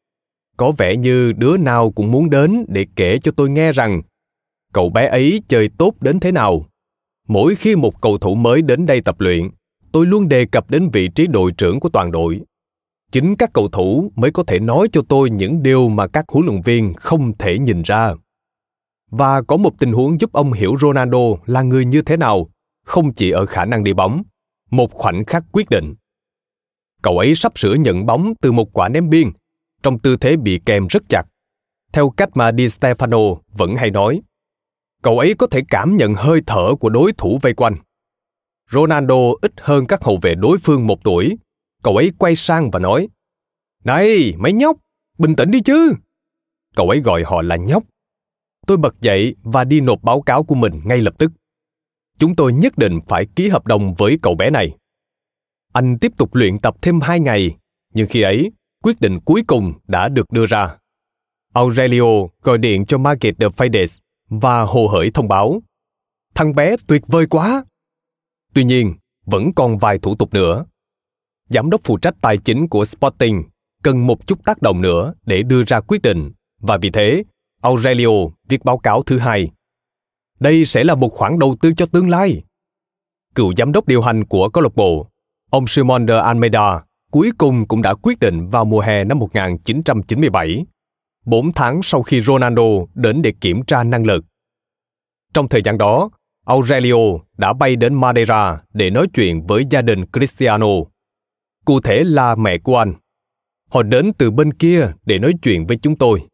Có 0.56 0.72
vẻ 0.78 0.96
như 0.96 1.32
đứa 1.32 1.56
nào 1.56 1.90
cũng 1.90 2.10
muốn 2.12 2.30
đến 2.30 2.64
để 2.68 2.86
kể 2.96 3.18
cho 3.18 3.32
tôi 3.36 3.50
nghe 3.50 3.72
rằng 3.72 4.02
cậu 4.72 4.90
bé 4.90 5.06
ấy 5.06 5.42
chơi 5.48 5.70
tốt 5.78 5.94
đến 6.00 6.20
thế 6.20 6.32
nào. 6.32 6.66
Mỗi 7.28 7.54
khi 7.54 7.76
một 7.76 8.00
cầu 8.00 8.18
thủ 8.18 8.34
mới 8.34 8.62
đến 8.62 8.86
đây 8.86 9.00
tập 9.00 9.20
luyện, 9.20 9.50
tôi 9.92 10.06
luôn 10.06 10.28
đề 10.28 10.46
cập 10.46 10.70
đến 10.70 10.88
vị 10.92 11.08
trí 11.08 11.26
đội 11.26 11.52
trưởng 11.52 11.80
của 11.80 11.88
toàn 11.88 12.12
đội. 12.12 12.40
Chính 13.12 13.36
các 13.36 13.50
cầu 13.52 13.68
thủ 13.68 14.12
mới 14.16 14.30
có 14.30 14.44
thể 14.46 14.58
nói 14.58 14.88
cho 14.92 15.02
tôi 15.08 15.30
những 15.30 15.62
điều 15.62 15.88
mà 15.88 16.06
các 16.06 16.24
huấn 16.28 16.46
luyện 16.46 16.62
viên 16.62 16.94
không 16.94 17.38
thể 17.38 17.58
nhìn 17.58 17.82
ra 17.82 18.14
và 19.10 19.42
có 19.42 19.56
một 19.56 19.78
tình 19.78 19.92
huống 19.92 20.20
giúp 20.20 20.32
ông 20.32 20.52
hiểu 20.52 20.76
Ronaldo 20.80 21.18
là 21.46 21.62
người 21.62 21.84
như 21.84 22.02
thế 22.02 22.16
nào, 22.16 22.50
không 22.84 23.12
chỉ 23.12 23.30
ở 23.30 23.46
khả 23.46 23.64
năng 23.64 23.84
đi 23.84 23.92
bóng, 23.92 24.22
một 24.70 24.92
khoảnh 24.92 25.24
khắc 25.24 25.44
quyết 25.52 25.70
định. 25.70 25.94
Cậu 27.02 27.18
ấy 27.18 27.34
sắp 27.34 27.52
sửa 27.58 27.74
nhận 27.74 28.06
bóng 28.06 28.32
từ 28.40 28.52
một 28.52 28.72
quả 28.72 28.88
ném 28.88 29.10
biên, 29.10 29.30
trong 29.82 29.98
tư 29.98 30.16
thế 30.16 30.36
bị 30.36 30.60
kèm 30.66 30.86
rất 30.86 31.02
chặt. 31.08 31.22
Theo 31.92 32.10
cách 32.10 32.28
mà 32.34 32.52
Di 32.52 32.66
Stefano 32.66 33.38
vẫn 33.52 33.76
hay 33.76 33.90
nói, 33.90 34.20
cậu 35.02 35.18
ấy 35.18 35.34
có 35.38 35.46
thể 35.46 35.60
cảm 35.68 35.96
nhận 35.96 36.14
hơi 36.14 36.40
thở 36.46 36.74
của 36.80 36.88
đối 36.88 37.12
thủ 37.12 37.38
vây 37.42 37.54
quanh. 37.54 37.76
Ronaldo 38.70 39.32
ít 39.42 39.52
hơn 39.56 39.86
các 39.86 40.04
hậu 40.04 40.18
vệ 40.22 40.34
đối 40.34 40.58
phương 40.58 40.86
một 40.86 40.98
tuổi. 41.04 41.38
Cậu 41.82 41.96
ấy 41.96 42.12
quay 42.18 42.36
sang 42.36 42.70
và 42.70 42.78
nói, 42.78 43.08
Này, 43.84 44.34
mấy 44.38 44.52
nhóc, 44.52 44.76
bình 45.18 45.36
tĩnh 45.36 45.50
đi 45.50 45.60
chứ. 45.60 45.92
Cậu 46.76 46.88
ấy 46.88 47.00
gọi 47.00 47.22
họ 47.24 47.42
là 47.42 47.56
nhóc 47.56 47.82
tôi 48.66 48.76
bật 48.76 49.00
dậy 49.00 49.34
và 49.42 49.64
đi 49.64 49.80
nộp 49.80 50.02
báo 50.02 50.20
cáo 50.20 50.44
của 50.44 50.54
mình 50.54 50.80
ngay 50.84 50.98
lập 50.98 51.14
tức. 51.18 51.32
Chúng 52.18 52.36
tôi 52.36 52.52
nhất 52.52 52.78
định 52.78 53.00
phải 53.08 53.26
ký 53.36 53.48
hợp 53.48 53.66
đồng 53.66 53.94
với 53.94 54.18
cậu 54.22 54.34
bé 54.34 54.50
này. 54.50 54.76
Anh 55.72 55.98
tiếp 55.98 56.12
tục 56.16 56.34
luyện 56.34 56.58
tập 56.58 56.76
thêm 56.82 57.00
hai 57.00 57.20
ngày, 57.20 57.56
nhưng 57.94 58.06
khi 58.06 58.22
ấy, 58.22 58.52
quyết 58.86 59.00
định 59.00 59.20
cuối 59.20 59.42
cùng 59.46 59.72
đã 59.88 60.08
được 60.08 60.32
đưa 60.32 60.46
ra. 60.46 60.76
Aurelio 61.52 62.26
gọi 62.42 62.58
điện 62.58 62.86
cho 62.86 62.98
Market 62.98 63.34
de 63.38 63.46
Fides 63.46 64.00
và 64.28 64.62
hồ 64.62 64.88
hởi 64.88 65.10
thông 65.10 65.28
báo. 65.28 65.62
Thằng 66.34 66.54
bé 66.54 66.76
tuyệt 66.86 67.02
vời 67.06 67.26
quá! 67.26 67.64
Tuy 68.54 68.64
nhiên, 68.64 68.94
vẫn 69.24 69.52
còn 69.54 69.78
vài 69.78 69.98
thủ 69.98 70.14
tục 70.16 70.34
nữa. 70.34 70.64
Giám 71.48 71.70
đốc 71.70 71.80
phụ 71.84 71.96
trách 71.96 72.14
tài 72.20 72.38
chính 72.38 72.68
của 72.68 72.84
Sporting 72.84 73.42
cần 73.82 74.06
một 74.06 74.26
chút 74.26 74.44
tác 74.44 74.62
động 74.62 74.82
nữa 74.82 75.14
để 75.24 75.42
đưa 75.42 75.62
ra 75.64 75.80
quyết 75.80 76.02
định 76.02 76.32
và 76.60 76.78
vì 76.82 76.90
thế 76.90 77.24
Aurelio 77.62 78.10
viết 78.48 78.64
báo 78.64 78.78
cáo 78.78 79.02
thứ 79.02 79.18
hai. 79.18 79.50
Đây 80.40 80.64
sẽ 80.64 80.84
là 80.84 80.94
một 80.94 81.08
khoản 81.08 81.38
đầu 81.38 81.56
tư 81.60 81.72
cho 81.76 81.86
tương 81.86 82.10
lai. 82.10 82.42
Cựu 83.34 83.54
giám 83.56 83.72
đốc 83.72 83.86
điều 83.86 84.02
hành 84.02 84.24
của 84.24 84.48
câu 84.48 84.62
lạc 84.62 84.74
bộ, 84.74 85.10
ông 85.50 85.66
Simon 85.66 86.06
de 86.08 86.18
Almeida 86.18 86.82
cuối 87.16 87.30
cùng 87.38 87.68
cũng 87.68 87.82
đã 87.82 87.94
quyết 87.94 88.18
định 88.20 88.48
vào 88.48 88.64
mùa 88.64 88.80
hè 88.80 89.04
năm 89.04 89.18
1997, 89.18 90.66
4 91.24 91.52
tháng 91.52 91.80
sau 91.82 92.02
khi 92.02 92.22
Ronaldo 92.22 92.62
đến 92.94 93.22
để 93.22 93.32
kiểm 93.40 93.64
tra 93.64 93.84
năng 93.84 94.06
lực. 94.06 94.24
Trong 95.34 95.48
thời 95.48 95.62
gian 95.62 95.78
đó, 95.78 96.10
Aurelio 96.46 96.96
đã 97.38 97.52
bay 97.52 97.76
đến 97.76 97.94
Madeira 97.94 98.60
để 98.72 98.90
nói 98.90 99.06
chuyện 99.14 99.46
với 99.46 99.64
gia 99.70 99.82
đình 99.82 100.04
Cristiano, 100.12 100.66
cụ 101.64 101.80
thể 101.80 102.04
là 102.04 102.34
mẹ 102.34 102.58
của 102.58 102.76
anh. 102.76 102.94
Họ 103.70 103.82
đến 103.82 104.12
từ 104.18 104.30
bên 104.30 104.52
kia 104.52 104.92
để 105.06 105.18
nói 105.18 105.32
chuyện 105.42 105.66
với 105.66 105.78
chúng 105.82 105.96
tôi. 105.96 106.26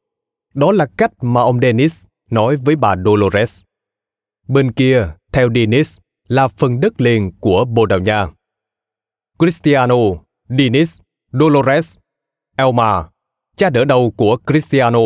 Đó 0.54 0.72
là 0.72 0.86
cách 0.96 1.12
mà 1.20 1.40
ông 1.40 1.60
Dennis 1.60 2.04
nói 2.30 2.56
với 2.56 2.76
bà 2.76 2.94
Dolores. 3.04 3.62
Bên 4.48 4.72
kia, 4.72 5.08
theo 5.32 5.48
Dennis, 5.54 5.98
là 6.28 6.48
phần 6.48 6.80
đất 6.80 7.00
liền 7.00 7.32
của 7.40 7.64
Bồ 7.64 7.86
Đào 7.86 7.98
Nha. 7.98 8.26
Cristiano, 9.38 9.96
Dinis, 10.58 11.00
Dolores, 11.32 11.96
Elma, 12.56 13.04
cha 13.56 13.70
đỡ 13.70 13.84
đầu 13.84 14.12
của 14.16 14.36
Cristiano 14.46 15.00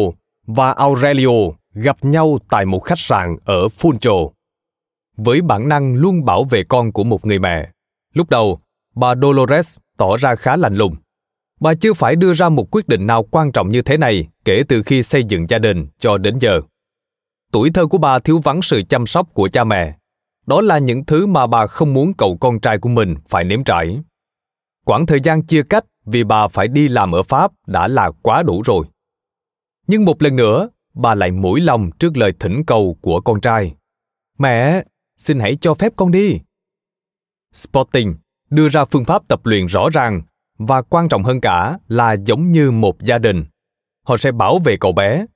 và 0.47 0.73
Aurelio 0.73 1.31
gặp 1.74 1.97
nhau 2.05 2.39
tại 2.51 2.64
một 2.64 2.78
khách 2.78 2.98
sạn 2.98 3.36
ở 3.44 3.66
Funcho. 3.66 4.31
Với 5.16 5.40
bản 5.40 5.68
năng 5.68 5.94
luôn 5.94 6.24
bảo 6.24 6.44
vệ 6.44 6.64
con 6.64 6.93
của 6.93 7.05
một 7.05 7.27
người 7.27 7.39
mẹ, 7.39 7.70
lúc 8.14 8.31
đầu, 8.31 8.60
bà 8.94 9.14
Dolores 9.14 9.78
tỏ 9.97 10.16
ra 10.16 10.35
khá 10.35 10.56
lạnh 10.56 10.74
lùng. 10.74 10.97
Bà 11.60 11.74
chưa 11.74 11.93
phải 11.93 12.16
đưa 12.16 12.35
ra 12.35 12.48
một 12.48 12.68
quyết 12.70 12.89
định 12.89 13.06
nào 13.06 13.23
quan 13.23 13.52
trọng 13.52 13.70
như 13.70 13.82
thế 13.82 13.97
này 13.97 14.28
kể 14.44 14.62
từ 14.68 14.82
khi 14.82 15.02
xây 15.02 15.24
dựng 15.24 15.47
gia 15.48 15.59
đình 15.59 15.86
cho 15.98 16.18
đến 16.18 16.39
giờ. 16.39 16.60
Tuổi 17.52 17.70
thơ 17.74 17.86
của 17.86 17.98
bà 17.98 18.18
thiếu 18.18 18.39
vắng 18.39 18.62
sự 18.62 18.82
chăm 18.89 19.06
sóc 19.06 19.28
của 19.35 19.48
cha 19.48 19.64
mẹ. 19.64 19.97
Đó 20.47 20.60
là 20.60 20.78
những 20.78 21.05
thứ 21.05 21.27
mà 21.27 21.47
bà 21.47 21.66
không 21.66 21.94
muốn 21.94 22.12
cậu 22.14 22.36
con 22.40 22.60
trai 22.60 22.78
của 22.78 22.89
mình 22.89 23.16
phải 23.28 23.44
nếm 23.44 23.64
trải. 23.64 24.01
Quãng 24.86 25.06
thời 25.06 25.20
gian 25.20 25.42
chia 25.42 25.62
cách 25.62 25.84
vì 26.04 26.24
bà 26.24 26.48
phải 26.48 26.68
đi 26.68 26.88
làm 26.88 27.12
ở 27.12 27.22
Pháp 27.22 27.52
đã 27.66 27.88
là 27.88 28.10
quá 28.22 28.42
đủ 28.42 28.62
rồi. 28.64 28.86
Nhưng 29.86 30.04
một 30.04 30.22
lần 30.22 30.36
nữa, 30.36 30.68
bà 30.94 31.14
lại 31.14 31.30
mũi 31.30 31.60
lòng 31.60 31.90
trước 31.98 32.16
lời 32.16 32.32
thỉnh 32.40 32.62
cầu 32.66 32.98
của 33.00 33.20
con 33.20 33.40
trai. 33.40 33.74
Mẹ, 34.38 34.84
xin 35.16 35.40
hãy 35.40 35.58
cho 35.60 35.74
phép 35.74 35.92
con 35.96 36.10
đi. 36.10 36.40
Sporting 37.52 38.14
đưa 38.50 38.68
ra 38.68 38.84
phương 38.84 39.04
pháp 39.04 39.28
tập 39.28 39.40
luyện 39.44 39.66
rõ 39.66 39.88
ràng 39.92 40.22
và 40.58 40.82
quan 40.82 41.08
trọng 41.08 41.24
hơn 41.24 41.40
cả 41.40 41.78
là 41.88 42.12
giống 42.12 42.52
như 42.52 42.70
một 42.70 43.02
gia 43.02 43.18
đình. 43.18 43.44
Họ 44.06 44.16
sẽ 44.16 44.32
bảo 44.32 44.58
vệ 44.58 44.76
cậu 44.80 44.92
bé. 44.92 45.26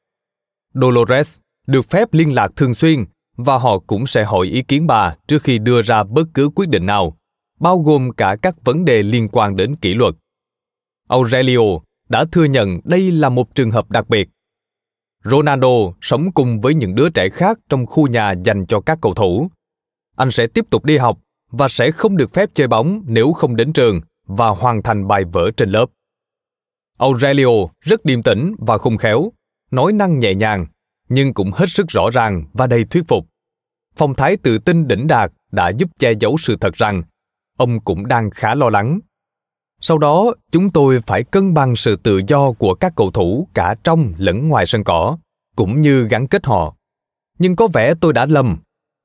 Dolores 0.75 1.39
được 1.67 1.91
phép 1.91 2.09
liên 2.13 2.35
lạc 2.35 2.49
thường 2.57 2.75
xuyên 2.75 3.05
và 3.37 3.59
họ 3.59 3.79
cũng 3.79 4.07
sẽ 4.07 4.25
hỏi 4.25 4.47
ý 4.47 4.63
kiến 4.63 4.87
bà 4.87 5.17
trước 5.29 5.43
khi 5.43 5.59
đưa 5.59 5.83
ra 5.83 6.05
bất 6.05 6.25
cứ 6.35 6.51
quyết 6.55 6.69
định 6.69 6.87
nào, 6.87 7.17
bao 7.61 7.79
gồm 7.79 8.11
cả 8.17 8.37
các 8.43 8.55
vấn 8.65 8.85
đề 8.85 9.03
liên 9.03 9.29
quan 9.33 9.57
đến 9.57 9.77
kỷ 9.77 9.95
luật. 9.95 10.15
Aurelio 11.09 11.61
đã 12.09 12.25
thừa 12.33 12.45
nhận 12.45 12.81
đây 12.85 13.13
là 13.13 13.29
một 13.29 13.55
trường 13.55 13.71
hợp 13.71 13.91
đặc 13.91 14.09
biệt. 14.09 14.29
Ronaldo 15.25 15.93
sống 16.01 16.33
cùng 16.33 16.61
với 16.61 16.75
những 16.75 16.95
đứa 16.95 17.11
trẻ 17.11 17.29
khác 17.29 17.59
trong 17.69 17.87
khu 17.87 18.07
nhà 18.07 18.33
dành 18.45 18.67
cho 18.67 18.81
các 18.81 18.99
cầu 19.03 19.15
thủ. 19.15 19.51
Anh 20.17 20.31
sẽ 20.31 20.47
tiếp 20.47 20.65
tục 20.71 20.85
đi 20.85 20.97
học 20.97 21.19
và 21.51 21.69
sẽ 21.69 21.91
không 21.91 22.17
được 22.17 22.35
phép 22.35 22.51
chơi 22.55 22.69
bóng 22.69 23.03
nếu 23.07 23.33
không 23.33 23.57
đến 23.57 23.73
trường 23.73 24.01
và 24.27 24.49
hoàn 24.49 24.83
thành 24.83 25.09
bài 25.09 25.25
vở 25.33 25.51
trên 25.57 25.71
lớp. 25.71 25.87
Aurelio 26.99 27.67
rất 27.81 28.05
điềm 28.05 28.23
tĩnh 28.23 28.55
và 28.59 28.79
khôn 28.79 28.97
khéo, 28.97 29.33
nói 29.71 29.93
năng 29.93 30.19
nhẹ 30.19 30.35
nhàng, 30.35 30.67
nhưng 31.09 31.35
cũng 31.35 31.51
hết 31.53 31.67
sức 31.69 31.87
rõ 31.89 32.11
ràng 32.13 32.45
và 32.53 32.67
đầy 32.67 32.85
thuyết 32.85 33.03
phục. 33.09 33.27
Phong 33.97 34.15
thái 34.15 34.37
tự 34.37 34.59
tin 34.59 34.89
đỉnh 34.89 35.07
đạt 35.07 35.33
đã 35.53 35.69
giúp 35.79 35.91
che 35.99 36.13
giấu 36.21 36.39
sự 36.39 36.57
thật 36.61 36.75
rằng 36.75 37.03
ông 37.61 37.81
cũng 37.81 38.07
đang 38.07 38.31
khá 38.31 38.55
lo 38.55 38.71
lắng. 38.71 39.01
Sau 39.81 39.99
đó, 39.99 40.35
chúng 40.53 40.71
tôi 40.71 41.01
phải 41.07 41.25
cân 41.25 41.55
bằng 41.55 41.77
sự 41.77 41.97
tự 41.97 42.21
do 42.27 42.53
của 42.53 42.75
các 42.75 42.93
cầu 42.97 43.11
thủ 43.11 43.49
cả 43.55 43.75
trong 43.85 44.15
lẫn 44.19 44.49
ngoài 44.49 44.67
sân 44.67 44.85
cỏ, 44.85 45.19
cũng 45.57 45.81
như 45.81 46.07
gắn 46.11 46.27
kết 46.27 46.47
họ. 46.47 46.75
Nhưng 47.39 47.57
có 47.57 47.67
vẻ 47.67 47.95
tôi 48.01 48.13
đã 48.13 48.27
lầm. 48.27 48.57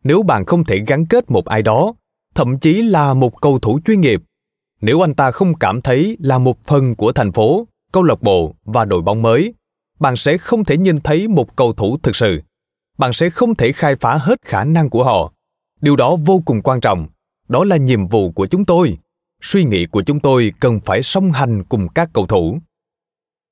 Nếu 0.03 0.23
bạn 0.23 0.45
không 0.45 0.63
thể 0.63 0.83
gắn 0.87 1.05
kết 1.05 1.31
một 1.31 1.45
ai 1.45 1.61
đó, 1.61 1.93
thậm 2.35 2.59
chí 2.59 2.81
là 2.81 3.13
một 3.13 3.41
cầu 3.41 3.59
thủ 3.59 3.79
chuyên 3.85 4.01
nghiệp, 4.01 4.21
nếu 4.81 5.03
anh 5.05 5.13
ta 5.13 5.31
không 5.31 5.55
cảm 5.55 5.81
thấy 5.81 6.17
là 6.19 6.37
một 6.37 6.57
phần 6.65 6.95
của 6.95 7.11
thành 7.11 7.31
phố, 7.31 7.67
câu 7.91 8.03
lạc 8.03 8.21
bộ 8.21 8.55
và 8.65 8.85
đội 8.85 9.01
bóng 9.01 9.21
mới, 9.21 9.53
bạn 9.99 10.17
sẽ 10.17 10.37
không 10.37 10.65
thể 10.65 10.77
nhìn 10.77 11.01
thấy 11.01 11.27
một 11.27 11.55
cầu 11.55 11.73
thủ 11.73 11.97
thực 12.03 12.15
sự. 12.15 12.41
Bạn 12.97 13.13
sẽ 13.13 13.29
không 13.29 13.55
thể 13.55 13.71
khai 13.71 13.95
phá 13.95 14.17
hết 14.17 14.41
khả 14.41 14.63
năng 14.63 14.89
của 14.89 15.03
họ. 15.03 15.31
Điều 15.81 15.95
đó 15.95 16.15
vô 16.15 16.41
cùng 16.45 16.61
quan 16.61 16.81
trọng. 16.81 17.07
Đó 17.47 17.63
là 17.63 17.77
nhiệm 17.77 18.07
vụ 18.07 18.31
của 18.31 18.47
chúng 18.47 18.65
tôi. 18.65 18.97
Suy 19.41 19.63
nghĩ 19.63 19.85
của 19.85 20.03
chúng 20.03 20.19
tôi 20.19 20.53
cần 20.59 20.79
phải 20.79 21.03
song 21.03 21.31
hành 21.31 21.63
cùng 21.63 21.87
các 21.95 22.09
cầu 22.13 22.27
thủ. 22.27 22.59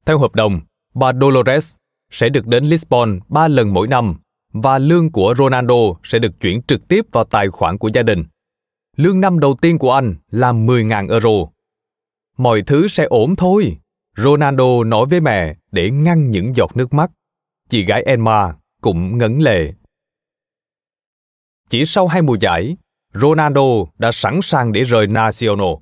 Theo 0.05 0.17
hợp 0.17 0.35
đồng, 0.35 0.61
bà 0.93 1.11
Dolores 1.21 1.75
sẽ 2.11 2.29
được 2.29 2.47
đến 2.47 2.65
Lisbon 2.65 3.19
3 3.29 3.47
lần 3.47 3.73
mỗi 3.73 3.87
năm 3.87 4.15
và 4.53 4.77
lương 4.77 5.11
của 5.11 5.35
Ronaldo 5.37 5.75
sẽ 6.03 6.19
được 6.19 6.39
chuyển 6.39 6.61
trực 6.61 6.87
tiếp 6.87 7.05
vào 7.11 7.23
tài 7.23 7.49
khoản 7.49 7.77
của 7.77 7.89
gia 7.93 8.03
đình. 8.03 8.23
Lương 8.97 9.21
năm 9.21 9.39
đầu 9.39 9.57
tiên 9.61 9.77
của 9.77 9.91
anh 9.93 10.15
là 10.31 10.53
10.000 10.53 11.09
euro. 11.11 11.49
Mọi 12.37 12.61
thứ 12.61 12.87
sẽ 12.87 13.03
ổn 13.03 13.35
thôi, 13.35 13.77
Ronaldo 14.17 14.83
nói 14.83 15.05
với 15.05 15.21
mẹ 15.21 15.55
để 15.71 15.91
ngăn 15.91 16.29
những 16.29 16.55
giọt 16.55 16.77
nước 16.77 16.93
mắt. 16.93 17.11
Chị 17.69 17.85
gái 17.85 18.03
Emma 18.03 18.55
cũng 18.81 19.17
ngấn 19.17 19.39
lệ. 19.39 19.73
Chỉ 21.69 21.85
sau 21.85 22.07
hai 22.07 22.21
mùa 22.21 22.37
giải, 22.39 22.77
Ronaldo 23.13 23.85
đã 23.97 24.11
sẵn 24.11 24.39
sàng 24.43 24.71
để 24.71 24.83
rời 24.83 25.07
Nacional. 25.07 25.73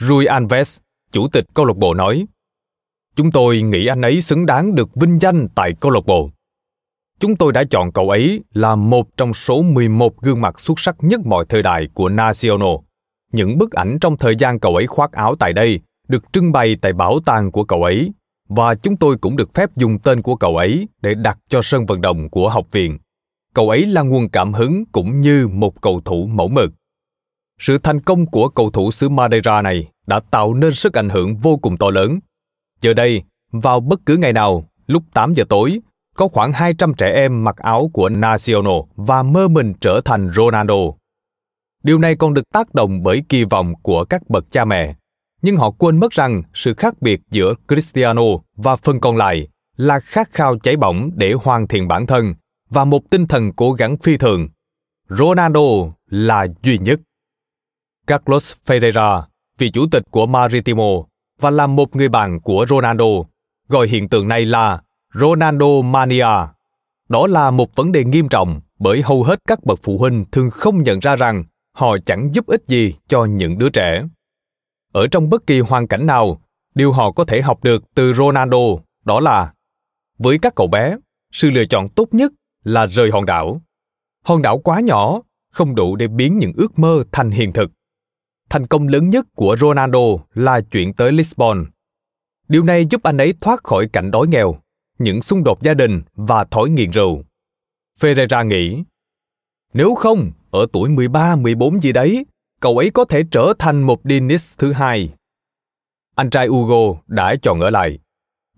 Rui 0.00 0.26
Alves, 0.26 0.78
chủ 1.12 1.28
tịch 1.28 1.44
câu 1.54 1.64
lạc 1.64 1.76
bộ 1.76 1.94
nói, 1.94 2.26
Chúng 3.16 3.30
tôi 3.30 3.62
nghĩ 3.62 3.86
anh 3.86 4.02
ấy 4.02 4.22
xứng 4.22 4.46
đáng 4.46 4.74
được 4.74 4.94
vinh 4.94 5.18
danh 5.20 5.48
tại 5.54 5.72
câu 5.80 5.90
lạc 5.90 6.06
bộ. 6.06 6.30
Chúng 7.20 7.36
tôi 7.36 7.52
đã 7.52 7.64
chọn 7.70 7.92
cậu 7.92 8.10
ấy 8.10 8.44
là 8.54 8.74
một 8.74 9.06
trong 9.16 9.34
số 9.34 9.62
11 9.62 10.20
gương 10.20 10.40
mặt 10.40 10.60
xuất 10.60 10.80
sắc 10.80 10.96
nhất 11.00 11.20
mọi 11.24 11.44
thời 11.48 11.62
đại 11.62 11.88
của 11.94 12.08
Nacional. 12.08 12.74
Những 13.32 13.58
bức 13.58 13.72
ảnh 13.72 13.98
trong 14.00 14.16
thời 14.16 14.36
gian 14.36 14.60
cậu 14.60 14.76
ấy 14.76 14.86
khoác 14.86 15.12
áo 15.12 15.36
tại 15.38 15.52
đây 15.52 15.80
được 16.08 16.32
trưng 16.32 16.52
bày 16.52 16.76
tại 16.82 16.92
bảo 16.92 17.20
tàng 17.26 17.52
của 17.52 17.64
cậu 17.64 17.84
ấy 17.84 18.12
và 18.48 18.74
chúng 18.74 18.96
tôi 18.96 19.16
cũng 19.20 19.36
được 19.36 19.54
phép 19.54 19.70
dùng 19.76 19.98
tên 19.98 20.22
của 20.22 20.36
cậu 20.36 20.56
ấy 20.56 20.88
để 21.02 21.14
đặt 21.14 21.38
cho 21.48 21.62
sân 21.62 21.86
vận 21.86 22.00
động 22.00 22.30
của 22.30 22.48
học 22.48 22.66
viện. 22.72 22.98
Cậu 23.56 23.70
ấy 23.70 23.86
là 23.86 24.02
nguồn 24.02 24.28
cảm 24.28 24.52
hứng 24.52 24.84
cũng 24.92 25.20
như 25.20 25.48
một 25.48 25.82
cầu 25.82 26.00
thủ 26.04 26.26
mẫu 26.26 26.48
mực. 26.48 26.70
Sự 27.60 27.78
thành 27.78 28.00
công 28.00 28.26
của 28.26 28.48
cầu 28.48 28.70
thủ 28.70 28.90
xứ 28.90 29.08
Madeira 29.08 29.62
này 29.62 29.88
đã 30.06 30.20
tạo 30.30 30.54
nên 30.54 30.74
sức 30.74 30.98
ảnh 30.98 31.08
hưởng 31.08 31.36
vô 31.36 31.56
cùng 31.56 31.76
to 31.76 31.90
lớn. 31.90 32.18
Giờ 32.80 32.94
đây, 32.94 33.22
vào 33.52 33.80
bất 33.80 34.00
cứ 34.06 34.16
ngày 34.16 34.32
nào, 34.32 34.68
lúc 34.86 35.02
8 35.14 35.34
giờ 35.34 35.44
tối, 35.48 35.78
có 36.16 36.28
khoảng 36.28 36.52
200 36.52 36.94
trẻ 36.94 37.12
em 37.12 37.44
mặc 37.44 37.56
áo 37.56 37.90
của 37.92 38.08
Nacional 38.08 38.80
và 38.96 39.22
mơ 39.22 39.48
mình 39.48 39.72
trở 39.80 40.00
thành 40.04 40.30
Ronaldo. 40.32 40.92
Điều 41.82 41.98
này 41.98 42.16
còn 42.16 42.34
được 42.34 42.50
tác 42.52 42.74
động 42.74 43.02
bởi 43.02 43.22
kỳ 43.28 43.44
vọng 43.44 43.74
của 43.82 44.04
các 44.04 44.30
bậc 44.30 44.44
cha 44.50 44.64
mẹ 44.64 44.94
nhưng 45.42 45.56
họ 45.56 45.70
quên 45.70 46.00
mất 46.00 46.12
rằng 46.12 46.42
sự 46.54 46.74
khác 46.74 46.94
biệt 47.00 47.20
giữa 47.30 47.54
Cristiano 47.68 48.22
và 48.56 48.76
phần 48.76 49.00
còn 49.00 49.16
lại 49.16 49.48
là 49.76 50.00
khát 50.00 50.30
khao 50.32 50.58
cháy 50.58 50.76
bỏng 50.76 51.10
để 51.14 51.32
hoàn 51.32 51.68
thiện 51.68 51.88
bản 51.88 52.06
thân 52.06 52.34
và 52.70 52.84
một 52.84 53.10
tinh 53.10 53.26
thần 53.26 53.52
cố 53.52 53.72
gắng 53.72 53.96
phi 53.96 54.16
thường. 54.16 54.48
Ronaldo 55.08 55.60
là 56.06 56.46
duy 56.62 56.78
nhất. 56.78 57.00
Carlos 58.06 58.54
Ferreira, 58.66 59.22
vị 59.58 59.70
chủ 59.70 59.86
tịch 59.90 60.02
của 60.10 60.26
Maritimo 60.26 60.90
và 61.40 61.50
là 61.50 61.66
một 61.66 61.96
người 61.96 62.08
bạn 62.08 62.40
của 62.40 62.66
Ronaldo, 62.68 63.06
gọi 63.68 63.88
hiện 63.88 64.08
tượng 64.08 64.28
này 64.28 64.44
là 64.44 64.82
Ronaldo 65.14 65.82
Mania. 65.84 66.26
Đó 67.08 67.26
là 67.26 67.50
một 67.50 67.76
vấn 67.76 67.92
đề 67.92 68.04
nghiêm 68.04 68.28
trọng 68.28 68.60
bởi 68.78 69.02
hầu 69.02 69.22
hết 69.22 69.40
các 69.48 69.64
bậc 69.64 69.78
phụ 69.82 69.98
huynh 69.98 70.24
thường 70.32 70.50
không 70.50 70.82
nhận 70.82 70.98
ra 70.98 71.16
rằng 71.16 71.44
họ 71.72 71.96
chẳng 72.06 72.34
giúp 72.34 72.46
ích 72.46 72.62
gì 72.66 72.94
cho 73.08 73.24
những 73.24 73.58
đứa 73.58 73.68
trẻ 73.68 74.02
ở 74.92 75.06
trong 75.06 75.28
bất 75.28 75.46
kỳ 75.46 75.60
hoàn 75.60 75.86
cảnh 75.86 76.06
nào 76.06 76.40
điều 76.74 76.92
họ 76.92 77.12
có 77.12 77.24
thể 77.24 77.42
học 77.42 77.64
được 77.64 77.84
từ 77.94 78.14
ronaldo 78.14 78.58
đó 79.04 79.20
là 79.20 79.52
với 80.18 80.38
các 80.38 80.52
cậu 80.56 80.66
bé 80.66 80.96
sự 81.32 81.50
lựa 81.50 81.64
chọn 81.64 81.88
tốt 81.88 82.08
nhất 82.12 82.32
là 82.66 82.86
rời 82.86 83.10
hòn 83.10 83.26
đảo 83.26 83.60
hòn 84.24 84.42
đảo 84.42 84.58
quá 84.58 84.80
nhỏ 84.80 85.22
không 85.52 85.74
đủ 85.74 85.96
để 85.96 86.08
biến 86.08 86.38
những 86.38 86.52
ước 86.56 86.78
mơ 86.78 87.04
thành 87.12 87.30
hiện 87.30 87.52
thực 87.52 87.70
thành 88.50 88.66
công 88.66 88.88
lớn 88.88 89.10
nhất 89.10 89.26
của 89.34 89.56
ronaldo 89.60 90.06
là 90.34 90.60
chuyển 90.60 90.92
tới 90.92 91.12
lisbon 91.12 91.66
điều 92.48 92.64
này 92.64 92.86
giúp 92.86 93.02
anh 93.02 93.16
ấy 93.16 93.34
thoát 93.40 93.64
khỏi 93.64 93.88
cảnh 93.92 94.10
đói 94.10 94.26
nghèo 94.28 94.56
những 94.98 95.22
xung 95.22 95.44
đột 95.44 95.62
gia 95.62 95.74
đình 95.74 96.02
và 96.14 96.44
thói 96.44 96.70
nghiện 96.70 96.90
rượu 96.90 97.22
ferreira 98.00 98.46
nghĩ 98.46 98.82
nếu 99.76 99.94
không 99.94 100.30
ở 100.50 100.66
tuổi 100.72 100.88
13, 100.88 101.36
14 101.36 101.82
gì 101.82 101.92
đấy, 101.92 102.26
cậu 102.60 102.78
ấy 102.78 102.90
có 102.90 103.04
thể 103.04 103.22
trở 103.30 103.52
thành 103.58 103.82
một 103.82 104.00
Dennis 104.04 104.54
thứ 104.58 104.72
hai. 104.72 105.12
Anh 106.14 106.30
trai 106.30 106.46
Hugo 106.46 107.00
đã 107.06 107.34
chọn 107.42 107.60
ở 107.60 107.70
lại. 107.70 107.98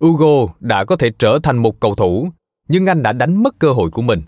Hugo 0.00 0.54
đã 0.60 0.84
có 0.84 0.96
thể 0.96 1.10
trở 1.18 1.38
thành 1.42 1.56
một 1.56 1.80
cầu 1.80 1.94
thủ, 1.94 2.30
nhưng 2.68 2.86
anh 2.86 3.02
đã 3.02 3.12
đánh 3.12 3.42
mất 3.42 3.58
cơ 3.58 3.72
hội 3.72 3.90
của 3.90 4.02
mình. 4.02 4.22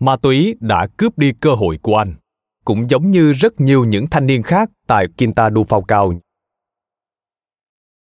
Ma 0.00 0.16
túy 0.16 0.56
đã 0.60 0.86
cướp 0.96 1.18
đi 1.18 1.32
cơ 1.40 1.54
hội 1.54 1.78
của 1.82 1.96
anh, 1.96 2.14
cũng 2.64 2.90
giống 2.90 3.10
như 3.10 3.32
rất 3.32 3.60
nhiều 3.60 3.84
những 3.84 4.06
thanh 4.06 4.26
niên 4.26 4.42
khác 4.42 4.70
tại 4.86 5.06
Quinta 5.18 5.50
do 5.50 5.60
Falcao. 5.60 6.18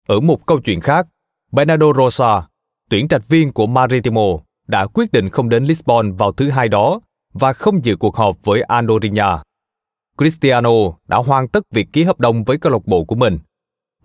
Ở 0.09 0.21
một 0.21 0.47
câu 0.47 0.61
chuyện 0.61 0.81
khác, 0.81 1.07
Bernardo 1.53 1.93
Rosa, 1.97 2.49
tuyển 2.91 3.09
trạch 3.09 3.29
viên 3.29 3.53
của 3.53 3.67
Maritimo, 3.67 4.39
đã 4.67 4.87
quyết 4.87 5.13
định 5.13 5.29
không 5.29 5.49
đến 5.49 5.65
Lisbon 5.65 6.13
vào 6.13 6.33
thứ 6.33 6.51
hai 6.51 6.69
đó 6.69 7.01
và 7.33 7.53
không 7.53 7.85
dự 7.85 7.97
cuộc 7.97 8.17
họp 8.17 8.37
với 8.45 8.63
Andorinha 8.63 9.43
Cristiano 10.19 10.71
đã 11.09 11.17
hoàn 11.17 11.49
tất 11.49 11.63
việc 11.71 11.89
ký 11.93 12.05
hợp 12.05 12.21
đồng 12.21 12.45
với 12.45 12.59
câu 12.59 12.73
lạc 12.73 12.87
bộ 12.87 13.05
của 13.05 13.15
mình. 13.15 13.39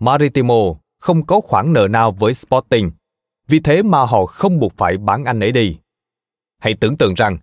Maritimo 0.00 0.74
không 1.00 1.26
có 1.26 1.40
khoản 1.40 1.72
nợ 1.72 1.88
nào 1.90 2.12
với 2.12 2.34
Sporting, 2.34 2.90
vì 3.48 3.60
thế 3.60 3.82
mà 3.82 3.98
họ 3.98 4.26
không 4.26 4.60
buộc 4.60 4.72
phải 4.76 4.98
bán 4.98 5.24
anh 5.24 5.40
ấy 5.40 5.52
đi. 5.52 5.76
Hãy 6.60 6.74
tưởng 6.80 6.96
tượng 6.96 7.14
rằng, 7.14 7.38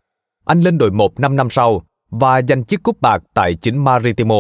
anh 0.46 0.62
lên 0.62 0.78
đội 0.78 0.92
1 0.92 1.20
5 1.20 1.36
năm 1.36 1.50
sau 1.50 1.82
và 2.10 2.42
giành 2.42 2.64
chiếc 2.64 2.84
cúp 2.84 3.02
bạc 3.02 3.24
tại 3.34 3.56
chính 3.56 3.78
Maritimo. 3.78 4.40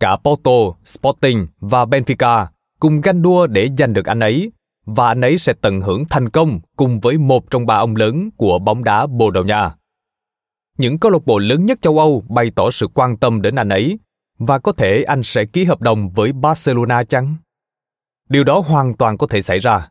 Cả 0.00 0.16
Porto, 0.24 0.52
Sporting 0.84 1.46
và 1.60 1.84
Benfica 1.84 2.46
cùng 2.80 3.00
ganh 3.00 3.22
đua 3.22 3.46
để 3.46 3.68
giành 3.78 3.92
được 3.92 4.06
anh 4.06 4.20
ấy, 4.20 4.52
và 4.86 5.08
anh 5.08 5.20
ấy 5.20 5.38
sẽ 5.38 5.52
tận 5.60 5.80
hưởng 5.80 6.04
thành 6.10 6.30
công 6.30 6.60
cùng 6.76 7.00
với 7.00 7.18
một 7.18 7.50
trong 7.50 7.66
ba 7.66 7.76
ông 7.76 7.96
lớn 7.96 8.30
của 8.36 8.58
bóng 8.58 8.84
đá 8.84 9.06
Bồ 9.06 9.30
Đào 9.30 9.44
Nha 9.44 9.74
những 10.78 10.98
câu 10.98 11.12
lạc 11.12 11.26
bộ 11.26 11.38
lớn 11.38 11.66
nhất 11.66 11.78
châu 11.82 11.98
Âu 11.98 12.24
bày 12.28 12.50
tỏ 12.56 12.70
sự 12.70 12.88
quan 12.94 13.16
tâm 13.16 13.42
đến 13.42 13.54
anh 13.54 13.68
ấy 13.68 13.98
và 14.38 14.58
có 14.58 14.72
thể 14.72 15.02
anh 15.02 15.22
sẽ 15.22 15.44
ký 15.44 15.64
hợp 15.64 15.80
đồng 15.80 16.10
với 16.10 16.32
Barcelona 16.32 17.04
chăng? 17.04 17.36
Điều 18.28 18.44
đó 18.44 18.62
hoàn 18.66 18.96
toàn 18.96 19.18
có 19.18 19.26
thể 19.26 19.42
xảy 19.42 19.58
ra. 19.58 19.88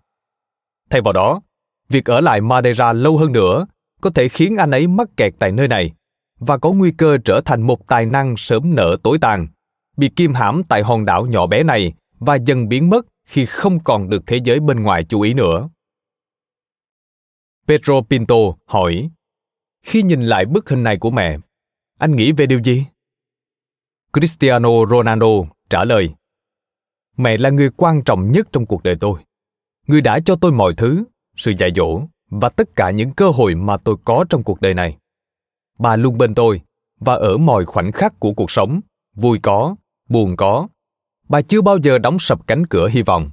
Thay 0.89 1.01
vào 1.01 1.13
đó, 1.13 1.41
việc 1.89 2.05
ở 2.05 2.21
lại 2.21 2.41
Madeira 2.41 2.93
lâu 2.93 3.17
hơn 3.17 3.31
nữa 3.31 3.65
có 4.01 4.09
thể 4.09 4.29
khiến 4.29 4.57
anh 4.57 4.71
ấy 4.71 4.87
mắc 4.87 5.09
kẹt 5.17 5.33
tại 5.39 5.51
nơi 5.51 5.67
này 5.67 5.93
và 6.39 6.57
có 6.57 6.71
nguy 6.71 6.91
cơ 6.91 7.17
trở 7.25 7.41
thành 7.45 7.61
một 7.61 7.87
tài 7.87 8.05
năng 8.05 8.37
sớm 8.37 8.75
nở 8.75 8.97
tối 9.03 9.17
tàn, 9.21 9.47
bị 9.97 10.09
kim 10.09 10.33
hãm 10.33 10.63
tại 10.63 10.83
hòn 10.83 11.05
đảo 11.05 11.25
nhỏ 11.25 11.47
bé 11.47 11.63
này 11.63 11.93
và 12.19 12.35
dần 12.35 12.69
biến 12.69 12.89
mất 12.89 13.05
khi 13.25 13.45
không 13.45 13.83
còn 13.83 14.09
được 14.09 14.23
thế 14.27 14.39
giới 14.43 14.59
bên 14.59 14.83
ngoài 14.83 15.03
chú 15.03 15.21
ý 15.21 15.33
nữa. 15.33 15.69
Pedro 17.67 18.01
Pinto 18.09 18.35
hỏi, 18.65 19.09
khi 19.83 20.03
nhìn 20.03 20.21
lại 20.21 20.45
bức 20.45 20.69
hình 20.69 20.83
này 20.83 20.97
của 20.97 21.11
mẹ, 21.11 21.37
anh 21.99 22.15
nghĩ 22.15 22.31
về 22.31 22.45
điều 22.45 22.59
gì? 22.59 22.85
Cristiano 24.13 24.85
Ronaldo 24.89 25.27
trả 25.69 25.83
lời, 25.83 26.09
mẹ 27.17 27.37
là 27.37 27.49
người 27.49 27.69
quan 27.77 28.03
trọng 28.03 28.31
nhất 28.31 28.47
trong 28.51 28.65
cuộc 28.65 28.83
đời 28.83 28.95
tôi. 28.99 29.24
Người 29.87 30.01
đã 30.01 30.19
cho 30.25 30.35
tôi 30.35 30.51
mọi 30.51 30.73
thứ, 30.77 31.03
sự 31.35 31.53
dạy 31.57 31.71
dỗ 31.75 32.01
và 32.29 32.49
tất 32.49 32.75
cả 32.75 32.91
những 32.91 33.11
cơ 33.11 33.29
hội 33.29 33.55
mà 33.55 33.77
tôi 33.77 33.95
có 34.05 34.25
trong 34.29 34.43
cuộc 34.43 34.61
đời 34.61 34.73
này. 34.73 34.97
Bà 35.79 35.95
luôn 35.95 36.17
bên 36.17 36.35
tôi 36.35 36.61
và 36.99 37.13
ở 37.13 37.37
mọi 37.37 37.65
khoảnh 37.65 37.91
khắc 37.91 38.19
của 38.19 38.33
cuộc 38.33 38.51
sống, 38.51 38.81
vui 39.15 39.39
có, 39.43 39.75
buồn 40.09 40.35
có. 40.35 40.67
Bà 41.29 41.41
chưa 41.41 41.61
bao 41.61 41.77
giờ 41.77 41.97
đóng 41.97 42.19
sập 42.19 42.47
cánh 42.47 42.67
cửa 42.67 42.87
hy 42.87 43.01
vọng. 43.01 43.29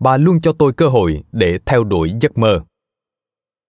Bà 0.00 0.16
luôn 0.16 0.40
cho 0.40 0.52
tôi 0.52 0.72
cơ 0.72 0.88
hội 0.88 1.24
để 1.32 1.58
theo 1.66 1.84
đuổi 1.84 2.12
giấc 2.20 2.38
mơ. 2.38 2.60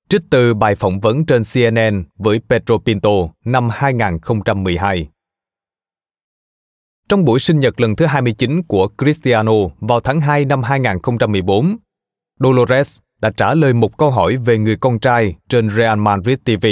Trích 0.09 0.21
từ 0.29 0.53
bài 0.53 0.75
phỏng 0.75 0.99
vấn 0.99 1.25
trên 1.25 1.43
CNN 1.53 2.03
với 2.15 2.41
Pedro 2.49 2.77
Pinto 2.77 3.09
năm 3.45 3.69
2012. 3.71 5.07
Trong 7.09 7.25
buổi 7.25 7.39
sinh 7.39 7.59
nhật 7.59 7.81
lần 7.81 7.95
thứ 7.95 8.05
29 8.05 8.63
của 8.63 8.87
Cristiano 8.97 9.53
vào 9.79 9.99
tháng 9.99 10.21
2 10.21 10.45
năm 10.45 10.63
2014, 10.63 11.77
Dolores 12.39 12.99
đã 13.21 13.31
trả 13.37 13.53
lời 13.53 13.73
một 13.73 13.97
câu 13.97 14.11
hỏi 14.11 14.37
về 14.37 14.57
người 14.57 14.77
con 14.77 14.99
trai 14.99 15.35
trên 15.49 15.69
Real 15.69 15.99
Madrid 15.99 16.37
TV. 16.43 16.65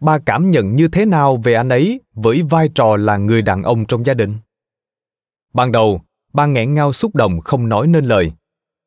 Bà 0.00 0.18
cảm 0.18 0.50
nhận 0.50 0.76
như 0.76 0.88
thế 0.88 1.06
nào 1.06 1.36
về 1.36 1.54
anh 1.54 1.68
ấy 1.68 2.00
với 2.14 2.42
vai 2.42 2.68
trò 2.74 2.96
là 2.96 3.16
người 3.16 3.42
đàn 3.42 3.62
ông 3.62 3.84
trong 3.86 4.06
gia 4.06 4.14
đình? 4.14 4.36
Ban 5.54 5.72
đầu, 5.72 6.02
bà 6.32 6.46
nghẹn 6.46 6.74
ngào 6.74 6.92
xúc 6.92 7.14
động 7.14 7.40
không 7.40 7.68
nói 7.68 7.86
nên 7.86 8.04
lời. 8.04 8.32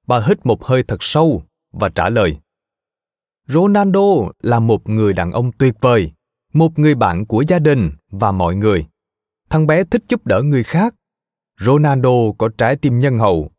Bà 0.08 0.20
hít 0.20 0.46
một 0.46 0.64
hơi 0.64 0.84
thật 0.84 0.98
sâu 1.00 1.44
và 1.72 1.90
trả 1.90 2.10
lời. 2.10 2.38
Ronaldo 3.48 4.32
là 4.42 4.60
một 4.60 4.90
người 4.90 5.14
đàn 5.14 5.32
ông 5.32 5.52
tuyệt 5.52 5.74
vời, 5.82 6.12
một 6.54 6.80
người 6.80 6.96
bạn 6.96 7.26
của 7.26 7.44
gia 7.48 7.60
đình 7.60 7.92
và 8.12 8.32
mọi 8.32 8.56
người. 8.56 8.86
Thằng 9.50 9.68
bé 9.68 9.84
thích 9.84 10.04
giúp 10.10 10.26
đỡ 10.26 10.42
người 10.42 10.64
khác. 10.64 10.96
Ronaldo 11.62 12.32
có 12.38 12.50
trái 12.58 12.76
tim 12.76 13.00
nhân 13.00 13.20
hậu. 13.20 13.52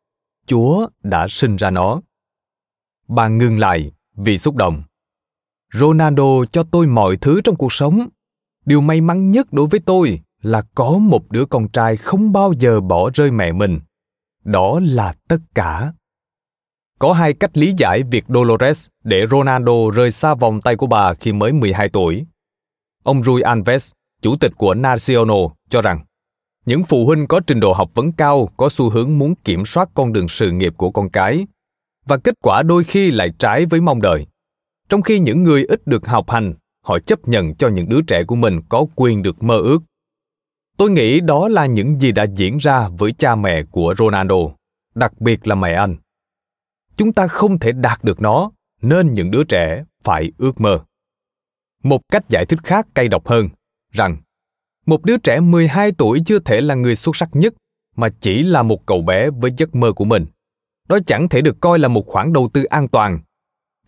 Chúa 0.46 0.88
đã 1.02 1.26
sinh 1.30 1.56
ra 1.56 1.70
nó. 1.70 2.00
Bà 3.08 3.28
ngừng 3.28 3.58
lại 3.58 3.92
vì 4.16 4.38
xúc 4.38 4.56
động. 4.56 4.82
Ronaldo 5.72 6.44
cho 6.52 6.62
tôi 6.70 6.86
mọi 6.86 7.16
thứ 7.16 7.40
trong 7.44 7.56
cuộc 7.56 7.72
sống. 7.72 8.08
Điều 8.64 8.80
may 8.80 9.00
mắn 9.00 9.30
nhất 9.30 9.52
đối 9.52 9.66
với 9.66 9.80
tôi 9.80 10.20
là 10.42 10.62
có 10.74 10.98
một 10.98 11.30
đứa 11.30 11.46
con 11.46 11.68
trai 11.68 11.96
không 11.96 12.32
bao 12.32 12.52
giờ 12.52 12.80
bỏ 12.80 13.10
rơi 13.14 13.30
mẹ 13.30 13.52
mình. 13.52 13.80
Đó 14.44 14.80
là 14.82 15.14
tất 15.28 15.38
cả. 15.54 15.92
Có 16.98 17.12
hai 17.12 17.32
cách 17.32 17.56
lý 17.56 17.74
giải 17.78 18.02
việc 18.02 18.24
Dolores 18.28 18.86
để 19.04 19.26
Ronaldo 19.30 19.90
rời 19.94 20.10
xa 20.10 20.34
vòng 20.34 20.60
tay 20.60 20.76
của 20.76 20.86
bà 20.86 21.14
khi 21.14 21.32
mới 21.32 21.52
12 21.52 21.88
tuổi. 21.88 22.26
Ông 23.02 23.24
Rui 23.24 23.42
Alves, 23.42 23.90
chủ 24.22 24.36
tịch 24.36 24.52
của 24.56 24.74
Nacional, 24.74 25.46
cho 25.70 25.82
rằng 25.82 26.05
những 26.66 26.84
phụ 26.84 27.06
huynh 27.06 27.26
có 27.26 27.40
trình 27.46 27.60
độ 27.60 27.72
học 27.72 27.90
vấn 27.94 28.12
cao, 28.12 28.48
có 28.56 28.68
xu 28.68 28.90
hướng 28.90 29.18
muốn 29.18 29.34
kiểm 29.34 29.64
soát 29.64 29.88
con 29.94 30.12
đường 30.12 30.28
sự 30.28 30.50
nghiệp 30.50 30.74
của 30.76 30.90
con 30.90 31.10
cái, 31.10 31.46
và 32.06 32.16
kết 32.16 32.34
quả 32.42 32.62
đôi 32.62 32.84
khi 32.84 33.10
lại 33.10 33.32
trái 33.38 33.66
với 33.66 33.80
mong 33.80 34.02
đợi. 34.02 34.26
Trong 34.88 35.02
khi 35.02 35.18
những 35.18 35.42
người 35.42 35.64
ít 35.64 35.86
được 35.86 36.06
học 36.06 36.30
hành, 36.30 36.54
họ 36.82 36.98
chấp 36.98 37.28
nhận 37.28 37.54
cho 37.54 37.68
những 37.68 37.88
đứa 37.88 38.02
trẻ 38.02 38.24
của 38.24 38.36
mình 38.36 38.60
có 38.68 38.86
quyền 38.94 39.22
được 39.22 39.42
mơ 39.42 39.58
ước. 39.58 39.78
Tôi 40.76 40.90
nghĩ 40.90 41.20
đó 41.20 41.48
là 41.48 41.66
những 41.66 42.00
gì 42.00 42.12
đã 42.12 42.22
diễn 42.22 42.56
ra 42.56 42.88
với 42.88 43.12
cha 43.12 43.34
mẹ 43.34 43.62
của 43.70 43.94
ronaldo, 43.98 44.36
đặc 44.94 45.20
biệt 45.20 45.46
là 45.46 45.54
mẹ 45.54 45.72
anh. 45.72 45.96
Chúng 46.96 47.12
ta 47.12 47.26
không 47.26 47.58
thể 47.58 47.72
đạt 47.72 48.04
được 48.04 48.20
nó, 48.20 48.50
nên 48.82 49.14
những 49.14 49.30
đứa 49.30 49.44
trẻ 49.44 49.84
phải 50.04 50.32
ước 50.38 50.60
mơ. 50.60 50.84
Một 51.82 52.00
cách 52.12 52.24
giải 52.28 52.46
thích 52.46 52.58
khác 52.64 52.86
cay 52.94 53.08
độc 53.08 53.28
hơn 53.28 53.48
rằng 53.92 54.16
một 54.86 55.04
đứa 55.04 55.16
trẻ 55.16 55.40
12 55.40 55.92
tuổi 55.92 56.22
chưa 56.26 56.38
thể 56.38 56.60
là 56.60 56.74
người 56.74 56.96
xuất 56.96 57.16
sắc 57.16 57.28
nhất 57.32 57.54
mà 57.96 58.08
chỉ 58.20 58.42
là 58.42 58.62
một 58.62 58.86
cậu 58.86 59.02
bé 59.02 59.30
với 59.30 59.52
giấc 59.56 59.74
mơ 59.74 59.92
của 59.92 60.04
mình. 60.04 60.26
Đó 60.88 60.98
chẳng 61.06 61.28
thể 61.28 61.40
được 61.40 61.60
coi 61.60 61.78
là 61.78 61.88
một 61.88 62.06
khoản 62.06 62.32
đầu 62.32 62.50
tư 62.52 62.64
an 62.64 62.88
toàn. 62.88 63.20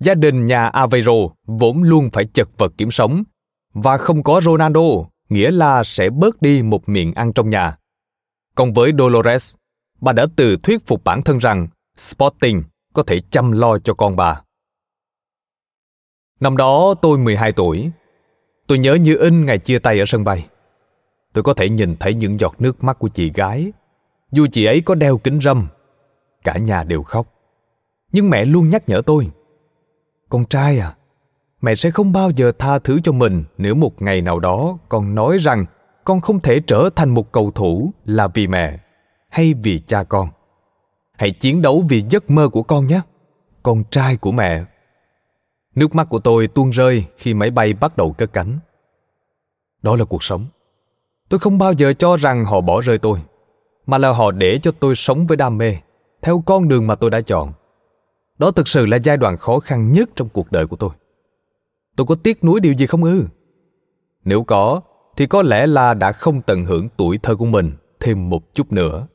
Gia 0.00 0.14
đình 0.14 0.46
nhà 0.46 0.68
Aveiro 0.68 1.12
vốn 1.46 1.82
luôn 1.82 2.10
phải 2.12 2.24
chật 2.24 2.48
vật 2.58 2.72
kiếm 2.76 2.90
sống 2.90 3.22
và 3.74 3.98
không 3.98 4.22
có 4.22 4.40
Ronaldo 4.40 4.80
nghĩa 5.28 5.50
là 5.50 5.84
sẽ 5.84 6.10
bớt 6.10 6.42
đi 6.42 6.62
một 6.62 6.88
miệng 6.88 7.14
ăn 7.14 7.32
trong 7.32 7.50
nhà. 7.50 7.76
Còn 8.54 8.72
với 8.72 8.92
Dolores, 8.98 9.54
bà 10.00 10.12
đã 10.12 10.26
tự 10.36 10.56
thuyết 10.56 10.86
phục 10.86 11.04
bản 11.04 11.22
thân 11.22 11.38
rằng 11.38 11.68
Sporting 11.96 12.62
có 12.92 13.02
thể 13.02 13.20
chăm 13.30 13.52
lo 13.52 13.78
cho 13.78 13.94
con 13.94 14.16
bà. 14.16 14.40
Năm 16.40 16.56
đó 16.56 16.94
tôi 17.02 17.18
12 17.18 17.52
tuổi. 17.52 17.90
Tôi 18.66 18.78
nhớ 18.78 18.94
như 18.94 19.16
in 19.16 19.46
ngày 19.46 19.58
chia 19.58 19.78
tay 19.78 19.98
ở 19.98 20.04
sân 20.06 20.24
bay 20.24 20.48
tôi 21.32 21.42
có 21.44 21.54
thể 21.54 21.68
nhìn 21.68 21.96
thấy 21.96 22.14
những 22.14 22.40
giọt 22.40 22.54
nước 22.58 22.84
mắt 22.84 22.98
của 22.98 23.08
chị 23.08 23.32
gái. 23.34 23.72
Dù 24.32 24.46
chị 24.52 24.64
ấy 24.64 24.80
có 24.80 24.94
đeo 24.94 25.18
kính 25.18 25.40
râm, 25.40 25.66
cả 26.44 26.58
nhà 26.58 26.84
đều 26.84 27.02
khóc. 27.02 27.26
Nhưng 28.12 28.30
mẹ 28.30 28.44
luôn 28.44 28.68
nhắc 28.68 28.88
nhở 28.88 29.02
tôi, 29.06 29.30
con 30.28 30.44
trai 30.46 30.78
à 30.78 30.94
mẹ 31.60 31.74
sẽ 31.74 31.90
không 31.90 32.12
bao 32.12 32.30
giờ 32.30 32.52
tha 32.58 32.78
thứ 32.78 33.00
cho 33.04 33.12
mình 33.12 33.44
nếu 33.58 33.74
một 33.74 34.02
ngày 34.02 34.20
nào 34.20 34.40
đó 34.40 34.78
con 34.88 35.14
nói 35.14 35.38
rằng 35.38 35.66
con 36.04 36.20
không 36.20 36.40
thể 36.40 36.60
trở 36.60 36.90
thành 36.96 37.08
một 37.08 37.32
cầu 37.32 37.50
thủ 37.50 37.90
là 38.04 38.28
vì 38.28 38.46
mẹ 38.46 38.78
hay 39.28 39.54
vì 39.54 39.82
cha 39.86 40.04
con. 40.04 40.28
Hãy 41.18 41.30
chiến 41.30 41.62
đấu 41.62 41.84
vì 41.88 42.04
giấc 42.10 42.30
mơ 42.30 42.48
của 42.48 42.62
con 42.62 42.86
nhé, 42.86 43.00
con 43.62 43.84
trai 43.90 44.16
của 44.16 44.32
mẹ. 44.32 44.64
Nước 45.74 45.94
mắt 45.94 46.08
của 46.10 46.18
tôi 46.18 46.48
tuôn 46.48 46.70
rơi 46.70 47.04
khi 47.16 47.34
máy 47.34 47.50
bay 47.50 47.72
bắt 47.72 47.96
đầu 47.96 48.12
cất 48.12 48.32
cánh. 48.32 48.58
Đó 49.82 49.96
là 49.96 50.04
cuộc 50.04 50.22
sống 50.22 50.46
tôi 51.28 51.40
không 51.40 51.58
bao 51.58 51.72
giờ 51.72 51.92
cho 51.92 52.16
rằng 52.16 52.44
họ 52.44 52.60
bỏ 52.60 52.80
rơi 52.80 52.98
tôi, 52.98 53.18
mà 53.86 53.98
là 53.98 54.10
họ 54.10 54.30
để 54.30 54.58
cho 54.62 54.72
tôi 54.80 54.94
sống 54.94 55.26
với 55.26 55.36
đam 55.36 55.58
mê, 55.58 55.76
theo 56.22 56.42
con 56.46 56.68
đường 56.68 56.86
mà 56.86 56.94
tôi 56.94 57.10
đã 57.10 57.20
chọn. 57.20 57.52
Đó 58.38 58.50
thực 58.50 58.68
sự 58.68 58.86
là 58.86 58.96
giai 58.96 59.16
đoạn 59.16 59.36
khó 59.36 59.60
khăn 59.60 59.92
nhất 59.92 60.10
trong 60.16 60.28
cuộc 60.28 60.52
đời 60.52 60.66
của 60.66 60.76
tôi. 60.76 60.90
Tôi 61.96 62.06
có 62.06 62.14
tiếc 62.14 62.44
nuối 62.44 62.60
điều 62.60 62.72
gì 62.72 62.86
không 62.86 63.04
ư? 63.04 63.24
Nếu 64.24 64.42
có, 64.42 64.80
thì 65.16 65.26
có 65.26 65.42
lẽ 65.42 65.66
là 65.66 65.94
đã 65.94 66.12
không 66.12 66.42
tận 66.42 66.64
hưởng 66.64 66.88
tuổi 66.96 67.18
thơ 67.22 67.36
của 67.36 67.46
mình 67.46 67.72
thêm 68.00 68.30
một 68.30 68.54
chút 68.54 68.72
nữa. 68.72 69.06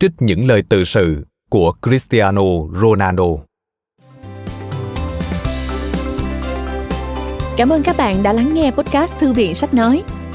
Trích 0.00 0.12
những 0.18 0.46
lời 0.46 0.62
tự 0.68 0.84
sự 0.84 1.26
của 1.50 1.72
cristiano 1.82 2.42
ronaldo. 2.82 3.26
Cảm 7.56 7.68
ơn 7.68 7.82
các 7.82 7.96
bạn 7.98 8.22
đã 8.22 8.32
lắng 8.32 8.54
nghe 8.54 8.70
podcast 8.70 9.18
thư 9.18 9.32
viện 9.32 9.54
sách 9.54 9.74
nói. 9.74 10.02